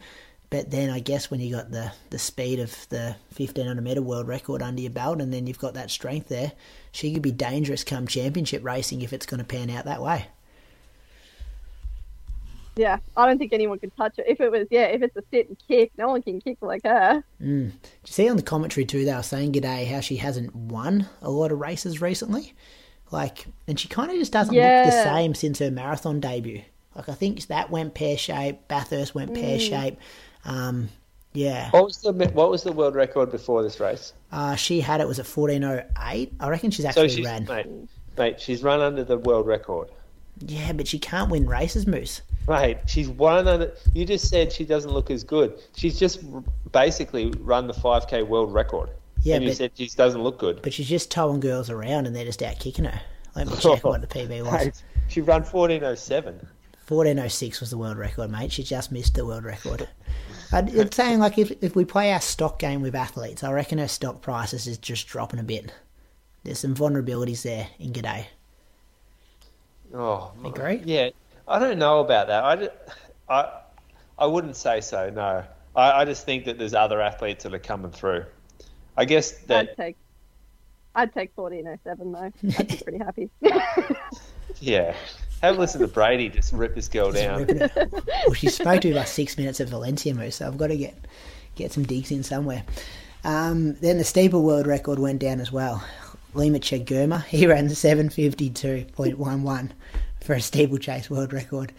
But 0.50 0.72
then 0.72 0.90
I 0.90 0.98
guess 0.98 1.30
when 1.30 1.38
you 1.38 1.54
got 1.54 1.70
the, 1.70 1.92
the 2.10 2.18
speed 2.18 2.58
of 2.58 2.88
the 2.88 3.14
1500 3.36 3.80
meter 3.82 4.02
world 4.02 4.26
record 4.26 4.62
under 4.62 4.82
your 4.82 4.90
belt, 4.90 5.20
and 5.20 5.32
then 5.32 5.46
you've 5.46 5.60
got 5.60 5.74
that 5.74 5.90
strength 5.90 6.28
there, 6.28 6.52
she 6.90 7.12
could 7.12 7.22
be 7.22 7.30
dangerous 7.30 7.84
come 7.84 8.08
championship 8.08 8.64
racing 8.64 9.02
if 9.02 9.12
it's 9.12 9.26
going 9.26 9.38
to 9.38 9.44
pan 9.44 9.70
out 9.70 9.84
that 9.84 10.02
way. 10.02 10.26
Yeah, 12.76 12.98
I 13.16 13.26
don't 13.26 13.38
think 13.38 13.52
anyone 13.52 13.78
could 13.78 13.94
touch 13.96 14.18
it. 14.18 14.24
If 14.26 14.40
it 14.40 14.50
was, 14.50 14.66
yeah, 14.70 14.86
if 14.86 15.02
it's 15.02 15.16
a 15.16 15.22
sit 15.30 15.48
and 15.48 15.56
kick, 15.68 15.92
no 15.98 16.08
one 16.08 16.22
can 16.22 16.40
kick 16.40 16.58
like 16.62 16.82
her. 16.84 17.22
Mm. 17.40 17.70
Did 17.70 17.90
you 18.06 18.12
see 18.12 18.28
on 18.28 18.36
the 18.36 18.42
commentary 18.42 18.84
too? 18.84 19.04
They 19.04 19.14
were 19.14 19.22
saying 19.22 19.52
Gidey 19.52 19.86
how 19.86 20.00
she 20.00 20.16
hasn't 20.16 20.54
won 20.54 21.06
a 21.22 21.30
lot 21.30 21.52
of 21.52 21.60
races 21.60 22.00
recently, 22.00 22.54
like, 23.10 23.46
and 23.68 23.78
she 23.78 23.86
kind 23.86 24.10
of 24.10 24.16
just 24.16 24.32
doesn't 24.32 24.54
look 24.54 24.62
the 24.62 25.04
same 25.04 25.34
since 25.34 25.58
her 25.58 25.70
marathon 25.70 26.20
debut. 26.20 26.62
Like, 26.94 27.08
I 27.08 27.14
think 27.14 27.46
that 27.46 27.70
went 27.70 27.94
pear 27.94 28.16
shape. 28.16 28.66
Bathurst 28.66 29.14
went 29.14 29.34
pear 29.34 29.58
mm. 29.58 29.68
shape. 29.68 29.98
Um, 30.44 30.88
yeah, 31.32 31.70
What 31.70 31.84
was 31.84 31.98
the 31.98 32.12
what 32.12 32.50
was 32.50 32.62
the 32.64 32.72
world 32.72 32.94
record 32.96 33.30
before 33.30 33.62
this 33.62 33.78
race? 33.78 34.12
uh, 34.32 34.56
she 34.56 34.80
had 34.80 35.00
it 35.00 35.06
was 35.06 35.18
at 35.20 35.26
fourteen 35.26 35.62
oh 35.64 35.82
eight. 36.08 36.32
I 36.40 36.48
reckon 36.48 36.70
she's 36.70 36.84
So 36.84 36.88
actually 36.88 37.08
she's 37.10 37.24
ran. 37.26 37.44
mate, 37.44 37.66
mate, 38.18 38.40
she's 38.40 38.62
run 38.62 38.80
under 38.80 39.04
the 39.04 39.18
world 39.18 39.46
record. 39.46 39.88
Yeah, 40.46 40.72
but 40.72 40.88
she 40.88 40.98
can't 40.98 41.30
win 41.30 41.46
races, 41.46 41.86
Moose. 41.86 42.22
Right, 42.46 42.80
she's 42.88 43.08
one 43.08 43.46
under. 43.46 43.72
You 43.92 44.04
just 44.06 44.28
said 44.28 44.50
she 44.52 44.64
doesn't 44.64 44.90
look 44.90 45.10
as 45.10 45.22
good. 45.22 45.60
She's 45.76 45.98
just 45.98 46.24
basically 46.72 47.30
run 47.40 47.66
the 47.66 47.74
5k 47.74 48.26
world 48.26 48.52
record. 48.52 48.88
Yeah, 49.22 49.34
and 49.36 49.44
you 49.44 49.50
but- 49.50 49.56
said 49.58 49.70
she 49.74 49.86
doesn't 49.88 50.22
look 50.22 50.38
good. 50.38 50.62
But 50.62 50.72
she's 50.72 50.88
just 50.88 51.10
towing 51.10 51.40
girls 51.40 51.68
around 51.70 52.06
and 52.06 52.16
they're 52.16 52.24
just 52.24 52.42
out 52.42 52.58
kicking 52.58 52.86
her. 52.86 53.00
Let 53.36 53.46
me 53.48 53.54
check 53.60 53.84
what 53.84 54.00
the 54.00 54.06
PB 54.06 54.42
was. 54.44 54.52
Mate, 54.64 54.82
she 55.08 55.20
ran 55.20 55.42
1407. 55.42 56.44
1406 56.90 57.60
was 57.60 57.70
the 57.70 57.78
world 57.78 57.96
record, 57.96 58.30
mate. 58.30 58.50
She 58.52 58.64
just 58.64 58.90
missed 58.90 59.14
the 59.14 59.24
world 59.24 59.44
record. 59.44 59.88
I'm 60.52 60.90
saying 60.90 61.20
like 61.20 61.38
if 61.38 61.52
if 61.62 61.76
we 61.76 61.84
play 61.84 62.12
our 62.12 62.20
stock 62.20 62.58
game 62.58 62.82
with 62.82 62.94
athletes, 62.96 63.44
I 63.44 63.52
reckon 63.52 63.78
her 63.78 63.86
stock 63.86 64.20
prices 64.20 64.66
is 64.66 64.78
just 64.78 65.06
dropping 65.06 65.38
a 65.38 65.44
bit. 65.44 65.72
There's 66.42 66.58
some 66.58 66.74
vulnerabilities 66.74 67.42
there 67.42 67.68
in 67.78 67.92
Gidey. 67.92 68.24
Oh, 69.94 70.32
Agree? 70.44 70.82
Yeah, 70.84 71.10
I 71.46 71.58
don't 71.58 71.78
know 71.78 72.00
about 72.00 72.28
that. 72.28 72.44
I, 72.44 72.56
ju- 72.56 72.70
I, 73.28 73.60
I 74.18 74.26
wouldn't 74.26 74.56
say 74.56 74.80
so. 74.80 75.10
No, 75.10 75.44
I, 75.76 76.00
I 76.00 76.04
just 76.04 76.24
think 76.24 76.44
that 76.46 76.58
there's 76.58 76.74
other 76.74 77.00
athletes 77.00 77.44
that 77.44 77.54
are 77.54 77.58
coming 77.58 77.90
through. 77.90 78.24
I 78.96 79.04
guess 79.04 79.32
that 79.46 79.70
I'd 79.70 79.76
take, 79.76 79.96
I'd 80.94 81.14
take 81.14 81.32
fourteen 81.34 81.68
oh 81.68 81.78
seven 81.84 82.12
though. 82.12 82.32
I'd 82.58 82.68
be 82.68 82.76
pretty 82.76 82.98
happy. 82.98 83.30
yeah. 84.60 84.94
Have 85.42 85.56
a 85.56 85.60
listen 85.60 85.80
to 85.80 85.88
Brady 85.88 86.28
just 86.28 86.52
rip 86.52 86.74
this 86.74 86.88
girl 86.88 87.12
down. 87.12 87.46
Well, 87.46 88.34
she 88.34 88.48
spoke 88.48 88.82
to 88.82 88.88
me 88.88 88.92
about 88.92 89.08
six 89.08 89.38
minutes 89.38 89.60
of 89.60 89.70
Valencia 89.70 90.14
Moose, 90.14 90.36
so 90.36 90.46
I've 90.46 90.58
got 90.58 90.66
to 90.68 90.76
get 90.76 90.94
get 91.54 91.72
some 91.72 91.84
digs 91.84 92.10
in 92.10 92.22
somewhere. 92.22 92.62
Um, 93.24 93.74
then 93.76 93.96
the 93.98 94.04
steeple 94.04 94.42
world 94.42 94.66
record 94.66 94.98
went 94.98 95.20
down 95.20 95.40
as 95.40 95.52
well. 95.52 95.84
Lamecha 96.34 96.84
Girma, 96.84 97.24
he 97.28 97.46
ran 97.46 97.68
752.11 97.68 99.70
for 100.22 100.34
a 100.34 100.40
steeplechase 100.40 101.10
world 101.10 101.32
record. 101.32 101.72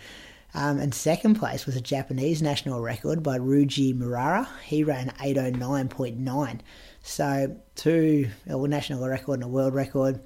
Um, 0.53 0.79
and 0.79 0.93
second 0.93 1.35
place 1.35 1.65
was 1.65 1.77
a 1.77 1.81
Japanese 1.81 2.41
national 2.41 2.81
record 2.81 3.23
by 3.23 3.39
Ryuji 3.39 3.95
Miura. 3.95 4.49
He 4.65 4.83
ran 4.83 5.11
809.9. 5.21 6.59
So 7.03 7.55
two, 7.75 8.27
a 8.47 8.67
national 8.67 9.07
record 9.07 9.35
and 9.35 9.43
a 9.43 9.47
world 9.47 9.73
record. 9.73 10.19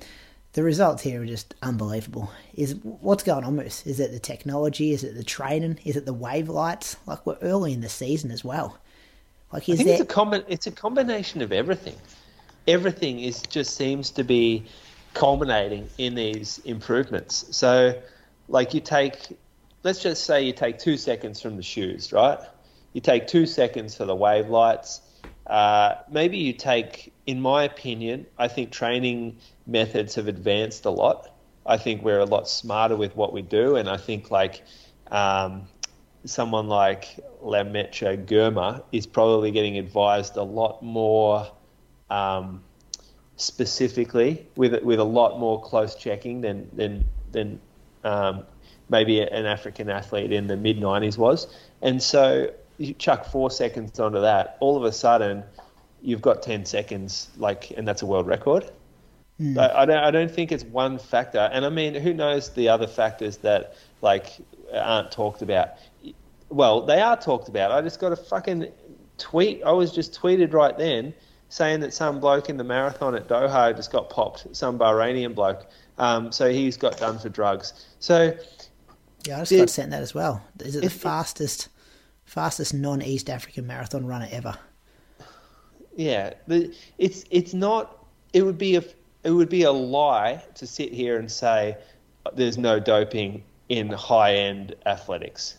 The 0.55 0.63
results 0.63 1.03
here 1.03 1.21
are 1.21 1.25
just 1.25 1.53
unbelievable. 1.61 2.31
Is 2.53 2.75
what's 2.81 3.23
going 3.23 3.43
on, 3.43 3.57
Moose? 3.57 3.85
Is 3.85 3.99
it 3.99 4.13
the 4.13 4.19
technology? 4.19 4.93
Is 4.93 5.03
it 5.03 5.13
the 5.13 5.23
training? 5.23 5.79
Is 5.83 5.97
it 5.97 6.05
the 6.05 6.13
wave 6.13 6.47
lights? 6.47 6.95
Like 7.05 7.25
we're 7.25 7.37
early 7.41 7.73
in 7.73 7.81
the 7.81 7.89
season 7.89 8.31
as 8.31 8.41
well. 8.41 8.77
Like 9.51 9.67
is 9.67 9.81
I 9.81 9.83
think 9.83 9.87
there? 9.87 10.01
it's 10.01 10.13
a 10.13 10.15
combi- 10.15 10.45
It's 10.47 10.65
a 10.65 10.71
combination 10.71 11.41
of 11.41 11.51
everything. 11.51 11.97
Everything 12.69 13.19
is 13.19 13.41
just 13.41 13.75
seems 13.75 14.11
to 14.11 14.23
be 14.23 14.63
culminating 15.13 15.89
in 15.97 16.15
these 16.15 16.59
improvements. 16.59 17.45
So, 17.51 18.01
like 18.47 18.73
you 18.73 18.79
take, 18.79 19.37
let's 19.83 20.01
just 20.01 20.23
say 20.23 20.41
you 20.43 20.53
take 20.53 20.79
two 20.79 20.95
seconds 20.95 21.41
from 21.41 21.57
the 21.57 21.63
shoes, 21.63 22.13
right? 22.13 22.39
You 22.93 23.01
take 23.01 23.27
two 23.27 23.45
seconds 23.45 23.97
for 23.97 24.05
the 24.05 24.15
wave 24.15 24.47
lights. 24.47 25.01
Uh, 25.47 25.95
maybe 26.09 26.37
you 26.37 26.53
take, 26.53 27.13
in 27.25 27.39
my 27.39 27.63
opinion, 27.63 28.25
I 28.37 28.47
think 28.47 28.71
training 28.71 29.37
methods 29.67 30.15
have 30.15 30.27
advanced 30.27 30.85
a 30.85 30.89
lot. 30.89 31.31
I 31.65 31.77
think 31.77 32.03
we're 32.03 32.19
a 32.19 32.25
lot 32.25 32.47
smarter 32.47 32.95
with 32.95 33.15
what 33.15 33.33
we 33.33 33.41
do, 33.41 33.75
and 33.75 33.89
I 33.89 33.97
think 33.97 34.31
like 34.31 34.63
um, 35.11 35.67
someone 36.25 36.67
like 36.67 37.19
Lamecha 37.43 38.25
Girma 38.25 38.83
is 38.91 39.07
probably 39.07 39.51
getting 39.51 39.77
advised 39.77 40.37
a 40.37 40.43
lot 40.43 40.81
more 40.83 41.51
um, 42.09 42.63
specifically 43.37 44.47
with 44.55 44.81
with 44.83 44.99
a 44.99 45.03
lot 45.03 45.39
more 45.39 45.61
close 45.61 45.95
checking 45.95 46.41
than 46.41 46.69
than 46.73 47.05
than 47.31 47.59
um, 48.03 48.43
maybe 48.89 49.21
an 49.21 49.45
African 49.45 49.89
athlete 49.89 50.31
in 50.31 50.47
the 50.47 50.57
mid 50.57 50.77
'90s 50.77 51.17
was. 51.17 51.47
And 51.81 52.01
so 52.01 52.51
you 52.77 52.93
chuck 52.93 53.25
four 53.25 53.49
seconds 53.51 53.99
onto 53.99 54.21
that, 54.21 54.57
all 54.59 54.75
of 54.77 54.83
a 54.83 54.91
sudden 54.91 55.43
you've 56.01 56.21
got 56.21 56.41
10 56.43 56.65
seconds, 56.65 57.29
like, 57.37 57.71
and 57.77 57.87
that's 57.87 58.01
a 58.01 58.05
world 58.05 58.27
record. 58.27 58.69
I, 59.57 59.69
I 59.81 59.85
don't. 59.85 59.97
I 59.97 60.11
don't 60.11 60.31
think 60.31 60.53
it's 60.53 60.63
one 60.63 60.97
factor, 60.97 61.49
and 61.51 61.65
I 61.65 61.69
mean, 61.69 61.93
who 61.93 62.13
knows 62.13 62.51
the 62.51 62.69
other 62.69 62.87
factors 62.87 63.35
that 63.39 63.75
like 64.01 64.37
aren't 64.73 65.11
talked 65.11 65.41
about. 65.41 65.71
Well, 66.47 66.85
they 66.85 67.01
are 67.01 67.17
talked 67.17 67.49
about. 67.49 67.71
I 67.71 67.81
just 67.81 67.99
got 67.99 68.13
a 68.13 68.15
fucking 68.15 68.71
tweet. 69.17 69.61
I 69.65 69.71
was 69.73 69.91
just 69.91 70.13
tweeted 70.17 70.53
right 70.53 70.77
then 70.77 71.13
saying 71.49 71.81
that 71.81 71.93
some 71.93 72.21
bloke 72.21 72.49
in 72.49 72.55
the 72.55 72.63
marathon 72.63 73.13
at 73.13 73.27
Doha 73.27 73.75
just 73.75 73.91
got 73.91 74.09
popped. 74.09 74.47
Some 74.55 74.79
Bahrainian 74.79 75.35
bloke. 75.35 75.67
Um, 75.97 76.31
so 76.31 76.49
he's 76.49 76.77
got 76.77 76.97
done 76.97 77.19
for 77.19 77.27
drugs. 77.27 77.85
So 77.99 78.33
Yeah, 79.25 79.35
I 79.37 79.39
just 79.39 79.51
It- 79.51 79.57
got 79.57 79.69
sent 79.69 79.91
that 79.91 80.01
as 80.01 80.13
well. 80.13 80.41
Is 80.59 80.77
it 80.77 80.79
the 80.79 80.85
it- 80.85 80.91
fastest 80.93 81.67
fastest 82.25 82.73
non 82.73 83.01
East 83.01 83.29
African 83.29 83.65
marathon 83.65 84.05
runner 84.05 84.27
ever? 84.31 84.57
Yeah, 85.95 86.33
it's 86.97 87.23
it's 87.29 87.53
not. 87.53 88.05
It 88.33 88.41
would 88.41 88.57
be 88.57 88.75
a 88.75 88.83
it 89.23 89.31
would 89.31 89.49
be 89.49 89.63
a 89.63 89.71
lie 89.71 90.43
to 90.55 90.67
sit 90.67 90.91
here 90.91 91.17
and 91.17 91.31
say 91.31 91.77
there's 92.33 92.57
no 92.57 92.79
doping 92.79 93.43
in 93.69 93.89
high 93.89 94.35
end 94.35 94.75
athletics. 94.85 95.57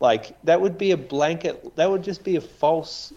Like 0.00 0.36
that 0.44 0.60
would 0.60 0.76
be 0.76 0.90
a 0.90 0.96
blanket. 0.96 1.74
That 1.76 1.90
would 1.90 2.02
just 2.02 2.22
be 2.24 2.36
a 2.36 2.40
false 2.40 3.12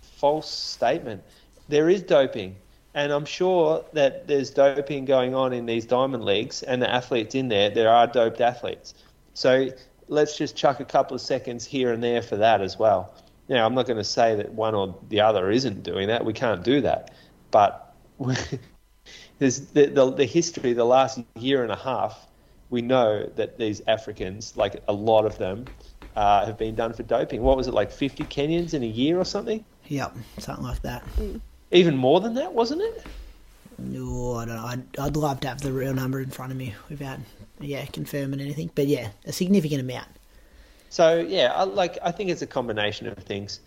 false 0.00 0.50
statement. 0.50 1.22
There 1.68 1.88
is 1.88 2.02
doping, 2.02 2.56
and 2.94 3.12
I'm 3.12 3.24
sure 3.24 3.84
that 3.92 4.26
there's 4.26 4.50
doping 4.50 5.04
going 5.04 5.34
on 5.34 5.52
in 5.52 5.66
these 5.66 5.86
diamond 5.86 6.24
leagues, 6.24 6.62
and 6.62 6.82
the 6.82 6.90
athletes 6.90 7.34
in 7.34 7.48
there. 7.48 7.70
There 7.70 7.88
are 7.88 8.06
doped 8.06 8.40
athletes. 8.40 8.94
So 9.34 9.68
let's 10.08 10.36
just 10.36 10.56
chuck 10.56 10.80
a 10.80 10.84
couple 10.84 11.14
of 11.14 11.20
seconds 11.20 11.64
here 11.64 11.92
and 11.92 12.02
there 12.02 12.22
for 12.22 12.36
that 12.36 12.60
as 12.60 12.78
well. 12.78 13.14
Now, 13.48 13.66
I'm 13.66 13.74
not 13.74 13.86
going 13.86 13.98
to 13.98 14.04
say 14.04 14.34
that 14.36 14.52
one 14.52 14.74
or 14.74 14.96
the 15.08 15.20
other 15.20 15.50
isn't 15.50 15.82
doing 15.82 16.08
that. 16.08 16.24
We 16.24 16.32
can't 16.32 16.64
do 16.64 16.80
that. 16.80 17.12
But 17.50 17.94
there's 19.38 19.60
the, 19.60 19.86
the, 19.86 20.10
the 20.10 20.24
history, 20.24 20.72
the 20.72 20.84
last 20.84 21.20
year 21.38 21.62
and 21.62 21.70
a 21.70 21.76
half, 21.76 22.26
we 22.70 22.80
know 22.80 23.26
that 23.36 23.58
these 23.58 23.82
Africans, 23.86 24.56
like 24.56 24.82
a 24.88 24.92
lot 24.92 25.26
of 25.26 25.38
them, 25.38 25.66
uh, 26.16 26.46
have 26.46 26.56
been 26.56 26.74
done 26.74 26.92
for 26.92 27.02
doping. 27.02 27.42
What 27.42 27.56
was 27.56 27.66
it, 27.66 27.74
like 27.74 27.90
50 27.90 28.24
Kenyans 28.24 28.74
in 28.74 28.82
a 28.82 28.86
year 28.86 29.18
or 29.18 29.24
something? 29.24 29.64
Yep, 29.88 30.16
something 30.38 30.64
like 30.64 30.80
that. 30.82 31.04
Even 31.70 31.96
more 31.96 32.20
than 32.20 32.34
that, 32.34 32.52
wasn't 32.52 32.80
it? 32.80 33.04
No, 33.78 34.36
I 34.36 34.44
don't 34.44 34.56
know. 34.56 34.64
I'd, 34.64 34.98
I'd 34.98 35.16
love 35.16 35.40
to 35.40 35.48
have 35.48 35.60
the 35.60 35.72
real 35.72 35.92
number 35.92 36.20
in 36.20 36.30
front 36.30 36.52
of 36.52 36.58
me 36.58 36.74
without, 36.88 37.18
yeah, 37.60 37.84
confirming 37.86 38.40
anything. 38.40 38.70
But 38.74 38.86
yeah, 38.86 39.10
a 39.24 39.32
significant 39.32 39.80
amount. 39.80 40.08
So 40.90 41.20
yeah, 41.20 41.52
I, 41.54 41.64
like 41.64 41.98
I 42.02 42.10
think 42.10 42.30
it's 42.30 42.42
a 42.42 42.46
combination 42.46 43.06
of 43.06 43.18
things. 43.18 43.60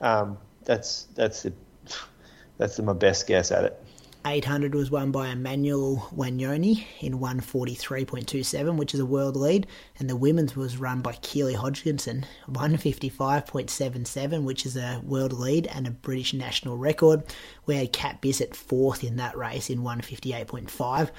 Um, 0.00 0.38
that's 0.64 1.04
that's 1.14 1.42
the, 1.42 1.52
that's 2.58 2.78
my 2.80 2.92
best 2.92 3.26
guess 3.26 3.52
at 3.52 3.64
it. 3.64 3.82
800 4.24 4.74
was 4.74 4.90
won 4.90 5.10
by 5.10 5.28
Emmanuel 5.28 6.08
Wanyonyi 6.14 6.84
in 7.00 7.18
143.27, 7.18 8.76
which 8.76 8.94
is 8.94 9.00
a 9.00 9.06
world 9.06 9.36
lead, 9.36 9.66
and 9.98 10.08
the 10.08 10.14
women's 10.14 10.54
was 10.54 10.76
run 10.76 11.00
by 11.00 11.14
Keely 11.22 11.54
Hodgkinson, 11.54 12.24
155.77, 12.48 14.44
which 14.44 14.64
is 14.64 14.76
a 14.76 15.00
world 15.04 15.32
lead 15.32 15.66
and 15.66 15.88
a 15.88 15.90
British 15.90 16.34
national 16.34 16.78
record. 16.78 17.24
We 17.66 17.74
had 17.76 17.92
Kat 17.92 18.22
Bisset 18.22 18.54
fourth 18.54 19.02
in 19.02 19.16
that 19.16 19.36
race 19.36 19.68
in 19.68 19.80
158.5, 19.80 21.10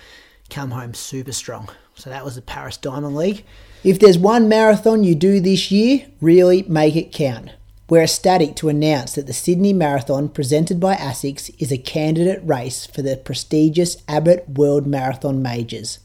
come 0.50 0.72
home 0.72 0.94
super 0.94 1.34
strong. 1.34 1.68
So 1.96 2.10
that 2.10 2.26
was 2.26 2.36
the 2.36 2.42
Paris 2.42 2.78
Diamond 2.78 3.16
League. 3.16 3.46
If 3.84 4.00
there's 4.00 4.18
one 4.18 4.48
marathon 4.50 5.04
you 5.04 5.16
do 5.16 5.40
this 5.40 5.72
year, 5.72 6.06
really 6.22 6.64
make 6.64 6.96
it 6.96 7.12
count. 7.12 7.50
We're 7.90 8.04
ecstatic 8.04 8.56
to 8.56 8.70
announce 8.70 9.14
that 9.16 9.28
the 9.28 9.34
Sydney 9.34 9.74
Marathon, 9.74 10.30
presented 10.30 10.80
by 10.80 10.96
ASICS, 10.96 11.54
is 11.60 11.72
a 11.72 11.78
candidate 11.78 12.42
race 12.44 12.86
for 12.86 13.02
the 13.02 13.18
prestigious 13.18 13.98
Abbott 14.08 14.50
World 14.50 14.88
Marathon 14.88 15.42
Majors. 15.42 16.00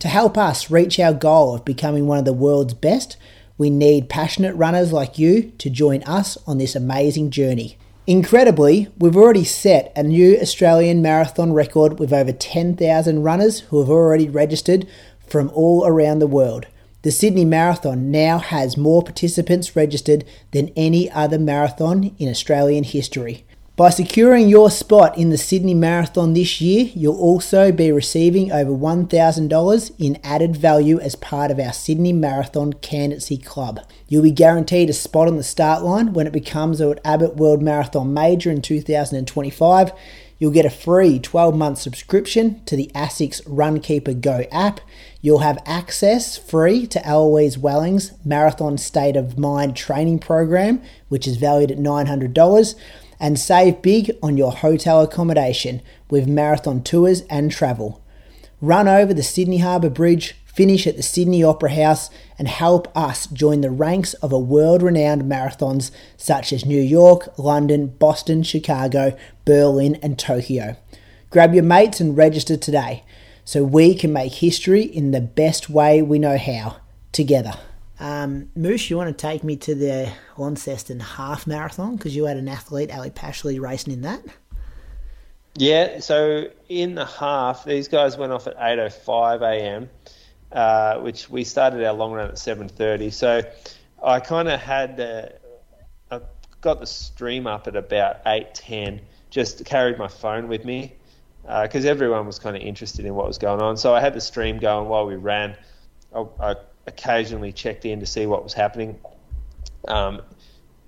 To 0.00 0.08
help 0.08 0.36
us 0.36 0.70
reach 0.70 1.00
our 1.00 1.14
goal 1.14 1.54
of 1.54 1.64
becoming 1.64 2.06
one 2.06 2.18
of 2.18 2.24
the 2.26 2.32
world's 2.34 2.74
best, 2.74 3.16
we 3.56 3.70
need 3.70 4.10
passionate 4.10 4.54
runners 4.54 4.92
like 4.92 5.18
you 5.18 5.50
to 5.58 5.70
join 5.70 6.02
us 6.02 6.36
on 6.46 6.58
this 6.58 6.76
amazing 6.76 7.30
journey. 7.30 7.78
Incredibly, 8.06 8.88
we've 8.98 9.16
already 9.16 9.44
set 9.44 9.90
a 9.96 10.02
new 10.02 10.38
Australian 10.38 11.00
marathon 11.00 11.54
record 11.54 11.98
with 11.98 12.12
over 12.12 12.32
10,000 12.32 13.22
runners 13.22 13.60
who 13.60 13.80
have 13.80 13.88
already 13.88 14.28
registered 14.28 14.86
from 15.26 15.50
all 15.54 15.86
around 15.86 16.18
the 16.18 16.26
world. 16.26 16.66
The 17.02 17.10
Sydney 17.10 17.44
Marathon 17.44 18.10
now 18.10 18.38
has 18.38 18.78
more 18.78 19.02
participants 19.02 19.76
registered 19.76 20.24
than 20.52 20.72
any 20.74 21.10
other 21.10 21.38
marathon 21.38 22.14
in 22.18 22.30
Australian 22.30 22.84
history. 22.84 23.44
By 23.76 23.90
securing 23.90 24.48
your 24.48 24.70
spot 24.70 25.18
in 25.18 25.30
the 25.30 25.36
Sydney 25.36 25.74
Marathon 25.74 26.32
this 26.32 26.60
year, 26.60 26.92
you'll 26.94 27.20
also 27.20 27.72
be 27.72 27.90
receiving 27.90 28.52
over 28.52 28.70
$1,000 28.70 29.92
in 29.98 30.20
added 30.22 30.56
value 30.56 31.00
as 31.00 31.16
part 31.16 31.50
of 31.50 31.58
our 31.58 31.72
Sydney 31.72 32.12
Marathon 32.12 32.74
Candidacy 32.74 33.36
Club. 33.36 33.80
You'll 34.06 34.22
be 34.22 34.30
guaranteed 34.30 34.90
a 34.90 34.92
spot 34.92 35.26
on 35.26 35.38
the 35.38 35.42
start 35.42 35.82
line 35.82 36.12
when 36.12 36.28
it 36.28 36.32
becomes 36.32 36.80
an 36.80 37.00
Abbott 37.04 37.34
World 37.34 37.62
Marathon 37.62 38.14
Major 38.14 38.48
in 38.52 38.62
2025. 38.62 39.90
You'll 40.38 40.50
get 40.50 40.66
a 40.66 40.70
free 40.70 41.18
12 41.18 41.56
month 41.56 41.78
subscription 41.78 42.64
to 42.64 42.76
the 42.76 42.90
ASICS 42.94 43.42
Runkeeper 43.44 44.20
Go 44.20 44.44
app. 44.50 44.80
You'll 45.20 45.38
have 45.38 45.62
access 45.64 46.36
free 46.36 46.86
to 46.88 47.06
Eloise 47.06 47.56
Wellings' 47.56 48.12
Marathon 48.24 48.76
State 48.76 49.16
of 49.16 49.38
Mind 49.38 49.76
training 49.76 50.18
program, 50.18 50.82
which 51.08 51.26
is 51.26 51.36
valued 51.36 51.70
at 51.70 51.78
$900, 51.78 52.74
and 53.20 53.38
save 53.38 53.80
big 53.80 54.10
on 54.22 54.36
your 54.36 54.52
hotel 54.52 55.02
accommodation 55.02 55.80
with 56.10 56.26
marathon 56.26 56.82
tours 56.82 57.22
and 57.30 57.50
travel. 57.50 58.04
Run 58.60 58.88
over 58.88 59.14
the 59.14 59.22
Sydney 59.22 59.58
Harbour 59.58 59.90
Bridge, 59.90 60.36
finish 60.46 60.86
at 60.86 60.96
the 60.96 61.02
Sydney 61.02 61.42
Opera 61.42 61.74
House, 61.74 62.10
and 62.38 62.48
help 62.48 62.94
us 62.96 63.26
join 63.26 63.60
the 63.60 63.70
ranks 63.70 64.14
of 64.14 64.32
a 64.32 64.38
world 64.38 64.82
renowned 64.82 65.22
marathons 65.22 65.90
such 66.16 66.52
as 66.52 66.64
New 66.64 66.80
York, 66.80 67.38
London, 67.38 67.88
Boston, 67.88 68.42
Chicago, 68.42 69.16
Berlin, 69.44 69.98
and 70.02 70.18
Tokyo. 70.18 70.76
Grab 71.30 71.54
your 71.54 71.64
mates 71.64 72.00
and 72.00 72.16
register 72.16 72.56
today 72.56 73.04
so 73.44 73.62
we 73.62 73.94
can 73.94 74.12
make 74.12 74.32
history 74.34 74.82
in 74.82 75.10
the 75.10 75.20
best 75.20 75.68
way 75.68 76.00
we 76.00 76.18
know 76.18 76.38
how, 76.38 76.76
together. 77.12 77.52
Um, 78.00 78.50
Moose, 78.56 78.90
you 78.90 78.96
want 78.96 79.16
to 79.16 79.20
take 79.20 79.44
me 79.44 79.56
to 79.56 79.74
the 79.74 80.12
Launceston 80.36 81.00
half 81.00 81.46
marathon 81.46 81.96
because 81.96 82.16
you 82.16 82.24
had 82.24 82.36
an 82.36 82.48
athlete, 82.48 82.94
Ali 82.94 83.10
Pashley, 83.10 83.60
racing 83.60 83.92
in 83.92 84.02
that? 84.02 84.22
Yeah, 85.56 86.00
so 86.00 86.48
in 86.68 86.96
the 86.96 87.06
half, 87.06 87.64
these 87.64 87.86
guys 87.86 88.16
went 88.16 88.32
off 88.32 88.46
at 88.48 88.58
8.05 88.58 89.42
a.m., 89.42 89.90
uh, 90.50 90.98
which 91.00 91.30
we 91.30 91.44
started 91.44 91.84
our 91.84 91.92
long 91.92 92.12
run 92.12 92.28
at 92.28 92.34
7.30. 92.34 93.12
So 93.12 93.42
I 94.02 94.20
kind 94.20 94.48
of 94.48 94.60
had, 94.60 94.98
uh, 94.98 95.28
I 96.10 96.20
got 96.60 96.80
the 96.80 96.86
stream 96.86 97.46
up 97.46 97.68
at 97.68 97.76
about 97.76 98.24
8.10, 98.24 99.00
just 99.34 99.64
carried 99.64 99.98
my 99.98 100.06
phone 100.06 100.46
with 100.46 100.64
me 100.64 100.94
because 101.42 101.84
uh, 101.84 101.88
everyone 101.88 102.24
was 102.24 102.38
kind 102.38 102.56
of 102.56 102.62
interested 102.62 103.04
in 103.04 103.16
what 103.16 103.26
was 103.26 103.36
going 103.36 103.60
on. 103.60 103.76
So 103.76 103.92
I 103.92 104.00
had 104.00 104.14
the 104.14 104.20
stream 104.20 104.60
going 104.60 104.88
while 104.88 105.06
we 105.06 105.16
ran. 105.16 105.56
I, 106.14 106.24
I 106.40 106.54
occasionally 106.86 107.52
checked 107.52 107.84
in 107.84 107.98
to 107.98 108.06
see 108.06 108.26
what 108.26 108.44
was 108.44 108.54
happening. 108.54 108.96
Um, 109.88 110.22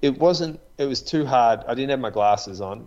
it 0.00 0.16
wasn't. 0.18 0.60
It 0.78 0.84
was 0.84 1.02
too 1.02 1.26
hard. 1.26 1.64
I 1.66 1.74
didn't 1.74 1.90
have 1.90 1.98
my 1.98 2.10
glasses 2.10 2.60
on, 2.60 2.86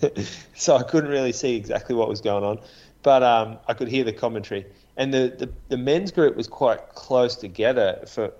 so 0.54 0.76
I 0.76 0.84
couldn't 0.84 1.10
really 1.10 1.32
see 1.32 1.56
exactly 1.56 1.96
what 1.96 2.08
was 2.08 2.20
going 2.20 2.44
on. 2.44 2.60
But 3.02 3.24
um, 3.24 3.58
I 3.66 3.74
could 3.74 3.88
hear 3.88 4.04
the 4.04 4.12
commentary, 4.12 4.64
and 4.96 5.12
the, 5.12 5.34
the, 5.36 5.50
the 5.70 5.76
men's 5.76 6.12
group 6.12 6.36
was 6.36 6.46
quite 6.46 6.90
close 6.90 7.34
together 7.34 8.04
for, 8.06 8.32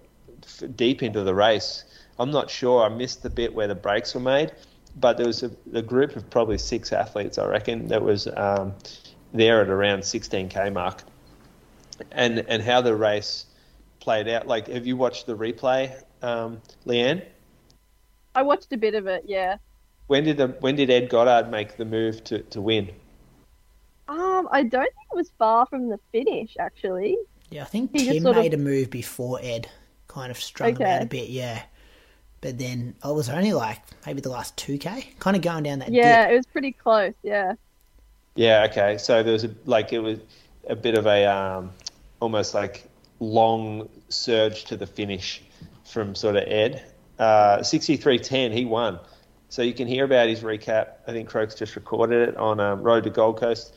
for 0.47 0.69
deep 0.69 1.03
into 1.03 1.25
the 1.25 1.35
race. 1.35 1.85
I'm 2.19 2.31
not 2.31 2.49
sure. 2.49 2.85
I 2.85 2.91
missed 2.91 3.23
the 3.23 3.31
bit 3.31 3.55
where 3.55 3.67
the 3.67 3.75
breaks 3.75 4.15
were 4.15 4.21
made 4.21 4.53
but 4.97 5.17
there 5.17 5.27
was 5.27 5.43
a, 5.43 5.51
a, 5.73 5.83
group 5.83 6.17
of 6.17 6.29
probably 6.31 6.59
six 6.59 6.93
athletes, 6.93 7.39
I 7.39 7.47
reckon, 7.47 7.89
that 7.89 8.03
was 8.03 8.27
um, 8.37 8.75
there 9.33 9.61
at 9.61 9.69
around 9.69 10.01
16k 10.01 10.73
mark, 10.73 11.03
and 12.13 12.41
and 12.49 12.63
how 12.63 12.81
the 12.81 12.95
race 12.95 13.47
played 14.01 14.29
out. 14.29 14.47
Like, 14.47 14.69
have 14.69 14.87
you 14.87 14.97
watched 14.97 15.27
the 15.27 15.37
replay, 15.37 16.03
um, 16.23 16.61
Leanne? 16.87 17.25
I 18.35 18.43
watched 18.43 18.73
a 18.73 18.77
bit 18.77 18.95
of 18.95 19.07
it. 19.07 19.25
Yeah. 19.27 19.57
When 20.07 20.25
did 20.25 20.39
the 20.39 20.49
when 20.61 20.77
did 20.77 20.91
Ed 20.91 21.09
Goddard 21.09 21.51
make 21.51 21.77
the 21.77 21.85
move 21.85 22.25
to, 22.25 22.41
to 22.41 22.61
win? 22.61 22.91
Um, 24.09 24.49
I 24.51 24.65
don't 24.65 24.83
think 24.83 25.07
it 25.13 25.17
was 25.17 25.31
far 25.39 25.67
from 25.67 25.89
the 25.89 26.01
finish, 26.11 26.57
actually. 26.59 27.17
Yeah, 27.51 27.63
I 27.63 27.67
think 27.67 27.93
he 27.93 28.07
Tim 28.07 28.25
made 28.25 28.55
of... 28.55 28.61
a 28.61 28.63
move 28.63 28.91
before 28.91 29.39
Ed, 29.41 29.69
kind 30.09 30.33
of 30.33 30.41
strung 30.41 30.75
okay. 30.75 30.83
him 30.83 30.91
out 30.91 31.03
a 31.03 31.07
bit. 31.07 31.29
Yeah. 31.29 31.63
But 32.41 32.59
then 32.59 32.95
I 33.03 33.11
was 33.11 33.29
only 33.29 33.53
like 33.53 33.79
maybe 34.07 34.21
the 34.21 34.31
last 34.31 34.57
2k, 34.57 35.19
kind 35.19 35.37
of 35.37 35.43
going 35.43 35.63
down 35.65 35.81
that 35.81 35.93
Yeah, 35.93 36.25
dip. 36.25 36.33
it 36.33 36.37
was 36.37 36.47
pretty 36.47 36.73
close, 36.73 37.13
yeah. 37.23 37.55
Yeah, 38.35 38.67
okay. 38.71 38.97
So 38.99 39.23
there 39.23 39.33
was 39.35 39.45
a, 39.45 39.55
like, 39.67 39.93
it 39.93 39.99
was 39.99 40.19
a 40.69 40.77
bit 40.77 40.97
of 40.97 41.07
a 41.07 41.27
um, 41.27 41.71
almost 42.21 42.55
like 42.55 42.89
long 43.19 43.89
surge 44.09 44.65
to 44.65 44.77
the 44.77 44.87
finish 44.87 45.43
from 45.85 46.15
sort 46.15 46.37
of 46.37 46.45
Ed. 46.47 46.85
Uh, 47.19 47.59
63.10, 47.59 48.53
he 48.53 48.65
won. 48.65 48.99
So 49.51 49.61
you 49.63 49.75
can 49.75 49.87
hear 49.89 50.05
about 50.05 50.29
his 50.29 50.41
recap. 50.41 50.93
I 51.07 51.13
think 51.13 51.29
Croaks 51.29 51.55
just 51.55 51.75
recorded 51.77 52.29
it 52.31 52.37
on 52.37 52.61
um, 52.61 52.83
Road 52.83 53.05
to 53.05 53.11
Gold 53.11 53.39
Coast. 53.39 53.75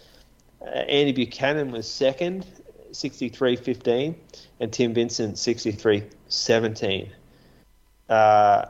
Uh, 0.61 0.69
Andy 0.69 1.11
Buchanan 1.11 1.71
was 1.71 1.89
second, 1.91 2.45
63.15, 2.91 4.15
and 4.61 4.71
Tim 4.71 4.93
Vincent, 4.93 5.35
63.17. 5.35 7.09
Uh, 8.09 8.65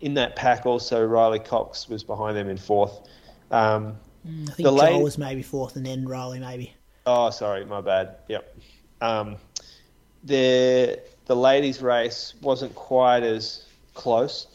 in 0.00 0.14
that 0.14 0.36
pack, 0.36 0.66
also 0.66 1.04
Riley 1.04 1.38
Cox 1.38 1.88
was 1.88 2.02
behind 2.02 2.36
them 2.36 2.48
in 2.48 2.56
fourth. 2.56 3.08
Um, 3.50 3.96
mm, 4.26 4.48
I 4.48 4.52
think 4.52 4.68
the 4.68 4.76
Joel 4.76 5.02
was 5.02 5.18
maybe 5.18 5.42
fourth, 5.42 5.76
and 5.76 5.84
then 5.84 6.06
Riley 6.06 6.40
maybe. 6.40 6.74
Oh, 7.06 7.30
sorry, 7.30 7.64
my 7.64 7.80
bad. 7.80 8.16
Yep. 8.28 8.56
Um, 9.00 9.36
the 10.24 11.00
the 11.26 11.36
ladies' 11.36 11.80
race 11.80 12.34
wasn't 12.42 12.74
quite 12.74 13.22
as 13.22 13.66
close. 13.94 14.46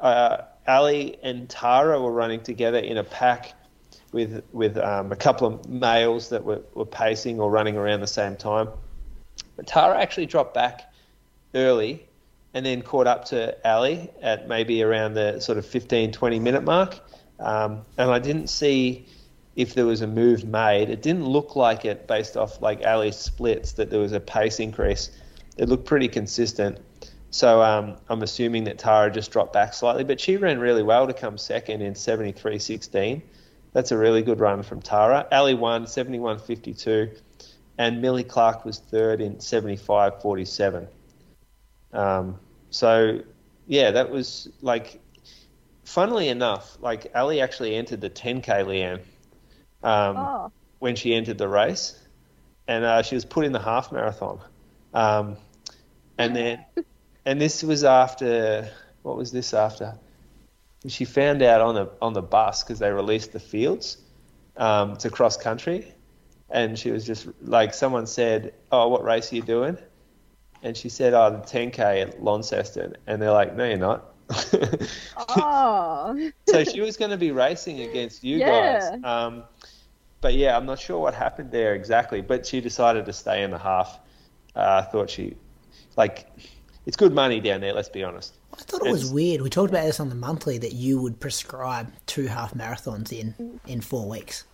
Uh, 0.00 0.42
Ali 0.66 1.18
and 1.22 1.48
Tara 1.48 2.00
were 2.00 2.12
running 2.12 2.40
together 2.40 2.78
in 2.78 2.96
a 2.96 3.04
pack 3.04 3.52
with 4.12 4.42
with 4.52 4.78
um, 4.78 5.12
a 5.12 5.16
couple 5.16 5.46
of 5.46 5.68
males 5.68 6.28
that 6.30 6.44
were, 6.44 6.62
were 6.74 6.86
pacing 6.86 7.40
or 7.40 7.50
running 7.50 7.76
around 7.76 8.00
the 8.00 8.06
same 8.06 8.36
time. 8.36 8.68
But 9.56 9.66
Tara 9.66 10.00
actually 10.00 10.26
dropped 10.26 10.54
back 10.54 10.92
early 11.54 12.06
and 12.54 12.64
then 12.64 12.80
caught 12.82 13.06
up 13.06 13.24
to 13.26 13.56
Ali 13.68 14.10
at 14.22 14.48
maybe 14.48 14.82
around 14.82 15.14
the 15.14 15.40
sort 15.40 15.58
of 15.58 15.66
15, 15.66 16.12
20 16.12 16.38
minute 16.38 16.62
mark. 16.62 17.00
Um, 17.40 17.82
and 17.98 18.10
I 18.10 18.20
didn't 18.20 18.46
see 18.46 19.06
if 19.56 19.74
there 19.74 19.86
was 19.86 20.00
a 20.00 20.06
move 20.06 20.44
made. 20.44 20.88
It 20.88 21.02
didn't 21.02 21.26
look 21.26 21.56
like 21.56 21.84
it 21.84 22.06
based 22.06 22.36
off 22.36 22.62
like 22.62 22.84
Ali's 22.86 23.16
splits 23.16 23.72
that 23.72 23.90
there 23.90 24.00
was 24.00 24.12
a 24.12 24.20
pace 24.20 24.60
increase. 24.60 25.10
It 25.56 25.68
looked 25.68 25.84
pretty 25.84 26.08
consistent. 26.08 26.78
So 27.30 27.62
um, 27.62 27.96
I'm 28.08 28.22
assuming 28.22 28.62
that 28.64 28.78
Tara 28.78 29.10
just 29.10 29.32
dropped 29.32 29.52
back 29.52 29.74
slightly, 29.74 30.04
but 30.04 30.20
she 30.20 30.36
ran 30.36 30.60
really 30.60 30.84
well 30.84 31.06
to 31.08 31.12
come 31.12 31.36
second 31.36 31.82
in 31.82 31.94
73.16. 31.94 33.22
That's 33.72 33.90
a 33.90 33.98
really 33.98 34.22
good 34.22 34.38
run 34.38 34.62
from 34.62 34.80
Tara. 34.80 35.26
Ali 35.32 35.54
won 35.54 35.84
71.52, 35.84 37.18
and 37.78 38.00
Millie 38.00 38.22
Clark 38.22 38.64
was 38.64 38.78
third 38.78 39.20
in 39.20 39.36
75.47. 39.36 40.86
Um, 41.92 42.38
so 42.74 43.20
yeah, 43.68 43.92
that 43.92 44.10
was 44.10 44.48
like, 44.60 45.00
funnily 45.84 46.28
enough, 46.28 46.76
like 46.80 47.12
Ali 47.14 47.40
actually 47.40 47.76
entered 47.76 48.00
the 48.00 48.10
10k 48.10 48.44
Leanne 48.44 49.00
um, 49.84 50.16
oh. 50.16 50.52
when 50.80 50.96
she 50.96 51.14
entered 51.14 51.38
the 51.38 51.46
race, 51.46 51.96
and 52.66 52.84
uh, 52.84 53.02
she 53.02 53.14
was 53.14 53.24
put 53.24 53.44
in 53.44 53.52
the 53.52 53.60
half 53.60 53.92
marathon, 53.92 54.40
um, 54.92 55.36
and 56.18 56.34
then 56.34 56.64
and 57.24 57.40
this 57.40 57.62
was 57.62 57.84
after 57.84 58.68
what 59.02 59.16
was 59.16 59.30
this 59.30 59.54
after? 59.54 59.96
She 60.88 61.04
found 61.04 61.42
out 61.42 61.60
on 61.60 61.76
the 61.76 61.90
on 62.02 62.12
the 62.12 62.22
bus 62.22 62.64
because 62.64 62.80
they 62.80 62.90
released 62.90 63.32
the 63.32 63.40
fields. 63.40 63.98
um, 64.56 64.96
to 64.96 65.10
cross 65.10 65.36
country, 65.36 65.92
and 66.50 66.76
she 66.76 66.90
was 66.90 67.06
just 67.06 67.28
like 67.40 67.72
someone 67.72 68.06
said, 68.08 68.52
"Oh, 68.72 68.88
what 68.88 69.04
race 69.04 69.32
are 69.32 69.36
you 69.36 69.42
doing?" 69.42 69.78
And 70.64 70.76
she 70.76 70.88
said, 70.88 71.14
"Oh, 71.14 71.30
the 71.30 71.38
10k 71.38 72.02
at 72.02 72.22
Launceston," 72.22 72.96
and 73.06 73.20
they're 73.22 73.30
like, 73.30 73.54
"No, 73.54 73.64
you're 73.64 73.76
not." 73.78 74.12
Oh, 75.28 76.30
so 76.48 76.64
she 76.64 76.80
was 76.80 76.96
going 76.96 77.10
to 77.10 77.16
be 77.16 77.30
racing 77.30 77.80
against 77.80 78.24
you 78.24 78.38
Yeah. 78.38 78.90
guys. 78.90 79.04
Um, 79.04 79.44
but 80.20 80.34
yeah, 80.34 80.56
I'm 80.56 80.64
not 80.66 80.78
sure 80.78 80.98
what 80.98 81.14
happened 81.14 81.50
there 81.52 81.74
exactly. 81.74 82.22
But 82.22 82.46
she 82.46 82.60
decided 82.60 83.04
to 83.06 83.12
stay 83.12 83.42
in 83.42 83.50
the 83.50 83.58
half. 83.58 83.98
Uh, 84.56 84.82
I 84.86 84.90
thought 84.90 85.10
she, 85.10 85.36
like, 85.96 86.26
it's 86.86 86.96
good 86.96 87.12
money 87.12 87.40
down 87.40 87.60
there. 87.60 87.74
Let's 87.74 87.88
be 87.90 88.02
honest. 88.02 88.34
I 88.54 88.62
thought 88.62 88.86
it 88.86 88.90
was 88.90 89.12
weird. 89.12 89.42
We 89.42 89.50
talked 89.50 89.70
about 89.70 89.84
this 89.84 90.00
on 90.00 90.08
the 90.08 90.14
monthly 90.14 90.58
that 90.58 90.72
you 90.72 91.00
would 91.02 91.18
prescribe 91.20 91.92
two 92.06 92.26
half 92.26 92.54
marathons 92.54 93.12
in 93.12 93.60
in 93.66 93.80
four 93.80 94.08
weeks. 94.08 94.44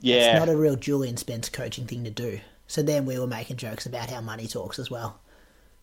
Yeah, 0.00 0.32
It's 0.32 0.46
not 0.46 0.52
a 0.52 0.56
real 0.56 0.74
Julian 0.74 1.16
Spence 1.16 1.48
coaching 1.48 1.86
thing 1.86 2.02
to 2.04 2.10
do. 2.10 2.40
So 2.72 2.82
then 2.82 3.04
we 3.04 3.18
were 3.18 3.26
making 3.26 3.58
jokes 3.58 3.84
about 3.84 4.08
how 4.08 4.22
money 4.22 4.46
talks 4.46 4.78
as 4.78 4.90
well. 4.90 5.20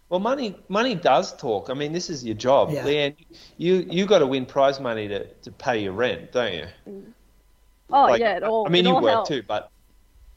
Well, 0.10 0.20
money 0.20 0.56
money 0.70 0.96
does 0.96 1.38
talk. 1.38 1.70
I 1.70 1.76
mean, 1.76 1.94
this 1.94 2.10
is 2.10 2.26
your 2.26 2.34
job, 2.34 2.72
Yeah. 2.72 2.84
Leanne. 2.84 3.16
You 3.58 3.86
you 3.88 4.08
got 4.08 4.20
to 4.20 4.26
win 4.26 4.48
prize 4.48 4.80
money 4.80 5.08
to, 5.08 5.28
to 5.28 5.52
pay 5.52 5.84
your 5.84 5.94
rent, 5.94 6.32
don't 6.32 6.52
you? 6.52 6.66
oh 7.92 8.06
Like, 8.06 8.20
yeah, 8.20 8.38
it 8.38 8.44
all. 8.44 8.66
I 8.66 8.70
mean, 8.72 8.86
you 8.86 8.96
all 8.96 9.04
work 9.04 9.12
helps. 9.12 9.30
too, 9.30 9.44
but 9.48 9.70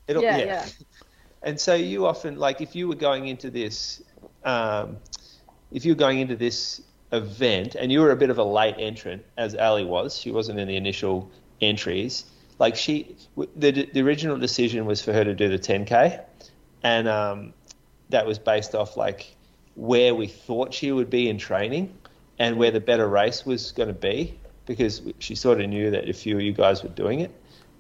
it'll, 0.07 0.23
Yeah, 0.23 0.37
yeah, 0.37 0.45
yeah. 0.45 0.67
And 1.43 1.59
so 1.59 1.73
you 1.73 2.05
often 2.07 2.37
like 2.37 2.61
if 2.61 2.77
you 2.77 2.87
were 2.87 3.01
going 3.09 3.29
into 3.29 3.49
this, 3.51 4.03
um, 4.45 4.99
if 5.71 5.87
you 5.87 5.93
were 5.93 6.03
going 6.07 6.19
into 6.21 6.37
this 6.37 6.83
event 7.13 7.77
and 7.77 7.91
you 7.91 8.03
were 8.03 8.11
a 8.11 8.17
bit 8.17 8.29
of 8.29 8.37
a 8.37 8.45
late 8.45 8.75
entrant, 8.79 9.25
as 9.39 9.57
Ali 9.57 9.87
was, 9.87 10.19
she 10.19 10.31
wasn't 10.31 10.61
in 10.61 10.69
the 10.69 10.77
initial 10.77 11.31
entries. 11.63 12.25
Like 12.59 12.77
she, 12.77 13.17
the 13.57 13.89
the 13.95 14.03
original 14.03 14.37
decision 14.37 14.85
was 14.85 15.01
for 15.01 15.15
her 15.15 15.25
to 15.25 15.35
do 15.35 15.49
the 15.49 15.59
10k, 15.59 16.21
and 16.83 17.09
um, 17.09 17.55
that 18.11 18.27
was 18.27 18.39
based 18.39 18.75
off 18.75 18.97
like 18.97 19.37
where 19.75 20.15
we 20.15 20.27
thought 20.27 20.75
she 20.75 20.93
would 20.93 21.11
be 21.11 21.29
in 21.29 21.39
training 21.39 21.97
and 22.39 22.57
where 22.57 22.71
the 22.71 22.81
better 22.81 23.09
race 23.09 23.47
was 23.47 23.73
going 23.73 23.89
to 23.89 23.95
be 23.95 24.39
because 24.67 25.03
she 25.19 25.35
sort 25.35 25.61
of 25.61 25.69
knew 25.69 25.91
that 25.91 26.09
a 26.09 26.13
few 26.13 26.37
of 26.37 26.43
you 26.43 26.53
guys 26.53 26.83
were 26.83 26.89
doing 26.91 27.21
it. 27.21 27.31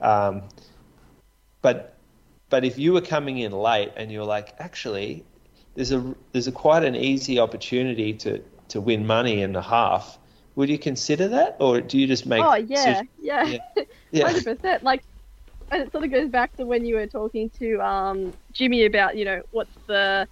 Um, 0.00 0.42
but 1.60 1.96
but 2.50 2.64
if 2.64 2.78
you 2.78 2.92
were 2.92 3.00
coming 3.00 3.38
in 3.38 3.52
late 3.52 3.92
and 3.96 4.12
you're 4.12 4.24
like, 4.24 4.54
actually, 4.58 5.24
there's 5.74 5.92
a 5.92 6.14
there's 6.32 6.48
a 6.48 6.52
quite 6.52 6.84
an 6.84 6.96
easy 6.96 7.38
opportunity 7.38 8.12
to 8.14 8.42
to 8.68 8.80
win 8.80 9.06
money 9.06 9.42
in 9.42 9.52
the 9.52 9.62
half. 9.62 10.18
Would 10.54 10.68
you 10.68 10.78
consider 10.78 11.28
that, 11.28 11.56
or 11.60 11.80
do 11.80 11.98
you 11.98 12.06
just 12.06 12.26
make? 12.26 12.44
Oh 12.44 12.54
yeah, 12.56 13.02
yeah, 13.18 13.44
Yeah. 13.44 13.84
Yeah. 14.10 14.26
hundred 14.26 14.44
percent. 14.44 14.82
Like, 14.82 15.02
and 15.72 15.82
it 15.82 15.90
sort 15.90 16.04
of 16.04 16.10
goes 16.10 16.28
back 16.28 16.54
to 16.56 16.66
when 16.66 16.84
you 16.84 16.96
were 16.96 17.06
talking 17.06 17.50
to 17.58 17.80
um, 17.80 18.32
Jimmy 18.52 18.84
about 18.84 19.16
you 19.16 19.24
know 19.24 19.42
what's 19.50 19.74
the 19.86 20.28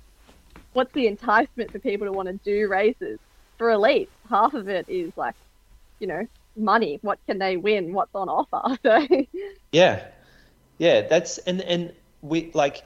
what's 0.75 0.93
the 0.93 1.07
enticement 1.07 1.73
for 1.73 1.79
people 1.79 2.07
to 2.07 2.12
want 2.12 2.29
to 2.29 2.35
do 2.45 2.69
races 2.69 3.19
for 3.59 3.69
elites. 3.69 4.09
Half 4.29 4.55
of 4.55 4.69
it 4.69 4.89
is 4.89 5.12
like, 5.17 5.35
you 5.99 6.07
know, 6.07 6.27
money. 6.57 6.99
What 7.03 7.19
can 7.27 7.39
they 7.39 7.57
win? 7.57 7.93
What's 7.93 8.15
on 8.15 8.29
offer? 8.29 8.79
So 8.83 9.27
Yeah, 9.73 10.05
yeah. 10.79 11.03
That's 11.03 11.39
and 11.39 11.61
and 11.62 11.93
we 12.23 12.51
like. 12.53 12.85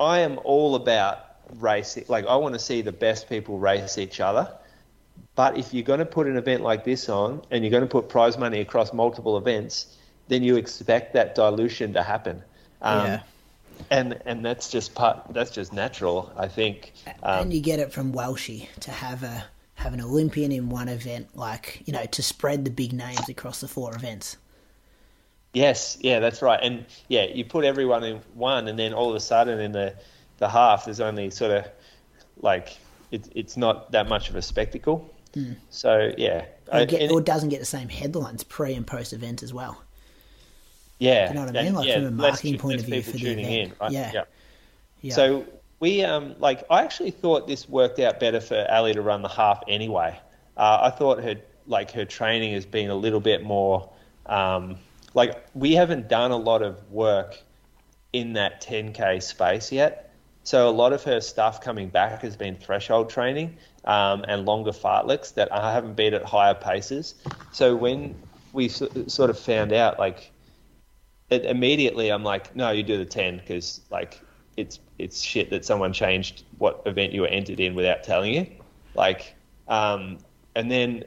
I 0.00 0.20
am 0.20 0.40
all 0.42 0.74
about 0.74 1.18
racing. 1.60 2.06
Like 2.08 2.26
I 2.26 2.34
want 2.36 2.54
to 2.54 2.58
see 2.58 2.82
the 2.82 2.92
best 2.92 3.28
people 3.28 3.58
race 3.58 3.98
each 3.98 4.20
other. 4.20 4.52
But 5.36 5.56
if 5.56 5.72
you're 5.72 5.84
going 5.84 6.00
to 6.00 6.06
put 6.06 6.26
an 6.26 6.36
event 6.36 6.62
like 6.62 6.84
this 6.84 7.08
on 7.08 7.42
and 7.50 7.62
you're 7.62 7.70
going 7.70 7.84
to 7.84 7.88
put 7.88 8.08
prize 8.08 8.36
money 8.36 8.60
across 8.60 8.92
multiple 8.92 9.36
events, 9.36 9.96
then 10.28 10.42
you 10.42 10.56
expect 10.56 11.12
that 11.14 11.34
dilution 11.34 11.92
to 11.94 12.02
happen. 12.02 12.42
Um, 12.82 13.04
Yeah. 13.06 13.20
And 13.90 14.20
and 14.24 14.44
that's 14.44 14.70
just 14.70 14.94
part. 14.94 15.20
That's 15.30 15.50
just 15.50 15.72
natural. 15.72 16.32
I 16.36 16.46
think. 16.46 16.92
Um, 17.24 17.42
and 17.42 17.52
you 17.52 17.60
get 17.60 17.80
it 17.80 17.92
from 17.92 18.12
Welshie 18.12 18.68
to 18.80 18.92
have 18.92 19.24
a 19.24 19.44
have 19.74 19.92
an 19.92 20.00
Olympian 20.00 20.52
in 20.52 20.68
one 20.68 20.88
event, 20.88 21.36
like 21.36 21.82
you 21.84 21.92
know, 21.92 22.04
to 22.06 22.22
spread 22.22 22.64
the 22.64 22.70
big 22.70 22.92
names 22.92 23.28
across 23.28 23.60
the 23.60 23.66
four 23.68 23.92
events. 23.94 24.36
Yes, 25.52 25.98
yeah, 26.00 26.20
that's 26.20 26.40
right. 26.42 26.58
And 26.62 26.84
yeah, 27.08 27.24
you 27.24 27.44
put 27.44 27.64
everyone 27.64 28.02
in 28.04 28.20
one, 28.34 28.68
and 28.68 28.78
then 28.78 28.92
all 28.94 29.10
of 29.10 29.16
a 29.16 29.20
sudden 29.20 29.60
in 29.60 29.72
the 29.72 29.94
the 30.38 30.48
half, 30.48 30.84
there's 30.84 31.00
only 31.00 31.30
sort 31.30 31.50
of 31.52 31.64
like 32.40 32.76
it, 33.10 33.28
it's 33.34 33.56
not 33.56 33.90
that 33.92 34.08
much 34.08 34.30
of 34.30 34.36
a 34.36 34.42
spectacle. 34.42 35.10
So 35.70 36.12
yeah, 36.16 36.44
I- 36.72 36.84
get, 36.84 37.10
or 37.10 37.20
doesn't 37.20 37.48
get 37.48 37.58
the 37.58 37.66
same 37.66 37.88
headlines 37.88 38.44
pre 38.44 38.74
and 38.74 38.86
post 38.86 39.12
event 39.12 39.42
as 39.42 39.52
well. 39.52 39.82
Yeah, 40.98 41.28
you 41.28 41.34
know 41.34 41.44
what 41.46 41.56
I 41.56 41.62
mean? 41.62 41.74
Like, 41.74 41.86
yeah, 41.88 41.94
from 41.96 42.04
a 42.04 42.10
marketing 42.12 42.58
point 42.58 42.80
of 42.80 42.86
view 42.86 43.02
for 43.02 43.12
the 43.12 43.18
tuning 43.18 43.44
event. 43.46 43.72
in. 43.72 43.76
Right? 43.80 43.92
Yeah. 43.92 44.24
Yeah. 45.00 45.14
So 45.14 45.44
we 45.80 46.02
um 46.04 46.34
like 46.38 46.64
I 46.70 46.82
actually 46.82 47.10
thought 47.10 47.46
this 47.46 47.68
worked 47.68 47.98
out 48.00 48.20
better 48.20 48.40
for 48.40 48.66
Ali 48.70 48.94
to 48.94 49.02
run 49.02 49.22
the 49.22 49.28
half 49.28 49.62
anyway. 49.68 50.18
Uh, 50.56 50.78
I 50.82 50.90
thought 50.90 51.22
her 51.22 51.36
like 51.66 51.90
her 51.92 52.04
training 52.04 52.52
has 52.54 52.64
been 52.66 52.90
a 52.90 52.94
little 52.94 53.20
bit 53.20 53.42
more 53.42 53.90
um 54.26 54.76
like 55.14 55.44
we 55.54 55.72
haven't 55.74 56.08
done 56.08 56.30
a 56.30 56.36
lot 56.36 56.62
of 56.62 56.90
work 56.90 57.38
in 58.12 58.32
that 58.34 58.62
10k 58.62 59.22
space 59.22 59.72
yet. 59.72 60.12
So 60.44 60.68
a 60.68 60.70
lot 60.70 60.92
of 60.92 61.02
her 61.04 61.20
stuff 61.20 61.60
coming 61.60 61.88
back 61.88 62.22
has 62.22 62.36
been 62.36 62.54
threshold 62.54 63.08
training 63.10 63.56
um, 63.86 64.24
and 64.28 64.44
longer 64.44 64.72
fartleks 64.72 65.32
that 65.34 65.50
I 65.52 65.72
haven't 65.72 65.94
been 65.94 66.12
at 66.14 66.22
higher 66.22 66.54
paces. 66.54 67.14
So 67.52 67.74
when 67.74 68.14
we 68.52 68.66
s- 68.66 68.82
sort 69.06 69.30
of 69.30 69.38
found 69.38 69.72
out 69.72 69.98
like 69.98 70.30
it, 71.30 71.44
immediately 71.44 72.10
I'm 72.10 72.24
like, 72.24 72.54
no, 72.54 72.70
you 72.70 72.82
do 72.82 72.98
the 72.98 73.04
10 73.04 73.38
because 73.38 73.80
like 73.90 74.20
it's 74.56 74.78
it's 74.98 75.20
shit 75.20 75.50
that 75.50 75.64
someone 75.64 75.92
changed 75.92 76.44
what 76.58 76.82
event 76.86 77.12
you 77.12 77.22
were 77.22 77.28
entered 77.28 77.60
in 77.60 77.74
without 77.74 78.04
telling 78.04 78.34
you. 78.34 78.46
Like, 78.94 79.34
um, 79.68 80.18
and 80.54 80.70
then 80.70 81.04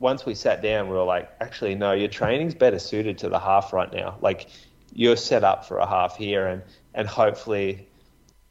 once 0.00 0.26
we 0.26 0.34
sat 0.34 0.62
down, 0.62 0.88
we 0.88 0.96
were 0.96 1.04
like, 1.04 1.30
actually, 1.40 1.74
no, 1.74 1.92
your 1.92 2.08
training's 2.08 2.54
better 2.54 2.78
suited 2.78 3.18
to 3.18 3.28
the 3.28 3.38
half 3.38 3.72
right 3.72 3.92
now. 3.92 4.16
Like, 4.20 4.48
you're 4.92 5.16
set 5.16 5.44
up 5.44 5.64
for 5.64 5.78
a 5.78 5.86
half 5.86 6.16
here, 6.16 6.46
and 6.46 6.62
and 6.94 7.06
hopefully, 7.06 7.86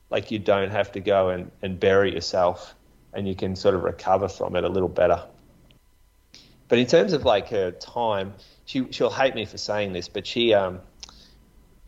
like 0.10 0.32
you 0.32 0.40
don't 0.40 0.72
have 0.72 0.92
to 0.94 1.02
go 1.02 1.30
and, 1.30 1.52
and 1.62 1.80
bury 1.80 2.14
yourself, 2.14 2.76
and 3.14 3.28
you 3.28 3.36
can 3.36 3.56
sort 3.56 3.76
of 3.76 3.84
recover 3.84 4.30
from 4.30 4.56
it 4.56 4.64
a 4.64 4.70
little 4.70 4.90
better. 4.90 5.22
But 6.70 6.78
in 6.80 6.86
terms 6.86 7.14
of 7.14 7.26
like 7.26 7.50
her 7.50 7.72
time, 7.72 8.34
she 8.66 8.90
she'll 8.92 9.10
hate 9.10 9.36
me 9.36 9.46
for 9.46 9.58
saying 9.58 9.92
this, 9.92 10.08
but 10.08 10.26
she 10.26 10.54
um 10.54 10.80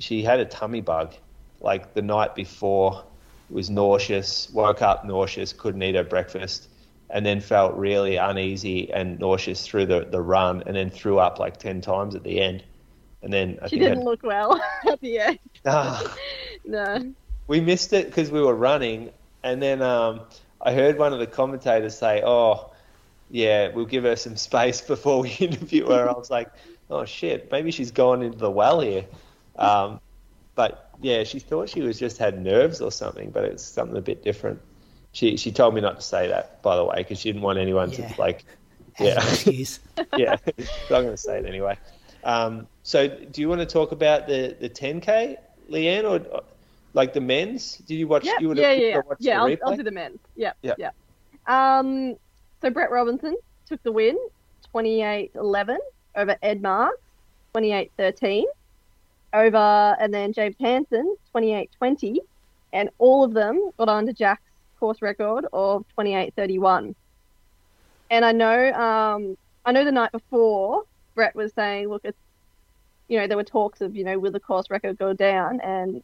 she 0.03 0.23
had 0.23 0.39
a 0.39 0.45
tummy 0.45 0.81
bug 0.81 1.13
like 1.59 1.93
the 1.93 2.01
night 2.01 2.35
before. 2.35 3.03
Was 3.49 3.69
nauseous 3.69 4.49
woke 4.51 4.81
up 4.81 5.03
nauseous 5.03 5.51
couldn't 5.51 5.83
eat 5.83 5.95
her 5.95 6.05
breakfast 6.05 6.69
and 7.09 7.25
then 7.25 7.41
felt 7.41 7.75
really 7.75 8.15
uneasy 8.15 8.89
and 8.93 9.19
nauseous 9.19 9.67
through 9.67 9.87
the, 9.87 10.05
the 10.09 10.21
run 10.21 10.63
and 10.65 10.73
then 10.77 10.89
threw 10.89 11.19
up 11.19 11.37
like 11.37 11.57
10 11.57 11.81
times 11.81 12.15
at 12.15 12.23
the 12.23 12.39
end. 12.39 12.63
And 13.21 13.33
then 13.33 13.59
I 13.61 13.67
she 13.67 13.77
didn't 13.79 13.97
had- 13.97 14.05
look 14.05 14.23
well 14.23 14.57
at 14.89 15.01
the 15.01 15.19
end. 15.19 15.39
Ah, 15.65 16.15
No. 16.65 17.13
we 17.47 17.59
missed 17.59 17.91
it 17.91 18.05
because 18.05 18.31
we 18.31 18.39
were 18.41 18.55
running 18.55 19.09
and 19.43 19.61
then 19.61 19.81
um, 19.81 20.21
I 20.61 20.71
heard 20.73 20.97
one 20.97 21.11
of 21.11 21.19
the 21.19 21.27
commentators 21.27 21.97
say 21.97 22.21
oh 22.25 22.71
yeah 23.29 23.67
we'll 23.73 23.85
give 23.85 24.03
her 24.05 24.15
some 24.15 24.37
space 24.37 24.79
before 24.93 25.19
we 25.23 25.29
interview 25.31 25.87
her. 25.87 26.09
I 26.09 26.13
was 26.13 26.29
like 26.31 26.47
oh 26.89 27.03
shit 27.03 27.51
maybe 27.51 27.69
she's 27.71 27.91
gone 27.91 28.21
into 28.21 28.37
the 28.37 28.49
well 28.51 28.79
here 28.79 29.03
um, 29.61 29.99
but 30.55 30.89
yeah, 31.01 31.23
she 31.23 31.39
thought 31.39 31.69
she 31.69 31.81
was 31.81 31.97
just 31.99 32.17
had 32.17 32.41
nerves 32.41 32.81
or 32.81 32.91
something, 32.91 33.29
but 33.31 33.43
it's 33.43 33.63
something 33.63 33.97
a 33.97 34.01
bit 34.01 34.23
different. 34.23 34.59
She 35.13 35.37
she 35.37 35.51
told 35.51 35.73
me 35.75 35.81
not 35.81 35.97
to 35.97 36.01
say 36.05 36.27
that, 36.27 36.61
by 36.61 36.75
the 36.75 36.85
way, 36.85 36.95
because 36.97 37.19
she 37.19 37.29
didn't 37.29 37.41
want 37.41 37.59
anyone 37.59 37.91
Yeah. 37.91 38.07
to 38.09 38.21
like, 38.21 38.45
yeah, 38.99 39.17
excuse. 39.17 39.79
yeah. 40.17 40.35
But 40.45 40.95
I'm 40.97 41.03
going 41.03 41.07
to 41.07 41.17
say 41.17 41.39
it 41.39 41.45
anyway. 41.45 41.77
Um, 42.23 42.67
so, 42.83 43.07
do 43.07 43.41
you 43.41 43.49
want 43.49 43.61
to 43.61 43.65
talk 43.65 43.91
about 43.91 44.27
the 44.27 44.55
the 44.59 44.69
10k, 44.69 45.37
Leanne, 45.69 46.03
or 46.09 46.43
like 46.93 47.13
the 47.13 47.21
men's? 47.21 47.77
Did 47.77 47.95
you 47.95 48.07
watch? 48.07 48.25
Yeah, 48.25 48.33
you 48.39 48.47
would 48.49 48.57
yeah, 48.57 48.69
have 48.69 48.79
yeah, 48.79 48.87
yeah. 48.87 49.01
watched 49.05 49.21
Yeah, 49.21 49.35
the 49.35 49.41
I'll, 49.41 49.47
replay? 49.49 49.59
I'll 49.65 49.77
do 49.77 49.83
the 49.83 49.91
men. 49.91 50.19
Yeah, 50.35 50.53
Yeah. 50.61 50.75
yeah. 50.77 50.91
Um, 51.47 52.15
so 52.61 52.69
Brett 52.69 52.91
Robinson 52.91 53.35
took 53.65 53.81
the 53.83 53.91
win, 53.91 54.17
28-11 54.73 55.77
over 56.15 56.37
Ed 56.43 56.61
Marks, 56.61 56.99
28-13 57.55 58.43
over, 59.33 59.95
and 59.99 60.13
then 60.13 60.33
James 60.33 60.55
Hansen, 60.59 61.15
28-20, 61.33 62.17
and 62.73 62.89
all 62.97 63.23
of 63.23 63.33
them 63.33 63.71
got 63.77 63.89
under 63.89 64.13
Jack's 64.13 64.41
course 64.79 65.01
record 65.01 65.45
of 65.53 65.85
28-31. 65.97 66.95
And 68.09 68.25
I 68.25 68.31
know, 68.31 68.73
um, 68.73 69.37
I 69.65 69.71
know 69.71 69.85
the 69.85 69.91
night 69.91 70.11
before 70.11 70.83
Brett 71.15 71.35
was 71.35 71.53
saying, 71.53 71.87
look, 71.87 72.01
it's, 72.03 72.17
you 73.07 73.19
know, 73.19 73.27
there 73.27 73.37
were 73.37 73.43
talks 73.43 73.81
of, 73.81 73.95
you 73.95 74.03
know, 74.03 74.19
will 74.19 74.31
the 74.31 74.39
course 74.39 74.69
record 74.69 74.97
go 74.97 75.13
down? 75.13 75.61
And 75.61 76.03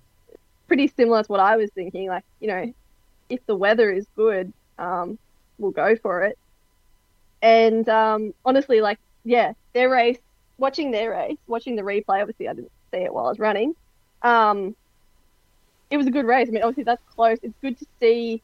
pretty 0.67 0.87
similar 0.87 1.23
to 1.23 1.31
what 1.31 1.39
I 1.39 1.57
was 1.57 1.69
thinking. 1.71 2.07
Like, 2.07 2.23
you 2.39 2.47
know, 2.47 2.73
if 3.29 3.45
the 3.45 3.55
weather 3.55 3.91
is 3.91 4.07
good, 4.15 4.53
um, 4.77 5.17
we'll 5.57 5.71
go 5.71 5.95
for 5.95 6.23
it. 6.23 6.37
And 7.41 7.87
um, 7.89 8.33
honestly, 8.45 8.81
like, 8.81 8.99
yeah, 9.23 9.53
their 9.73 9.89
race, 9.89 10.19
watching 10.57 10.91
their 10.91 11.11
race, 11.11 11.37
watching 11.47 11.75
the 11.75 11.81
replay. 11.81 12.21
Obviously, 12.21 12.47
I 12.47 12.53
didn't 12.53 12.71
see 12.93 12.97
it 13.03 13.13
while 13.13 13.25
I 13.25 13.29
was 13.29 13.39
running. 13.39 13.75
Um, 14.21 14.75
it 15.89 15.97
was 15.97 16.07
a 16.07 16.11
good 16.11 16.25
race. 16.25 16.47
I 16.49 16.51
mean, 16.51 16.63
obviously 16.63 16.83
that's 16.83 17.01
close. 17.15 17.37
It's 17.41 17.55
good 17.61 17.77
to 17.79 17.85
see. 17.99 18.41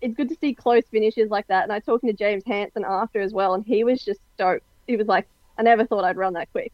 It's 0.00 0.14
good 0.14 0.28
to 0.28 0.36
see 0.40 0.54
close 0.54 0.82
finishes 0.90 1.30
like 1.30 1.46
that. 1.48 1.62
And 1.64 1.72
I 1.72 1.76
was 1.76 1.84
talking 1.84 2.08
to 2.10 2.16
James 2.16 2.42
Hansen 2.46 2.84
after 2.86 3.20
as 3.20 3.32
well, 3.32 3.54
and 3.54 3.64
he 3.64 3.84
was 3.84 4.04
just 4.04 4.20
stoked. 4.34 4.64
He 4.86 4.96
was 4.96 5.06
like, 5.06 5.26
"I 5.58 5.62
never 5.62 5.86
thought 5.86 6.04
I'd 6.04 6.16
run 6.16 6.34
that 6.34 6.50
quick." 6.52 6.72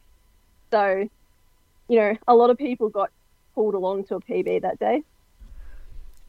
So, 0.70 1.08
you 1.88 1.96
know, 1.98 2.16
a 2.26 2.34
lot 2.34 2.50
of 2.50 2.58
people 2.58 2.88
got 2.88 3.10
pulled 3.54 3.74
along 3.74 4.04
to 4.04 4.16
a 4.16 4.20
PB 4.20 4.62
that 4.62 4.78
day. 4.78 5.02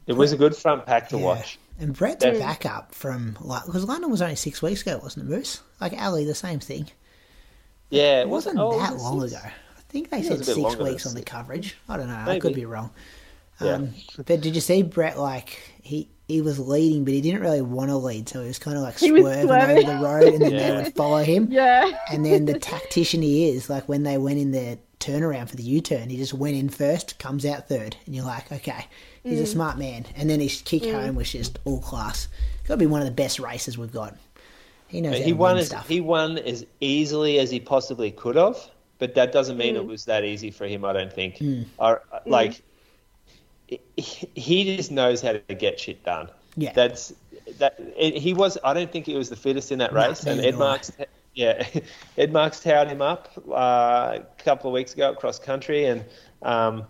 It 0.06 0.12
was 0.12 0.32
a 0.32 0.36
good 0.36 0.54
front 0.54 0.84
pack 0.84 1.08
to 1.08 1.18
Yeah. 1.18 1.24
watch. 1.24 1.58
And 1.78 1.94
Brett's 1.96 2.22
Def- 2.24 2.38
back 2.38 2.66
up 2.66 2.94
from 2.94 3.36
like 3.40 3.64
because 3.66 3.84
London 3.84 4.10
was 4.10 4.22
only 4.22 4.36
six 4.36 4.60
weeks 4.62 4.82
ago, 4.82 5.00
wasn't 5.02 5.26
it, 5.26 5.34
Moose? 5.34 5.62
Like 5.80 5.94
Ali, 6.00 6.24
the 6.24 6.34
same 6.34 6.60
thing. 6.60 6.88
Yeah, 7.90 8.20
It 8.20 8.28
wasn't 8.28 8.58
oh, 8.58 8.78
that 8.78 8.92
was 8.92 9.02
long 9.02 9.28
six? 9.28 9.32
ago. 9.42 9.48
I 9.94 9.96
think 9.96 10.10
they 10.10 10.22
said 10.24 10.38
was 10.38 10.48
a 10.48 10.54
bit 10.56 10.70
six 10.72 10.76
weeks 10.82 11.06
on 11.06 11.14
the 11.14 11.22
coverage. 11.22 11.76
I 11.88 11.96
don't 11.96 12.08
know. 12.08 12.24
I 12.26 12.40
could 12.40 12.52
be 12.54 12.64
wrong. 12.66 12.90
Yeah. 13.60 13.74
Um, 13.74 13.90
but 14.16 14.26
did 14.40 14.56
you 14.56 14.60
see 14.60 14.82
Brett? 14.82 15.16
Like 15.20 15.56
he 15.82 16.08
he 16.26 16.40
was 16.40 16.58
leading, 16.58 17.04
but 17.04 17.14
he 17.14 17.20
didn't 17.20 17.42
really 17.42 17.62
want 17.62 17.90
to 17.90 17.96
lead, 17.96 18.28
so 18.28 18.40
he 18.40 18.48
was 18.48 18.58
kind 18.58 18.76
of 18.76 18.82
like 18.82 18.98
He 18.98 19.08
swerving 19.08 19.46
swerving. 19.46 19.88
over 19.88 19.92
the 19.98 20.04
road, 20.04 20.32
and 20.34 20.42
then 20.42 20.50
Yeah. 20.52 20.70
they 20.70 20.82
would 20.82 20.94
follow 20.96 21.22
him. 21.22 21.48
Yeah. 21.52 21.96
And 22.10 22.26
then 22.26 22.46
the 22.46 22.58
tactician 22.58 23.22
he 23.22 23.48
is, 23.50 23.70
like 23.70 23.88
when 23.88 24.02
they 24.02 24.18
went 24.18 24.38
in 24.40 24.50
their 24.50 24.78
turnaround 24.98 25.48
for 25.50 25.54
the 25.56 25.62
U 25.62 25.80
turn, 25.80 26.10
he 26.10 26.16
just 26.16 26.34
went 26.34 26.56
in 26.56 26.68
first, 26.70 27.18
comes 27.20 27.46
out 27.46 27.68
third, 27.68 27.94
and 28.06 28.16
you're 28.16 28.24
like, 28.24 28.50
okay, 28.50 28.86
he's 29.22 29.38
Mm. 29.38 29.42
a 29.42 29.46
smart 29.46 29.78
man. 29.78 30.06
And 30.16 30.28
then 30.28 30.40
his 30.40 30.60
kick 30.62 30.82
home 30.84 31.14
was 31.14 31.30
just 31.30 31.58
all 31.64 31.78
class. 31.80 32.26
Got 32.66 32.74
to 32.74 32.78
be 32.78 32.86
one 32.86 33.00
of 33.02 33.06
the 33.06 33.12
best 33.12 33.38
races 33.38 33.78
we've 33.78 33.92
got. 33.92 34.16
He 34.88 35.00
knows 35.02 35.18
He 35.22 35.32
won 35.34 35.58
as 35.58 35.66
stuff. 35.66 35.86
he 35.88 36.00
won 36.00 36.38
as 36.38 36.64
easily 36.80 37.38
as 37.38 37.50
he 37.50 37.60
possibly 37.60 38.10
could 38.10 38.36
have, 38.36 38.56
but 38.98 39.14
that 39.14 39.32
doesn't 39.32 39.56
mean 39.56 39.76
it 39.76 39.84
was 39.86 40.04
that 40.06 40.24
easy 40.24 40.50
for 40.50 40.66
him. 40.66 40.84
I 40.84 40.92
don't 40.92 41.12
think. 41.12 41.42
Or, 41.78 42.02
uh, 42.12 42.20
like 42.26 42.62
he, 43.68 43.80
he 44.34 44.76
just 44.76 44.90
knows 44.90 45.20
how 45.20 45.32
to 45.32 45.54
get 45.54 45.80
shit 45.80 46.04
done. 46.04 46.28
Yeah. 46.56 46.72
that's 46.72 47.12
that. 47.58 47.76
It, 47.96 48.16
he 48.16 48.32
was. 48.34 48.58
I 48.62 48.74
don't 48.74 48.90
think 48.92 49.06
he 49.06 49.16
was 49.16 49.28
the 49.28 49.36
fittest 49.36 49.72
in 49.72 49.78
that 49.78 49.92
No, 49.92 50.06
race, 50.08 50.24
and 50.24 50.40
Ed. 50.40 50.56
Marks. 50.56 50.92
Yeah, 51.34 51.66
Ed 52.18 52.32
Marks 52.32 52.60
towered 52.60 52.88
him 52.88 53.02
up 53.02 53.28
uh, 53.50 54.18
a 54.20 54.24
couple 54.38 54.70
of 54.70 54.74
weeks 54.74 54.94
ago 54.94 55.10
at 55.12 55.16
cross 55.18 55.38
country, 55.38 55.86
and 55.86 56.04
um, 56.42 56.84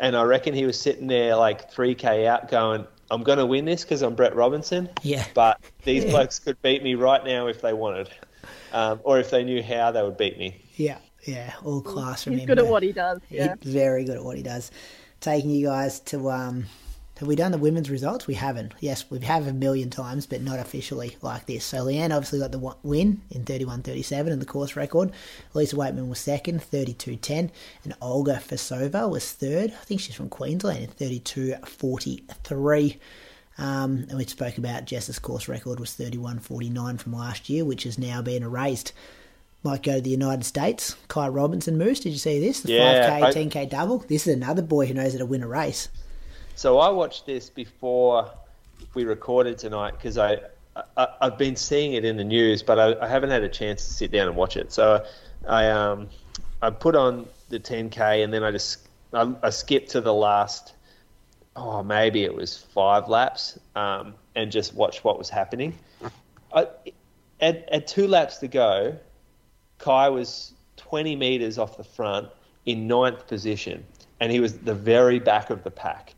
and 0.00 0.16
I 0.16 0.22
reckon 0.22 0.54
he 0.54 0.64
was 0.64 0.80
sitting 0.80 1.06
there 1.06 1.36
like 1.36 1.70
three 1.70 1.94
k 1.94 2.26
out, 2.26 2.50
going, 2.50 2.86
"I'm 3.10 3.22
going 3.22 3.38
to 3.38 3.46
win 3.46 3.66
this 3.66 3.82
because 3.84 4.00
I'm 4.00 4.14
Brett 4.14 4.34
Robinson." 4.34 4.88
Yeah. 5.02 5.26
but 5.34 5.60
these 5.82 6.04
Yeah. 6.06 6.10
blokes 6.12 6.38
could 6.38 6.60
beat 6.62 6.82
me 6.82 6.94
right 6.94 7.22
now 7.22 7.46
if 7.46 7.60
they 7.60 7.74
wanted, 7.74 8.08
um, 8.72 9.00
or 9.04 9.18
if 9.20 9.28
they 9.30 9.44
knew 9.44 9.62
how 9.62 9.90
they 9.90 10.02
would 10.02 10.16
beat 10.16 10.38
me. 10.38 10.62
Yeah, 10.76 10.96
yeah, 11.26 11.54
all 11.64 11.80
class 11.80 12.24
from 12.24 12.34
He's 12.34 12.46
good 12.46 12.58
at 12.58 12.66
what 12.66 12.82
he 12.82 12.92
does. 12.92 13.20
Yeah. 13.30 13.54
He's 13.60 13.72
very 13.72 14.04
good 14.04 14.16
at 14.16 14.24
what 14.24 14.36
he 14.36 14.42
does. 14.42 14.70
Taking 15.20 15.50
you 15.50 15.66
guys 15.66 16.00
to 16.00 16.30
um, 16.30 16.66
have 17.18 17.28
we 17.28 17.36
done 17.36 17.52
the 17.52 17.58
women's 17.58 17.90
results? 17.90 18.26
We 18.26 18.34
haven't. 18.34 18.74
Yes, 18.80 19.08
we 19.08 19.20
have 19.20 19.46
a 19.46 19.52
million 19.52 19.88
times, 19.88 20.26
but 20.26 20.42
not 20.42 20.58
officially 20.58 21.16
like 21.22 21.46
this. 21.46 21.64
So 21.64 21.84
Leanne 21.84 22.10
obviously 22.10 22.40
got 22.40 22.50
the 22.50 22.74
win 22.82 23.20
in 23.30 23.44
31.37 23.44 24.32
in 24.32 24.40
the 24.40 24.44
course 24.44 24.74
record. 24.74 25.12
Lisa 25.54 25.76
Weightman 25.76 26.08
was 26.08 26.18
second, 26.18 26.60
32.10, 26.60 27.50
and 27.84 27.94
Olga 28.02 28.42
Fasova 28.44 29.08
was 29.08 29.30
third. 29.30 29.70
I 29.70 29.84
think 29.84 30.00
she's 30.00 30.16
from 30.16 30.28
Queensland 30.28 30.82
in 30.82 30.90
32.43. 30.90 32.96
Um, 33.56 34.06
and 34.08 34.18
we 34.18 34.26
spoke 34.26 34.58
about 34.58 34.84
Jess's 34.84 35.20
course 35.20 35.46
record 35.46 35.78
was 35.78 35.90
31.49 35.90 37.00
from 37.00 37.12
last 37.12 37.48
year, 37.48 37.64
which 37.64 37.84
has 37.84 37.96
now 37.96 38.22
been 38.22 38.42
erased. 38.42 38.92
Might 39.64 39.82
go 39.82 39.94
to 39.94 40.00
the 40.02 40.10
United 40.10 40.44
States. 40.44 40.94
Ky 41.08 41.28
Robinson 41.28 41.78
Moose, 41.78 42.00
did 42.00 42.10
you 42.10 42.18
see 42.18 42.38
this? 42.38 42.60
The 42.60 42.72
Yeah, 42.74 43.18
5K, 43.20 43.22
I- 43.22 43.32
10K 43.32 43.70
double. 43.70 43.98
This 43.98 44.26
is 44.26 44.34
another 44.34 44.60
boy 44.60 44.84
who 44.86 44.92
knows 44.92 45.12
how 45.12 45.18
to 45.18 45.26
win 45.26 45.42
a 45.42 45.48
race. 45.48 45.88
So 46.54 46.78
I 46.78 46.90
watched 46.90 47.24
this 47.24 47.48
before 47.48 48.30
we 48.92 49.04
recorded 49.04 49.56
tonight 49.56 49.92
because 49.92 50.18
I, 50.18 50.38
I 50.96 51.08
I've 51.22 51.38
been 51.38 51.56
seeing 51.56 51.94
it 51.94 52.04
in 52.04 52.16
the 52.18 52.24
news, 52.24 52.62
but 52.62 52.78
I, 52.78 52.94
I 53.04 53.08
haven't 53.08 53.30
had 53.30 53.42
a 53.42 53.48
chance 53.48 53.86
to 53.86 53.92
sit 53.92 54.12
down 54.12 54.28
and 54.28 54.36
watch 54.36 54.56
it. 54.58 54.70
So 54.70 55.04
I 55.48 55.68
um 55.70 56.08
I 56.60 56.68
put 56.70 56.94
on 56.94 57.26
the 57.48 57.58
10k 57.58 58.22
and 58.22 58.32
then 58.32 58.44
I 58.44 58.50
just 58.50 58.86
I, 59.14 59.32
I 59.42 59.50
skipped 59.50 59.90
to 59.92 60.00
the 60.02 60.12
last 60.14 60.74
oh 61.56 61.82
maybe 61.82 62.24
it 62.24 62.34
was 62.34 62.56
five 62.58 63.08
laps 63.08 63.58
um, 63.76 64.14
and 64.34 64.52
just 64.52 64.74
watched 64.74 65.04
what 65.04 65.16
was 65.18 65.30
happening. 65.30 65.78
I, 66.54 66.68
at 67.40 67.68
at 67.70 67.86
two 67.86 68.06
laps 68.08 68.38
to 68.38 68.48
go, 68.48 68.96
Ky 69.84 70.10
was 70.10 70.52
20 70.76 71.16
meters 71.16 71.58
off 71.58 71.76
the 71.76 71.84
front 71.84 72.28
in 72.64 72.86
ninth 72.86 73.26
position, 73.26 73.84
and 74.20 74.32
he 74.32 74.40
was 74.40 74.58
the 74.58 74.74
very 74.74 75.18
back 75.18 75.50
of 75.50 75.62
the 75.62 75.70
pack. 75.70 76.14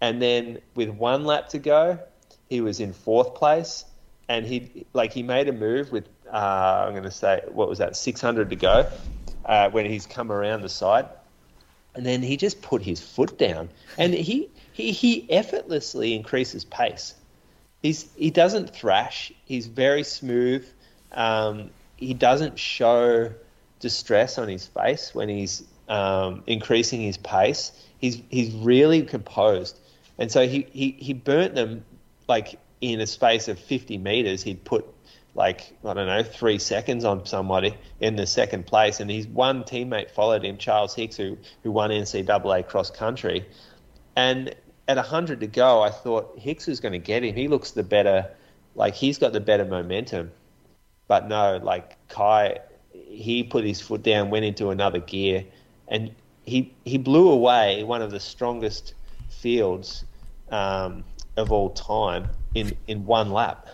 And 0.00 0.20
then 0.20 0.58
with 0.74 0.90
one 0.90 1.24
lap 1.24 1.48
to 1.50 1.58
go, 1.58 1.98
he 2.48 2.60
was 2.60 2.80
in 2.80 2.92
fourth 2.92 3.34
place, 3.34 3.84
and 4.28 4.44
he 4.44 4.86
like 4.92 5.12
he 5.12 5.22
made 5.22 5.48
a 5.48 5.52
move 5.52 5.92
with 5.92 6.08
uh, 6.32 6.84
I'm 6.86 6.92
going 6.92 7.04
to 7.04 7.10
say 7.10 7.42
what 7.48 7.68
was 7.68 7.78
that 7.78 7.96
600 7.96 8.50
to 8.50 8.56
go 8.56 8.90
uh, 9.44 9.70
when 9.70 9.86
he's 9.86 10.06
come 10.06 10.32
around 10.32 10.62
the 10.62 10.68
side, 10.68 11.06
and 11.94 12.04
then 12.04 12.22
he 12.22 12.36
just 12.36 12.60
put 12.60 12.82
his 12.82 13.00
foot 13.00 13.38
down, 13.38 13.68
and 13.96 14.12
he 14.12 14.50
he, 14.72 14.92
he 14.92 15.30
effortlessly 15.30 16.14
increases 16.14 16.64
pace. 16.64 17.14
He's 17.82 18.08
he 18.16 18.30
doesn't 18.30 18.74
thrash. 18.74 19.32
He's 19.44 19.66
very 19.66 20.02
smooth. 20.02 20.66
Um, 21.12 21.70
he 21.96 22.14
doesn't 22.14 22.58
show 22.58 23.32
distress 23.80 24.38
on 24.38 24.48
his 24.48 24.66
face 24.66 25.14
when 25.14 25.28
he's 25.28 25.64
um, 25.88 26.42
increasing 26.46 27.00
his 27.00 27.16
pace. 27.16 27.72
He's 27.98 28.20
he's 28.28 28.54
really 28.54 29.02
composed, 29.02 29.78
and 30.18 30.30
so 30.30 30.46
he, 30.46 30.66
he, 30.72 30.90
he 30.98 31.12
burnt 31.14 31.54
them 31.54 31.84
like 32.28 32.58
in 32.80 33.00
a 33.00 33.06
space 33.06 33.48
of 33.48 33.58
fifty 33.58 33.98
meters. 33.98 34.42
He'd 34.42 34.64
put 34.64 34.86
like 35.34 35.72
I 35.84 35.94
don't 35.94 36.06
know 36.06 36.22
three 36.22 36.58
seconds 36.58 37.04
on 37.04 37.24
somebody 37.26 37.76
in 38.00 38.16
the 38.16 38.26
second 38.26 38.66
place, 38.66 39.00
and 39.00 39.10
his 39.10 39.26
one 39.26 39.64
teammate 39.64 40.10
followed 40.10 40.44
him, 40.44 40.58
Charles 40.58 40.94
Hicks, 40.94 41.16
who 41.16 41.38
who 41.62 41.70
won 41.70 41.90
NCAA 41.90 42.66
cross 42.66 42.90
country, 42.90 43.46
and 44.14 44.54
at 44.88 44.96
100 44.96 45.40
to 45.40 45.46
go, 45.46 45.82
I 45.82 45.90
thought 45.90 46.38
Hicks 46.38 46.66
was 46.66 46.80
going 46.80 46.92
to 46.92 46.98
get 46.98 47.24
him. 47.24 47.34
He 47.34 47.48
looks 47.48 47.72
the 47.72 47.82
better, 47.82 48.30
like 48.74 48.94
he's 48.94 49.18
got 49.18 49.32
the 49.32 49.40
better 49.40 49.64
momentum. 49.64 50.30
But 51.08 51.28
no, 51.28 51.58
like 51.62 51.96
Ky, 52.08 52.58
he 52.92 53.42
put 53.42 53.64
his 53.64 53.80
foot 53.80 54.02
down, 54.02 54.30
went 54.30 54.44
into 54.44 54.70
another 54.70 55.00
gear, 55.00 55.44
and 55.88 56.10
he 56.44 56.72
he 56.84 56.98
blew 56.98 57.30
away 57.30 57.84
one 57.84 58.02
of 58.02 58.10
the 58.10 58.20
strongest 58.20 58.94
fields 59.28 60.04
um, 60.50 61.04
of 61.36 61.52
all 61.52 61.70
time 61.70 62.28
in, 62.54 62.76
in 62.86 63.04
one 63.04 63.30
lap. 63.30 63.66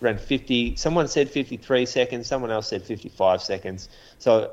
Ran 0.00 0.18
50. 0.18 0.76
Someone 0.76 1.06
said 1.06 1.30
53 1.30 1.86
seconds. 1.86 2.26
Someone 2.26 2.50
else 2.50 2.68
said 2.68 2.82
55 2.82 3.40
seconds. 3.40 3.88
So 4.18 4.52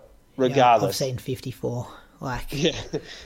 Yeah, 0.84 0.88
I've 0.90 0.96
seen 0.96 1.18
54. 1.18 1.88
Like, 2.22 2.48
yeah, 2.52 2.72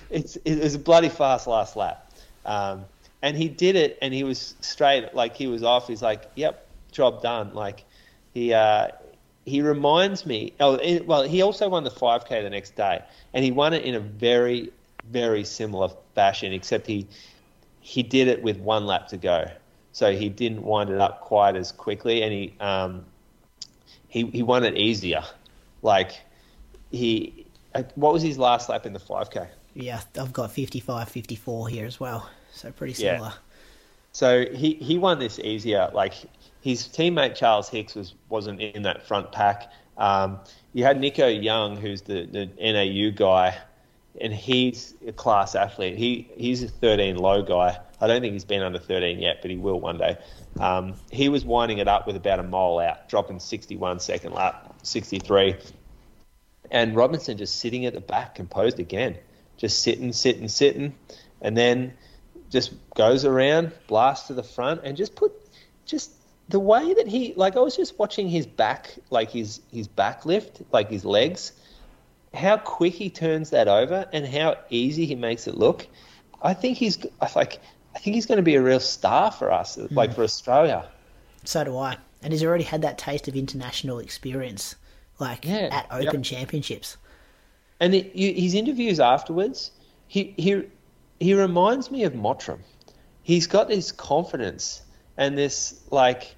it's 0.10 0.36
it 0.46 0.62
was 0.62 0.76
a 0.76 0.80
bloody 0.80 1.10
fast 1.10 1.48
last 1.48 1.76
lap, 1.76 2.12
um, 2.46 2.86
and 3.24 3.36
he 3.36 3.50
did 3.50 3.76
it, 3.76 3.98
and 4.04 4.14
he 4.14 4.24
was 4.24 4.54
straight, 4.62 5.16
like 5.16 5.36
he 5.36 5.48
was 5.48 5.64
off. 5.64 5.88
He's 5.88 6.04
like, 6.04 6.30
"Yep, 6.36 6.68
job 6.92 7.24
done." 7.24 7.56
Like 7.56 7.86
he 8.34 8.54
uh, 8.54 8.90
he 9.46 9.62
reminds 9.62 10.26
me. 10.26 10.54
Oh, 10.60 10.80
well, 11.06 11.24
he 11.24 11.42
also 11.42 11.70
won 11.70 11.84
the 11.84 11.92
5K 11.92 12.44
the 12.44 12.50
next 12.50 12.76
day, 12.76 13.02
and 13.34 13.44
he 13.44 13.52
won 13.52 13.74
it 13.74 13.84
in 13.84 13.96
a 13.96 14.00
very 14.00 14.72
very 15.12 15.44
similar 15.44 15.90
fashion, 16.16 16.54
except 16.54 16.88
he 16.88 17.08
he 17.82 18.04
did 18.04 18.28
it 18.28 18.42
with 18.42 18.58
one 18.58 18.86
lap 18.86 19.08
to 19.10 19.18
go, 19.18 19.46
so 19.92 20.14
he 20.16 20.30
didn't 20.30 20.64
wind 20.64 20.90
it 20.90 21.00
up 21.00 21.22
quite 21.22 21.56
as 21.56 21.72
quickly, 21.72 22.24
and 22.24 22.32
he 22.34 22.54
um, 22.60 23.06
he 24.08 24.26
he 24.28 24.44
won 24.44 24.64
it 24.64 24.78
easier, 24.78 25.24
like 25.82 26.12
he. 26.92 27.46
uh, 27.76 27.84
What 27.96 28.14
was 28.14 28.22
his 28.24 28.38
last 28.38 28.70
lap 28.70 28.86
in 28.86 28.94
the 28.94 29.00
5K? 29.00 29.48
yeah, 29.76 30.02
I've 30.20 30.32
got 30.34 30.52
55, 30.52 31.10
54 31.10 31.68
here 31.68 31.86
as 31.88 32.00
well. 32.00 32.30
So 32.54 32.72
pretty 32.72 32.94
similar. 32.94 33.14
Yeah. 33.14 33.18
similar. 33.18 33.34
So 34.12 34.46
he, 34.56 34.76
he 34.76 35.00
won 35.00 35.18
this 35.18 35.40
easier. 35.40 35.90
Like 35.94 36.14
his 36.64 36.88
teammate 36.88 37.36
Charles 37.36 37.68
Hicks 37.68 37.94
was 37.94 38.14
wasn't 38.30 38.62
in 38.62 38.84
that 38.84 39.06
front 39.06 39.34
pack. 39.34 39.70
Um, 39.98 40.40
you 40.72 40.86
had 40.86 40.98
Nico 40.98 41.28
Young, 41.28 41.76
who's 41.76 42.04
the, 42.04 42.26
the 42.26 42.46
NAU 42.58 43.12
guy, 43.12 43.58
and 44.22 44.34
he's 44.34 44.96
a 45.06 45.12
class 45.12 45.56
athlete. 45.56 45.98
He 45.98 46.32
he's 46.38 46.64
a 46.64 46.70
13 46.70 47.18
low 47.18 47.44
guy. 47.44 47.78
I 48.00 48.08
don't 48.08 48.22
think 48.22 48.32
he's 48.32 48.46
been 48.46 48.64
under 48.64 48.80
13 48.80 49.20
yet, 49.20 49.40
but 49.42 49.52
he 49.52 49.58
will 49.58 49.82
one 49.82 49.98
day. 49.98 50.18
Um, 50.58 50.94
he 51.12 51.28
was 51.28 51.44
winding 51.44 51.80
it 51.80 51.90
up 51.90 52.08
with 52.08 52.16
about 52.16 52.40
a 52.40 52.44
mile 52.44 52.80
out, 52.80 53.10
dropping 53.10 53.40
61 53.40 54.00
second 54.00 54.32
lap, 54.32 54.74
63, 54.84 55.58
and 56.72 56.96
Robinson 56.96 57.38
just 57.38 57.60
sitting 57.60 57.86
at 57.86 57.94
the 57.94 58.02
back, 58.02 58.36
composed 58.36 58.80
again, 58.80 59.18
just 59.58 59.82
sitting, 59.82 60.14
sitting, 60.14 60.48
sitting, 60.48 60.96
and 61.42 61.58
then 61.58 61.94
just 62.50 62.72
goes 62.96 63.26
around, 63.26 63.74
blasts 63.88 64.28
to 64.28 64.34
the 64.34 64.44
front, 64.44 64.82
and 64.86 64.96
just 64.96 65.16
put 65.16 65.34
just 65.86 66.12
the 66.50 66.60
way 66.60 66.94
that 66.94 67.08
he 67.08 67.34
like 67.36 67.56
I 67.56 67.60
was 67.60 67.76
just 67.76 67.98
watching 67.98 68.28
his 68.28 68.46
back, 68.46 68.96
like 69.10 69.32
his 69.32 69.62
his 69.72 69.88
back 69.88 70.26
lift, 70.26 70.62
like 70.72 70.90
his 70.90 71.06
legs, 71.06 71.54
how 72.34 72.58
quick 72.58 72.94
he 72.94 73.10
turns 73.10 73.52
that 73.52 73.68
over 73.68 74.08
and 74.12 74.26
how 74.28 74.58
easy 74.70 75.06
he 75.06 75.16
makes 75.16 75.48
it 75.48 75.56
look. 75.56 75.88
I 76.42 76.54
think 76.54 76.78
he's 76.78 77.06
like 77.36 77.60
I 77.96 78.00
think 78.00 78.16
he's 78.16 78.26
going 78.26 78.38
to 78.38 78.44
be 78.44 78.56
a 78.56 78.62
real 78.62 78.80
star 78.80 79.32
for 79.32 79.52
us, 79.52 79.76
hmm. 79.76 79.94
like 79.96 80.14
for 80.14 80.24
Australia. 80.24 80.88
So 81.46 81.64
do 81.64 81.78
I. 81.78 81.98
And 82.22 82.32
he's 82.32 82.44
already 82.44 82.64
had 82.64 82.82
that 82.84 82.98
taste 82.98 83.28
of 83.28 83.36
international 83.36 84.00
experience, 84.00 84.76
like 85.20 85.46
Yeah, 85.46 85.70
at 85.72 85.88
Open 85.92 86.20
yep. 86.20 86.24
Championships. 86.24 86.98
And 87.80 87.94
it, 87.94 88.16
you, 88.16 88.34
his 88.34 88.54
interviews 88.54 89.00
afterwards, 89.00 89.72
he 90.08 90.34
he 90.38 90.64
he 91.20 91.34
reminds 91.34 91.92
me 91.92 92.04
of 92.04 92.14
Mottram. 92.14 92.60
He's 93.24 93.48
got 93.48 93.68
this 93.68 93.92
confidence 93.92 94.82
and 95.18 95.38
this 95.38 95.82
like 95.92 96.36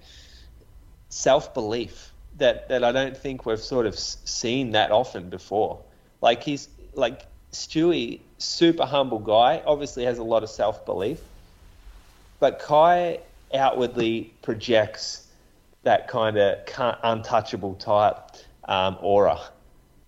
self 1.10 1.54
belief 1.54 2.12
that 2.38 2.70
that 2.70 2.84
I 2.84 2.92
don't 2.92 3.16
think 3.16 3.46
we've 3.46 3.60
sort 3.60 3.86
of 3.86 3.98
seen 3.98 4.72
that 4.72 4.92
often 4.92 5.30
before. 5.30 5.82
Like 6.22 6.44
he's 6.44 6.68
like 6.94 7.26
Stewy, 7.52 8.20
super 8.38 8.86
humble 8.86 9.20
guy, 9.20 9.62
obviously 9.66 10.04
has 10.06 10.18
a 10.18 10.24
lot 10.24 10.44
of 10.44 10.50
self 10.50 10.86
belief, 10.86 11.20
but 12.40 12.60
Ky 12.66 13.20
outwardly 13.54 14.34
projects 14.42 15.28
that 15.84 16.08
kind 16.08 16.38
of 16.38 16.58
untouchable 17.04 17.76
type 17.76 18.18
um, 18.66 18.98
aura. 19.02 19.40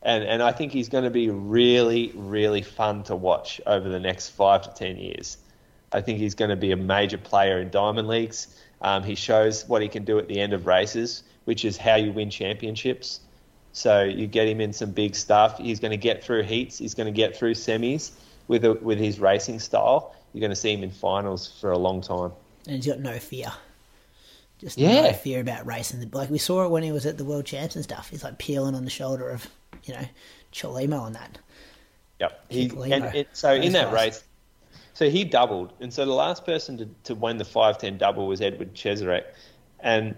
And, 0.02 0.24
and 0.24 0.44
I 0.44 0.52
think 0.52 0.72
he's 0.72 0.90
going 0.90 1.04
to 1.04 1.10
be 1.10 1.30
really, 1.30 2.12
really 2.16 2.62
fun 2.62 3.04
to 3.04 3.16
watch 3.16 3.62
over 3.66 3.88
the 3.88 4.00
next 4.00 4.30
five 4.30 4.64
to 4.64 4.74
ten 4.74 4.98
years. 4.98 5.38
I 5.92 6.02
think 6.02 6.20
he's 6.20 6.36
going 6.36 6.50
to 6.50 6.56
be 6.56 6.72
a 6.72 6.78
major 6.78 7.18
player 7.18 7.60
in 7.60 7.70
Diamond 7.70 8.08
Leagues. 8.08 8.48
Um, 8.82 9.04
he 9.04 9.16
shows 9.16 9.68
what 9.68 9.82
he 9.82 9.88
can 9.88 10.04
do 10.04 10.20
at 10.20 10.28
the 10.28 10.40
end 10.40 10.54
of 10.54 10.68
races, 10.68 11.24
which 11.46 11.66
is 11.66 11.78
how 11.78 11.96
you 11.96 12.12
win 12.12 12.30
championships. 12.30 13.22
So 13.72 14.04
you 14.04 14.28
get 14.28 14.48
him 14.48 14.60
in 14.60 14.74
some 14.74 14.92
big 14.92 15.16
stuff. 15.16 15.60
He's 15.60 15.80
going 15.80 15.92
to 15.92 15.98
get 15.98 16.24
through 16.24 16.44
heats. 16.44 16.78
He's 16.78 16.94
going 16.94 17.06
to 17.06 17.12
get 17.12 17.38
through 17.38 17.54
semis 17.54 18.12
with 18.48 18.66
a, 18.66 18.74
with 18.74 19.00
his 19.00 19.20
racing 19.20 19.60
style. 19.60 20.16
You're 20.34 20.42
going 20.42 20.52
to 20.52 20.56
see 20.56 20.74
him 20.74 20.84
in 20.84 20.92
finals 20.92 21.60
for 21.60 21.72
a 21.72 21.78
long 21.78 22.02
time. 22.02 22.32
And 22.66 22.78
he's 22.78 22.88
got 22.88 23.00
no 23.00 23.18
fear. 23.20 23.52
Just 24.60 24.78
Yeah. 24.78 25.02
no 25.02 25.14
fear 25.14 25.40
about 25.40 25.66
racing. 25.66 26.10
Like 26.12 26.30
we 26.30 26.40
saw 26.40 26.66
it 26.66 26.72
when 26.72 26.84
he 26.84 26.92
was 26.92 27.06
at 27.06 27.18
the 27.18 27.24
World 27.24 27.46
Champs 27.46 27.76
and 27.76 27.84
stuff. 27.84 28.10
He's 28.10 28.24
like 28.24 28.38
peeling 28.40 28.76
on 28.76 28.84
the 28.84 28.90
shoulder 28.90 29.30
of, 29.30 29.48
you 29.84 29.94
know, 29.94 30.06
Cholimo 30.52 31.06
and 31.06 31.16
that. 31.16 31.38
Yep. 32.20 32.46
He, 32.50 32.70
and 32.92 33.06
it, 33.16 33.28
so 33.34 33.54
in 33.54 33.74
that 33.74 33.92
guys. 33.92 33.94
race, 33.94 34.24
so 34.98 35.12
he 35.12 35.24
doubled, 35.24 35.74
and 35.80 35.94
so 35.94 36.08
the 36.08 36.12
last 36.12 36.44
person 36.44 36.76
to, 36.80 36.90
to 37.04 37.14
win 37.14 37.38
the 37.38 37.46
five 37.46 37.78
ten 37.78 38.00
double 38.00 38.26
was 38.26 38.42
Edward 38.42 38.74
Cheserek, 38.74 39.26
and 39.80 40.16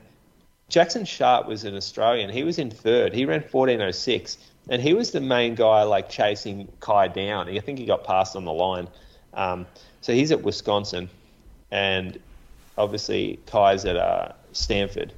Jackson 0.69 1.03
Sharp 1.03 1.47
was 1.47 1.65
an 1.65 1.75
Australian. 1.75 2.29
He 2.29 2.43
was 2.43 2.57
in 2.59 2.71
third. 2.71 3.13
He 3.13 3.25
ran 3.25 3.41
fourteen 3.41 3.81
oh 3.81 3.91
six, 3.91 4.37
and 4.69 4.81
he 4.81 4.93
was 4.93 5.11
the 5.11 5.19
main 5.19 5.55
guy 5.55 5.83
like 5.83 6.09
chasing 6.09 6.69
Ky 6.79 7.09
down. 7.09 7.49
I 7.49 7.59
think 7.59 7.77
he 7.77 7.85
got 7.85 8.05
passed 8.05 8.37
on 8.37 8.45
the 8.45 8.53
line. 8.53 8.87
Um, 9.33 9.67
so 9.99 10.13
he's 10.13 10.31
at 10.31 10.43
Wisconsin, 10.43 11.09
and 11.71 12.17
obviously 12.77 13.37
Ky's 13.47 13.83
at 13.83 13.97
uh, 13.97 14.31
Stanford. 14.53 15.11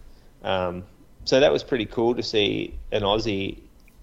Um, 0.44 0.84
so 1.26 1.40
that 1.40 1.52
was 1.52 1.64
pretty 1.64 1.86
cool 1.86 2.16
to 2.16 2.24
see 2.24 2.74
an 2.92 3.04
Aussie 3.04 3.60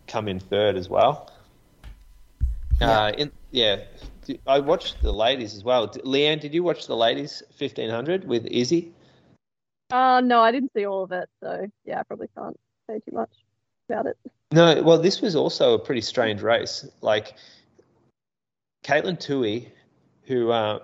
come 0.06 0.28
in 0.28 0.39
third 0.39 0.76
as 0.76 0.89
well. 0.89 1.32
Uh, 2.80 3.10
in, 3.18 3.32
yeah, 3.51 3.80
I 4.47 4.61
watched 4.61 5.03
the 5.03 5.13
ladies 5.13 5.55
as 5.55 5.65
well. 5.65 5.89
Leanne, 5.89 6.41
did 6.41 6.55
you 6.55 6.63
watch 6.63 6.87
the 6.87 6.97
ladies 6.97 7.43
1500 7.59 8.25
with 8.25 8.47
Izzy? 8.47 8.93
Uh, 9.91 10.21
no, 10.21 10.41
I 10.41 10.53
didn't 10.53 10.73
see 10.75 10.87
all 10.87 11.05
of 11.05 11.13
it, 11.13 11.29
so 11.43 11.67
yeah, 11.85 12.01
I 12.01 12.03
probably 12.03 12.29
can't 12.37 12.59
say 12.89 13.01
too 13.01 13.15
much 13.15 13.31
about 13.89 14.07
it. 14.07 14.19
No, 14.53 14.83
well, 14.83 14.99
this 14.99 15.21
was 15.21 15.35
also 15.35 15.75
a 15.75 15.79
pretty 15.79 16.01
strange 16.01 16.43
race. 16.43 16.87
Like 17.01 17.35
Katelyn 18.85 19.19
Tuohy, 19.19 19.69
who 20.25 20.51
uh, 20.51 20.81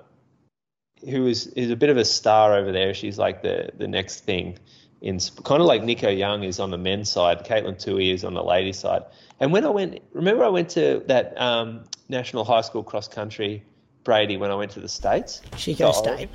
who 1.08 1.26
is 1.26 1.48
is 1.48 1.70
a 1.70 1.76
bit 1.76 1.90
of 1.90 1.96
a 1.96 2.04
star 2.04 2.54
over 2.54 2.72
there. 2.72 2.94
She's 2.94 3.18
like 3.18 3.42
the 3.42 3.70
the 3.76 3.88
next 3.88 4.20
thing 4.20 4.58
in 5.00 5.18
kind 5.44 5.60
of 5.60 5.66
like 5.66 5.82
Nico 5.82 6.08
Young 6.10 6.44
is 6.44 6.58
on 6.60 6.70
the 6.70 6.78
men's 6.78 7.10
side. 7.10 7.44
Katelyn 7.44 7.76
Tuohy 7.76 8.12
is 8.12 8.24
on 8.24 8.34
the 8.34 8.42
ladies' 8.42 8.78
side. 8.78 9.02
And 9.40 9.52
when 9.52 9.64
I 9.64 9.68
went, 9.70 10.00
remember 10.12 10.44
I 10.44 10.48
went 10.48 10.68
to 10.70 11.02
that 11.06 11.38
um, 11.40 11.84
national 12.08 12.44
high 12.44 12.60
school 12.62 12.82
cross 12.82 13.08
country, 13.08 13.62
Brady, 14.04 14.36
when 14.36 14.50
I 14.50 14.54
went 14.54 14.70
to 14.72 14.80
the 14.80 14.88
states. 14.88 15.42
Chico 15.56 15.88
Oh, 15.88 15.92
State. 15.92 16.28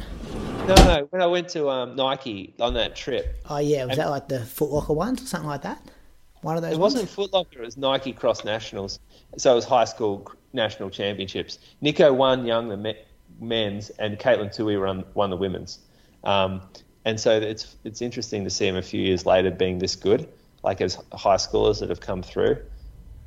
No, 0.67 0.75
no, 0.75 1.07
when 1.11 1.21
I 1.21 1.25
went 1.27 1.49
to 1.49 1.69
um, 1.69 1.95
Nike 1.95 2.53
on 2.59 2.73
that 2.75 2.95
trip. 2.95 3.37
Oh 3.49 3.57
yeah, 3.57 3.85
was 3.85 3.91
And- 3.91 3.99
that 4.01 4.09
like 4.09 4.27
the 4.27 4.41
Foot 4.45 4.69
Locker 4.71 4.93
ones 4.93 5.21
or 5.21 5.25
something 5.25 5.49
like 5.49 5.61
that? 5.63 5.81
One 6.41 6.55
of 6.55 6.61
those. 6.61 6.73
It 6.73 6.79
ones? 6.79 6.93
wasn't 6.93 7.09
Foot 7.09 7.33
Locker, 7.33 7.61
it 7.61 7.65
was 7.65 7.77
Nike 7.77 8.13
Cross 8.13 8.43
Nationals. 8.45 8.99
So 9.37 9.51
it 9.51 9.55
was 9.55 9.65
high 9.65 9.85
school 9.85 10.31
national 10.53 10.89
championships. 10.89 11.59
Nico 11.81 12.11
won 12.13 12.45
young 12.45 12.69
the 12.69 12.95
men's, 13.39 13.89
and 13.91 14.17
Katelyn 14.19 14.55
Tuohy 14.55 14.79
won, 14.83 15.03
won 15.13 15.29
the 15.29 15.37
women's. 15.37 15.79
Um, 16.23 16.61
and 17.05 17.19
so 17.19 17.31
it's 17.31 17.75
it's 17.83 18.01
interesting 18.01 18.43
to 18.43 18.49
see 18.49 18.67
him 18.67 18.75
a 18.75 18.81
few 18.81 19.01
years 19.01 19.25
later 19.25 19.51
being 19.51 19.79
this 19.79 19.95
good, 19.95 20.27
like 20.63 20.81
as 20.81 20.95
high 21.13 21.35
schoolers 21.35 21.79
that 21.79 21.89
have 21.89 22.01
come 22.01 22.21
through. 22.21 22.57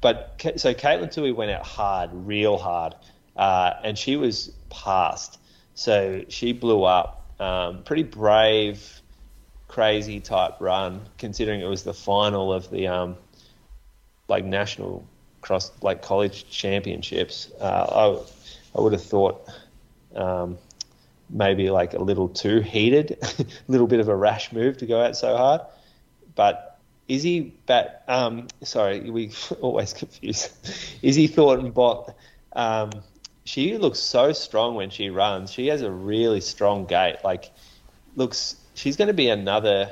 But 0.01 0.41
so 0.57 0.75
Katelyn 0.75 1.13
Tuohy 1.13 1.35
went 1.35 1.51
out 1.53 1.65
hard, 1.65 2.11
real 2.13 2.59
hard, 2.59 2.95
uh, 3.37 3.75
and 3.85 3.97
she 3.97 4.17
was 4.17 4.53
passed. 4.69 5.39
So 5.75 6.25
she 6.29 6.53
blew 6.53 6.85
up. 6.85 7.19
Um, 7.41 7.83
pretty 7.83 8.03
brave, 8.03 9.01
crazy 9.69 10.21
type 10.21 10.61
run, 10.61 11.01
considering 11.19 11.61
it 11.61 11.67
was 11.67 11.83
the 11.83 11.95
final 11.95 12.53
of 12.53 12.71
the 12.71 12.89
um, 12.89 13.17
like 14.29 14.45
national 14.45 15.07
cross 15.41 15.73
like 15.83 16.03
college 16.03 16.49
championships. 16.51 17.51
Uh, 17.61 18.21
I 18.75 18.79
I 18.79 18.81
would 18.83 18.93
have 18.93 19.03
thought 19.05 19.49
um, 20.15 20.59
maybe 21.33 21.71
like 21.71 21.95
a 21.95 22.03
little 22.03 22.29
too 22.29 22.61
heated, 22.61 23.19
a 23.23 23.47
little 23.69 23.87
bit 23.87 24.01
of 24.01 24.09
a 24.09 24.15
rash 24.15 24.53
move 24.53 24.79
to 24.79 24.87
go 24.87 25.03
out 25.03 25.17
so 25.17 25.37
hard. 25.37 25.63
But 26.35 26.79
Izzy 27.09 27.55
Bat, 27.67 28.05
um, 28.07 28.49
sorry, 28.63 29.11
we 29.11 29.33
always 29.61 29.93
confuse. 29.93 30.51
Izzy 31.03 31.27
Thornton-Bott. 31.27 32.15
Um, 32.55 32.91
she 33.45 33.77
looks 33.79 33.99
so 33.99 34.33
strong 34.33 34.77
when 34.77 34.91
she 34.91 35.11
runs. 35.11 35.51
She 35.51 35.67
has 35.69 35.83
a 35.83 35.91
really 35.91 36.41
strong 36.41 36.85
gait. 36.87 37.17
Like, 37.25 37.51
looks 38.15 38.57
she's 38.75 38.97
going 38.97 39.09
to 39.09 39.15
be 39.15 39.29
another 39.29 39.91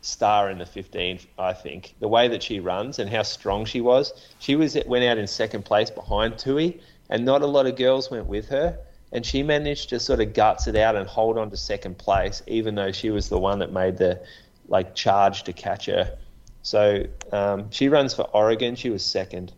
star 0.00 0.50
in 0.50 0.58
the 0.58 0.66
15. 0.66 1.20
I 1.38 1.52
think 1.52 1.94
the 2.00 2.08
way 2.08 2.28
that 2.28 2.42
she 2.42 2.60
runs 2.60 2.98
and 2.98 3.10
how 3.10 3.22
strong 3.22 3.64
she 3.64 3.80
was. 3.80 4.12
She 4.38 4.56
was 4.56 4.76
went 4.86 5.04
out 5.04 5.18
in 5.18 5.26
second 5.26 5.64
place 5.64 5.90
behind 5.90 6.34
Tuohy, 6.34 6.80
and 7.10 7.24
not 7.24 7.42
a 7.42 7.46
lot 7.46 7.66
of 7.66 7.76
girls 7.76 8.10
went 8.10 8.26
with 8.26 8.48
her. 8.48 8.78
And 9.12 9.24
she 9.24 9.42
managed 9.42 9.88
to 9.90 10.00
sort 10.00 10.20
of 10.20 10.34
guts 10.34 10.66
it 10.66 10.76
out 10.76 10.94
and 10.96 11.06
hold 11.06 11.38
on 11.38 11.50
to 11.50 11.56
second 11.56 11.96
place, 11.98 12.42
even 12.46 12.74
though 12.74 12.92
she 12.92 13.10
was 13.10 13.28
the 13.28 13.38
one 13.38 13.58
that 13.60 13.72
made 13.72 13.96
the 13.96 14.20
like 14.68 14.94
charge 14.94 15.44
to 15.44 15.52
catch 15.52 15.86
her. 15.86 16.16
So 16.62 17.04
um, 17.32 17.70
she 17.70 17.88
runs 17.88 18.12
for 18.14 18.22
Oregon. 18.34 18.74
She 18.76 18.90
was 18.90 19.02
second. 19.04 19.52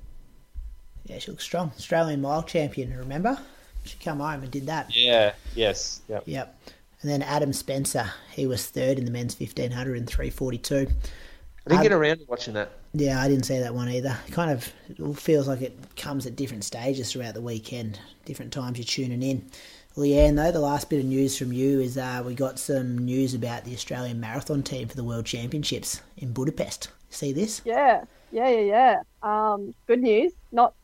Yeah, 1.06 1.18
she 1.18 1.32
looks 1.32 1.42
strong. 1.44 1.72
Australian 1.76 2.20
mile 2.20 2.44
champion, 2.44 2.96
remember? 2.96 3.36
She 3.84 3.96
come 3.98 4.20
home 4.20 4.42
and 4.42 4.50
did 4.50 4.66
that. 4.66 4.94
Yeah. 4.94 5.32
Yes. 5.56 6.02
Yep. 6.08 6.22
Yep. 6.26 6.60
And 7.02 7.10
then 7.10 7.22
Adam 7.22 7.52
Spencer, 7.52 8.10
he 8.30 8.46
was 8.46 8.66
third 8.66 8.98
in 8.98 9.06
the 9.06 9.10
men's 9.10 9.34
1500 9.38 9.96
and 9.96 10.06
342. 10.06 10.76
I 10.76 10.80
didn't 10.80 11.78
Um, 11.78 11.82
get 11.82 11.92
around 11.92 12.18
to 12.18 12.24
watching 12.28 12.54
that. 12.54 12.70
Yeah, 12.92 13.22
I 13.22 13.28
didn't 13.28 13.44
see 13.44 13.58
that 13.58 13.74
one 13.74 13.88
either. 13.88 14.16
Kind 14.32 14.50
of 14.50 14.72
it 14.88 15.18
feels 15.18 15.46
like 15.46 15.62
it 15.62 15.78
comes 15.96 16.26
at 16.26 16.36
different 16.36 16.64
stages 16.64 17.12
throughout 17.12 17.34
the 17.34 17.40
weekend, 17.40 18.00
different 18.24 18.52
times 18.52 18.78
you're 18.78 18.84
tuning 18.84 19.22
in. 19.22 19.48
Leanne, 19.96 20.36
though, 20.36 20.52
the 20.52 20.60
last 20.60 20.88
bit 20.88 21.00
of 21.00 21.04
news 21.04 21.36
from 21.36 21.52
you 21.52 21.80
is 21.80 21.98
uh, 21.98 22.22
we 22.24 22.34
got 22.34 22.58
some 22.58 22.98
news 22.98 23.34
about 23.34 23.64
the 23.64 23.74
Australian 23.74 24.20
marathon 24.20 24.62
team 24.62 24.88
for 24.88 24.96
the 24.96 25.04
World 25.04 25.26
Championships 25.26 26.00
in 26.16 26.32
Budapest. 26.32 26.88
See 27.10 27.32
this? 27.32 27.60
Yeah, 27.64 28.04
yeah, 28.30 28.48
yeah, 28.48 28.60
yeah. 28.60 29.02
Um, 29.22 29.74
good 29.86 30.00
news. 30.00 30.32
Not 30.52 30.74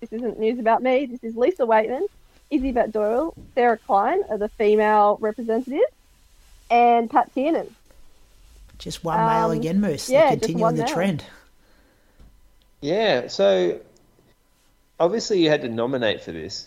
this 0.00 0.12
isn't 0.12 0.38
news 0.38 0.58
about 0.58 0.82
me. 0.82 1.06
This 1.06 1.22
is 1.22 1.36
Lisa 1.36 1.62
Weightman, 1.62 2.06
Izzy 2.50 2.72
Bat 2.72 2.92
Doyle, 2.92 3.34
Sara 3.54 3.78
Klein 3.78 4.22
are 4.28 4.38
the 4.38 4.48
female 4.48 5.16
representatives, 5.20 5.92
and 6.70 7.10
Pat 7.10 7.32
Tiernan. 7.34 7.74
Just 8.84 9.02
one 9.02 9.16
male 9.18 9.46
Um, 9.46 9.52
again, 9.52 9.80
Moose. 9.80 10.10
yeah, 10.10 10.26
They're 10.28 10.30
just 10.36 10.40
continuing 10.42 10.60
one 10.60 10.74
the 10.76 10.82
male. 10.84 10.92
trend. 10.92 11.24
Yeah, 12.82 13.28
so 13.28 13.80
obviously 15.00 15.42
you 15.42 15.48
had 15.48 15.62
to 15.62 15.70
nominate 15.70 16.20
for 16.22 16.32
this 16.32 16.66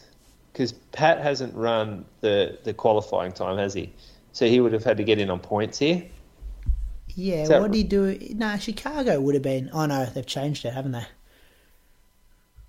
because 0.52 0.72
Pat 0.72 1.20
hasn't 1.22 1.54
run 1.54 2.06
the, 2.22 2.58
the 2.64 2.74
qualifying 2.74 3.34
time, 3.34 3.60
has 3.60 3.76
he? 3.76 3.94
So 4.32 4.48
he 4.48 4.60
would 4.60 4.74
have 4.74 4.84
had 4.84 4.98
to 4.98 5.04
get 5.04 5.20
in 5.20 5.30
on 5.30 5.40
points 5.40 5.78
here. 5.78 6.06
Yeah, 7.14 7.44
Is 7.44 7.50
that- 7.50 7.62
what 7.62 7.70
did 7.72 7.78
he 7.78 7.84
do? 7.84 8.18
Nah, 8.34 8.58
Chicago 8.58 9.22
would 9.22 9.36
have 9.36 9.44
been. 9.44 9.70
Oh 9.72 9.86
no, 9.86 10.06
they've 10.08 10.26
changed 10.26 10.66
it, 10.66 10.74
haven't 10.74 10.94
they? 10.94 11.06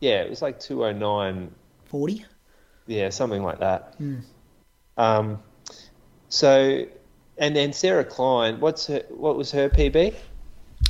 Yeah, 0.01 0.20
it 0.25 0.29
was 0.31 0.43
like 0.43 0.61
209, 0.61 1.51
40? 1.87 2.25
yeah, 2.87 3.09
something 3.09 3.43
like 3.43 3.61
that. 3.61 3.97
Um, 4.99 5.43
so, 6.29 6.85
and 7.39 7.55
then 7.56 7.73
Sara 7.73 8.05
Klein, 8.05 8.60
what's 8.60 8.86
her, 8.86 9.02
what 9.10 9.36
was 9.36 9.51
her 9.52 9.69
PB? 9.69 10.15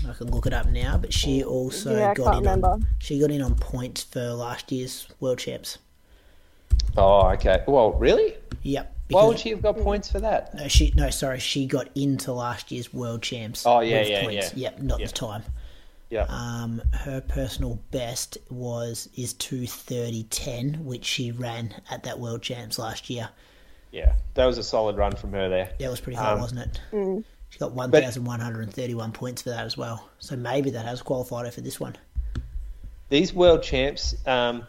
I 0.09 0.13
can 0.13 0.31
look 0.31 0.47
it 0.47 0.53
up 0.53 0.67
now, 0.67 0.99
but 0.99 1.13
she 1.13 1.43
also 1.43 1.97
Yeah, 1.97 2.11
I 2.11 2.15
got 2.15 2.33
can't 2.33 2.45
in 2.45 2.49
on 2.49 2.61
remember. 2.61 2.87
she 2.99 3.19
got 3.19 3.31
in 3.31 3.41
on 3.43 3.55
points 3.55 4.03
for 4.03 4.21
last 4.33 4.71
year's 4.71 5.07
world 5.21 5.39
champs. 5.39 5.79
Oh, 6.97 7.29
okay. 7.31 7.63
Well, 7.67 7.93
really? 7.93 8.35
Yep. 8.63 8.95
Why 9.11 9.21
because- 9.23 9.29
would 9.29 9.39
she 9.39 9.51
have 9.51 9.63
got 9.63 9.79
points 9.79 10.11
for 10.11 10.21
that? 10.21 10.55
No, 10.55 10.69
she 10.69 10.93
no, 10.97 11.09
sorry, 11.11 11.39
she 11.41 11.67
got 11.67 11.89
into 11.95 12.33
last 12.33 12.71
year's 12.71 12.93
world 12.93 13.23
champs. 13.23 13.65
Oh, 13.67 13.81
yeah, 13.81 14.01
with 14.01 14.09
yeah, 14.11 14.23
points. 14.25 14.55
yeah. 14.55 14.71
Yep, 14.71 14.83
not 14.83 15.01
Yeah. 15.01 15.07
the 15.07 15.13
time. 15.13 15.43
Yeah. 16.11 16.27
Um, 16.29 16.83
her 16.93 17.21
personal 17.23 17.79
best 17.91 18.39
was 18.51 19.09
is 19.17 19.33
two 19.35 19.67
thirty 19.67 20.25
ten, 20.25 20.85
which 20.85 21.05
she 21.05 21.31
ran 21.33 21.75
at 21.91 22.03
that 22.05 22.19
world 22.19 22.43
champs 22.43 22.79
last 22.79 23.09
year. 23.11 23.29
Yeah. 23.93 24.15
That 24.35 24.47
was 24.47 24.59
a 24.59 24.63
solid 24.63 24.97
run 24.97 25.15
from 25.17 25.33
her 25.33 25.49
there. 25.49 25.71
That 25.79 25.91
was 25.91 26.01
pretty 26.01 26.17
high, 26.17 26.33
Um, 26.33 26.41
wasn't 26.41 26.61
it? 26.61 26.81
Mm. 26.93 27.25
She 27.51 27.59
got 27.59 27.73
one 27.73 27.91
thousand 27.91 28.25
one 28.25 28.41
hundred 28.41 28.63
and 28.63 28.73
thirty 28.73 28.95
one 28.95 29.11
points 29.13 29.43
for 29.43 29.51
that 29.51 29.65
as 29.65 29.77
well. 29.77 30.09
So 30.19 30.37
maybe 30.37 30.71
that 30.71 30.85
has 30.85 31.01
qualified 31.03 31.47
her 31.47 31.51
for 31.51 31.63
this 31.63 31.81
one. 31.81 31.97
These 33.09 33.33
world 33.33 33.63
champs, 33.63 34.15
um, 34.27 34.67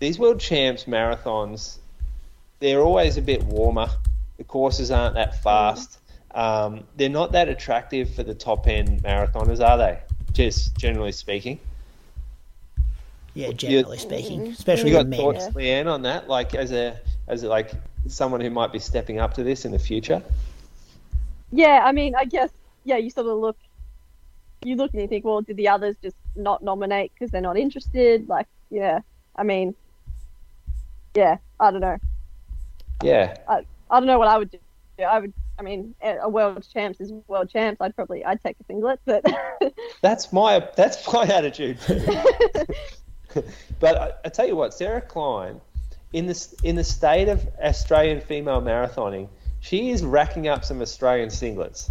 these 0.00 0.18
world 0.18 0.40
champs 0.40 0.84
marathons, 0.84 1.78
they're 2.58 2.80
always 2.80 3.16
a 3.16 3.22
bit 3.22 3.44
warmer. 3.44 3.88
The 4.36 4.44
courses 4.44 4.90
aren't 4.90 5.14
that 5.14 5.42
fast. 5.42 5.98
Um, 6.34 6.84
they're 6.96 7.08
not 7.08 7.32
that 7.32 7.48
attractive 7.48 8.14
for 8.14 8.22
the 8.24 8.34
top 8.34 8.66
end 8.66 9.02
marathoners, 9.04 9.64
are 9.66 9.78
they? 9.78 10.00
Just 10.32 10.76
generally 10.76 11.12
speaking. 11.12 11.60
Yeah, 13.32 13.52
generally 13.52 13.98
speaking, 13.98 14.48
especially 14.48 14.90
You 14.90 14.96
the 14.96 15.04
got 15.04 15.08
men. 15.08 15.20
thoughts, 15.20 15.46
Leanne, 15.48 15.86
on 15.86 16.02
that? 16.02 16.28
Like 16.28 16.54
as 16.54 16.72
a 16.72 16.98
as 17.28 17.42
a, 17.42 17.48
like 17.48 17.70
someone 18.08 18.40
who 18.40 18.50
might 18.50 18.72
be 18.72 18.78
stepping 18.78 19.18
up 19.18 19.34
to 19.34 19.42
this 19.42 19.64
in 19.64 19.72
the 19.72 19.78
future. 19.78 20.22
Yeah, 21.52 21.82
I 21.84 21.92
mean, 21.92 22.14
I 22.14 22.24
guess 22.24 22.50
yeah. 22.84 22.96
You 22.96 23.10
sort 23.10 23.26
of 23.26 23.38
look, 23.38 23.56
you 24.64 24.76
look 24.76 24.92
and 24.92 25.02
you 25.02 25.08
think, 25.08 25.24
well, 25.24 25.40
did 25.40 25.56
the 25.56 25.68
others 25.68 25.96
just 26.02 26.16
not 26.34 26.62
nominate 26.62 27.12
because 27.14 27.30
they're 27.30 27.40
not 27.40 27.56
interested? 27.56 28.28
Like, 28.28 28.46
yeah. 28.70 29.00
I 29.36 29.42
mean, 29.42 29.74
yeah. 31.14 31.38
I 31.58 31.70
don't 31.70 31.80
know. 31.80 31.98
Yeah, 33.02 33.36
I 33.48 33.64
I 33.90 34.00
don't 34.00 34.06
know 34.06 34.18
what 34.18 34.28
I 34.28 34.38
would 34.38 34.50
do. 34.50 34.58
I 35.02 35.20
would. 35.20 35.32
I 35.58 35.62
mean, 35.62 35.94
a 36.02 36.28
world 36.28 36.66
champs 36.70 37.00
is 37.00 37.12
world 37.28 37.48
champs. 37.48 37.80
I'd 37.80 37.96
probably 37.96 38.24
I'd 38.24 38.42
take 38.42 38.56
a 38.60 38.64
singlet, 38.64 39.00
but 39.04 39.24
that's 40.02 40.32
my 40.32 40.68
that's 40.76 41.10
my 41.12 41.24
attitude. 41.24 41.78
but 43.80 43.96
I, 43.96 44.12
I 44.24 44.28
tell 44.28 44.46
you 44.46 44.56
what, 44.56 44.74
Sara 44.74 45.00
Klein, 45.00 45.60
in 46.12 46.26
the 46.26 46.56
in 46.62 46.76
the 46.76 46.84
state 46.84 47.28
of 47.28 47.46
Australian 47.62 48.20
female 48.20 48.62
marathoning, 48.62 49.28
she 49.60 49.90
is 49.90 50.04
racking 50.04 50.48
up 50.48 50.64
some 50.64 50.80
Australian 50.80 51.28
singlets. 51.28 51.90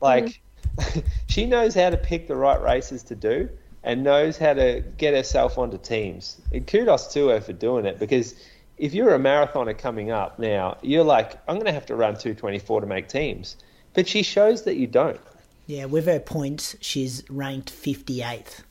Like 0.00 0.40
she 1.28 1.46
knows 1.46 1.74
how 1.74 1.90
to 1.90 1.96
pick 1.96 2.28
the 2.28 2.36
right 2.36 2.60
races 2.60 3.02
to 3.04 3.14
do 3.14 3.48
and 3.82 4.02
knows 4.02 4.36
how 4.38 4.54
to 4.54 4.82
get 4.96 5.14
herself 5.14 5.58
onto 5.58 5.78
teams. 5.78 6.40
And 6.52 6.66
kudos 6.66 7.12
to 7.14 7.28
her 7.28 7.40
for 7.40 7.52
doing 7.52 7.84
it 7.84 7.98
because 7.98 8.34
if 8.76 8.94
you're 8.94 9.14
a 9.14 9.18
marathoner 9.18 9.76
coming 9.76 10.10
up 10.10 10.38
now, 10.38 10.76
you're 10.82 11.04
like, 11.04 11.38
I'm 11.48 11.56
going 11.56 11.66
to 11.66 11.72
have 11.72 11.86
to 11.86 11.94
run 11.94 12.14
224 12.14 12.80
to 12.80 12.86
make 12.86 13.08
teams. 13.08 13.56
But 13.92 14.08
she 14.08 14.22
shows 14.22 14.62
that 14.62 14.76
you 14.76 14.86
don't. 14.86 15.20
Yeah, 15.66 15.84
with 15.84 16.06
her 16.06 16.18
points, 16.18 16.76
she's 16.80 17.22
ranked 17.30 17.72
58th 17.72 18.62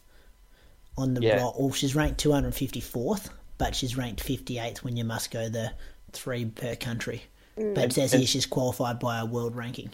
on 0.98 1.14
the 1.14 1.22
Yeah. 1.22 1.38
Well, 1.38 1.72
she's 1.72 1.96
ranked 1.96 2.24
254th, 2.24 3.30
but 3.58 3.76
she's 3.76 3.98
ranked 3.98 4.26
58th 4.26 4.80
when 4.80 4.98
you 4.98 5.04
must 5.04 5.32
go 5.32 5.50
the 5.50 5.72
three 6.12 6.46
per 6.46 6.76
country. 6.76 7.24
But 7.56 7.86
it 7.86 7.94
says 7.94 8.14
here 8.14 8.26
she's 8.26 8.46
qualified 8.46 9.00
by 9.00 9.20
a 9.20 9.26
world 9.26 9.56
ranking. 9.56 9.92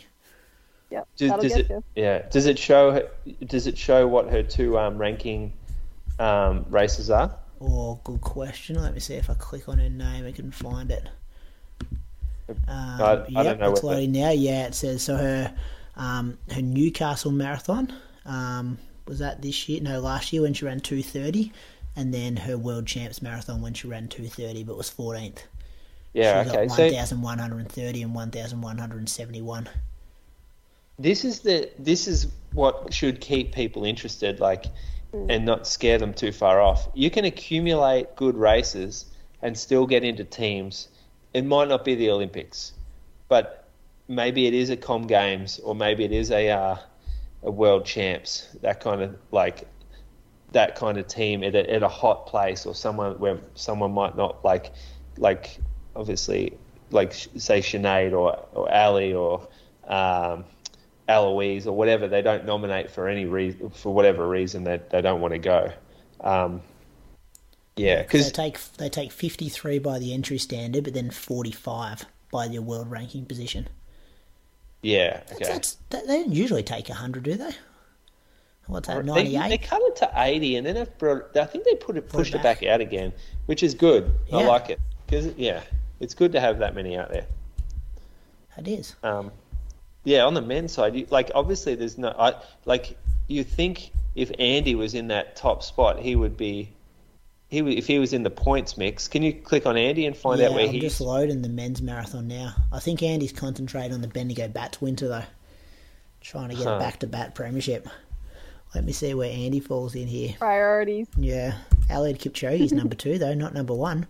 yeah, 0.90 1.04
Does, 1.18 1.32
does 1.32 1.52
get 1.54 1.60
it? 1.60 1.70
you. 1.70 1.84
Yeah. 1.96 2.20
Does 2.30 2.46
it 2.46 2.58
show? 2.58 3.10
Does 3.46 3.68
it 3.68 3.78
show 3.78 4.08
what 4.08 4.30
her 4.30 4.44
two 4.44 4.78
um, 4.80 4.98
ranking 4.98 5.52
um, 6.20 6.66
races 6.70 7.10
are? 7.10 7.36
Oh, 7.62 8.00
good 8.04 8.22
question. 8.22 8.82
Let 8.82 8.94
me 8.94 9.02
see 9.02 9.16
if 9.16 9.30
I 9.30 9.34
click 9.34 9.68
on 9.68 9.78
her 9.80 9.90
name, 9.90 10.26
I 10.26 10.32
can 10.32 10.52
find 10.52 10.90
it. 10.92 11.10
Um, 12.50 12.58
I 12.68 13.16
don't 13.16 13.32
yep, 13.46 13.60
know 13.60 13.72
it's 13.72 13.84
loading 13.84 14.14
now. 14.14 14.32
Yeah, 14.32 14.66
it 14.66 14.76
says 14.76 15.04
so. 15.04 15.18
Her 15.18 15.54
um, 15.96 16.38
her 16.52 16.62
Newcastle 16.62 17.32
marathon 17.32 17.94
um, 18.26 18.78
was 19.06 19.20
that 19.20 19.42
this 19.42 19.70
year? 19.70 19.82
No, 19.82 20.00
last 20.00 20.34
year 20.34 20.42
when 20.42 20.54
she 20.54 20.66
ran 20.66 20.80
two 20.80 21.04
thirty, 21.04 21.52
and 22.00 22.14
then 22.14 22.38
her 22.38 22.58
World 22.58 22.88
Champs 22.88 23.22
marathon 23.22 23.62
when 23.62 23.74
she 23.74 23.88
ran 23.88 24.08
two 24.08 24.28
thirty, 24.28 24.64
but 24.64 24.78
was 24.78 24.90
fourteenth. 24.90 25.44
Yeah. 26.14 26.44
she 26.44 26.50
okay. 26.50 26.68
got 26.68 26.76
So 26.76 26.84
one 26.84 26.94
thousand 26.94 27.22
one 27.22 27.40
hundred 27.40 27.60
and 27.60 27.72
thirty 27.72 28.02
and 28.02 28.16
one 28.16 28.32
thousand 28.32 28.62
one 28.62 28.78
hundred 28.78 29.00
and 29.00 29.10
seventy 29.10 29.42
one. 29.42 29.70
this 30.98 31.24
is 31.26 31.42
the 31.42 31.70
this 31.78 32.08
is 32.08 32.28
what 32.54 32.94
should 32.94 33.20
keep 33.22 33.54
people 33.54 33.84
interested, 33.84 34.40
like, 34.40 34.66
and 35.30 35.46
not 35.46 35.68
scare 35.68 35.98
them 35.98 36.14
too 36.14 36.32
far 36.32 36.62
off. 36.62 36.88
You 36.94 37.10
can 37.10 37.26
accumulate 37.26 38.16
good 38.16 38.36
races 38.38 39.06
and 39.42 39.58
still 39.58 39.86
get 39.86 40.04
into 40.04 40.24
teams. 40.24 40.88
It 41.34 41.46
might 41.46 41.68
not 41.68 41.86
be 41.86 41.96
the 41.96 42.10
Olympics, 42.12 42.74
but 43.28 43.68
maybe 44.08 44.48
it 44.48 44.54
is 44.54 44.70
a 44.70 44.78
Com 44.78 45.06
Games 45.06 45.60
or 45.60 45.76
maybe 45.76 46.04
it 46.04 46.12
is 46.12 46.32
a 46.32 46.50
uh, 46.50 46.78
a 47.44 47.52
World 47.52 47.86
Champs. 47.86 48.48
That 48.62 48.80
kind 48.80 49.02
of 49.02 49.16
like 49.32 49.68
that 50.52 50.76
kind 50.76 50.98
of 50.98 51.08
team 51.08 51.44
at 51.44 51.56
a, 51.56 51.72
at 51.72 51.84
a 51.84 51.88
hot 51.88 52.28
place 52.28 52.66
or 52.66 52.74
someone 52.76 53.20
where 53.20 53.40
someone 53.56 53.92
might 53.92 54.16
not 54.18 54.44
like 54.44 54.74
like 55.18 55.60
obviously 55.96 56.58
like 56.92 57.14
say 57.14 57.60
Sinead 57.62 58.14
or 58.14 58.46
or 58.54 58.72
Ali 58.74 59.14
or 59.14 59.48
um, 59.88 60.46
Eloise 61.08 61.68
or 61.68 61.76
whatever 61.76 62.08
they 62.08 62.22
don't 62.22 62.46
nominate 62.46 62.92
for 62.92 63.08
any 63.08 63.26
reason 63.26 63.70
for 63.72 63.94
whatever 63.94 64.28
reason 64.28 64.64
that 64.66 64.90
they 64.90 65.02
don't 65.02 65.22
want 65.22 65.34
to 65.34 65.40
go. 65.40 65.72
Um, 66.22 66.62
yeah, 67.76 68.04
They 68.04 68.04
because 68.04 68.32
take 68.32 68.60
they 68.78 68.90
take 68.90 69.12
fifty 69.12 69.50
three 69.50 69.80
by 69.80 70.00
the 70.00 70.14
entry 70.14 70.38
standard, 70.38 70.84
but 70.84 70.94
then 70.94 71.12
forty 71.12 71.52
five 71.52 72.06
by 72.32 72.46
your 72.46 72.62
world 72.62 72.92
ranking 72.92 73.26
position. 73.26 73.70
yeah, 74.82 75.22
That's, 75.28 75.50
okay. 75.50 75.52
that's, 75.52 75.78
that, 75.90 76.08
they 76.08 76.24
don't 76.24 76.32
usually 76.34 76.64
take 76.64 76.88
hundred, 76.90 77.24
do 77.24 77.36
they? 77.36 77.52
What's 78.70 78.88
that? 78.88 79.04
They, 79.04 79.36
they 79.36 79.58
cut 79.58 79.82
it 79.82 79.96
to 79.98 80.12
eighty, 80.16 80.56
and 80.56 80.66
then 80.66 80.78
it 80.78 80.98
brought, 81.00 81.36
I 81.36 81.46
think 81.46 81.66
they 81.66 81.74
put 81.74 81.98
it 81.98 82.08
pushed 82.08 82.36
it 82.36 82.44
back. 82.44 82.62
back 82.62 82.70
out 82.70 82.82
again, 82.82 83.12
which 83.48 83.64
is 83.64 83.74
good. 83.74 84.12
I 84.32 84.44
like 84.44 84.70
it 84.70 84.80
because 85.08 85.26
yeah, 85.38 85.62
it's 86.00 86.14
good 86.14 86.32
to 86.34 86.40
have 86.40 86.60
that 86.60 86.76
many 86.76 86.96
out 86.96 87.10
there. 87.10 87.26
It 88.58 88.68
is. 88.68 88.96
Um, 89.04 89.32
yeah, 90.04 90.24
on 90.24 90.36
the 90.36 90.42
men's 90.42 90.72
side, 90.72 90.96
you, 90.96 91.08
like 91.10 91.32
obviously 91.34 91.74
there's 91.74 91.98
no, 91.98 92.10
I 92.18 92.36
like 92.66 92.96
you 93.28 93.44
think 93.44 93.90
if 94.16 94.32
Andy 94.38 94.76
was 94.76 94.94
in 94.94 95.08
that 95.08 95.36
top 95.36 95.64
spot, 95.64 95.98
he 96.00 96.16
would 96.16 96.38
be, 96.38 96.72
he 97.48 97.60
if 97.76 97.88
he 97.88 97.98
was 97.98 98.14
in 98.14 98.22
the 98.22 98.30
points 98.30 98.78
mix. 98.78 99.08
Can 99.08 99.24
you 99.24 99.34
click 99.34 99.66
on 99.66 99.78
Andy 99.78 100.06
and 100.06 100.16
find 100.16 100.40
yeah, 100.40 100.48
out 100.48 100.54
where 100.54 100.68
I'm 100.68 100.74
he's? 100.74 100.82
just 100.82 101.02
loading 101.02 101.42
the 101.42 101.50
men's 101.50 101.82
marathon 101.82 102.28
now. 102.28 102.54
I 102.72 102.80
think 102.80 103.02
Andy's 103.02 103.32
concentrating 103.34 103.94
on 103.94 104.02
the 104.02 104.08
Bendigo 104.08 104.48
Bats 104.48 104.80
winter 104.80 105.08
though, 105.08 105.24
trying 106.22 106.50
to 106.50 106.56
get 106.56 106.66
Huh. 106.66 106.76
a 106.76 106.80
back 106.80 107.00
to 107.00 107.08
bat 107.08 107.34
premiership. 107.34 107.88
Let 108.76 108.84
me 108.84 108.92
see 108.92 109.14
where 109.14 109.32
Andy 109.32 109.60
falls 109.60 109.96
in 109.96 110.08
here. 110.08 110.36
Priorities. 110.38 111.08
Yeah, 111.18 111.56
Eliud 111.90 112.20
Kipchoge's 112.20 112.72
number 112.72 112.96
two 112.96 113.18
though, 113.18 113.34
not 113.34 113.54
number 113.54 113.74
one. 113.74 114.08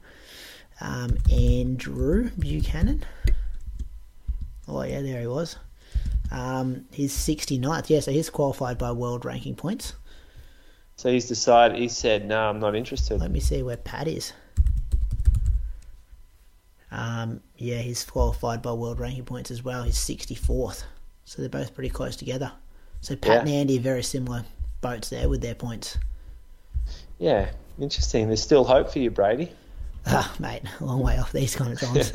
Um, 0.82 1.18
Andrew 1.32 2.30
Buchanan. 2.38 3.06
Oh 4.68 4.84
yeah, 4.84 5.02
there 5.02 5.22
he 5.22 5.28
was. 5.28 5.58
Um, 6.32 6.86
he's 6.92 7.14
69th. 7.14 7.90
Yeah, 7.90 8.02
so 8.02 8.12
he's 8.12 8.30
qualified 8.30 8.78
by 8.78 8.92
world 8.92 9.26
ranking 9.26 9.56
points. 9.56 9.94
So 10.96 11.12
he's 11.12 11.28
decided. 11.28 11.78
He 11.78 11.88
said, 11.88 12.28
"No, 12.28 12.50
I'm 12.50 12.60
not 12.60 12.76
interested." 12.76 13.20
Let 13.20 13.32
me 13.32 13.40
see 13.40 13.64
where 13.64 13.78
Pat 13.78 14.08
is. 14.08 14.34
Um, 16.92 17.42
yeah, 17.58 17.78
he's 17.78 18.04
qualified 18.04 18.62
by 18.62 18.74
world 18.74 19.00
ranking 19.00 19.26
points 19.26 19.52
as 19.52 19.64
well. 19.64 19.84
He's 19.84 19.98
64th. 19.98 20.84
So 21.24 21.42
they're 21.42 21.50
both 21.50 21.74
pretty 21.74 21.90
close 21.90 22.16
together. 22.16 22.52
So 23.02 23.16
Pat 23.16 23.32
Yeah. 23.32 23.40
and 23.42 23.50
Andy 23.50 23.78
are 23.78 23.82
very 23.82 24.04
similar 24.04 24.44
boats 24.82 25.10
there 25.10 25.30
with 25.30 25.42
their 25.42 25.56
points. 25.56 25.98
Yeah, 27.18 27.50
interesting. 27.80 28.28
There's 28.28 28.42
still 28.42 28.64
hope 28.64 28.92
for 28.92 29.00
you, 29.00 29.10
Brady. 29.12 29.52
Ah, 30.06 30.34
mate, 30.40 30.62
a 30.80 30.86
long 30.86 31.02
way 31.02 31.18
off 31.18 31.32
these 31.32 31.56
kind 31.56 31.74
of 31.74 31.80
times. 31.80 32.14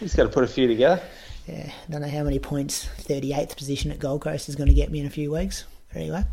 He's 0.00 0.14
got 0.14 0.24
to 0.24 0.28
put 0.28 0.44
a 0.44 0.48
few 0.48 0.66
together. 0.68 1.02
yeah, 1.46 1.70
don't 1.90 2.00
know 2.02 2.08
how 2.08 2.22
many 2.22 2.38
points 2.38 2.88
38th 3.00 3.56
position 3.56 3.90
at 3.90 3.98
Gold 3.98 4.22
Coast 4.22 4.48
is 4.48 4.56
going 4.56 4.68
to 4.68 4.74
get 4.74 4.90
me 4.90 5.00
in 5.00 5.06
a 5.06 5.10
few 5.10 5.32
weeks. 5.32 5.64
But 5.92 6.00
anyway, 6.02 6.24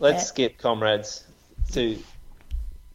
Let's 0.00 0.22
Yeah. 0.22 0.26
skip, 0.26 0.58
comrades. 0.58 1.24
To 1.72 1.98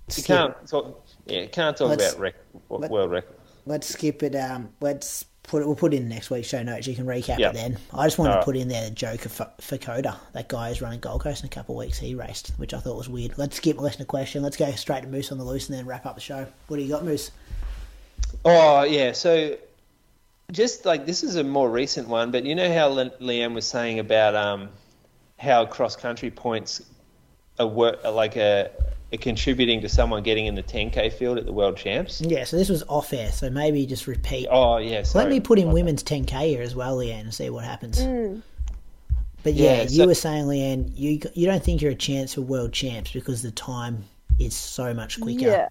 skip- 0.07 0.25
can't 0.25 0.67
talk. 0.67 1.05
Yeah, 1.25 1.45
can't 1.47 1.75
talk 1.75 1.93
about 1.93 2.17
rec, 2.19 2.35
world 2.69 3.11
record. 3.11 3.35
let's 3.65 3.87
skip 3.87 4.23
it. 4.23 4.35
Um, 4.35 4.69
let's 4.79 5.25
put 5.43 5.61
it. 5.61 5.65
We'll 5.65 5.75
put 5.75 5.93
it 5.93 5.97
in 5.97 6.09
next 6.09 6.29
week's 6.29 6.47
show 6.47 6.63
notes. 6.63 6.87
You 6.87 6.95
can 6.95 7.05
recap 7.05 7.37
Yep. 7.37 7.51
it 7.51 7.53
then. 7.53 7.77
I 7.93 8.05
just 8.07 8.17
want 8.17 8.29
to 8.29 8.31
Alright. 8.33 8.45
put 8.45 8.55
in 8.55 8.67
there 8.69 8.83
the 8.83 8.95
joke 8.95 9.25
of 9.25 9.39
F- 9.41 9.57
Fakoda. 9.61 10.15
That 10.33 10.49
guy 10.49 10.69
is 10.69 10.81
running 10.81 10.99
Gold 10.99 11.21
Coast 11.21 11.41
in 11.43 11.47
a 11.47 11.49
couple 11.49 11.75
of 11.75 11.85
weeks. 11.85 11.97
He 11.99 12.15
raced, 12.15 12.53
which 12.57 12.73
I 12.73 12.79
thought 12.79 12.97
was 12.97 13.09
weird. 13.09 13.37
Let's 13.37 13.57
skip 13.57 13.79
listener 13.79 14.05
question. 14.05 14.41
Let's 14.43 14.57
go 14.57 14.71
straight 14.71 15.01
to 15.03 15.07
Moose 15.07 15.31
on 15.31 15.37
the 15.37 15.43
loose 15.43 15.69
and 15.69 15.77
then 15.77 15.85
wrap 15.85 16.05
up 16.05 16.15
the 16.15 16.21
show. 16.21 16.45
What 16.67 16.77
do 16.77 16.83
you 16.83 16.89
got, 16.89 17.03
Moose? 17.03 17.31
Oh 18.45 18.83
yeah, 18.83 19.11
so 19.11 19.55
just 20.51 20.85
like 20.85 21.05
this 21.05 21.23
is 21.23 21.35
a 21.35 21.43
more 21.43 21.69
recent 21.69 22.07
one, 22.07 22.31
but 22.31 22.45
you 22.45 22.55
know 22.55 22.71
how 22.73 22.87
Le- 22.87 23.09
Liam 23.21 23.53
was 23.53 23.65
saying 23.65 23.99
about 23.99 24.35
um, 24.35 24.69
how 25.37 25.65
cross 25.65 25.95
country 25.95 26.31
points 26.31 26.81
are, 27.59 27.67
wor- 27.67 27.97
are 28.03 28.11
like 28.11 28.35
a, 28.35 28.65
are 28.65 28.92
contributing 29.17 29.81
to 29.81 29.89
someone 29.89 30.23
getting 30.23 30.45
in 30.45 30.55
the 30.55 30.63
10k 30.63 31.13
field 31.13 31.37
at 31.37 31.45
the 31.45 31.53
world 31.53 31.77
champs. 31.77 32.21
Yeah, 32.21 32.43
so 32.43 32.57
this 32.57 32.69
was 32.69 32.83
off 32.83 33.13
air, 33.13 33.31
so 33.31 33.49
maybe 33.49 33.85
just 33.85 34.07
repeat. 34.07 34.47
Oh 34.49 34.77
yeah, 34.77 35.03
Let 35.13 35.29
me 35.29 35.39
put 35.39 35.59
in 35.59 35.71
women's 35.71 36.03
10k 36.03 36.47
here 36.47 36.61
as 36.61 36.75
well, 36.75 36.97
Leanne, 36.97 37.21
and 37.21 37.33
see 37.33 37.49
what 37.49 37.63
happens. 37.63 37.99
Mm. 37.99 38.41
But 39.43 39.53
yeah, 39.53 39.83
Yeah, 39.83 39.89
you 39.89 40.07
were 40.07 40.15
saying, 40.15 40.45
Leanne, 40.45 40.91
you 40.95 41.19
you 41.33 41.45
don't 41.45 41.63
think 41.63 41.81
you're 41.81 41.91
a 41.91 41.95
chance 41.95 42.33
for 42.33 42.41
world 42.41 42.71
champs 42.73 43.11
because 43.11 43.41
the 43.41 43.51
time 43.51 44.03
is 44.39 44.55
so 44.55 44.93
much 44.93 45.19
quicker. 45.19 45.45
Yeah. 45.47 45.67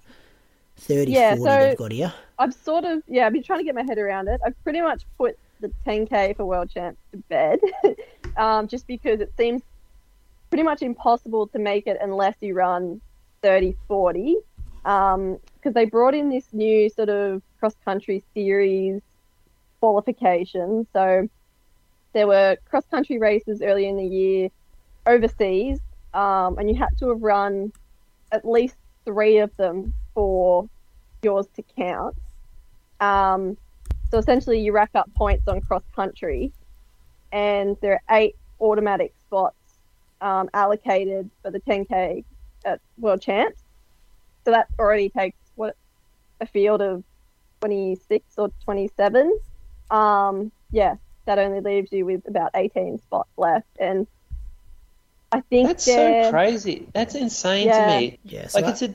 30, 0.76 1.12
Yeah, 1.12 1.36
40 1.36 1.42
so- 1.50 1.58
they've 1.66 1.78
got 1.78 1.92
here. 1.92 2.12
I've 2.38 2.54
sort 2.54 2.84
of 2.84 3.02
yeah, 3.08 3.26
I've 3.26 3.32
been 3.32 3.42
trying 3.42 3.60
to 3.60 3.64
get 3.64 3.74
my 3.74 3.82
head 3.82 3.98
around 3.98 4.28
it. 4.28 4.40
I've 4.44 4.60
pretty 4.64 4.80
much 4.80 5.02
put 5.16 5.38
the 5.60 5.70
10k 5.86 6.36
for 6.36 6.44
world 6.44 6.70
champs 6.70 7.00
to 7.12 7.18
bed, 7.28 7.60
um, 8.36 8.66
just 8.66 8.86
because 8.86 9.20
it 9.20 9.32
seems 9.36 9.62
pretty 10.50 10.64
much 10.64 10.82
impossible 10.82 11.46
to 11.46 11.58
make 11.58 11.86
it 11.86 11.96
unless 12.00 12.34
you 12.40 12.52
run 12.54 13.00
30 13.42 13.76
40. 13.88 14.36
Because 14.82 15.74
they 15.74 15.84
brought 15.84 16.14
in 16.14 16.28
this 16.28 16.46
new 16.52 16.88
sort 16.88 17.08
of 17.08 17.42
cross 17.58 17.74
country 17.84 18.24
series 18.34 19.00
qualification. 19.80 20.86
So 20.92 21.28
there 22.12 22.26
were 22.26 22.56
cross 22.68 22.84
country 22.86 23.18
races 23.18 23.62
early 23.62 23.86
in 23.88 23.96
the 23.96 24.04
year 24.04 24.48
overseas, 25.06 25.80
um, 26.14 26.58
and 26.58 26.70
you 26.70 26.76
had 26.76 26.90
to 26.98 27.08
have 27.08 27.22
run 27.22 27.72
at 28.30 28.44
least 28.44 28.76
three 29.04 29.38
of 29.38 29.54
them 29.56 29.92
for 30.14 30.68
yours 31.22 31.46
to 31.56 31.62
count. 31.76 32.16
Um, 33.00 33.56
so 34.10 34.18
essentially, 34.18 34.60
you 34.60 34.72
rack 34.72 34.90
up 34.94 35.12
points 35.14 35.48
on 35.48 35.60
cross 35.62 35.82
country, 35.96 36.52
and 37.32 37.76
there 37.80 37.94
are 37.94 38.16
eight 38.16 38.36
automatic 38.60 39.12
spots 39.26 39.56
um, 40.20 40.48
allocated 40.54 41.30
for 41.42 41.50
the 41.50 41.60
10k 41.60 42.24
at 42.64 42.80
World 42.98 43.20
Champs. 43.22 43.62
So 44.44 44.50
that 44.50 44.68
already 44.78 45.08
takes 45.08 45.36
what 45.54 45.76
a 46.40 46.46
field 46.46 46.82
of 46.82 47.04
26 47.60 48.24
or 48.38 48.50
27. 48.64 49.38
Um, 49.90 50.50
yeah, 50.70 50.96
that 51.26 51.38
only 51.38 51.60
leaves 51.60 51.92
you 51.92 52.04
with 52.06 52.26
about 52.26 52.50
18 52.54 52.98
spots 52.98 53.30
left, 53.36 53.68
and 53.78 54.06
I 55.30 55.40
think 55.40 55.68
That's 55.68 55.84
so 55.84 56.30
crazy. 56.30 56.88
That's 56.92 57.14
insane 57.14 57.68
Yeah. 57.68 57.86
to 57.86 58.00
me. 58.00 58.18
Yeah, 58.24 58.48
so 58.48 58.58
Like 58.58 58.66
I- 58.66 58.70
it's 58.72 58.82
a 58.82 58.94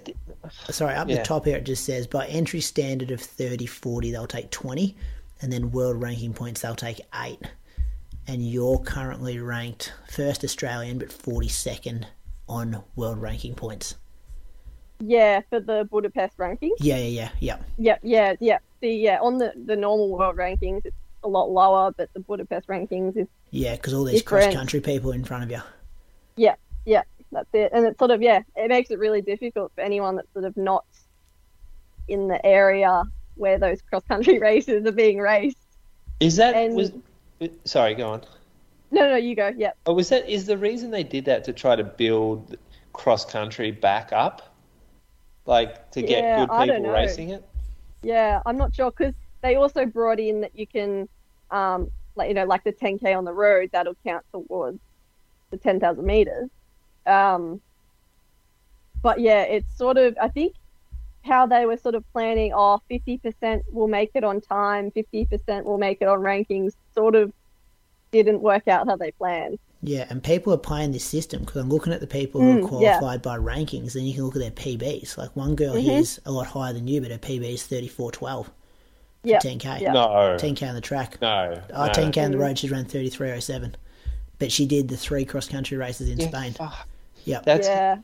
Sorry, 0.71 0.93
up 0.95 1.07
the 1.07 1.21
top 1.23 1.45
here 1.45 1.57
it 1.57 1.63
just 1.65 1.83
says 1.83 2.07
by 2.07 2.25
entry 2.27 2.61
standard 2.61 3.11
of 3.11 3.19
30, 3.19 3.65
40, 3.65 4.11
they'll 4.11 4.27
take 4.27 4.49
20, 4.51 4.95
and 5.41 5.51
then 5.51 5.71
world 5.71 6.01
ranking 6.01 6.33
points, 6.33 6.61
they'll 6.61 6.75
take 6.75 7.01
8. 7.13 7.39
And 8.27 8.47
you're 8.47 8.79
currently 8.79 9.39
ranked 9.39 9.93
first 10.09 10.43
Australian, 10.43 10.99
but 10.99 11.09
42nd 11.11 12.05
on 12.47 12.83
world 12.95 13.21
ranking 13.21 13.55
points. 13.55 13.95
yeah 14.99 15.41
for 15.49 15.59
the 15.59 15.87
Budapest 15.91 16.37
rankings. 16.37 16.75
Yeah, 16.79 16.97
yeah, 16.97 17.07
yeah, 17.07 17.29
yeah. 17.39 17.57
Yeah, 17.77 17.97
yeah, 18.03 18.35
yeah. 18.39 18.57
The 18.81 18.89
yeah 18.89 19.19
on 19.21 19.37
the 19.37 19.53
the 19.65 19.75
normal 19.75 20.09
world 20.17 20.37
rankings, 20.37 20.81
it's 20.85 20.95
a 21.23 21.27
lot 21.27 21.49
lower, 21.51 21.91
but 21.97 22.09
the 22.13 22.19
Budapest 22.19 22.67
rankings 22.67 23.17
is 23.17 23.27
Yeah, 23.51 23.75
because 23.75 23.93
all 23.93 24.03
these 24.05 24.21
cross 24.21 24.53
country 24.53 24.79
people 24.81 25.11
in 25.11 25.23
front 25.23 25.43
of 25.43 25.51
you. 25.51 25.61
yeah, 26.35 26.55
yeah. 26.85 27.03
That's 27.31 27.49
it, 27.53 27.71
and 27.73 27.85
it's 27.85 27.99
sort 27.99 28.11
of 28.11 28.21
yeah, 28.21 28.41
it 28.55 28.69
makes 28.69 28.89
it 28.89 28.99
really 28.99 29.21
difficult 29.21 29.73
for 29.75 29.81
anyone 29.81 30.15
that's 30.15 30.31
sort 30.31 30.45
of 30.45 30.55
not 30.55 30.85
in 32.07 32.29
the 32.29 32.43
area 32.45 33.03
where 33.35 33.59
those 33.59 33.81
cross 33.81 34.03
country 34.07 34.39
races 34.51 34.85
are 34.85 34.91
being 34.93 35.17
raced. 35.19 35.57
is 36.21 36.37
that 36.37 36.55
And- 36.55 36.75
was 36.75 36.91
sorry, 37.65 37.93
go 37.95 38.09
on. 38.11 38.21
No, 38.91 39.09
no, 39.09 39.15
you 39.15 39.35
go. 39.35 39.51
Yeah, 39.55 39.71
Oh, 39.87 39.93
was 39.93 40.09
that 40.09 40.29
is 40.29 40.45
the 40.45 40.57
reason 40.57 40.91
they 40.91 41.03
did 41.03 41.25
that 41.25 41.43
to 41.45 41.53
try 41.53 41.75
to 41.75 41.83
build 41.83 42.57
cross 42.93 43.25
country 43.25 43.71
back 43.71 44.11
up, 44.13 44.55
like 45.45 45.91
to 45.91 46.03
get 46.03 46.33
Yeah, 46.33 46.35
good 46.35 46.53
people 46.55 46.89
racing 46.89 47.29
it? 47.29 47.43
yeah. 48.01 48.41
I'm 48.45 48.57
not 48.57 48.73
sure 48.75 48.91
because 48.91 49.13
they 49.41 49.55
also 49.55 49.85
brought 49.85 50.19
in 50.19 50.41
that 50.41 50.55
you 50.55 50.67
can, 50.67 51.07
um, 51.51 51.89
like 52.15 52.29
you 52.29 52.33
know, 52.35 52.45
like 52.45 52.63
the 52.63 52.73
10k 52.73 53.13
on 53.15 53.25
the 53.25 53.33
road 53.33 53.69
that'll 53.73 53.95
count 54.05 54.25
towards 54.33 54.79
the 55.51 55.57
10,000 55.57 56.05
meters. 56.05 56.49
Um, 57.05 57.61
but 59.03 59.19
yeah, 59.19 59.43
it's 59.43 59.75
sort 59.77 59.97
of 59.97 60.15
I 60.21 60.29
think 60.29 60.53
how 61.25 61.47
they 61.47 61.65
were 61.65 61.77
sort 61.77 61.95
of 61.95 62.05
planning. 62.13 62.53
Oh, 62.55 62.79
50% 62.89 63.63
will 63.71 63.87
make 63.87 64.11
it 64.15 64.23
on 64.23 64.41
time, 64.41 64.91
50% 64.91 65.65
will 65.65 65.77
make 65.77 65.99
it 66.01 66.07
on 66.07 66.19
rankings. 66.21 66.73
Sort 66.93 67.15
of 67.15 67.31
didn't 68.11 68.41
work 68.41 68.67
out 68.67 68.87
how 68.87 68.95
they 68.95 69.11
planned. 69.11 69.59
Yeah, 69.83 70.07
and 70.09 70.23
people 70.23 70.51
are 70.53 70.57
playing 70.57 70.91
this 70.91 71.03
system 71.03 71.41
because 71.41 71.61
I'm 71.61 71.69
looking 71.69 71.93
at 71.93 71.99
the 71.99 72.07
people 72.07 72.41
Mm, 72.41 72.67
who 72.67 72.77
are 72.77 72.81
yeah. 72.81 72.97
qualified 72.97 73.21
by 73.21 73.37
rankings, 73.37 73.95
and 73.95 74.07
you 74.07 74.13
can 74.15 74.23
look 74.23 74.35
at 74.35 74.41
their 74.41 74.51
PBs. 74.51 75.17
Like 75.17 75.35
one 75.35 75.55
girl 75.55 75.75
Mhm. 75.75 75.81
here's 75.83 76.19
a 76.25 76.31
lot 76.31 76.47
higher 76.47 76.73
than 76.73 76.87
you, 76.87 76.99
but 77.01 77.11
her 77.11 77.17
PB 77.19 77.53
is 77.53 77.63
34.12 77.63 78.47
for 78.47 78.51
Yeah, 79.23 79.39
10k. 79.39 79.79
yeah. 79.81 79.93
No, 79.93 80.35
10k 80.39 80.67
on 80.67 80.75
the 80.75 80.81
track. 80.81 81.19
no, 81.21 81.61
Oh, 81.73 81.85
no. 81.85 81.91
10k 81.93 82.23
on 82.23 82.31
the 82.31 82.37
Mm. 82.37 82.41
road, 82.41 82.59
she's 82.59 82.71
run 82.71 82.85
33.07. 82.85 83.75
But 84.39 84.51
she 84.51 84.65
did 84.65 84.87
the 84.87 84.97
three 84.97 85.25
cross 85.25 85.47
country 85.47 85.77
races 85.77 86.09
in 86.09 86.19
Yeah, 86.19 86.27
Spain. 86.27 86.53
fuck. 86.53 86.87
Yep. 87.25 87.45
That's 87.45 87.67
yeah, 87.67 87.97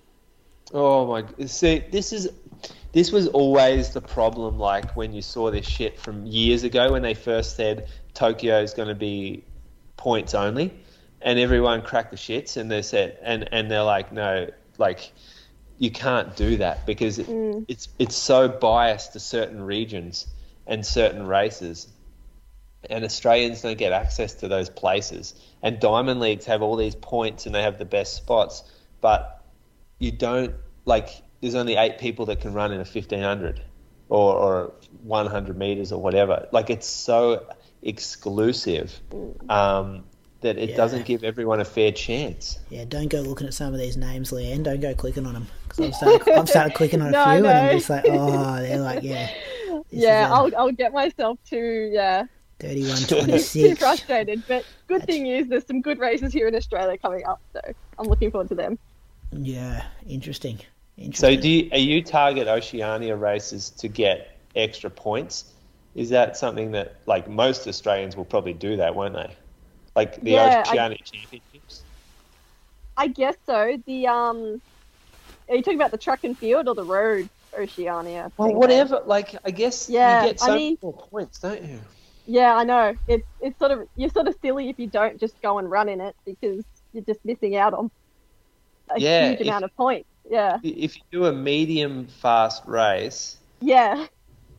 Oh 0.74 1.06
my! 1.08 1.22
g- 1.24 1.48
See, 1.48 1.84
this 1.92 2.12
is 2.14 2.30
this 2.94 3.12
was 3.12 3.28
always 3.30 3.90
the 3.92 4.02
problem. 4.02 4.58
Like 4.60 4.96
when 4.96 5.14
you 5.14 5.22
saw 5.22 5.50
this 5.52 5.68
shit 5.68 6.00
from 6.00 6.26
years 6.26 6.64
ago 6.64 6.92
when 6.92 7.02
they 7.02 7.14
first 7.14 7.56
said 7.56 7.88
Tokyo 8.14 8.62
is 8.62 8.74
going 8.74 8.88
to 8.88 8.96
be 8.96 9.44
points 10.04 10.34
only, 10.36 10.68
and 11.22 11.40
everyone 11.40 11.82
cracked 11.82 12.12
the 12.12 12.18
shits 12.18 12.58
and 12.58 12.70
they 12.70 12.82
said 12.82 13.18
and 13.24 13.48
and 13.54 13.72
they're 13.72 13.90
like, 13.98 14.12
no, 14.12 14.50
like 14.78 15.14
you 15.80 15.92
can't 15.92 16.36
do 16.36 16.58
that 16.58 16.86
because 16.86 17.20
it, 17.20 17.28
Mm. 17.28 17.66
it's 17.68 17.88
it's 18.00 18.16
so 18.16 18.48
biased 18.50 19.14
to 19.14 19.20
certain 19.20 19.62
regions 19.64 20.28
and 20.68 20.86
certain 20.86 21.26
races. 21.28 21.88
And 22.90 23.06
Australians 23.06 23.62
don't 23.62 23.78
get 23.78 23.94
access 23.94 24.34
to 24.36 24.50
those 24.50 24.70
places. 24.70 25.36
And 25.62 25.80
Diamond 25.80 26.20
Leagues 26.20 26.46
have 26.46 26.62
all 26.62 26.76
these 26.76 26.96
points 26.96 27.46
and 27.46 27.56
they 27.56 27.64
have 27.64 27.78
the 27.78 27.86
best 27.86 28.16
spots, 28.16 28.64
but 29.02 29.42
you 30.00 30.12
don't 30.12 30.54
like 30.86 31.08
there's 31.42 31.56
only 31.56 31.76
eight 31.78 31.98
people 31.98 32.26
that 32.28 32.42
can 32.42 32.54
run 32.54 32.72
in 32.72 32.80
a 32.82 32.84
1500 32.86 33.62
or, 34.10 34.36
or 34.36 34.74
100 35.02 35.58
meters 35.58 35.92
or 35.92 36.02
whatever 36.02 36.48
like 36.52 36.70
it's 36.70 36.88
so 36.88 37.46
exclusive 37.84 39.00
um, 39.50 40.04
that 40.42 40.58
it 40.58 40.72
Yeah. 40.72 40.76
doesn't 40.78 41.06
give 41.06 41.24
everyone 41.24 41.60
a 41.62 41.66
fair 41.66 41.92
chance 41.92 42.60
Yeah, 42.70 42.86
don't 42.86 43.08
go 43.08 43.22
looking 43.22 43.48
at 43.48 43.54
some 43.54 43.74
of 43.74 43.80
these 43.80 43.96
names, 43.98 44.32
Leanne. 44.32 44.64
Don't 44.64 44.82
go 44.82 44.94
clicking 44.94 45.26
on 45.26 45.34
them. 45.34 45.48
Because 45.68 45.80
I've 45.88 45.96
started, 45.96 46.30
I've 46.34 46.50
started 46.50 46.74
clicking 46.76 47.02
on 47.02 47.08
a 47.08 47.12
No, 47.12 47.24
few, 47.24 47.32
and 47.32 47.48
I'm 47.48 47.78
just 47.78 47.90
like, 47.90 48.06
oh, 48.08 48.58
they're 48.62 48.80
like, 48.80 49.04
yeah. 49.04 49.30
Yeah. 49.90 50.28
I'll 50.32 50.50
I'll 50.58 50.72
get 50.72 50.92
myself 50.92 51.38
to 51.52 51.90
yeah. 51.94 52.26
31 52.60 52.98
too 53.08 53.16
26. 53.26 53.80
frustrated. 53.80 54.42
But 54.48 54.66
good 54.88 55.04
thing 55.06 55.28
is 55.28 55.48
there's 55.50 55.68
some 55.68 55.82
good 55.82 56.00
races 56.00 56.34
here 56.34 56.48
in 56.48 56.56
Australia 56.56 56.98
coming 56.98 57.26
up, 57.26 57.40
so 57.54 57.62
I'm 58.00 58.08
looking 58.08 58.32
forward 58.32 58.48
to 58.50 58.56
them. 58.56 58.80
Yeah, 59.32 59.84
interesting. 60.08 60.60
so 61.14 61.36
do 61.36 61.48
you, 61.50 61.70
are 61.72 61.78
you 61.80 62.02
target 62.04 62.48
oceania 62.48 63.16
races 63.16 63.70
to 63.72 63.88
get 63.88 64.40
extra 64.56 64.90
points 64.90 65.54
is 65.95 66.10
that 66.10 66.36
something 66.38 66.72
that 66.72 66.95
like 67.06 67.30
most 67.30 67.68
australians 67.68 68.15
will 68.18 68.26
probably 68.26 68.53
do 68.53 68.78
that 68.78 68.95
won't 68.95 69.14
they 69.14 69.36
like 69.95 70.20
the 70.22 70.32
Yeah, 70.32 70.64
I- 70.65 70.70
oceania 70.72 70.98
championships 71.03 71.84
I 72.95 73.07
guess 73.07 73.36
so. 73.48 73.76
The 73.88 74.06
um, 74.06 74.61
are 75.49 75.56
you 75.56 75.64
talking 75.64 75.80
about 75.80 75.90
the 75.91 75.98
track 75.98 76.20
and 76.24 76.38
field 76.38 76.68
or 76.68 76.76
the 76.76 76.84
road 76.86 77.28
Oceania? 77.60 78.32
well 78.38 78.49
thing? 78.49 78.57
whatever 78.57 79.02
like 79.07 79.36
i 79.45 79.49
guess 79.52 79.90
Yeah, 79.90 80.22
you 80.26 80.30
get 80.32 80.44
I 80.44 80.48
mean- 80.48 80.56
many 80.56 80.78
more 80.84 80.94
points 80.94 81.40
don't 81.40 81.64
you 81.64 81.80
Yeah, 82.28 82.56
I 82.56 82.64
know. 82.64 82.95
It's 83.07 83.28
it's 83.40 83.57
sort 83.60 83.72
of 83.72 83.80
you're 83.95 84.10
sort 84.11 84.28
of 84.28 84.36
silly 84.44 84.70
if 84.70 84.78
you 84.80 84.88
don't 84.88 85.20
just 85.20 85.36
go 85.41 85.57
and 85.57 85.70
run 85.70 85.90
in 85.90 86.02
it 86.02 86.15
because 86.26 86.64
you're 86.94 87.03
just 87.03 87.20
missing 87.26 87.56
out 87.56 87.74
on 87.74 87.90
a 88.95 88.99
Yeah, 88.99 89.30
huge 89.30 89.41
if- 89.41 89.48
amount 89.48 89.65
of 89.65 89.76
points. 89.76 90.07
Yeah, 90.30 90.60
if 90.64 90.95
you 90.95 91.02
do 91.11 91.26
a 91.26 91.34
medium 91.34 92.06
fast 92.07 92.64
race 92.68 93.38
yeah, 93.60 94.06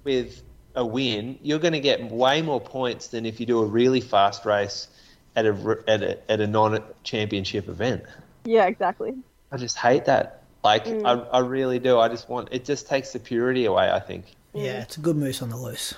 with 0.05 0.43
a 0.75 0.85
win, 0.85 1.39
you're 1.43 1.59
going 1.59 1.73
to 1.75 1.81
get 1.81 2.03
way 2.11 2.43
more 2.43 2.61
points 2.61 3.09
than 3.09 3.27
if 3.27 3.41
you 3.41 3.47
do 3.47 3.61
a 3.61 3.67
really 3.67 4.01
fast 4.01 4.45
race 4.45 4.89
at 5.37 5.47
a 5.47 5.79
at 5.89 6.03
a, 6.03 6.31
at 6.31 6.41
a 6.41 6.47
non-championship 6.47 7.69
event. 7.69 8.03
yeah, 8.45 8.67
exactly. 8.67 9.15
I 9.53 9.57
just 9.57 9.77
hate 9.77 10.05
that. 10.07 10.43
Like 10.65 10.87
Mm. 10.87 11.05
I, 11.07 11.39
I 11.39 11.41
really 11.41 11.79
do. 11.79 11.99
I 11.99 12.09
just 12.09 12.29
want 12.29 12.49
it. 12.51 12.65
Just 12.65 12.89
takes 12.89 13.13
the 13.13 13.19
purity 13.19 13.67
away. 13.67 13.91
I 13.91 14.01
think. 14.01 14.25
Yeah, 14.55 14.81
it's 14.83 14.97
a 14.97 15.01
good 15.01 15.17
moose 15.17 15.43
on 15.43 15.51
the 15.51 15.57
loose. 15.57 15.95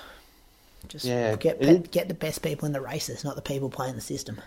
Just 0.87 1.05
Yeah, 1.05 1.35
get 1.35 1.61
it 1.61 1.67
is. 1.69 1.87
get 1.89 2.07
the 2.07 2.13
best 2.13 2.41
people 2.41 2.65
in 2.65 2.71
the 2.73 2.81
races, 2.81 3.23
not 3.23 3.35
the 3.35 3.41
people 3.41 3.69
playing 3.69 3.95
the 3.95 4.01
system. 4.01 4.41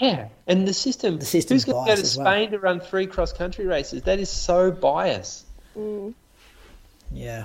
Yeah, 0.00 0.28
and 0.46 0.66
the 0.66 0.74
system. 0.74 1.18
The 1.18 1.26
system's 1.26 1.64
Who's 1.64 1.72
going 1.72 1.84
to 1.86 1.90
go 1.90 1.94
to 1.96 2.00
biased 2.02 2.12
as 2.12 2.18
well. 2.18 2.26
Spain 2.26 2.50
to 2.52 2.58
run 2.58 2.80
three 2.80 3.06
cross-country 3.06 3.66
races? 3.66 4.02
That 4.02 4.18
is 4.18 4.28
so 4.28 4.70
biased. 4.72 5.44
Mm. 5.78 6.12
Yeah, 7.12 7.44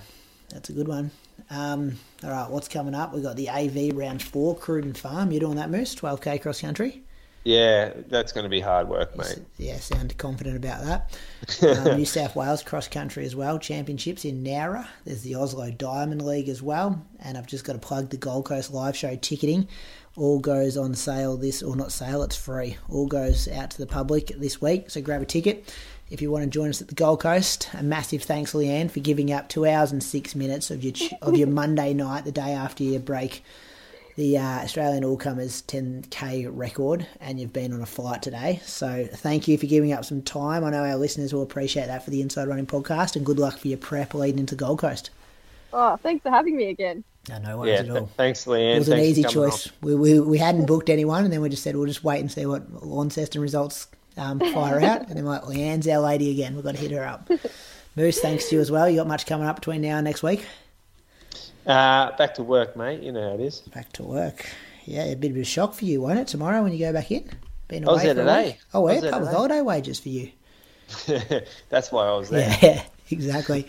that's 0.49 0.69
a 0.69 0.73
good 0.73 0.87
one. 0.87 1.11
Um, 1.51 1.97
all 2.23 2.31
right, 2.31 2.49
what's 2.49 2.69
coming 2.69 2.95
up? 2.95 3.13
We've 3.13 3.21
got 3.21 3.35
the 3.35 3.49
AV 3.49 3.95
round 3.95 4.23
four, 4.23 4.57
Cruden 4.57 4.93
Farm. 4.93 5.31
You're 5.31 5.41
doing 5.41 5.57
that, 5.57 5.69
Moose? 5.69 5.93
12k 5.93 6.41
cross 6.41 6.61
country? 6.61 7.03
Yeah, 7.43 7.91
that's 8.07 8.31
going 8.31 8.43
to 8.43 8.49
be 8.49 8.61
hard 8.61 8.87
work, 8.87 9.17
mate. 9.17 9.39
Yeah, 9.57 9.77
sound 9.79 10.15
confident 10.17 10.55
about 10.55 10.83
that. 10.85 11.87
um, 11.87 11.97
New 11.97 12.05
South 12.05 12.35
Wales 12.35 12.63
cross 12.63 12.87
country 12.87 13.25
as 13.25 13.35
well. 13.35 13.59
Championships 13.59 14.23
in 14.23 14.43
Nowra. 14.43 14.87
There's 15.05 15.23
the 15.23 15.35
Oslo 15.35 15.71
Diamond 15.71 16.23
League 16.23 16.49
as 16.49 16.61
well. 16.61 17.03
And 17.19 17.37
I've 17.37 17.47
just 17.47 17.65
got 17.65 17.73
to 17.73 17.79
plug 17.79 18.09
the 18.09 18.17
Gold 18.17 18.45
Coast 18.45 18.71
live 18.71 18.95
show 18.95 19.15
ticketing. 19.15 19.67
All 20.15 20.39
goes 20.39 20.77
on 20.77 20.93
sale 20.93 21.35
this, 21.35 21.63
or 21.63 21.75
not 21.75 21.91
sale, 21.91 22.21
it's 22.21 22.35
free. 22.35 22.77
All 22.89 23.07
goes 23.07 23.47
out 23.47 23.71
to 23.71 23.77
the 23.77 23.87
public 23.87 24.27
this 24.37 24.61
week. 24.61 24.89
So 24.89 25.01
grab 25.01 25.21
a 25.21 25.25
ticket 25.25 25.73
if 26.11 26.21
you 26.21 26.29
want 26.29 26.43
to 26.43 26.49
join 26.49 26.69
us 26.69 26.81
at 26.81 26.89
the 26.89 26.95
Gold 26.95 27.21
Coast. 27.21 27.69
A 27.73 27.81
massive 27.81 28.21
thanks, 28.23 28.53
Leanne, 28.53 28.91
for 28.91 28.99
giving 28.99 29.31
up 29.31 29.49
two 29.49 29.65
hours 29.65 29.91
and 29.91 30.03
six 30.03 30.35
minutes 30.35 30.69
of 30.69 30.83
your 30.83 30.93
of 31.21 31.35
your 31.37 31.47
Monday 31.61 31.93
night, 31.93 32.25
the 32.25 32.31
day 32.31 32.51
after 32.51 32.83
your 32.83 32.99
break 32.99 33.43
the 34.17 34.37
uh, 34.37 34.41
Australian 34.41 35.05
All 35.05 35.15
Comers 35.17 35.61
10k 35.63 36.49
record, 36.51 37.07
and 37.21 37.39
you've 37.39 37.53
been 37.53 37.71
on 37.73 37.81
a 37.81 37.85
flight 37.85 38.21
today. 38.21 38.59
So 38.65 39.07
thank 39.11 39.47
you 39.47 39.57
for 39.57 39.67
giving 39.67 39.93
up 39.93 40.03
some 40.03 40.21
time. 40.21 40.65
I 40.65 40.69
know 40.69 40.83
our 40.83 40.97
listeners 40.97 41.33
will 41.33 41.43
appreciate 41.43 41.87
that 41.87 42.03
for 42.03 42.11
the 42.11 42.21
Inside 42.21 42.47
Running 42.47 42.65
podcast, 42.67 43.15
and 43.15 43.25
good 43.25 43.39
luck 43.39 43.57
for 43.57 43.69
your 43.69 43.77
prep 43.77 44.13
leading 44.13 44.39
into 44.39 44.55
Gold 44.55 44.79
Coast. 44.79 45.11
Oh, 45.73 45.95
thanks 45.95 46.23
for 46.23 46.29
having 46.29 46.57
me 46.57 46.69
again. 46.69 47.05
No, 47.29 47.37
no 47.39 47.57
worries 47.59 47.71
Yeah, 47.71 47.79
at 47.79 47.89
all. 47.89 47.97
th- 47.99 48.09
thanks, 48.17 48.45
Leanne. 48.45 48.75
It 48.75 48.79
was 48.79 48.87
Thanks 48.89 49.01
an 49.01 49.05
easy 49.09 49.23
choice. 49.23 49.69
We, 49.81 49.95
we, 49.95 50.19
we 50.19 50.37
hadn't 50.37 50.65
booked 50.65 50.89
anyone, 50.89 51.23
and 51.23 51.31
then 51.31 51.39
we 51.41 51.47
just 51.49 51.63
said 51.63 51.75
we'll 51.77 51.85
just 51.85 52.03
wait 52.03 52.19
and 52.19 52.29
see 52.31 52.45
what 52.45 52.83
Launceston 52.85 53.41
results 53.41 53.87
um, 54.21 54.39
fire 54.39 54.81
out. 54.81 55.07
And 55.07 55.17
then 55.17 55.25
we're 55.25 55.31
like, 55.31 55.43
Leanne's 55.43 55.87
our 55.87 55.99
lady 55.99 56.31
again. 56.31 56.55
We've 56.55 56.63
got 56.63 56.75
to 56.75 56.81
hit 56.81 56.91
her 56.91 57.03
up. 57.03 57.29
Moose, 57.95 58.19
thanks 58.19 58.49
to 58.49 58.55
you 58.55 58.61
as 58.61 58.71
well. 58.71 58.89
You 58.89 58.97
got 58.97 59.07
much 59.07 59.25
coming 59.25 59.47
up 59.47 59.57
between 59.57 59.81
now 59.81 59.97
and 59.97 60.05
next 60.05 60.23
week? 60.23 60.45
Uh, 61.65 62.15
back 62.17 62.35
to 62.35 62.43
work, 62.43 62.75
mate. 62.75 63.01
You 63.01 63.11
know 63.11 63.29
how 63.29 63.35
it 63.35 63.41
is. 63.41 63.59
Back 63.59 63.91
to 63.93 64.03
work. 64.03 64.45
Yeah, 64.85 65.03
a 65.05 65.15
bit 65.15 65.31
of 65.31 65.37
a 65.37 65.43
shock 65.43 65.73
for 65.73 65.85
you, 65.85 66.01
won't 66.01 66.19
it, 66.19 66.27
tomorrow 66.27 66.63
when 66.63 66.71
you 66.71 66.79
go 66.79 66.93
back 66.93 67.11
in? 67.11 67.29
Been 67.67 67.83
away 67.83 67.91
I 67.91 67.93
was 67.93 68.03
there 68.03 68.15
for 68.15 68.21
a 68.21 68.23
today. 68.23 68.45
week. 68.45 68.57
Oh, 68.73 68.89
yeah, 68.89 68.99
public 69.01 69.13
today. 69.13 69.31
holiday 69.35 69.61
wages 69.61 69.99
for 69.99 70.09
you. 70.09 70.31
that's 71.69 71.91
why 71.91 72.07
I 72.07 72.17
was 72.17 72.29
there. 72.29 72.57
Yeah, 72.61 72.83
exactly. 73.11 73.67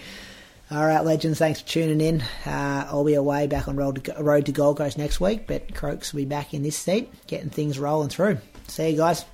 All 0.71 0.87
right, 0.87 1.05
legends, 1.05 1.39
thanks 1.39 1.61
for 1.61 1.69
tuning 1.69 2.01
in. 2.01 2.23
Uh, 2.47 2.87
I'll 2.89 3.05
be 3.05 3.15
away 3.15 3.47
back 3.47 3.69
on 3.69 3.77
road 3.77 4.03
to, 4.05 4.23
road 4.23 4.47
to 4.47 4.53
Gold 4.53 4.79
Coast 4.79 4.97
next 4.97 5.21
week, 5.21 5.47
but 5.47 5.75
Croaks 5.75 6.13
will 6.13 6.19
be 6.19 6.25
back 6.25 6.55
in 6.55 6.63
this 6.63 6.79
seat, 6.79 7.13
getting 7.27 7.51
things 7.51 7.79
rolling 7.79 8.09
through. 8.09 8.39
See 8.69 8.91
you 8.91 8.97
guys. 8.97 9.27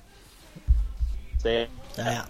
See 1.39 1.67
ya. 1.97 2.03
Out. 2.03 2.29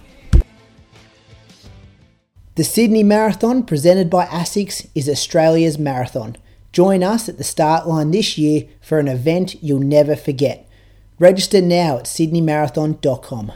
The 2.55 2.63
Sydney 2.63 3.03
Marathon, 3.03 3.63
presented 3.63 4.09
by 4.09 4.25
ASICS, 4.25 4.89
is 4.93 5.07
Australia's 5.07 5.79
marathon. 5.79 6.35
Join 6.71 7.03
us 7.03 7.29
at 7.29 7.37
the 7.37 7.43
start 7.43 7.87
line 7.87 8.11
this 8.11 8.37
year 8.37 8.65
for 8.81 8.99
an 8.99 9.07
event 9.07 9.63
you'll 9.63 9.79
never 9.79 10.15
forget. 10.15 10.69
Register 11.19 11.61
now 11.61 11.97
at 11.97 12.03
sydneymarathon.com. 12.05 13.51